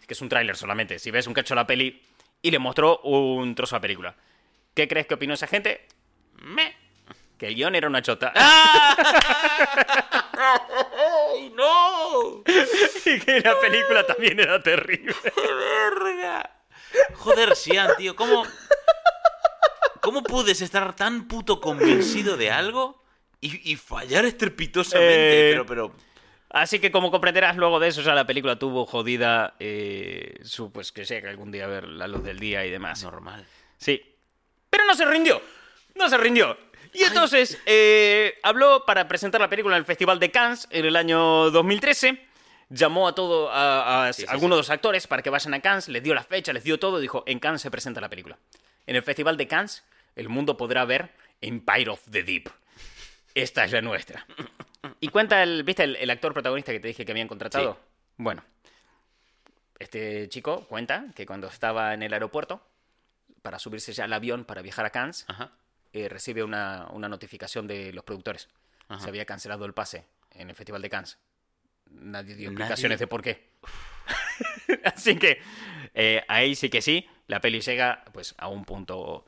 es 0.00 0.06
que 0.06 0.14
es 0.14 0.20
un 0.20 0.28
tráiler 0.28 0.56
solamente, 0.56 0.98
si 0.98 1.10
ves 1.12 1.26
un 1.28 1.34
cacho 1.34 1.54
de 1.54 1.60
la 1.60 1.66
peli, 1.66 2.02
y 2.42 2.50
le 2.50 2.58
mostró 2.58 2.98
un 3.02 3.54
trozo 3.54 3.74
de 3.74 3.78
la 3.78 3.82
película. 3.82 4.16
¿Qué 4.74 4.88
crees 4.88 5.06
que 5.06 5.14
opinó 5.14 5.34
esa 5.34 5.46
gente? 5.46 5.86
Me. 6.42 6.79
Que 7.40 7.48
el 7.48 7.54
guion 7.54 7.74
era 7.74 7.88
una 7.88 8.02
chota. 8.02 8.34
¡Ay, 10.36 11.50
no! 11.56 12.42
y 13.06 13.18
que 13.20 13.40
la 13.40 13.58
película 13.58 14.06
también 14.06 14.38
era 14.40 14.62
terrible. 14.62 15.14
¡Qué 15.22 15.52
verga! 15.54 16.50
Joder, 17.14 17.56
Sian, 17.56 17.96
tío, 17.96 18.14
¿cómo. 18.14 18.44
¿Cómo 20.02 20.22
puedes 20.22 20.60
estar 20.60 20.94
tan 20.94 21.28
puto 21.28 21.62
convencido 21.62 22.36
de 22.36 22.50
algo 22.50 23.02
y, 23.40 23.72
y 23.72 23.76
fallar 23.76 24.26
estrepitosamente? 24.26 25.48
Eh, 25.48 25.52
Pero, 25.52 25.64
pero. 25.64 25.92
Así 26.50 26.78
que 26.78 26.90
como 26.90 27.10
comprenderás, 27.10 27.56
luego 27.56 27.80
de 27.80 27.88
eso 27.88 28.02
ya 28.02 28.12
la 28.14 28.26
película 28.26 28.58
tuvo 28.58 28.84
jodida 28.84 29.54
eh, 29.60 30.34
su, 30.42 30.70
pues 30.72 30.92
que 30.92 31.06
sea 31.06 31.22
que 31.22 31.28
algún 31.28 31.52
día 31.52 31.66
ver 31.66 31.84
la 31.88 32.06
luz 32.06 32.22
del 32.22 32.38
día 32.38 32.66
y 32.66 32.70
demás. 32.70 33.02
Normal. 33.02 33.46
Sí. 33.78 34.02
Pero 34.68 34.84
no 34.84 34.94
se 34.94 35.06
rindió. 35.06 35.40
No 35.94 36.06
se 36.10 36.18
rindió. 36.18 36.58
Y 36.92 37.04
entonces 37.04 37.58
eh, 37.66 38.38
habló 38.42 38.84
para 38.84 39.06
presentar 39.08 39.40
la 39.40 39.48
película 39.48 39.76
en 39.76 39.80
el 39.80 39.86
Festival 39.86 40.18
de 40.18 40.30
Cannes 40.30 40.66
en 40.70 40.84
el 40.84 40.96
año 40.96 41.50
2013. 41.50 42.26
Llamó 42.68 43.08
a 43.08 43.14
todo 43.14 43.50
a, 43.50 44.06
a 44.06 44.12
Sí, 44.12 44.22
sí, 44.22 44.28
algunos 44.28 44.56
de 44.56 44.60
los 44.60 44.70
actores 44.70 45.06
para 45.06 45.22
que 45.22 45.30
vayan 45.30 45.54
a 45.54 45.60
Cannes, 45.60 45.88
les 45.88 46.02
dio 46.02 46.14
la 46.14 46.22
fecha, 46.22 46.52
les 46.52 46.64
dio 46.64 46.78
todo, 46.78 47.00
dijo, 47.00 47.24
en 47.26 47.38
Cannes 47.40 47.62
se 47.62 47.70
presenta 47.70 48.00
la 48.00 48.08
película. 48.08 48.38
En 48.86 48.96
el 48.96 49.02
Festival 49.02 49.36
de 49.36 49.48
Cannes, 49.48 49.84
el 50.16 50.28
mundo 50.28 50.56
podrá 50.56 50.84
ver 50.84 51.10
Empire 51.40 51.90
of 51.90 52.02
the 52.10 52.22
Deep. 52.22 52.48
Esta 53.34 53.64
es 53.64 53.72
la 53.72 53.80
nuestra. 53.80 54.26
Y 55.00 55.08
cuenta 55.08 55.42
el, 55.42 55.62
¿viste 55.64 55.84
el, 55.84 55.96
el 55.96 56.10
actor 56.10 56.32
protagonista 56.32 56.72
que 56.72 56.80
te 56.80 56.88
dije 56.88 57.04
que 57.04 57.12
habían 57.12 57.28
contratado? 57.28 57.78
Bueno, 58.16 58.44
este 59.78 60.28
chico 60.28 60.66
cuenta 60.66 61.06
que 61.14 61.26
cuando 61.26 61.48
estaba 61.48 61.94
en 61.94 62.02
el 62.02 62.12
aeropuerto, 62.12 62.62
para 63.42 63.58
subirse 63.58 63.92
ya 63.92 64.04
al 64.04 64.12
avión 64.12 64.44
para 64.44 64.62
viajar 64.62 64.84
a 64.86 64.90
Cannes, 64.90 65.24
Ajá. 65.28 65.52
Eh, 65.92 66.08
recibe 66.08 66.42
una, 66.44 66.86
una 66.92 67.08
notificación 67.08 67.66
de 67.66 67.92
los 67.92 68.04
productores. 68.04 68.48
Ajá. 68.88 69.02
Se 69.02 69.08
había 69.08 69.24
cancelado 69.24 69.64
el 69.64 69.74
pase 69.74 70.04
en 70.32 70.50
el 70.50 70.56
Festival 70.56 70.82
de 70.82 70.90
Cannes. 70.90 71.18
Nadie 71.90 72.34
dio 72.34 72.50
Nadie- 72.50 72.54
explicaciones 72.58 72.98
de 72.98 73.06
por 73.06 73.22
qué. 73.22 73.50
Así 74.84 75.16
que 75.16 75.40
eh, 75.94 76.24
ahí 76.28 76.54
sí 76.54 76.68
que 76.70 76.82
sí, 76.82 77.06
la 77.26 77.40
peli 77.40 77.60
llega 77.60 78.04
pues 78.12 78.34
a 78.38 78.48
un 78.48 78.64
punto 78.64 79.26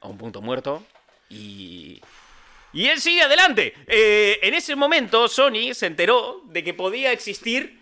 a 0.00 0.08
un 0.08 0.18
punto 0.18 0.40
muerto 0.42 0.84
y 1.28 2.00
y 2.74 2.86
él 2.86 3.00
sigue 3.00 3.22
adelante. 3.22 3.74
Eh, 3.86 4.38
en 4.42 4.54
ese 4.54 4.74
momento 4.76 5.28
Sony 5.28 5.74
se 5.74 5.86
enteró 5.86 6.42
de 6.46 6.64
que 6.64 6.72
podía 6.74 7.12
existir 7.12 7.80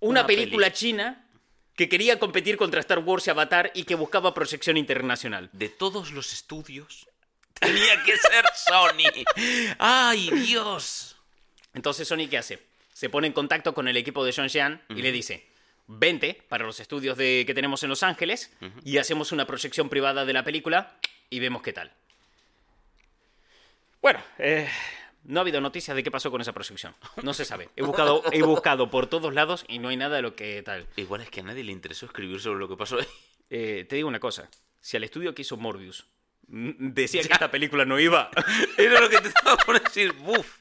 una, 0.00 0.20
Una 0.20 0.26
película 0.26 0.66
peli. 0.68 0.76
china 0.76 1.26
que 1.74 1.88
quería 1.88 2.18
competir 2.18 2.56
contra 2.56 2.80
Star 2.80 3.00
Wars 3.00 3.26
y 3.26 3.30
Avatar 3.30 3.70
y 3.74 3.84
que 3.84 3.94
buscaba 3.96 4.32
proyección 4.34 4.76
internacional. 4.76 5.50
De 5.52 5.68
todos 5.68 6.12
los 6.12 6.32
estudios, 6.32 7.08
tenía 7.62 8.02
que 8.02 8.16
ser 8.16 8.44
Sony. 8.54 9.74
¡Ay, 9.78 10.30
Dios! 10.30 11.16
Entonces 11.74 12.06
Sony 12.06 12.28
¿qué 12.28 12.38
hace? 12.38 12.62
Se 12.92 13.08
pone 13.08 13.26
en 13.26 13.32
contacto 13.32 13.74
con 13.74 13.88
el 13.88 13.96
equipo 13.96 14.24
de 14.24 14.32
John 14.32 14.48
Xian 14.48 14.82
y 14.90 15.02
le 15.02 15.12
dice, 15.12 15.46
vente 15.86 16.42
para 16.48 16.64
los 16.64 16.78
estudios 16.80 17.16
de, 17.16 17.44
que 17.46 17.54
tenemos 17.54 17.82
en 17.82 17.88
Los 17.88 18.02
Ángeles 18.02 18.50
y 18.84 18.98
hacemos 18.98 19.32
una 19.32 19.46
proyección 19.46 19.88
privada 19.88 20.24
de 20.24 20.32
la 20.32 20.44
película 20.44 20.96
y 21.30 21.40
vemos 21.40 21.62
qué 21.62 21.72
tal. 21.72 21.92
Bueno, 24.00 24.20
eh, 24.38 24.68
no 25.24 25.40
ha 25.40 25.42
habido 25.42 25.60
noticias 25.60 25.96
de 25.96 26.02
qué 26.02 26.10
pasó 26.10 26.30
con 26.30 26.40
esa 26.40 26.52
proyección. 26.52 26.94
No 27.22 27.32
se 27.34 27.44
sabe. 27.44 27.70
He 27.76 27.82
buscado, 27.82 28.22
he 28.32 28.42
buscado 28.42 28.90
por 28.90 29.06
todos 29.06 29.32
lados 29.32 29.64
y 29.68 29.78
no 29.78 29.88
hay 29.88 29.96
nada 29.96 30.16
de 30.16 30.22
lo 30.22 30.34
que 30.34 30.62
tal. 30.62 30.86
Igual 30.96 31.22
es 31.22 31.30
que 31.30 31.40
a 31.40 31.44
nadie 31.44 31.64
le 31.64 31.72
interesó 31.72 32.06
escribir 32.06 32.40
sobre 32.40 32.58
lo 32.58 32.68
que 32.68 32.76
pasó 32.76 32.98
ahí. 32.98 33.06
Eh, 33.54 33.84
te 33.88 33.96
digo 33.96 34.08
una 34.08 34.18
cosa. 34.18 34.48
Si 34.80 34.96
al 34.96 35.04
estudio 35.04 35.34
que 35.34 35.42
hizo 35.42 35.56
Morbius 35.56 36.06
decía 36.52 37.22
que 37.22 37.32
esta 37.32 37.50
película 37.50 37.84
no 37.84 37.98
iba, 37.98 38.30
Era 38.78 39.00
lo 39.00 39.08
que 39.08 39.18
te 39.20 39.28
estaba 39.28 39.56
por 39.56 39.82
decir. 39.82 40.12
¡Buf! 40.12 40.58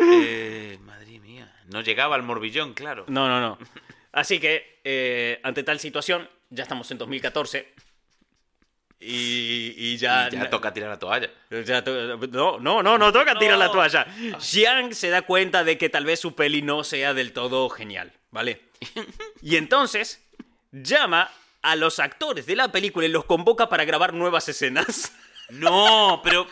Eh, 0.00 0.78
madre 0.82 1.20
mía. 1.20 1.52
No 1.66 1.82
llegaba 1.82 2.14
al 2.14 2.22
morbillón, 2.22 2.72
claro. 2.74 3.04
No, 3.08 3.28
no, 3.28 3.40
no. 3.40 3.58
Así 4.12 4.40
que, 4.40 4.80
eh, 4.84 5.38
ante 5.42 5.62
tal 5.62 5.78
situación, 5.80 6.28
ya 6.50 6.62
estamos 6.62 6.90
en 6.90 6.98
2014. 6.98 7.72
Y, 9.00 9.74
y 9.76 9.96
ya. 9.96 10.28
Y 10.28 10.36
ya 10.36 10.50
toca 10.50 10.72
tirar 10.72 10.90
la 10.90 10.98
toalla. 10.98 11.30
ya 11.64 11.84
to- 11.84 12.16
no, 12.28 12.58
no, 12.58 12.82
no, 12.82 12.98
no 12.98 13.12
toca 13.12 13.38
tirar 13.38 13.58
la 13.58 13.70
toalla. 13.70 14.06
Xiang 14.40 14.94
se 14.94 15.10
da 15.10 15.22
cuenta 15.22 15.62
de 15.62 15.78
que 15.78 15.88
tal 15.88 16.04
vez 16.04 16.18
su 16.20 16.34
peli 16.34 16.62
no 16.62 16.82
sea 16.84 17.14
del 17.14 17.32
todo 17.32 17.68
genial, 17.68 18.12
¿vale? 18.30 18.62
Y 19.42 19.56
entonces 19.56 20.24
llama 20.72 21.30
a 21.62 21.76
los 21.76 21.98
actores 21.98 22.46
de 22.46 22.56
la 22.56 22.70
película 22.72 23.06
y 23.06 23.10
los 23.10 23.24
convoca 23.24 23.68
para 23.68 23.84
grabar 23.84 24.14
nuevas 24.14 24.48
escenas. 24.48 25.12
No, 25.50 26.20
pero. 26.22 26.46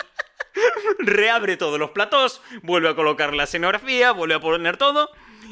reabre 0.98 1.58
todos 1.58 1.78
los 1.78 1.90
platós, 1.90 2.40
vuelve 2.62 2.88
a 2.88 2.94
colocar 2.96 3.34
la 3.34 3.44
escenografía, 3.44 4.12
vuelve 4.12 4.34
a 4.36 4.40
poner 4.40 4.76
todo. 4.78 5.10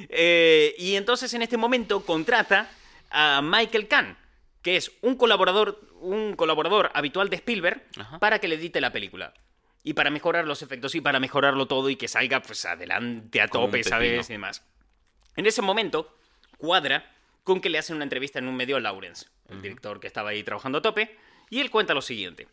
eh, 0.09 0.75
y 0.79 0.97
entonces 0.97 1.35
en 1.35 1.43
este 1.43 1.57
momento 1.59 2.05
contrata 2.07 2.71
a 3.11 3.41
Michael 3.43 3.87
Kahn, 3.89 4.17
que 4.63 4.77
es 4.77 4.93
un 5.03 5.17
colaborador, 5.17 5.79
un 6.01 6.37
colaborador 6.37 6.91
habitual 6.95 7.29
de 7.29 7.37
Spielberg, 7.37 7.85
Ajá. 7.99 8.19
para 8.19 8.39
que 8.39 8.49
le 8.49 8.55
edite 8.57 8.81
la 8.81 8.93
película. 8.93 9.35
Y 9.83 9.93
para 9.93 10.09
mejorar 10.11 10.47
los 10.47 10.63
efectos 10.63 10.95
y 10.95 11.03
para 11.03 11.21
mejorarlo 11.21 11.67
todo 11.67 11.91
y 11.91 11.97
que 11.97 12.09
salga 12.09 12.41
pues 12.41 12.65
adelante 12.65 13.43
a 13.43 13.49
Como 13.49 13.67
tope, 13.67 13.85
¿sabes? 13.85 14.31
Y 14.31 14.33
demás. 14.33 14.63
En 15.37 15.45
ese 15.45 15.61
momento, 15.61 16.17
cuadra 16.57 17.14
con 17.45 17.61
que 17.61 17.71
le 17.71 17.79
hacen 17.79 17.95
una 17.97 18.05
entrevista 18.05 18.39
en 18.41 18.49
un 18.49 18.57
medio 18.57 18.77
a 18.77 18.81
Lawrence, 18.81 19.27
el 19.49 19.63
director 19.63 20.01
que 20.01 20.07
estaba 20.09 20.31
ahí 20.31 20.43
trabajando 20.43 20.79
a 20.79 20.83
tope, 20.83 21.17
y 21.51 21.61
él 21.61 21.71
cuenta 21.71 21.95
lo 21.95 22.03
siguiente. 22.03 22.49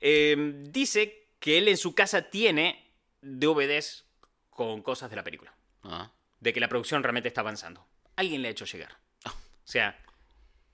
Eh, 0.00 0.52
dice 0.70 1.28
que 1.38 1.58
él 1.58 1.68
en 1.68 1.76
su 1.76 1.94
casa 1.94 2.22
tiene 2.30 2.90
DVDs 3.22 4.04
con 4.50 4.82
cosas 4.82 5.10
de 5.10 5.16
la 5.16 5.24
película. 5.24 5.52
Ah, 5.82 6.10
De 6.38 6.52
que 6.52 6.60
la 6.60 6.68
producción 6.68 7.02
realmente 7.02 7.28
está 7.28 7.40
avanzando. 7.42 7.86
Alguien 8.16 8.42
le 8.42 8.48
ha 8.48 8.50
hecho 8.50 8.64
llegar. 8.64 8.96
Ah. 9.24 9.30
O 9.32 9.36
sea, 9.64 9.98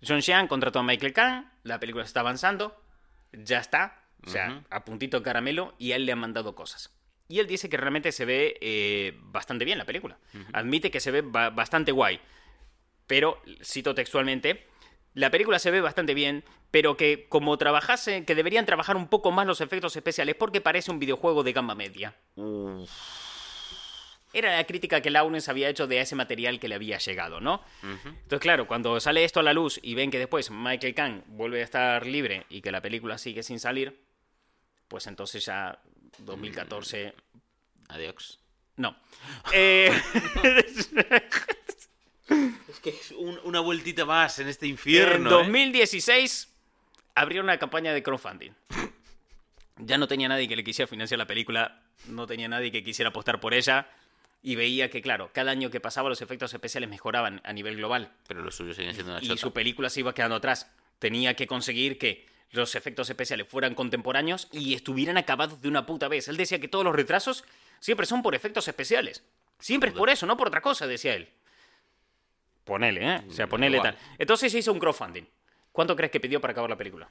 John 0.07 0.23
Xian 0.23 0.47
contrató 0.49 0.79
a 0.79 0.83
Michael 0.83 1.13
Kahn, 1.13 1.51
la 1.63 1.81
película 1.81 2.05
está 2.05 2.21
avanzando, 2.21 2.81
ya 3.33 3.59
está, 3.59 4.03
o 4.27 4.31
sea, 4.31 4.63
a 4.71 4.85
puntito 4.85 5.23
caramelo, 5.23 5.75
y 5.79 5.93
a 5.93 5.97
él 5.97 6.07
le 6.07 6.13
han 6.13 6.19
mandado 6.19 6.55
cosas. 6.55 6.93
Y 7.29 7.41
él 7.41 7.47
dice 7.49 7.69
que 7.69 7.77
realmente 7.77 8.13
se 8.13 8.25
ve 8.25 8.57
eh, 8.61 9.19
bastante 9.23 9.65
bien 9.65 9.79
la 9.79 9.85
película. 9.85 10.19
Admite 10.53 10.91
que 10.91 11.01
se 11.01 11.11
ve 11.11 11.23
ba- 11.23 11.51
bastante 11.51 11.91
guay. 11.93 12.21
Pero, 13.07 13.41
cito 13.63 13.95
textualmente, 13.95 14.67
la 15.15 15.31
película 15.31 15.59
se 15.59 15.71
ve 15.71 15.81
bastante 15.81 16.13
bien, 16.13 16.45
pero 16.71 16.97
que 16.97 17.27
como 17.29 17.57
trabajase, 17.57 18.25
que 18.25 18.35
deberían 18.35 18.67
trabajar 18.67 18.97
un 18.97 19.09
poco 19.09 19.33
más 19.33 19.47
los 19.47 19.61
efectos 19.61 19.97
especiales 19.97 20.35
porque 20.35 20.61
parece 20.61 20.91
un 20.91 20.99
videojuego 20.99 21.43
de 21.43 21.55
gama 21.55 21.75
media. 21.75 22.15
Era 24.33 24.55
la 24.55 24.65
crítica 24.65 25.01
que 25.01 25.11
Lawrence 25.11 25.51
había 25.51 25.71
hecho 25.71 25.87
de 25.87 26.01
ese 26.01 26.17
material 26.17 26.61
que 26.61 26.69
le 26.69 26.75
había 26.75 26.99
llegado, 26.99 27.41
¿no? 27.41 27.63
Entonces, 27.83 28.41
claro, 28.41 28.67
cuando 28.67 29.01
sale 29.01 29.25
esto 29.25 29.41
a 29.41 29.43
la 29.43 29.55
luz 29.55 29.81
y 29.83 29.95
ven 29.95 30.11
que 30.11 30.19
después 30.19 30.51
Michael 30.51 30.95
Kahn 30.95 31.25
vuelve 31.29 31.63
a 31.63 31.65
estar 31.65 32.07
libre 32.07 32.45
y 32.51 32.61
que 32.61 32.71
la 32.71 32.83
película 32.83 33.17
sigue 33.17 33.43
sin 33.43 33.59
salir, 33.59 34.05
pues 34.89 35.07
entonces 35.07 35.45
ya 35.47 35.81
2014... 36.19 37.15
Adiós. 37.89 38.41
No. 38.77 38.97
Eh, 39.53 39.91
Es 42.77 42.81
que 42.81 42.91
es 42.91 43.11
un- 43.13 43.41
una 43.45 43.61
vueltita 43.61 44.05
más 44.05 44.39
en 44.39 44.49
este 44.49 44.67
infierno. 44.67 45.29
en 45.31 45.35
¿eh? 45.35 45.39
2016 45.45 46.53
abrió 47.15 47.43
una 47.43 47.59
campaña 47.59 47.93
de 47.93 48.03
crowdfunding. 48.03 48.53
Ya 49.79 49.99
no 49.99 50.09
tenía 50.09 50.29
nadie 50.29 50.49
que 50.49 50.57
le 50.57 50.65
quisiera 50.65 50.87
financiar 50.87 51.19
la 51.19 51.27
película, 51.27 51.83
no 52.07 52.27
tenía 52.27 52.49
nadie 52.49 52.73
que 52.73 52.83
quisiera 52.83 53.11
apostar 53.11 53.41
por 53.41 53.53
ella 53.53 53.89
y 54.43 54.55
veía 54.57 54.89
que, 54.91 55.03
claro, 55.03 55.31
cada 55.35 55.51
año 55.51 55.71
que 55.71 55.81
pasaba 55.81 56.09
los 56.09 56.23
efectos 56.23 56.53
especiales 56.55 56.89
mejoraban 56.89 57.41
a 57.45 57.53
nivel 57.53 57.77
global 57.77 58.13
Pero 58.27 58.43
los 58.43 58.55
suyos 58.55 58.77
siguen 58.77 58.95
siendo 58.95 59.13
una 59.13 59.23
y 59.23 59.29
chota. 59.29 59.41
su 59.41 59.53
película 59.53 59.91
se 59.91 60.01
iba 60.01 60.15
quedando 60.15 60.37
atrás. 60.37 60.71
Tenía 60.99 61.35
que 61.35 61.47
conseguir 61.47 61.99
que 61.99 62.27
los 62.53 62.75
efectos 62.75 63.11
especiales 63.11 63.47
fueran 63.49 63.75
contemporáneos 63.75 64.49
y 64.53 64.73
estuvieran 64.75 65.19
acabados 65.19 65.61
de 65.61 65.69
una 65.69 65.85
puta 65.85 66.09
vez. 66.09 66.29
Él 66.29 66.37
decía 66.39 66.59
que 66.61 66.69
todos 66.69 66.85
los 66.85 66.95
retrasos 66.95 67.45
siempre 67.81 68.07
son 68.07 68.23
por 68.23 68.35
efectos 68.35 68.69
especiales. 68.69 69.25
Siempre 69.59 69.91
es 69.91 69.97
por 69.97 70.09
eso, 70.11 70.27
no 70.27 70.37
por 70.37 70.49
otra 70.49 70.61
cosa, 70.63 70.87
decía 70.87 71.15
él. 71.15 71.29
Ponele, 72.67 73.15
¿eh? 73.17 73.23
O 73.29 73.33
sea, 73.33 73.47
Mm, 73.47 73.49
ponele 73.49 73.77
igual. 73.79 73.97
tal. 73.97 74.15
Entonces 74.19 74.53
se 74.53 74.59
hizo 74.59 74.73
un 74.73 74.79
crowdfunding. 74.79 75.25
¿Cuánto 75.73 75.97
crees 75.97 76.11
que 76.13 76.21
pidió 76.21 76.41
para 76.41 76.51
acabar 76.53 76.69
la 76.69 76.77
película? 76.77 77.09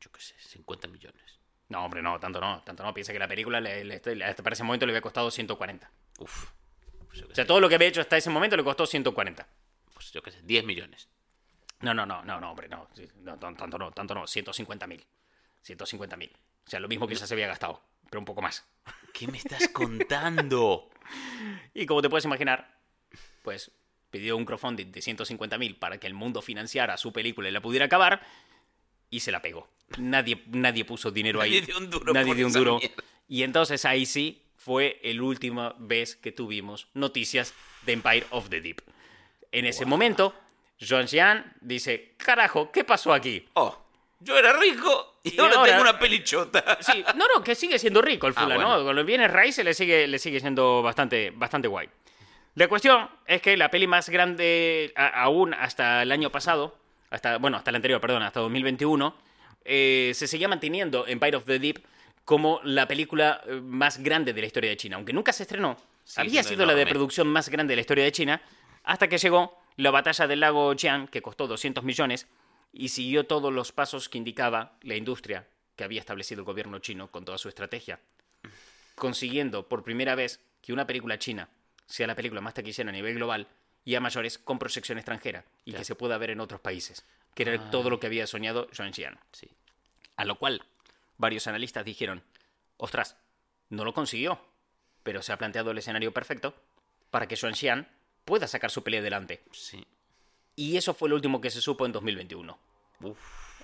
Yo 0.00 0.12
qué 0.12 0.20
sé, 0.20 0.34
50 0.38 0.86
millones. 0.86 1.38
No, 1.68 1.84
hombre, 1.84 2.02
no, 2.02 2.20
tanto 2.20 2.40
no, 2.40 2.62
tanto 2.62 2.82
no. 2.84 2.92
Piensa 2.94 3.12
que 3.12 3.18
la 3.18 3.26
película 3.28 3.60
le- 3.60 3.82
le- 3.84 4.00
le- 4.14 4.34
para 4.34 4.52
ese 4.52 4.62
momento 4.62 4.86
le 4.86 4.92
había 4.92 5.00
costado 5.00 5.30
140. 5.30 5.90
Uf. 6.18 6.50
Pues 7.08 7.22
O 7.22 7.26
sea, 7.26 7.34
sé, 7.34 7.44
todo 7.46 7.60
lo 7.60 7.68
que 7.68 7.74
había 7.76 7.88
hecho 7.88 8.00
hasta 8.00 8.16
ese 8.16 8.30
momento 8.30 8.56
le 8.56 8.62
costó 8.64 8.86
140. 8.86 9.46
pues 9.94 10.12
yo 10.12 10.22
qué 10.22 10.30
sé, 10.30 10.40
10 10.42 10.64
millones. 10.64 11.08
No, 11.80 11.92
no, 11.94 12.06
no, 12.06 12.22
no, 12.24 12.40
no, 12.40 12.50
hombre, 12.52 12.68
no. 12.68 12.88
Sí, 12.94 13.06
no, 13.22 13.38
tan- 13.38 13.56
tanto 13.56 13.78
no, 13.78 13.90
tanto 13.92 14.14
no. 14.14 14.26
150.000. 14.26 15.04
150.000. 15.62 16.30
O 16.66 16.70
sea, 16.70 16.80
lo 16.80 16.88
mismo 16.88 17.06
que 17.06 17.14
ya 17.14 17.26
se 17.26 17.34
había 17.34 17.46
gastado, 17.46 17.80
pero 18.08 18.18
un 18.20 18.24
poco 18.24 18.42
más. 18.42 18.64
¿Qué 19.14 19.26
me 19.28 19.38
estás 19.38 19.68
contando? 19.68 20.90
Y 21.74 21.86
como 21.86 22.00
te 22.02 22.08
puedes 22.08 22.24
imaginar, 22.24 22.76
pues 23.42 23.70
pidió 24.10 24.36
un 24.36 24.44
crowdfunding 24.44 24.92
de 24.92 25.00
150.000 25.00 25.78
para 25.78 25.98
que 25.98 26.06
el 26.06 26.14
mundo 26.14 26.42
financiara 26.42 26.96
su 26.96 27.12
película 27.12 27.48
y 27.48 27.52
la 27.52 27.60
pudiera 27.60 27.86
acabar, 27.86 28.20
y 29.10 29.20
se 29.20 29.32
la 29.32 29.42
pegó. 29.42 29.68
Nadie, 29.98 30.42
nadie 30.46 30.84
puso 30.84 31.10
dinero 31.10 31.40
ahí. 31.40 31.50
Nadie 31.50 31.62
dio 31.66 31.78
un 31.78 31.90
duro 31.90 32.12
Nadie 32.12 32.34
dio 32.34 32.46
un 32.46 32.52
duro. 32.52 32.80
Y 33.28 33.42
entonces 33.42 33.84
ahí 33.84 34.06
sí 34.06 34.42
fue 34.54 35.00
la 35.02 35.22
última 35.22 35.74
vez 35.78 36.16
que 36.16 36.32
tuvimos 36.32 36.88
noticias 36.94 37.54
de 37.86 37.92
Empire 37.94 38.26
of 38.30 38.48
the 38.50 38.60
Deep. 38.60 38.82
En 39.52 39.64
ese 39.66 39.84
momento, 39.86 40.34
John 40.80 41.06
Jean 41.06 41.54
dice, 41.60 42.14
carajo, 42.18 42.70
¿qué 42.70 42.84
pasó 42.84 43.12
aquí? 43.12 43.46
Oh, 43.54 43.76
yo 44.20 44.36
era 44.38 44.52
rico 44.52 45.18
y, 45.24 45.34
Y 45.34 45.38
ahora, 45.40 45.56
ahora- 45.56 45.70
tengo 45.72 45.82
una 45.82 45.98
pelichota. 45.98 46.78
Sí, 46.80 47.04
no, 47.16 47.26
no, 47.34 47.42
que 47.42 47.54
sigue 47.54 47.78
siendo 47.78 48.00
rico 48.02 48.26
el 48.28 48.34
Ah, 48.36 48.42
fulano, 48.42 48.60
bueno. 48.66 48.78
¿no? 48.78 48.84
Con 48.84 48.94
los 48.96 49.04
bienes 49.06 49.30
raíces 49.30 49.64
le 49.64 49.74
sigue, 49.74 50.06
le 50.06 50.18
sigue 50.20 50.38
siendo 50.40 50.82
bastante, 50.82 51.30
bastante 51.30 51.66
guay. 51.68 51.88
La 52.54 52.68
cuestión 52.68 53.08
es 53.26 53.40
que 53.42 53.56
la 53.56 53.70
peli 53.70 53.86
más 53.86 54.08
grande 54.08 54.92
a- 54.96 55.22
aún 55.22 55.54
hasta 55.54 56.02
el 56.02 56.12
año 56.12 56.30
pasado, 56.30 56.76
hasta, 57.10 57.38
bueno, 57.38 57.56
hasta 57.56 57.70
el 57.70 57.76
anterior, 57.76 58.00
perdón, 58.00 58.22
hasta 58.22 58.40
2021, 58.40 59.14
eh, 59.64 60.12
se 60.14 60.26
seguía 60.26 60.48
manteniendo 60.48 61.06
Empire 61.06 61.36
of 61.36 61.44
the 61.44 61.58
Deep 61.58 61.80
como 62.24 62.60
la 62.64 62.86
película 62.88 63.40
eh, 63.46 63.60
más 63.62 63.98
grande 63.98 64.32
de 64.32 64.40
la 64.40 64.46
historia 64.46 64.70
de 64.70 64.76
China. 64.76 64.96
Aunque 64.96 65.12
nunca 65.12 65.32
se 65.32 65.44
estrenó, 65.44 65.76
Sí, 66.04 66.20
había 66.20 66.42
sido 66.42 66.66
la 66.66 66.74
de 66.74 66.86
producción 66.86 67.28
más 67.28 67.48
grande 67.48 67.72
de 67.72 67.76
la 67.76 67.80
historia 67.82 68.04
de 68.04 68.12
China, 68.12 68.42
hasta 68.82 69.08
que 69.08 69.18
llegó 69.18 69.58
la 69.76 69.90
batalla 69.92 70.26
del 70.26 70.40
lago 70.40 70.74
Jiang, 70.74 71.06
que 71.08 71.22
costó 71.22 71.46
200 71.46 71.84
millones, 71.84 72.26
y 72.72 72.88
siguió 72.88 73.24
todos 73.26 73.52
los 73.52 73.70
pasos 73.72 74.08
que 74.08 74.18
indicaba 74.18 74.72
la 74.82 74.96
industria 74.96 75.46
que 75.76 75.84
había 75.84 76.00
establecido 76.00 76.40
el 76.40 76.44
gobierno 76.46 76.78
chino 76.80 77.10
con 77.10 77.24
toda 77.24 77.38
su 77.38 77.48
estrategia, 77.48 78.00
consiguiendo 78.96 79.68
por 79.68 79.82
primera 79.84 80.14
vez 80.14 80.40
que 80.62 80.72
una 80.72 80.86
película 80.86 81.18
china 81.18 81.48
sea 81.90 82.06
la 82.06 82.14
película 82.14 82.40
más 82.40 82.54
taquillera 82.54 82.88
a 82.88 82.92
nivel 82.92 83.14
global 83.16 83.48
y 83.84 83.94
a 83.94 84.00
mayores 84.00 84.38
con 84.38 84.58
proyección 84.58 84.98
extranjera 84.98 85.44
y 85.64 85.72
que 85.72 85.84
se 85.84 85.94
pueda 85.94 86.16
ver 86.18 86.30
en 86.30 86.40
otros 86.40 86.60
países, 86.60 87.04
que 87.34 87.42
era 87.42 87.70
todo 87.70 87.90
lo 87.90 87.98
que 87.98 88.06
había 88.06 88.26
soñado 88.26 88.68
Joan 88.76 88.92
Xian. 88.94 89.18
Sí. 89.32 89.48
A 90.16 90.24
lo 90.24 90.36
cual 90.38 90.64
varios 91.18 91.46
analistas 91.46 91.84
dijeron, 91.84 92.22
ostras, 92.76 93.16
no 93.70 93.84
lo 93.84 93.92
consiguió, 93.94 94.40
pero 95.02 95.22
se 95.22 95.32
ha 95.32 95.38
planteado 95.38 95.70
el 95.70 95.78
escenario 95.78 96.12
perfecto 96.12 96.54
para 97.10 97.26
que 97.26 97.36
Joan 97.36 97.54
Xian 97.54 97.88
pueda 98.24 98.46
sacar 98.46 98.70
su 98.70 98.82
pelea 98.84 99.00
adelante. 99.00 99.42
Sí. 99.52 99.84
Y 100.56 100.76
eso 100.76 100.94
fue 100.94 101.08
lo 101.08 101.16
último 101.16 101.40
que 101.40 101.50
se 101.50 101.60
supo 101.60 101.86
en 101.86 101.92
2021. 101.92 102.58
Uf. 103.00 103.18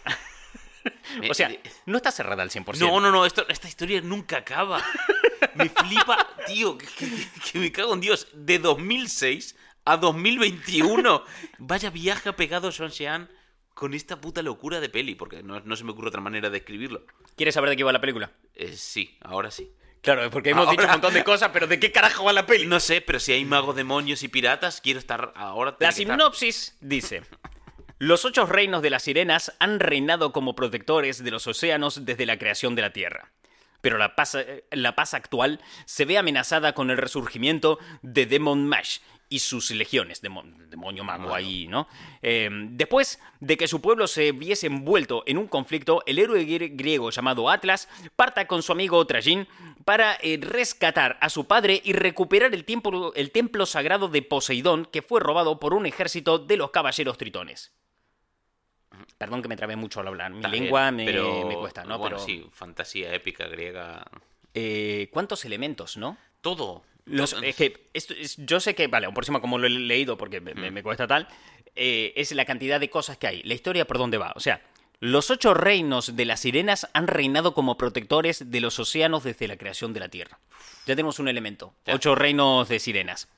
O 1.30 1.34
sea, 1.34 1.50
Eh, 1.50 1.60
no 1.86 1.96
está 1.96 2.12
cerrada 2.12 2.42
al 2.42 2.50
100%. 2.50 2.78
No, 2.78 3.00
no, 3.00 3.10
no, 3.10 3.26
esto, 3.26 3.44
esta 3.48 3.66
historia 3.68 4.00
nunca 4.00 4.38
acaba. 4.38 4.82
Me 5.54 5.68
flipa, 5.68 6.26
tío, 6.46 6.76
que, 6.78 6.86
que- 6.86 7.28
que 7.52 7.58
me 7.58 7.72
cago 7.72 7.94
en 7.94 8.00
Dios. 8.00 8.28
De 8.32 8.58
2006 8.58 9.56
a 9.84 9.96
2021. 9.96 11.24
Vaya 11.58 11.90
viaje 11.90 12.28
ha 12.28 12.36
pegado 12.36 12.72
Sean 12.72 12.90
Sean 12.90 13.30
con 13.74 13.92
esta 13.94 14.20
puta 14.20 14.42
locura 14.42 14.80
de 14.80 14.88
peli, 14.88 15.14
porque 15.14 15.42
no, 15.42 15.60
no 15.60 15.76
se 15.76 15.84
me 15.84 15.92
ocurre 15.92 16.08
otra 16.08 16.20
manera 16.20 16.48
de 16.50 16.58
escribirlo. 16.58 17.04
¿Quieres 17.36 17.54
saber 17.54 17.70
de 17.70 17.76
qué 17.76 17.84
va 17.84 17.92
la 17.92 18.00
película? 18.00 18.30
Eh, 18.54 18.72
sí, 18.76 19.16
ahora 19.20 19.50
sí. 19.50 19.70
Claro, 20.00 20.30
porque 20.30 20.50
hemos 20.50 20.66
Ahora- 20.66 20.72
dicho 20.72 20.84
un 20.84 20.90
montón 20.92 21.14
de 21.14 21.24
cosas, 21.24 21.50
pero 21.52 21.66
¿de 21.66 21.78
qué 21.80 21.90
carajo 21.92 22.24
va 22.24 22.32
la 22.32 22.46
peli? 22.46 22.66
No 22.66 22.80
sé, 22.80 23.00
pero 23.00 23.18
si 23.20 23.32
hay 23.32 23.44
magos, 23.44 23.74
demonios 23.76 24.22
y 24.22 24.28
piratas, 24.28 24.80
quiero 24.80 24.98
estar 24.98 25.32
ahora. 25.36 25.72
La 25.80 25.88
estar. 25.88 25.92
sinopsis 25.94 26.76
dice: 26.80 27.22
Los 27.98 28.24
ocho 28.24 28.46
reinos 28.46 28.82
de 28.82 28.90
las 28.90 29.02
sirenas 29.02 29.52
han 29.58 29.80
reinado 29.80 30.32
como 30.32 30.54
protectores 30.54 31.22
de 31.24 31.30
los 31.30 31.46
océanos 31.46 32.04
desde 32.04 32.24
la 32.24 32.38
creación 32.38 32.74
de 32.76 32.82
la 32.82 32.92
Tierra. 32.92 33.32
Pero 33.80 33.98
la 33.98 34.14
paz, 34.16 34.34
eh, 34.36 34.64
la 34.70 34.94
paz 34.96 35.14
actual 35.14 35.60
se 35.84 36.04
ve 36.04 36.18
amenazada 36.18 36.72
con 36.74 36.90
el 36.90 36.96
resurgimiento 36.98 37.78
de 38.02 38.26
Demon 38.26 38.66
Mash 38.66 38.98
y 39.28 39.40
sus 39.40 39.72
legiones, 39.72 40.22
demon- 40.22 40.68
demonio 40.68 41.02
mago 41.02 41.34
ahí, 41.34 41.66
¿no? 41.66 41.88
Eh, 42.22 42.48
después 42.70 43.18
de 43.40 43.56
que 43.56 43.66
su 43.66 43.80
pueblo 43.80 44.06
se 44.06 44.30
viese 44.30 44.68
envuelto 44.68 45.24
en 45.26 45.36
un 45.38 45.48
conflicto, 45.48 46.04
el 46.06 46.20
héroe 46.20 46.44
grie- 46.46 46.70
griego 46.76 47.10
llamado 47.10 47.50
Atlas 47.50 47.88
parta 48.14 48.46
con 48.46 48.62
su 48.62 48.70
amigo 48.70 49.04
Trajin 49.04 49.48
para 49.84 50.16
eh, 50.22 50.38
rescatar 50.40 51.18
a 51.20 51.28
su 51.28 51.44
padre 51.46 51.80
y 51.84 51.92
recuperar 51.92 52.54
el, 52.54 52.64
tiempo- 52.64 53.12
el 53.16 53.32
templo 53.32 53.66
sagrado 53.66 54.06
de 54.06 54.22
Poseidón 54.22 54.84
que 54.84 55.02
fue 55.02 55.18
robado 55.18 55.58
por 55.58 55.74
un 55.74 55.86
ejército 55.86 56.38
de 56.38 56.56
los 56.56 56.70
caballeros 56.70 57.18
tritones. 57.18 57.72
Perdón 59.18 59.42
que 59.42 59.48
me 59.48 59.56
trabé 59.56 59.76
mucho 59.76 60.00
al 60.00 60.08
hablar. 60.08 60.30
Mi 60.32 60.42
lengua 60.48 60.90
me, 60.90 61.04
pero- 61.04 61.46
me 61.46 61.54
cuesta, 61.56 61.84
¿no? 61.84 61.98
Bueno, 61.98 62.16
Pero, 62.16 62.26
sí, 62.26 62.46
fantasía 62.52 63.12
épica 63.14 63.46
griega. 63.46 64.04
eh, 64.54 65.08
¿Cuántos 65.12 65.44
elementos, 65.44 65.96
no? 65.96 66.16
Todo. 66.40 66.82
Los- 67.04 67.30
Todo- 67.30 67.42
es 67.42 67.54
que 67.56 67.88
esto 67.94 68.14
es- 68.14 68.36
yo 68.38 68.58
sé 68.60 68.74
que, 68.74 68.86
vale, 68.88 69.08
por 69.12 69.22
encima 69.24 69.40
como 69.40 69.58
lo 69.58 69.66
he 69.66 69.70
leído 69.70 70.16
porque 70.16 70.40
me, 70.40 70.54
me 70.70 70.82
cuesta 70.82 71.06
tal, 71.06 71.28
eh, 71.74 72.12
es 72.16 72.32
la 72.32 72.44
cantidad 72.44 72.80
de 72.80 72.90
cosas 72.90 73.16
que 73.18 73.26
hay. 73.26 73.42
La 73.44 73.54
historia 73.54 73.84
por 73.86 73.98
dónde 73.98 74.18
va. 74.18 74.32
O 74.34 74.40
sea, 74.40 74.62
los 74.98 75.30
ocho 75.30 75.52
reinos 75.54 76.16
de 76.16 76.24
las 76.24 76.40
sirenas 76.40 76.88
han 76.94 77.06
reinado 77.06 77.52
como 77.54 77.76
protectores 77.76 78.50
de 78.50 78.60
los 78.60 78.78
océanos 78.78 79.24
desde 79.24 79.46
la 79.46 79.56
creación 79.56 79.92
de 79.92 80.00
la 80.00 80.08
Tierra. 80.08 80.38
Ya 80.86 80.94
tenemos 80.96 81.18
un 81.18 81.28
elemento. 81.28 81.74
Ya. 81.84 81.94
Ocho 81.94 82.14
reinos 82.14 82.68
de 82.68 82.78
sirenas. 82.80 83.28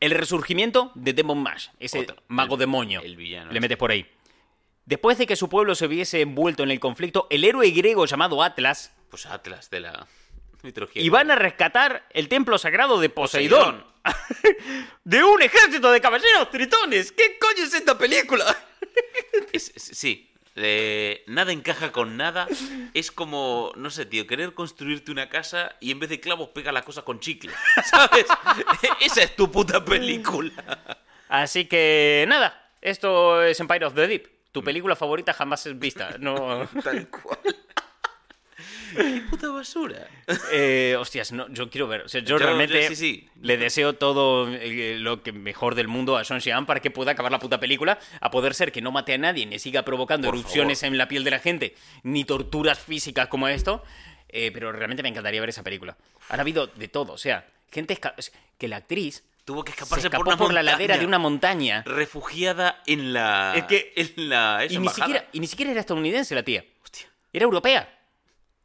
El 0.00 0.12
resurgimiento 0.12 0.92
de 0.94 1.12
Demon 1.12 1.42
Mash, 1.42 1.68
ese 1.80 2.00
Otro. 2.00 2.22
mago 2.28 2.54
El- 2.54 2.60
demonio. 2.60 3.00
el 3.02 3.16
villano 3.16 3.46
Le 3.46 3.52
ese. 3.52 3.60
metes 3.60 3.76
por 3.76 3.90
ahí. 3.90 4.06
Después 4.88 5.18
de 5.18 5.26
que 5.26 5.36
su 5.36 5.50
pueblo 5.50 5.74
se 5.74 5.86
viese 5.86 6.22
envuelto 6.22 6.62
en 6.62 6.70
el 6.70 6.80
conflicto, 6.80 7.26
el 7.28 7.44
héroe 7.44 7.68
griego 7.72 8.06
llamado 8.06 8.42
Atlas 8.42 8.90
Pues 9.10 9.26
Atlas 9.26 9.68
de 9.68 9.80
la 9.80 10.06
mitología. 10.62 11.02
y 11.02 11.10
van 11.10 11.30
a 11.30 11.34
rescatar 11.36 12.06
el 12.10 12.28
templo 12.28 12.56
sagrado 12.56 12.98
de 12.98 13.10
Poseidón. 13.10 13.84
de 15.04 15.22
un 15.24 15.42
ejército 15.42 15.90
de 15.92 16.00
caballeros 16.00 16.50
tritones. 16.50 17.12
¿Qué 17.12 17.38
coño 17.38 17.64
es 17.64 17.74
esta 17.74 17.98
película? 17.98 18.44
Es- 19.52 19.72
es- 19.76 19.82
sí. 19.98 20.30
eh, 20.56 21.22
nada 21.26 21.52
encaja 21.52 21.92
con 21.92 22.16
nada. 22.16 22.48
Es 22.94 23.12
como, 23.12 23.72
no 23.76 23.90
sé, 23.90 24.06
tío, 24.06 24.26
querer 24.26 24.54
construirte 24.54 25.12
una 25.12 25.28
casa 25.28 25.76
y 25.80 25.90
en 25.90 26.00
vez 26.00 26.08
de 26.08 26.18
clavos 26.20 26.48
pega 26.48 26.72
la 26.72 26.82
cosa 26.82 27.02
con 27.02 27.20
chicle. 27.20 27.52
¿Sabes? 27.84 28.24
Esa 29.00 29.22
es 29.22 29.36
tu 29.36 29.52
puta 29.52 29.84
película. 29.84 30.52
Así 31.28 31.66
que 31.66 32.24
nada, 32.26 32.70
esto 32.80 33.42
es 33.42 33.60
Empire 33.60 33.84
of 33.84 33.94
the 33.94 34.06
Deep. 34.08 34.37
Tu 34.60 34.64
película 34.64 34.96
favorita 34.96 35.32
jamás 35.32 35.68
vista. 35.78 36.16
No. 36.18 36.66
Tal 36.84 37.08
cual. 37.08 37.38
Qué 38.96 39.22
puta 39.30 39.48
basura. 39.50 40.08
Eh, 40.50 40.96
hostias, 40.98 41.30
no, 41.30 41.48
yo 41.50 41.68
quiero 41.70 41.86
ver. 41.86 42.00
O 42.02 42.08
sea, 42.08 42.20
yo, 42.22 42.38
Yo- 42.38 42.38
realmente 42.38 42.82
yo- 42.82 42.88
sí, 42.88 42.96
sí. 42.96 43.28
le 43.40 43.56
deseo 43.56 43.92
todo 43.94 44.48
eh, 44.52 44.96
lo 44.98 45.22
que 45.22 45.30
mejor 45.32 45.74
del 45.74 45.86
mundo 45.88 46.16
a 46.16 46.24
Sean 46.24 46.40
Xian 46.40 46.66
para 46.66 46.80
que 46.80 46.90
pueda 46.90 47.12
acabar 47.12 47.30
la 47.30 47.38
puta 47.38 47.60
película. 47.60 47.98
A 48.20 48.30
poder 48.30 48.54
ser 48.54 48.72
que 48.72 48.80
no 48.80 48.90
mate 48.90 49.12
a 49.14 49.18
nadie, 49.18 49.46
ni 49.46 49.58
siga 49.58 49.84
provocando 49.84 50.26
Por 50.28 50.36
erupciones 50.38 50.80
favor. 50.80 50.94
en 50.94 50.98
la 50.98 51.06
piel 51.06 51.22
de 51.22 51.30
la 51.30 51.38
gente, 51.38 51.74
ni 52.02 52.24
torturas 52.24 52.78
físicas 52.78 53.28
como 53.28 53.46
esto. 53.46 53.84
Eh, 54.30 54.50
pero 54.52 54.72
realmente 54.72 55.02
me 55.02 55.08
encantaría 55.10 55.40
ver 55.40 55.50
esa 55.50 55.62
película. 55.62 55.96
Han 56.30 56.40
habido 56.40 56.66
de 56.66 56.88
todo. 56.88 57.12
O 57.12 57.18
sea, 57.18 57.46
gente 57.70 57.98
que 58.58 58.68
la 58.68 58.76
actriz 58.78 59.22
Tuvo 59.48 59.64
que 59.64 59.72
se 59.72 59.76
escaparse 59.76 60.08
escapó 60.08 60.24
por, 60.24 60.36
por, 60.36 60.52
la 60.52 60.62
ladera 60.62 60.98
de 60.98 61.06
una 61.06 61.18
montaña. 61.18 61.82
Refugiada 61.86 62.82
en 62.84 63.14
la. 63.14 63.54
Es 63.56 63.64
que- 63.64 63.94
En 63.96 64.28
la. 64.28 64.66
Y 64.68 64.76
ni, 64.76 64.90
siquiera, 64.90 65.26
y 65.32 65.40
ni 65.40 65.46
siquiera 65.46 65.70
era 65.72 65.80
estadounidense 65.80 66.34
la 66.34 66.42
tía. 66.42 66.66
Hostia. 66.84 67.08
Era 67.32 67.44
europea. 67.44 67.98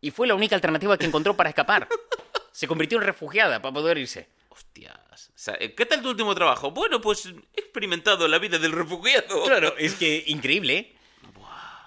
Y 0.02 0.12
fue 0.12 0.28
la 0.28 0.36
única 0.36 0.56
alternativa 0.56 0.98
que 0.98 1.06
encontró 1.06 1.38
para 1.38 1.48
escapar. 1.48 1.88
Se 2.52 2.68
convirtió 2.68 2.98
en 2.98 3.06
refugiada 3.06 3.62
para 3.62 3.74
poder 3.74 3.98
irse. 3.98 4.28
Hostias. 4.50 5.30
O 5.30 5.38
sea, 5.38 5.58
¿Qué 5.58 5.86
tal 5.86 6.02
tu 6.02 6.10
último 6.10 6.36
trabajo? 6.36 6.72
Bueno, 6.72 7.00
pues 7.00 7.28
he 7.28 7.62
experimentado 7.62 8.28
la 8.28 8.38
vida 8.38 8.60
del 8.60 8.74
refugiado. 8.74 9.46
Claro, 9.46 9.78
es 9.78 9.94
que 9.98 10.26
increíble, 10.28 10.78
¿eh? 10.78 10.96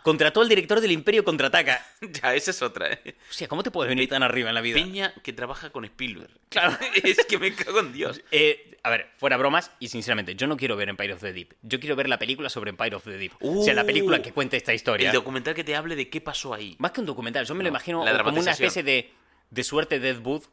Contrató 0.06 0.40
al 0.40 0.48
director 0.48 0.80
del 0.80 0.92
Imperio 0.92 1.24
Contraataca. 1.24 1.84
Ya, 2.22 2.32
esa 2.32 2.52
es 2.52 2.62
otra, 2.62 2.92
¿eh? 2.92 3.16
O 3.28 3.32
sea, 3.32 3.48
¿cómo 3.48 3.64
te 3.64 3.72
puedes 3.72 3.88
venir 3.88 4.08
tan 4.08 4.22
arriba 4.22 4.50
en 4.50 4.54
la 4.54 4.60
vida? 4.60 4.76
Peña 4.76 5.12
que 5.24 5.32
trabaja 5.32 5.70
con 5.70 5.84
Spielberg. 5.84 6.30
Claro. 6.48 6.78
es 7.02 7.24
que 7.26 7.36
me 7.38 7.52
cago 7.52 7.80
en 7.80 7.92
Dios. 7.92 8.20
Eh, 8.30 8.76
a 8.84 8.90
ver, 8.90 9.08
fuera 9.16 9.36
bromas, 9.36 9.72
y 9.80 9.88
sinceramente, 9.88 10.36
yo 10.36 10.46
no 10.46 10.56
quiero 10.56 10.76
ver 10.76 10.88
Empire 10.90 11.14
of 11.14 11.20
the 11.22 11.32
Deep. 11.32 11.54
Yo 11.62 11.80
quiero 11.80 11.96
ver 11.96 12.08
la 12.08 12.20
película 12.20 12.48
sobre 12.48 12.70
Empire 12.70 12.94
of 12.94 13.02
the 13.02 13.18
Deep. 13.18 13.32
o 13.40 13.64
sea, 13.64 13.74
la 13.74 13.82
Uh, 13.82 13.86
película 13.86 14.22
que 14.22 14.30
cuenta 14.30 14.56
esta 14.56 14.72
historia. 14.72 15.08
El 15.08 15.14
documental 15.14 15.54
que 15.56 15.64
te 15.64 15.74
hable 15.74 15.96
de 15.96 16.08
qué 16.08 16.20
pasó 16.20 16.54
ahí. 16.54 16.76
Más 16.78 16.92
que 16.92 17.00
un 17.00 17.06
documental, 17.06 17.44
yo 17.44 17.56
me 17.56 17.64
lo 17.64 17.70
No, 17.70 17.76
imagino 17.76 18.04
como 18.22 18.38
una 18.40 18.52
especie 18.52 18.84
de, 18.84 19.10
de 19.50 19.64
suerte 19.64 19.98
Dead 19.98 20.18
Wood, 20.24 20.44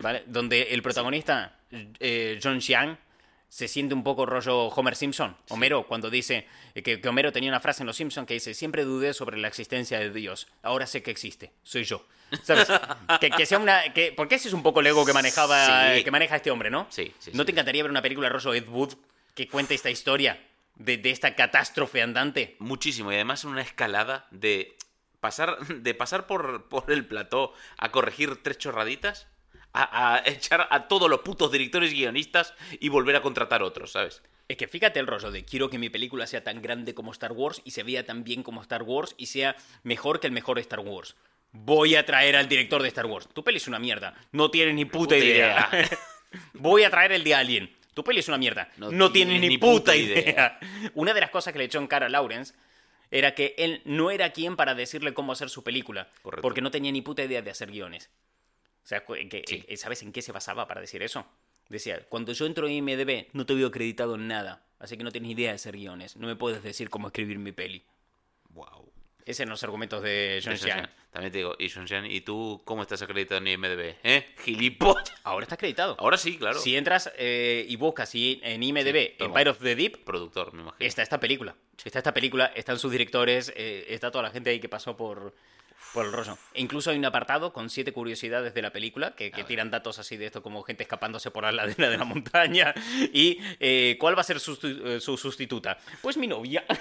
¿vale? 0.00 0.24
Donde 0.26 0.64
el 0.64 0.82
protagonista, 0.82 1.60
eh, 1.70 2.38
John 2.42 2.60
Xiang, 2.60 2.98
se 3.48 3.66
siente 3.68 3.94
un 3.94 4.04
poco 4.04 4.26
rollo 4.26 4.66
Homer 4.68 4.94
Simpson. 4.94 5.36
Homero, 5.48 5.86
cuando 5.86 6.10
dice 6.10 6.46
eh, 6.74 6.82
que, 6.82 7.00
que 7.00 7.08
Homero 7.08 7.32
tenía 7.32 7.50
una 7.50 7.60
frase 7.60 7.82
en 7.82 7.86
Los 7.86 7.96
Simpson 7.96 8.26
que 8.26 8.34
dice, 8.34 8.54
siempre 8.54 8.84
dudé 8.84 9.14
sobre 9.14 9.38
la 9.38 9.48
existencia 9.48 9.98
de 9.98 10.10
Dios, 10.10 10.48
ahora 10.62 10.86
sé 10.86 11.02
que 11.02 11.10
existe, 11.10 11.52
soy 11.62 11.84
yo. 11.84 12.04
¿Sabes? 12.42 12.68
que, 13.20 13.30
que 13.30 13.46
sea 13.46 13.58
una... 13.58 13.92
Que, 13.94 14.12
porque 14.12 14.34
ese 14.34 14.48
es 14.48 14.54
un 14.54 14.62
poco 14.62 14.80
el 14.80 14.86
ego 14.86 15.06
que 15.06 15.12
manejaba 15.14 15.94
Sí. 15.96 16.04
que 16.04 16.10
maneja 16.10 16.36
este 16.36 16.50
hombre, 16.50 16.68
¿no? 16.70 16.86
Sí, 16.90 17.12
sí, 17.18 17.30
¿No 17.32 17.42
sí. 17.42 17.46
te 17.46 17.52
encantaría 17.52 17.82
ver 17.82 17.90
una 17.90 18.02
película 18.02 18.28
rollo 18.28 18.52
Ed 18.52 18.68
Wood 18.68 18.94
que 19.34 19.48
cuente 19.48 19.74
esta 19.74 19.88
historia 19.90 20.38
de, 20.74 20.98
de 20.98 21.10
esta 21.10 21.34
catástrofe 21.34 22.02
andante? 22.02 22.56
Muchísimo. 22.58 23.10
Y 23.12 23.14
además 23.14 23.44
una 23.44 23.62
escalada 23.62 24.26
de 24.30 24.76
pasar, 25.20 25.58
de 25.68 25.94
pasar 25.94 26.26
por, 26.26 26.68
por 26.68 26.92
el 26.92 27.06
plató 27.06 27.54
a 27.78 27.90
corregir 27.90 28.42
tres 28.42 28.58
chorraditas, 28.58 29.26
a, 29.72 30.14
a 30.16 30.22
echar 30.28 30.66
a 30.70 30.88
todos 30.88 31.08
los 31.08 31.20
putos 31.20 31.52
directores 31.52 31.92
y 31.92 31.96
guionistas 31.96 32.54
y 32.80 32.88
volver 32.88 33.16
a 33.16 33.22
contratar 33.22 33.62
otros, 33.62 33.92
¿sabes? 33.92 34.22
Es 34.48 34.56
que 34.56 34.66
fíjate 34.66 34.98
el 34.98 35.06
rollo 35.06 35.30
de 35.30 35.44
quiero 35.44 35.68
que 35.68 35.78
mi 35.78 35.90
película 35.90 36.26
sea 36.26 36.42
tan 36.42 36.62
grande 36.62 36.94
como 36.94 37.12
Star 37.12 37.32
Wars 37.32 37.60
y 37.64 37.72
se 37.72 37.82
vea 37.82 38.06
tan 38.06 38.24
bien 38.24 38.42
como 38.42 38.62
Star 38.62 38.82
Wars 38.82 39.14
y 39.18 39.26
sea 39.26 39.56
mejor 39.82 40.20
que 40.20 40.26
el 40.26 40.32
mejor 40.32 40.58
Star 40.58 40.80
Wars. 40.80 41.16
Voy 41.52 41.96
a 41.96 42.06
traer 42.06 42.34
al 42.36 42.48
director 42.48 42.80
de 42.82 42.88
Star 42.88 43.06
Wars. 43.06 43.28
Tu 43.32 43.44
peli 43.44 43.58
es 43.58 43.68
una 43.68 43.78
mierda. 43.78 44.14
No 44.32 44.50
tienes 44.50 44.74
ni 44.74 44.86
puta, 44.86 44.98
puta 44.98 45.16
idea. 45.18 45.68
idea. 45.72 45.88
Voy 46.54 46.84
a 46.84 46.90
traer 46.90 47.12
el 47.12 47.24
de 47.24 47.34
Alien. 47.34 47.76
Tu 47.94 48.04
peli 48.04 48.20
es 48.20 48.28
una 48.28 48.38
mierda. 48.38 48.70
No, 48.76 48.90
No 48.90 49.10
tienes 49.12 49.34
tienes 49.34 49.50
ni, 49.50 49.58
puta, 49.58 49.92
puta 49.92 49.96
idea. 49.96 50.58
Una 50.94 51.12
de 51.12 51.20
las 51.20 51.30
cosas 51.30 51.52
que 51.52 51.58
le 51.58 51.64
echó 51.66 51.78
en 51.78 51.86
cara 51.86 52.06
a 52.06 52.08
Lawrence 52.08 52.54
era 53.10 53.34
que 53.34 53.54
él 53.58 53.82
no 53.84 54.10
era 54.10 54.30
quien 54.32 54.56
para 54.56 54.74
decirle 54.74 55.14
cómo 55.14 55.32
hacer 55.32 55.50
su 55.50 55.62
película. 55.64 56.08
Correcto. 56.22 56.42
Porque 56.42 56.60
no 56.60 56.70
tenía 56.70 56.92
ni 56.92 57.02
puta 57.02 57.24
idea 57.24 57.42
de 57.42 57.50
hacer 57.50 57.70
guiones. 57.70 58.10
O 58.88 58.90
sea, 58.90 59.04
que, 59.04 59.28
que- 59.28 59.44
Sí. 59.46 59.64
eh, 59.68 59.76
¿sabes 59.76 60.02
en 60.02 60.12
qué 60.12 60.22
se 60.22 60.32
basaba 60.32 60.66
para 60.66 60.80
decir 60.80 61.02
eso? 61.02 61.26
Decía, 61.68 62.06
cuando 62.08 62.32
yo 62.32 62.46
entro 62.46 62.66
en 62.66 62.72
IMDB 62.88 63.26
no 63.34 63.44
te 63.44 63.52
veo 63.54 63.66
acreditado 63.68 64.14
en 64.14 64.28
nada, 64.28 64.64
así 64.78 64.96
que 64.96 65.04
no 65.04 65.10
tienes 65.12 65.30
idea 65.32 65.50
de 65.50 65.56
hacer 65.56 65.76
guiones, 65.76 66.16
no 66.16 66.26
me 66.26 66.36
puedes 66.36 66.62
decir 66.62 66.88
cómo 66.88 67.08
escribir 67.08 67.38
mi 67.38 67.52
peli. 67.52 67.84
Wow. 68.48 68.90
Ese 69.26 69.42
eran 69.42 69.50
los 69.50 69.62
argumentos 69.62 70.02
de 70.02 70.40
John 70.42 70.56
Xiang. 70.56 70.88
También 71.10 71.30
te 71.32 71.36
digo, 71.36 71.54
y 71.58 71.68
John 71.68 71.86
Xiang, 71.86 72.06
¿y 72.06 72.22
tú 72.22 72.62
cómo 72.64 72.80
estás 72.80 73.02
acreditado 73.02 73.38
en 73.42 73.48
IMDB? 73.48 73.96
¿Eh? 74.02 74.34
¡Gilipollas! 74.42 75.12
Ahora 75.22 75.42
está 75.44 75.56
acreditado. 75.56 75.94
Ahora 75.98 76.16
sí, 76.16 76.38
claro. 76.38 76.58
Si 76.58 76.74
entras 76.74 77.12
eh, 77.18 77.66
y 77.68 77.76
buscas 77.76 78.14
y 78.14 78.40
en 78.42 78.62
IMDB 78.62 79.16
Sí. 79.18 79.24
Empire 79.24 79.50
of 79.50 79.58
the 79.60 79.76
Deep, 79.76 80.04
Productor, 80.04 80.54
me 80.54 80.62
imagino. 80.62 80.86
está 80.86 81.02
esta 81.02 81.20
película. 81.20 81.54
Está 81.84 81.98
esta 81.98 82.14
película, 82.14 82.46
están 82.56 82.78
sus 82.78 82.90
directores, 82.90 83.52
eh, 83.54 83.84
está 83.88 84.10
toda 84.10 84.22
la 84.24 84.30
gente 84.30 84.48
ahí 84.48 84.60
que 84.60 84.70
pasó 84.70 84.96
por, 84.96 85.34
por 85.94 86.04
el 86.06 86.12
rollo. 86.12 86.36
E 86.54 86.60
incluso 86.60 86.90
hay 86.90 86.98
un 86.98 87.04
apartado 87.04 87.52
con 87.52 87.70
siete 87.70 87.92
curiosidades 87.92 88.52
de 88.54 88.62
la 88.62 88.70
película 88.72 89.14
que, 89.16 89.30
que 89.30 89.44
tiran 89.44 89.70
datos 89.70 89.98
así 89.98 90.16
de 90.16 90.26
esto 90.26 90.42
como 90.42 90.62
gente 90.62 90.82
escapándose 90.82 91.30
por 91.30 91.44
la 91.44 91.52
ladera 91.52 91.88
de 91.90 91.96
la 91.98 92.04
montaña. 92.04 92.74
Y 93.12 93.38
eh, 93.60 93.96
¿cuál 93.98 94.16
va 94.16 94.20
a 94.20 94.24
ser 94.24 94.36
eh, 94.38 94.98
su 95.00 95.16
sustituta? 95.16 95.78
Pues 96.02 96.16
mi 96.16 96.26
novia. 96.26 96.64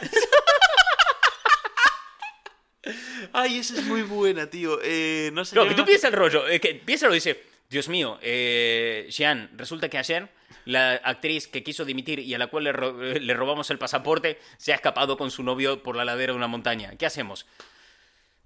Ay, 3.34 3.58
esa 3.60 3.76
es 3.76 3.84
muy 3.86 4.02
buena, 4.04 4.50
tío. 4.50 4.80
Eh, 4.82 5.30
no 5.34 5.44
sé. 5.44 5.56
No, 5.56 5.68
que 5.68 5.74
tú 5.76 5.84
piensas 5.84 6.12
el 6.12 6.18
rollo, 6.18 6.48
eh, 6.48 6.60
que 6.62 6.76
piénsalo, 6.76 7.14
dice, 7.14 7.44
Dios 7.70 7.90
mío, 7.90 8.18
eh, 8.22 9.08
Xian, 9.10 9.50
resulta 9.58 9.90
que 9.90 9.98
ayer 9.98 10.30
la 10.64 10.94
actriz 11.04 11.48
que 11.48 11.64
quiso 11.64 11.84
dimitir 11.86 12.20
y 12.20 12.34
a 12.34 12.38
la 12.38 12.48
cual 12.48 12.64
le, 12.66 12.72
ro- 12.72 13.04
eh, 13.04 13.20
le 13.20 13.34
robamos 13.34 13.70
el 13.72 13.78
pasaporte 13.78 14.40
se 14.58 14.72
ha 14.72 14.76
escapado 14.76 15.18
con 15.18 15.32
su 15.32 15.44
novio 15.44 15.84
por 15.84 15.96
la 15.98 16.06
ladera 16.06 16.32
de 16.34 16.38
una 16.38 16.48
montaña. 16.48 16.96
¿Qué 16.98 17.06
hacemos? 17.06 17.46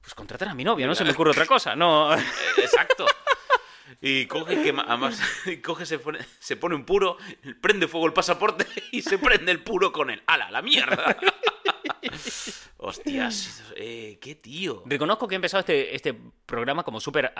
Pues 0.01 0.13
contratar 0.15 0.47
a 0.49 0.53
mi 0.53 0.63
novia, 0.63 0.87
no 0.87 0.95
se 0.95 1.03
me 1.03 1.11
ocurre 1.11 1.31
otra 1.31 1.45
cosa, 1.45 1.75
no. 1.75 2.13
Eh, 2.17 2.23
Exacto. 2.57 3.05
Y 4.03 4.25
coge, 4.25 4.63
que 4.63 4.73
ma- 4.73 4.85
además, 4.87 5.21
coge 5.63 5.85
se, 5.85 5.99
pone, 5.99 6.19
se 6.39 6.55
pone 6.55 6.73
un 6.75 6.85
puro, 6.85 7.17
prende 7.61 7.87
fuego 7.87 8.07
el 8.07 8.13
pasaporte 8.13 8.65
y 8.91 9.01
se 9.03 9.17
prende 9.19 9.51
el 9.51 9.61
puro 9.61 9.91
con 9.91 10.09
él. 10.09 10.23
¡Hala, 10.25 10.49
la 10.49 10.61
mierda! 10.61 11.17
Hostias, 12.77 13.63
eh, 13.75 14.17
qué 14.21 14.33
tío. 14.35 14.81
Reconozco 14.87 15.27
que 15.27 15.35
he 15.35 15.37
empezado 15.37 15.59
este, 15.59 15.95
este 15.95 16.15
programa 16.45 16.83
como 16.83 16.99
súper 16.99 17.31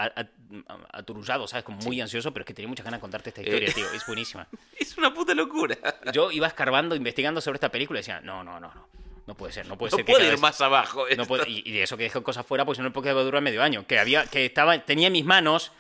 aturullado, 0.92 1.48
¿sabes? 1.48 1.64
Como 1.66 1.80
muy 1.80 2.00
ansioso, 2.00 2.32
pero 2.32 2.44
es 2.44 2.48
que 2.48 2.54
tenía 2.54 2.70
muchas 2.70 2.84
ganas 2.86 3.00
de 3.00 3.02
contarte 3.02 3.30
esta 3.30 3.42
historia, 3.42 3.70
Eh. 3.70 3.74
tío. 3.74 3.92
Es 3.92 4.06
buenísima. 4.06 4.48
Es 4.78 4.98
una 4.98 5.14
puta 5.14 5.34
locura. 5.34 5.78
Yo 6.14 6.32
iba 6.32 6.46
escarbando, 6.48 6.96
investigando 6.96 7.42
sobre 7.42 7.56
esta 7.56 7.70
película 7.70 8.00
y 8.00 8.02
decía, 8.02 8.22
no, 8.22 8.44
no, 8.44 8.60
no, 8.60 8.72
no. 8.74 8.88
No 9.32 9.38
puede 9.38 9.54
ser, 9.54 9.66
no 9.66 9.78
puede 9.78 9.92
No 9.92 9.96
ser 9.96 10.06
puede 10.06 10.26
ir 10.26 10.32
vez- 10.32 10.42
más 10.42 10.60
abajo. 10.60 11.06
No 11.16 11.26
y, 11.48 11.72
de 11.72 11.84
eso 11.84 11.96
que 11.96 12.04
dejé 12.04 12.22
cosas 12.22 12.46
fuera, 12.46 12.66
pues 12.66 12.80
no 12.80 12.92
podcast 12.92 13.16
va 13.16 13.22
a 13.22 13.24
durar 13.24 13.42
medio 13.42 13.64
año. 13.64 13.88
Que 13.88 13.98
había, 13.98 14.26
que 14.26 14.46
estaba, 14.46 14.78
tenía 14.84 15.08
en 15.08 15.14
mis 15.14 15.24
manos 15.24 15.72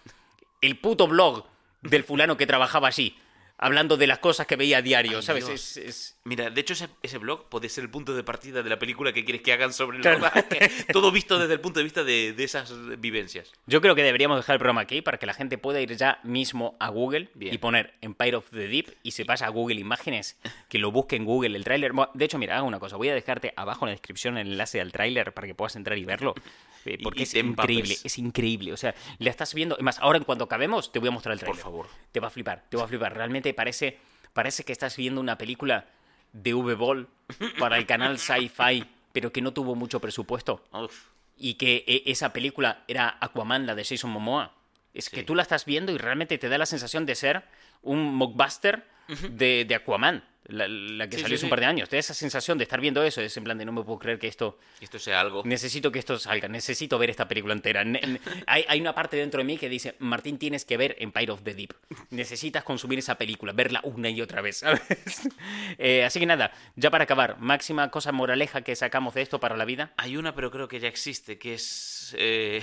el 0.61 0.79
puto 0.79 1.05
blog 1.05 1.45
del 1.81 2.05
fulano 2.05 2.37
que 2.37 2.47
trabajaba 2.47 2.87
allí, 2.87 3.17
hablando 3.61 3.95
de 3.95 4.07
las 4.07 4.19
cosas 4.19 4.45
que 4.47 4.57
veía 4.57 4.79
a 4.79 4.81
diario, 4.81 5.17
Ay, 5.19 5.23
¿sabes? 5.23 5.47
Dios. 5.47 5.77
Es, 5.77 5.77
es- 5.77 6.17
Mira, 6.23 6.49
de 6.51 6.61
hecho 6.61 6.73
ese, 6.73 6.87
ese 7.01 7.17
blog 7.17 7.49
puede 7.49 7.67
ser 7.69 7.83
el 7.83 7.89
punto 7.89 8.13
de 8.13 8.23
partida 8.23 8.61
de 8.61 8.69
la 8.69 8.77
película 8.77 9.11
que 9.11 9.23
quieres 9.25 9.41
que 9.41 9.53
hagan 9.53 9.73
sobre 9.73 9.97
el 9.97 10.03
Claro. 10.03 10.21
Todo 10.93 11.11
visto 11.11 11.39
desde 11.39 11.53
el 11.53 11.59
punto 11.61 11.79
de 11.79 11.83
vista 11.83 12.03
de, 12.03 12.33
de 12.33 12.43
esas 12.43 12.71
vivencias. 12.99 13.51
Yo 13.65 13.81
creo 13.81 13.95
que 13.95 14.03
deberíamos 14.03 14.37
dejar 14.37 14.55
el 14.55 14.59
programa 14.59 14.81
aquí 14.81 15.01
para 15.01 15.17
que 15.17 15.25
la 15.25 15.33
gente 15.33 15.57
pueda 15.57 15.81
ir 15.81 15.95
ya 15.95 16.19
mismo 16.23 16.75
a 16.79 16.89
Google 16.89 17.29
Bien. 17.33 17.53
y 17.53 17.57
poner 17.57 17.93
Empire 18.01 18.35
of 18.35 18.49
the 18.51 18.67
Deep 18.67 18.97
y 19.01 19.11
se 19.11 19.25
pasa 19.25 19.45
a 19.47 19.49
Google 19.49 19.79
Imágenes, 19.79 20.37
que 20.69 20.77
lo 20.77 20.91
busque 20.91 21.15
en 21.15 21.25
Google 21.25 21.55
el 21.57 21.63
tráiler. 21.63 21.91
De 22.13 22.25
hecho, 22.25 22.37
mira, 22.37 22.57
hago 22.57 22.67
una 22.67 22.79
cosa, 22.79 22.97
voy 22.97 23.09
a 23.09 23.15
dejarte 23.15 23.53
abajo 23.55 23.85
en 23.85 23.89
la 23.89 23.93
descripción 23.93 24.37
el 24.37 24.47
enlace 24.51 24.79
al 24.81 24.91
tráiler 24.91 25.33
para 25.33 25.47
que 25.47 25.55
puedas 25.55 25.75
entrar 25.75 25.97
y 25.97 26.05
verlo. 26.05 26.35
eh, 26.85 26.99
Porque 27.01 27.21
y 27.21 27.23
es 27.23 27.33
increíble, 27.35 27.95
es 28.03 28.17
increíble. 28.19 28.73
O 28.73 28.77
sea, 28.77 28.93
la 29.17 29.29
estás 29.31 29.53
viendo. 29.55 29.75
Es 29.77 29.83
más, 29.83 29.97
ahora 29.99 30.17
en 30.19 30.23
cuanto 30.23 30.43
acabemos, 30.43 30.91
te 30.91 30.99
voy 30.99 31.07
a 31.07 31.11
mostrar 31.11 31.33
el 31.33 31.39
Por 31.39 31.45
tráiler. 31.47 31.63
favor. 31.63 31.87
Te 32.11 32.19
va 32.19 32.27
a 32.27 32.31
flipar, 32.31 32.63
te 32.69 32.77
va 32.77 32.83
a 32.83 32.87
flipar. 32.87 33.15
Realmente 33.15 33.50
parece, 33.53 33.97
parece 34.33 34.63
que 34.63 34.71
estás 34.71 34.97
viendo 34.97 35.21
una 35.21 35.37
película 35.37 35.85
de 36.33 36.53
V-Ball 36.53 37.07
para 37.59 37.77
el 37.77 37.85
canal 37.85 38.19
Sci-Fi, 38.19 38.85
pero 39.11 39.31
que 39.31 39.41
no 39.41 39.53
tuvo 39.53 39.75
mucho 39.75 39.99
presupuesto 39.99 40.63
Uf. 40.71 41.07
y 41.37 41.55
que 41.55 41.83
eh, 41.87 42.03
esa 42.05 42.33
película 42.33 42.83
era 42.87 43.17
Aquaman, 43.19 43.65
la 43.65 43.75
de 43.75 43.83
Jason 43.83 44.11
Momoa. 44.11 44.53
Es 44.93 45.09
que 45.09 45.23
tú 45.23 45.35
la 45.35 45.43
estás 45.43 45.65
viendo 45.65 45.91
y 45.93 45.97
realmente 45.97 46.37
te 46.37 46.49
da 46.49 46.57
la 46.57 46.65
sensación 46.65 47.05
de 47.05 47.15
ser 47.15 47.43
un 47.81 48.13
mockbuster 48.15 48.85
de, 49.29 49.65
de 49.65 49.75
Aquaman, 49.75 50.23
la, 50.45 50.67
la 50.67 51.07
que 51.07 51.17
Sí, 51.17 51.21
salió 51.23 51.37
sí, 51.37 51.41
hace 51.41 51.45
un 51.45 51.49
par 51.51 51.59
de 51.59 51.65
años. 51.67 51.89
Te 51.89 51.95
da 51.95 51.99
esa 51.99 52.13
sensación 52.13 52.57
de 52.57 52.63
estar 52.63 52.81
viendo 52.81 53.03
eso, 53.03 53.21
es 53.21 53.35
en 53.37 53.43
plan 53.43 53.57
de 53.57 53.65
no 53.65 53.71
me 53.71 53.83
puedo 53.83 53.99
creer 53.99 54.19
que 54.19 54.27
esto... 54.27 54.57
Esto 54.79 54.99
sea 54.99 55.21
algo. 55.21 55.43
Necesito 55.45 55.91
que 55.91 55.99
esto 55.99 56.17
salga, 56.19 56.47
necesito 56.47 56.97
ver 56.97 57.09
esta 57.09 57.27
película 57.27 57.53
entera. 57.53 57.83
Hay, 58.47 58.65
hay 58.67 58.81
una 58.81 58.93
parte 58.95 59.17
dentro 59.17 59.37
de 59.39 59.43
mí 59.45 59.57
que 59.57 59.69
dice, 59.69 59.95
Martín, 59.99 60.37
tienes 60.37 60.65
que 60.65 60.77
ver 60.77 60.95
Empire 60.99 61.31
of 61.31 61.43
the 61.43 61.53
Deep. 61.53 61.73
Necesitas 62.09 62.63
consumir 62.63 62.99
esa 62.99 63.17
película, 63.17 63.53
verla 63.53 63.81
una 63.83 64.09
y 64.09 64.21
otra 64.21 64.41
vez, 64.41 64.57
¿sabes? 64.57 64.81
Eh, 65.77 66.03
así 66.03 66.19
que 66.19 66.25
nada, 66.25 66.51
ya 66.75 66.91
para 66.91 67.05
acabar, 67.05 67.37
máxima 67.39 67.89
cosa 67.89 68.11
moraleja 68.11 68.61
que 68.61 68.75
sacamos 68.75 69.13
de 69.13 69.21
esto 69.21 69.39
para 69.39 69.55
la 69.57 69.65
vida. 69.65 69.93
Hay 69.97 70.17
una, 70.17 70.35
pero 70.35 70.51
creo 70.51 70.67
que 70.67 70.79
ya 70.79 70.87
existe, 70.87 71.37
que 71.39 71.53
es. 71.55 72.13
eh, 72.17 72.61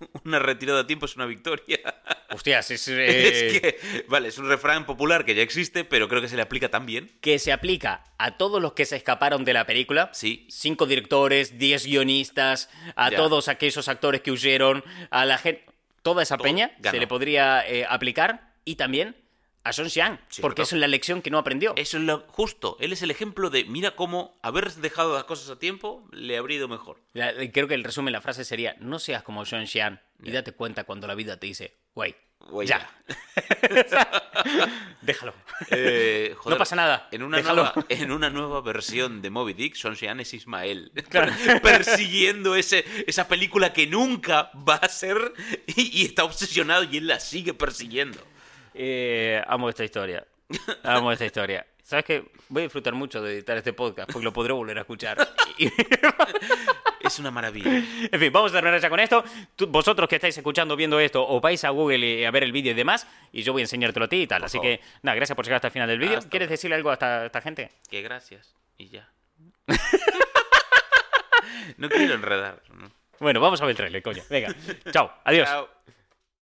una 0.24 0.38
retirada 0.38 0.80
a 0.80 0.86
tiempo 0.86 1.06
es 1.06 1.16
una 1.16 1.26
victoria. 1.26 1.78
Hostias, 2.30 2.70
es... 2.70 2.88
eh, 2.88 3.28
Es 3.54 3.60
que, 3.60 4.04
vale, 4.08 4.28
es 4.28 4.38
un 4.38 4.48
refrán 4.48 4.86
popular 4.86 5.24
que 5.24 5.34
ya 5.34 5.42
existe, 5.42 5.84
pero 5.84 6.08
creo 6.08 6.20
que 6.20 6.28
se 6.28 6.36
le 6.36 6.42
aplica 6.42 6.68
tan 6.68 6.86
bien. 6.86 7.10
que 7.20 7.38
se 7.38 7.52
aplica 7.52 8.04
a 8.18 8.36
todos 8.36 8.60
los 8.62 8.72
que 8.74 8.84
se 8.86 8.96
escaparon 8.96 9.44
de 9.44 9.52
la 9.54 9.66
película. 9.66 10.10
Sí. 10.12 10.46
Cinco 10.50 10.86
directores, 10.86 11.58
diez 11.58 11.86
guionistas, 11.86 12.68
a 12.96 13.10
Ya. 13.10 13.16
todos 13.16 13.48
aquellos 13.48 13.88
actores 13.88 14.20
que 14.20 14.30
huyeron, 14.30 14.84
a 15.10 15.24
la 15.24 15.38
gente. 15.38 15.64
Toda 16.02 16.22
esa 16.22 16.36
Todo 16.38 16.44
peña 16.44 16.70
ganó. 16.78 16.92
se 16.94 16.98
le 17.00 17.06
podría 17.06 17.66
eh, 17.66 17.84
aplicar 17.88 18.52
y 18.64 18.76
también 18.76 19.16
a 19.62 19.72
John 19.74 19.90
Xiang, 19.90 20.18
Sí, 20.28 20.40
porque 20.42 20.56
claro. 20.56 20.66
eso 20.66 20.76
es 20.76 20.80
la 20.80 20.86
lección 20.88 21.20
que 21.22 21.30
no 21.30 21.38
aprendió. 21.38 21.74
Eso 21.76 21.98
es 21.98 22.02
lo 22.04 22.20
justo. 22.28 22.76
Él 22.80 22.92
es 22.92 23.02
el 23.02 23.10
ejemplo 23.10 23.50
de, 23.50 23.64
mira 23.64 23.90
cómo 23.96 24.38
haber 24.42 24.72
dejado 24.74 25.14
las 25.14 25.24
cosas 25.24 25.50
a 25.50 25.58
tiempo 25.58 26.08
le 26.12 26.36
habría 26.38 26.56
ido 26.58 26.68
mejor. 26.68 26.98
La- 27.12 27.32
creo 27.52 27.68
que 27.68 27.74
el 27.74 27.84
resumen 27.84 28.06
de 28.06 28.12
la 28.12 28.20
frase 28.22 28.44
sería: 28.44 28.74
No 28.80 28.98
seas 28.98 29.22
como 29.22 29.44
John 29.44 29.66
Xiang 29.66 30.00
y 30.22 30.28
Ya. 30.28 30.34
date 30.36 30.52
cuenta 30.52 30.84
cuando 30.84 31.06
la 31.06 31.14
vida 31.14 31.38
te 31.38 31.46
dice, 31.46 31.76
güey, 31.94 32.14
ya. 32.64 32.88
Déjalo. 35.02 35.34
Eh, 35.72 36.34
joder, 36.38 36.54
no 36.54 36.58
pasa 36.58 36.74
nada. 36.74 37.06
En 37.12 37.22
una, 37.22 37.36
déjalo. 37.36 37.64
nueva, 37.64 37.86
en 37.90 38.10
una 38.12 38.30
nueva 38.30 38.62
versión 38.62 39.20
de 39.20 39.28
Moby 39.28 39.52
Dick, 39.52 39.74
Son 39.74 39.94
Sean 39.94 40.18
es 40.20 40.32
Ismael. 40.32 40.90
Persiguiendo 41.62 42.54
ese, 42.56 42.82
esa 43.06 43.28
película 43.28 43.74
que 43.74 43.86
nunca 43.86 44.50
va 44.66 44.76
a 44.76 44.88
ser 44.88 45.34
y, 45.66 46.00
y 46.00 46.06
está 46.06 46.24
obsesionado 46.24 46.84
y 46.84 46.96
él 46.96 47.06
la 47.08 47.20
sigue 47.20 47.52
persiguiendo. 47.52 48.18
Eh, 48.74 49.42
amo 49.46 49.68
esta 49.68 49.84
historia. 49.84 50.26
Amo 50.82 51.12
esta 51.12 51.24
historia. 51.26 51.66
¿Sabes 51.82 52.04
qué? 52.04 52.24
Voy 52.48 52.62
a 52.62 52.64
disfrutar 52.64 52.94
mucho 52.94 53.20
de 53.22 53.34
editar 53.34 53.56
este 53.56 53.72
podcast 53.72 54.10
porque 54.12 54.24
lo 54.24 54.32
podré 54.32 54.52
volver 54.52 54.78
a 54.78 54.80
escuchar. 54.82 55.16
Es 57.00 57.18
una 57.18 57.30
maravilla. 57.30 57.70
En 58.12 58.20
fin, 58.20 58.30
vamos 58.30 58.52
a 58.52 58.54
terminar 58.56 58.78
ya 58.78 58.88
con 58.90 59.00
esto. 59.00 59.24
Tú- 59.56 59.66
vosotros 59.66 60.08
que 60.08 60.16
estáis 60.16 60.36
escuchando, 60.36 60.76
viendo 60.76 61.00
esto, 61.00 61.26
o 61.26 61.40
vais 61.40 61.64
a 61.64 61.70
Google 61.70 61.98
y 62.06 62.24
a 62.24 62.30
ver 62.30 62.44
el 62.44 62.52
vídeo 62.52 62.70
y 62.72 62.74
demás, 62.74 63.06
y 63.32 63.42
yo 63.42 63.52
voy 63.52 63.62
a 63.62 63.64
enseñártelo 63.64 64.04
a 64.04 64.08
ti 64.08 64.22
y 64.22 64.26
tal. 64.26 64.44
Así 64.44 64.58
favor. 64.58 64.70
que, 64.76 64.80
nada, 65.02 65.16
gracias 65.16 65.34
por 65.34 65.44
llegar 65.44 65.56
hasta 65.56 65.68
el 65.68 65.72
final 65.72 65.88
del 65.88 65.98
vídeo. 65.98 66.18
Hasta 66.18 66.30
¿Quieres 66.30 66.50
decirle 66.50 66.76
algo 66.76 66.90
a 66.90 66.92
esta, 66.92 67.26
esta 67.26 67.40
gente? 67.40 67.70
Que 67.90 68.02
gracias. 68.02 68.54
Y 68.76 68.90
ya. 68.90 69.08
no 71.78 71.88
quiero 71.88 72.14
enredar. 72.14 72.62
¿no? 72.74 72.90
Bueno, 73.18 73.40
vamos 73.40 73.60
a 73.60 73.64
ver 73.64 73.70
el 73.72 73.76
trailer, 73.78 74.02
coño. 74.02 74.22
Venga, 74.28 74.54
chao, 74.92 75.10
adiós. 75.24 75.48
Chao. 75.48 75.68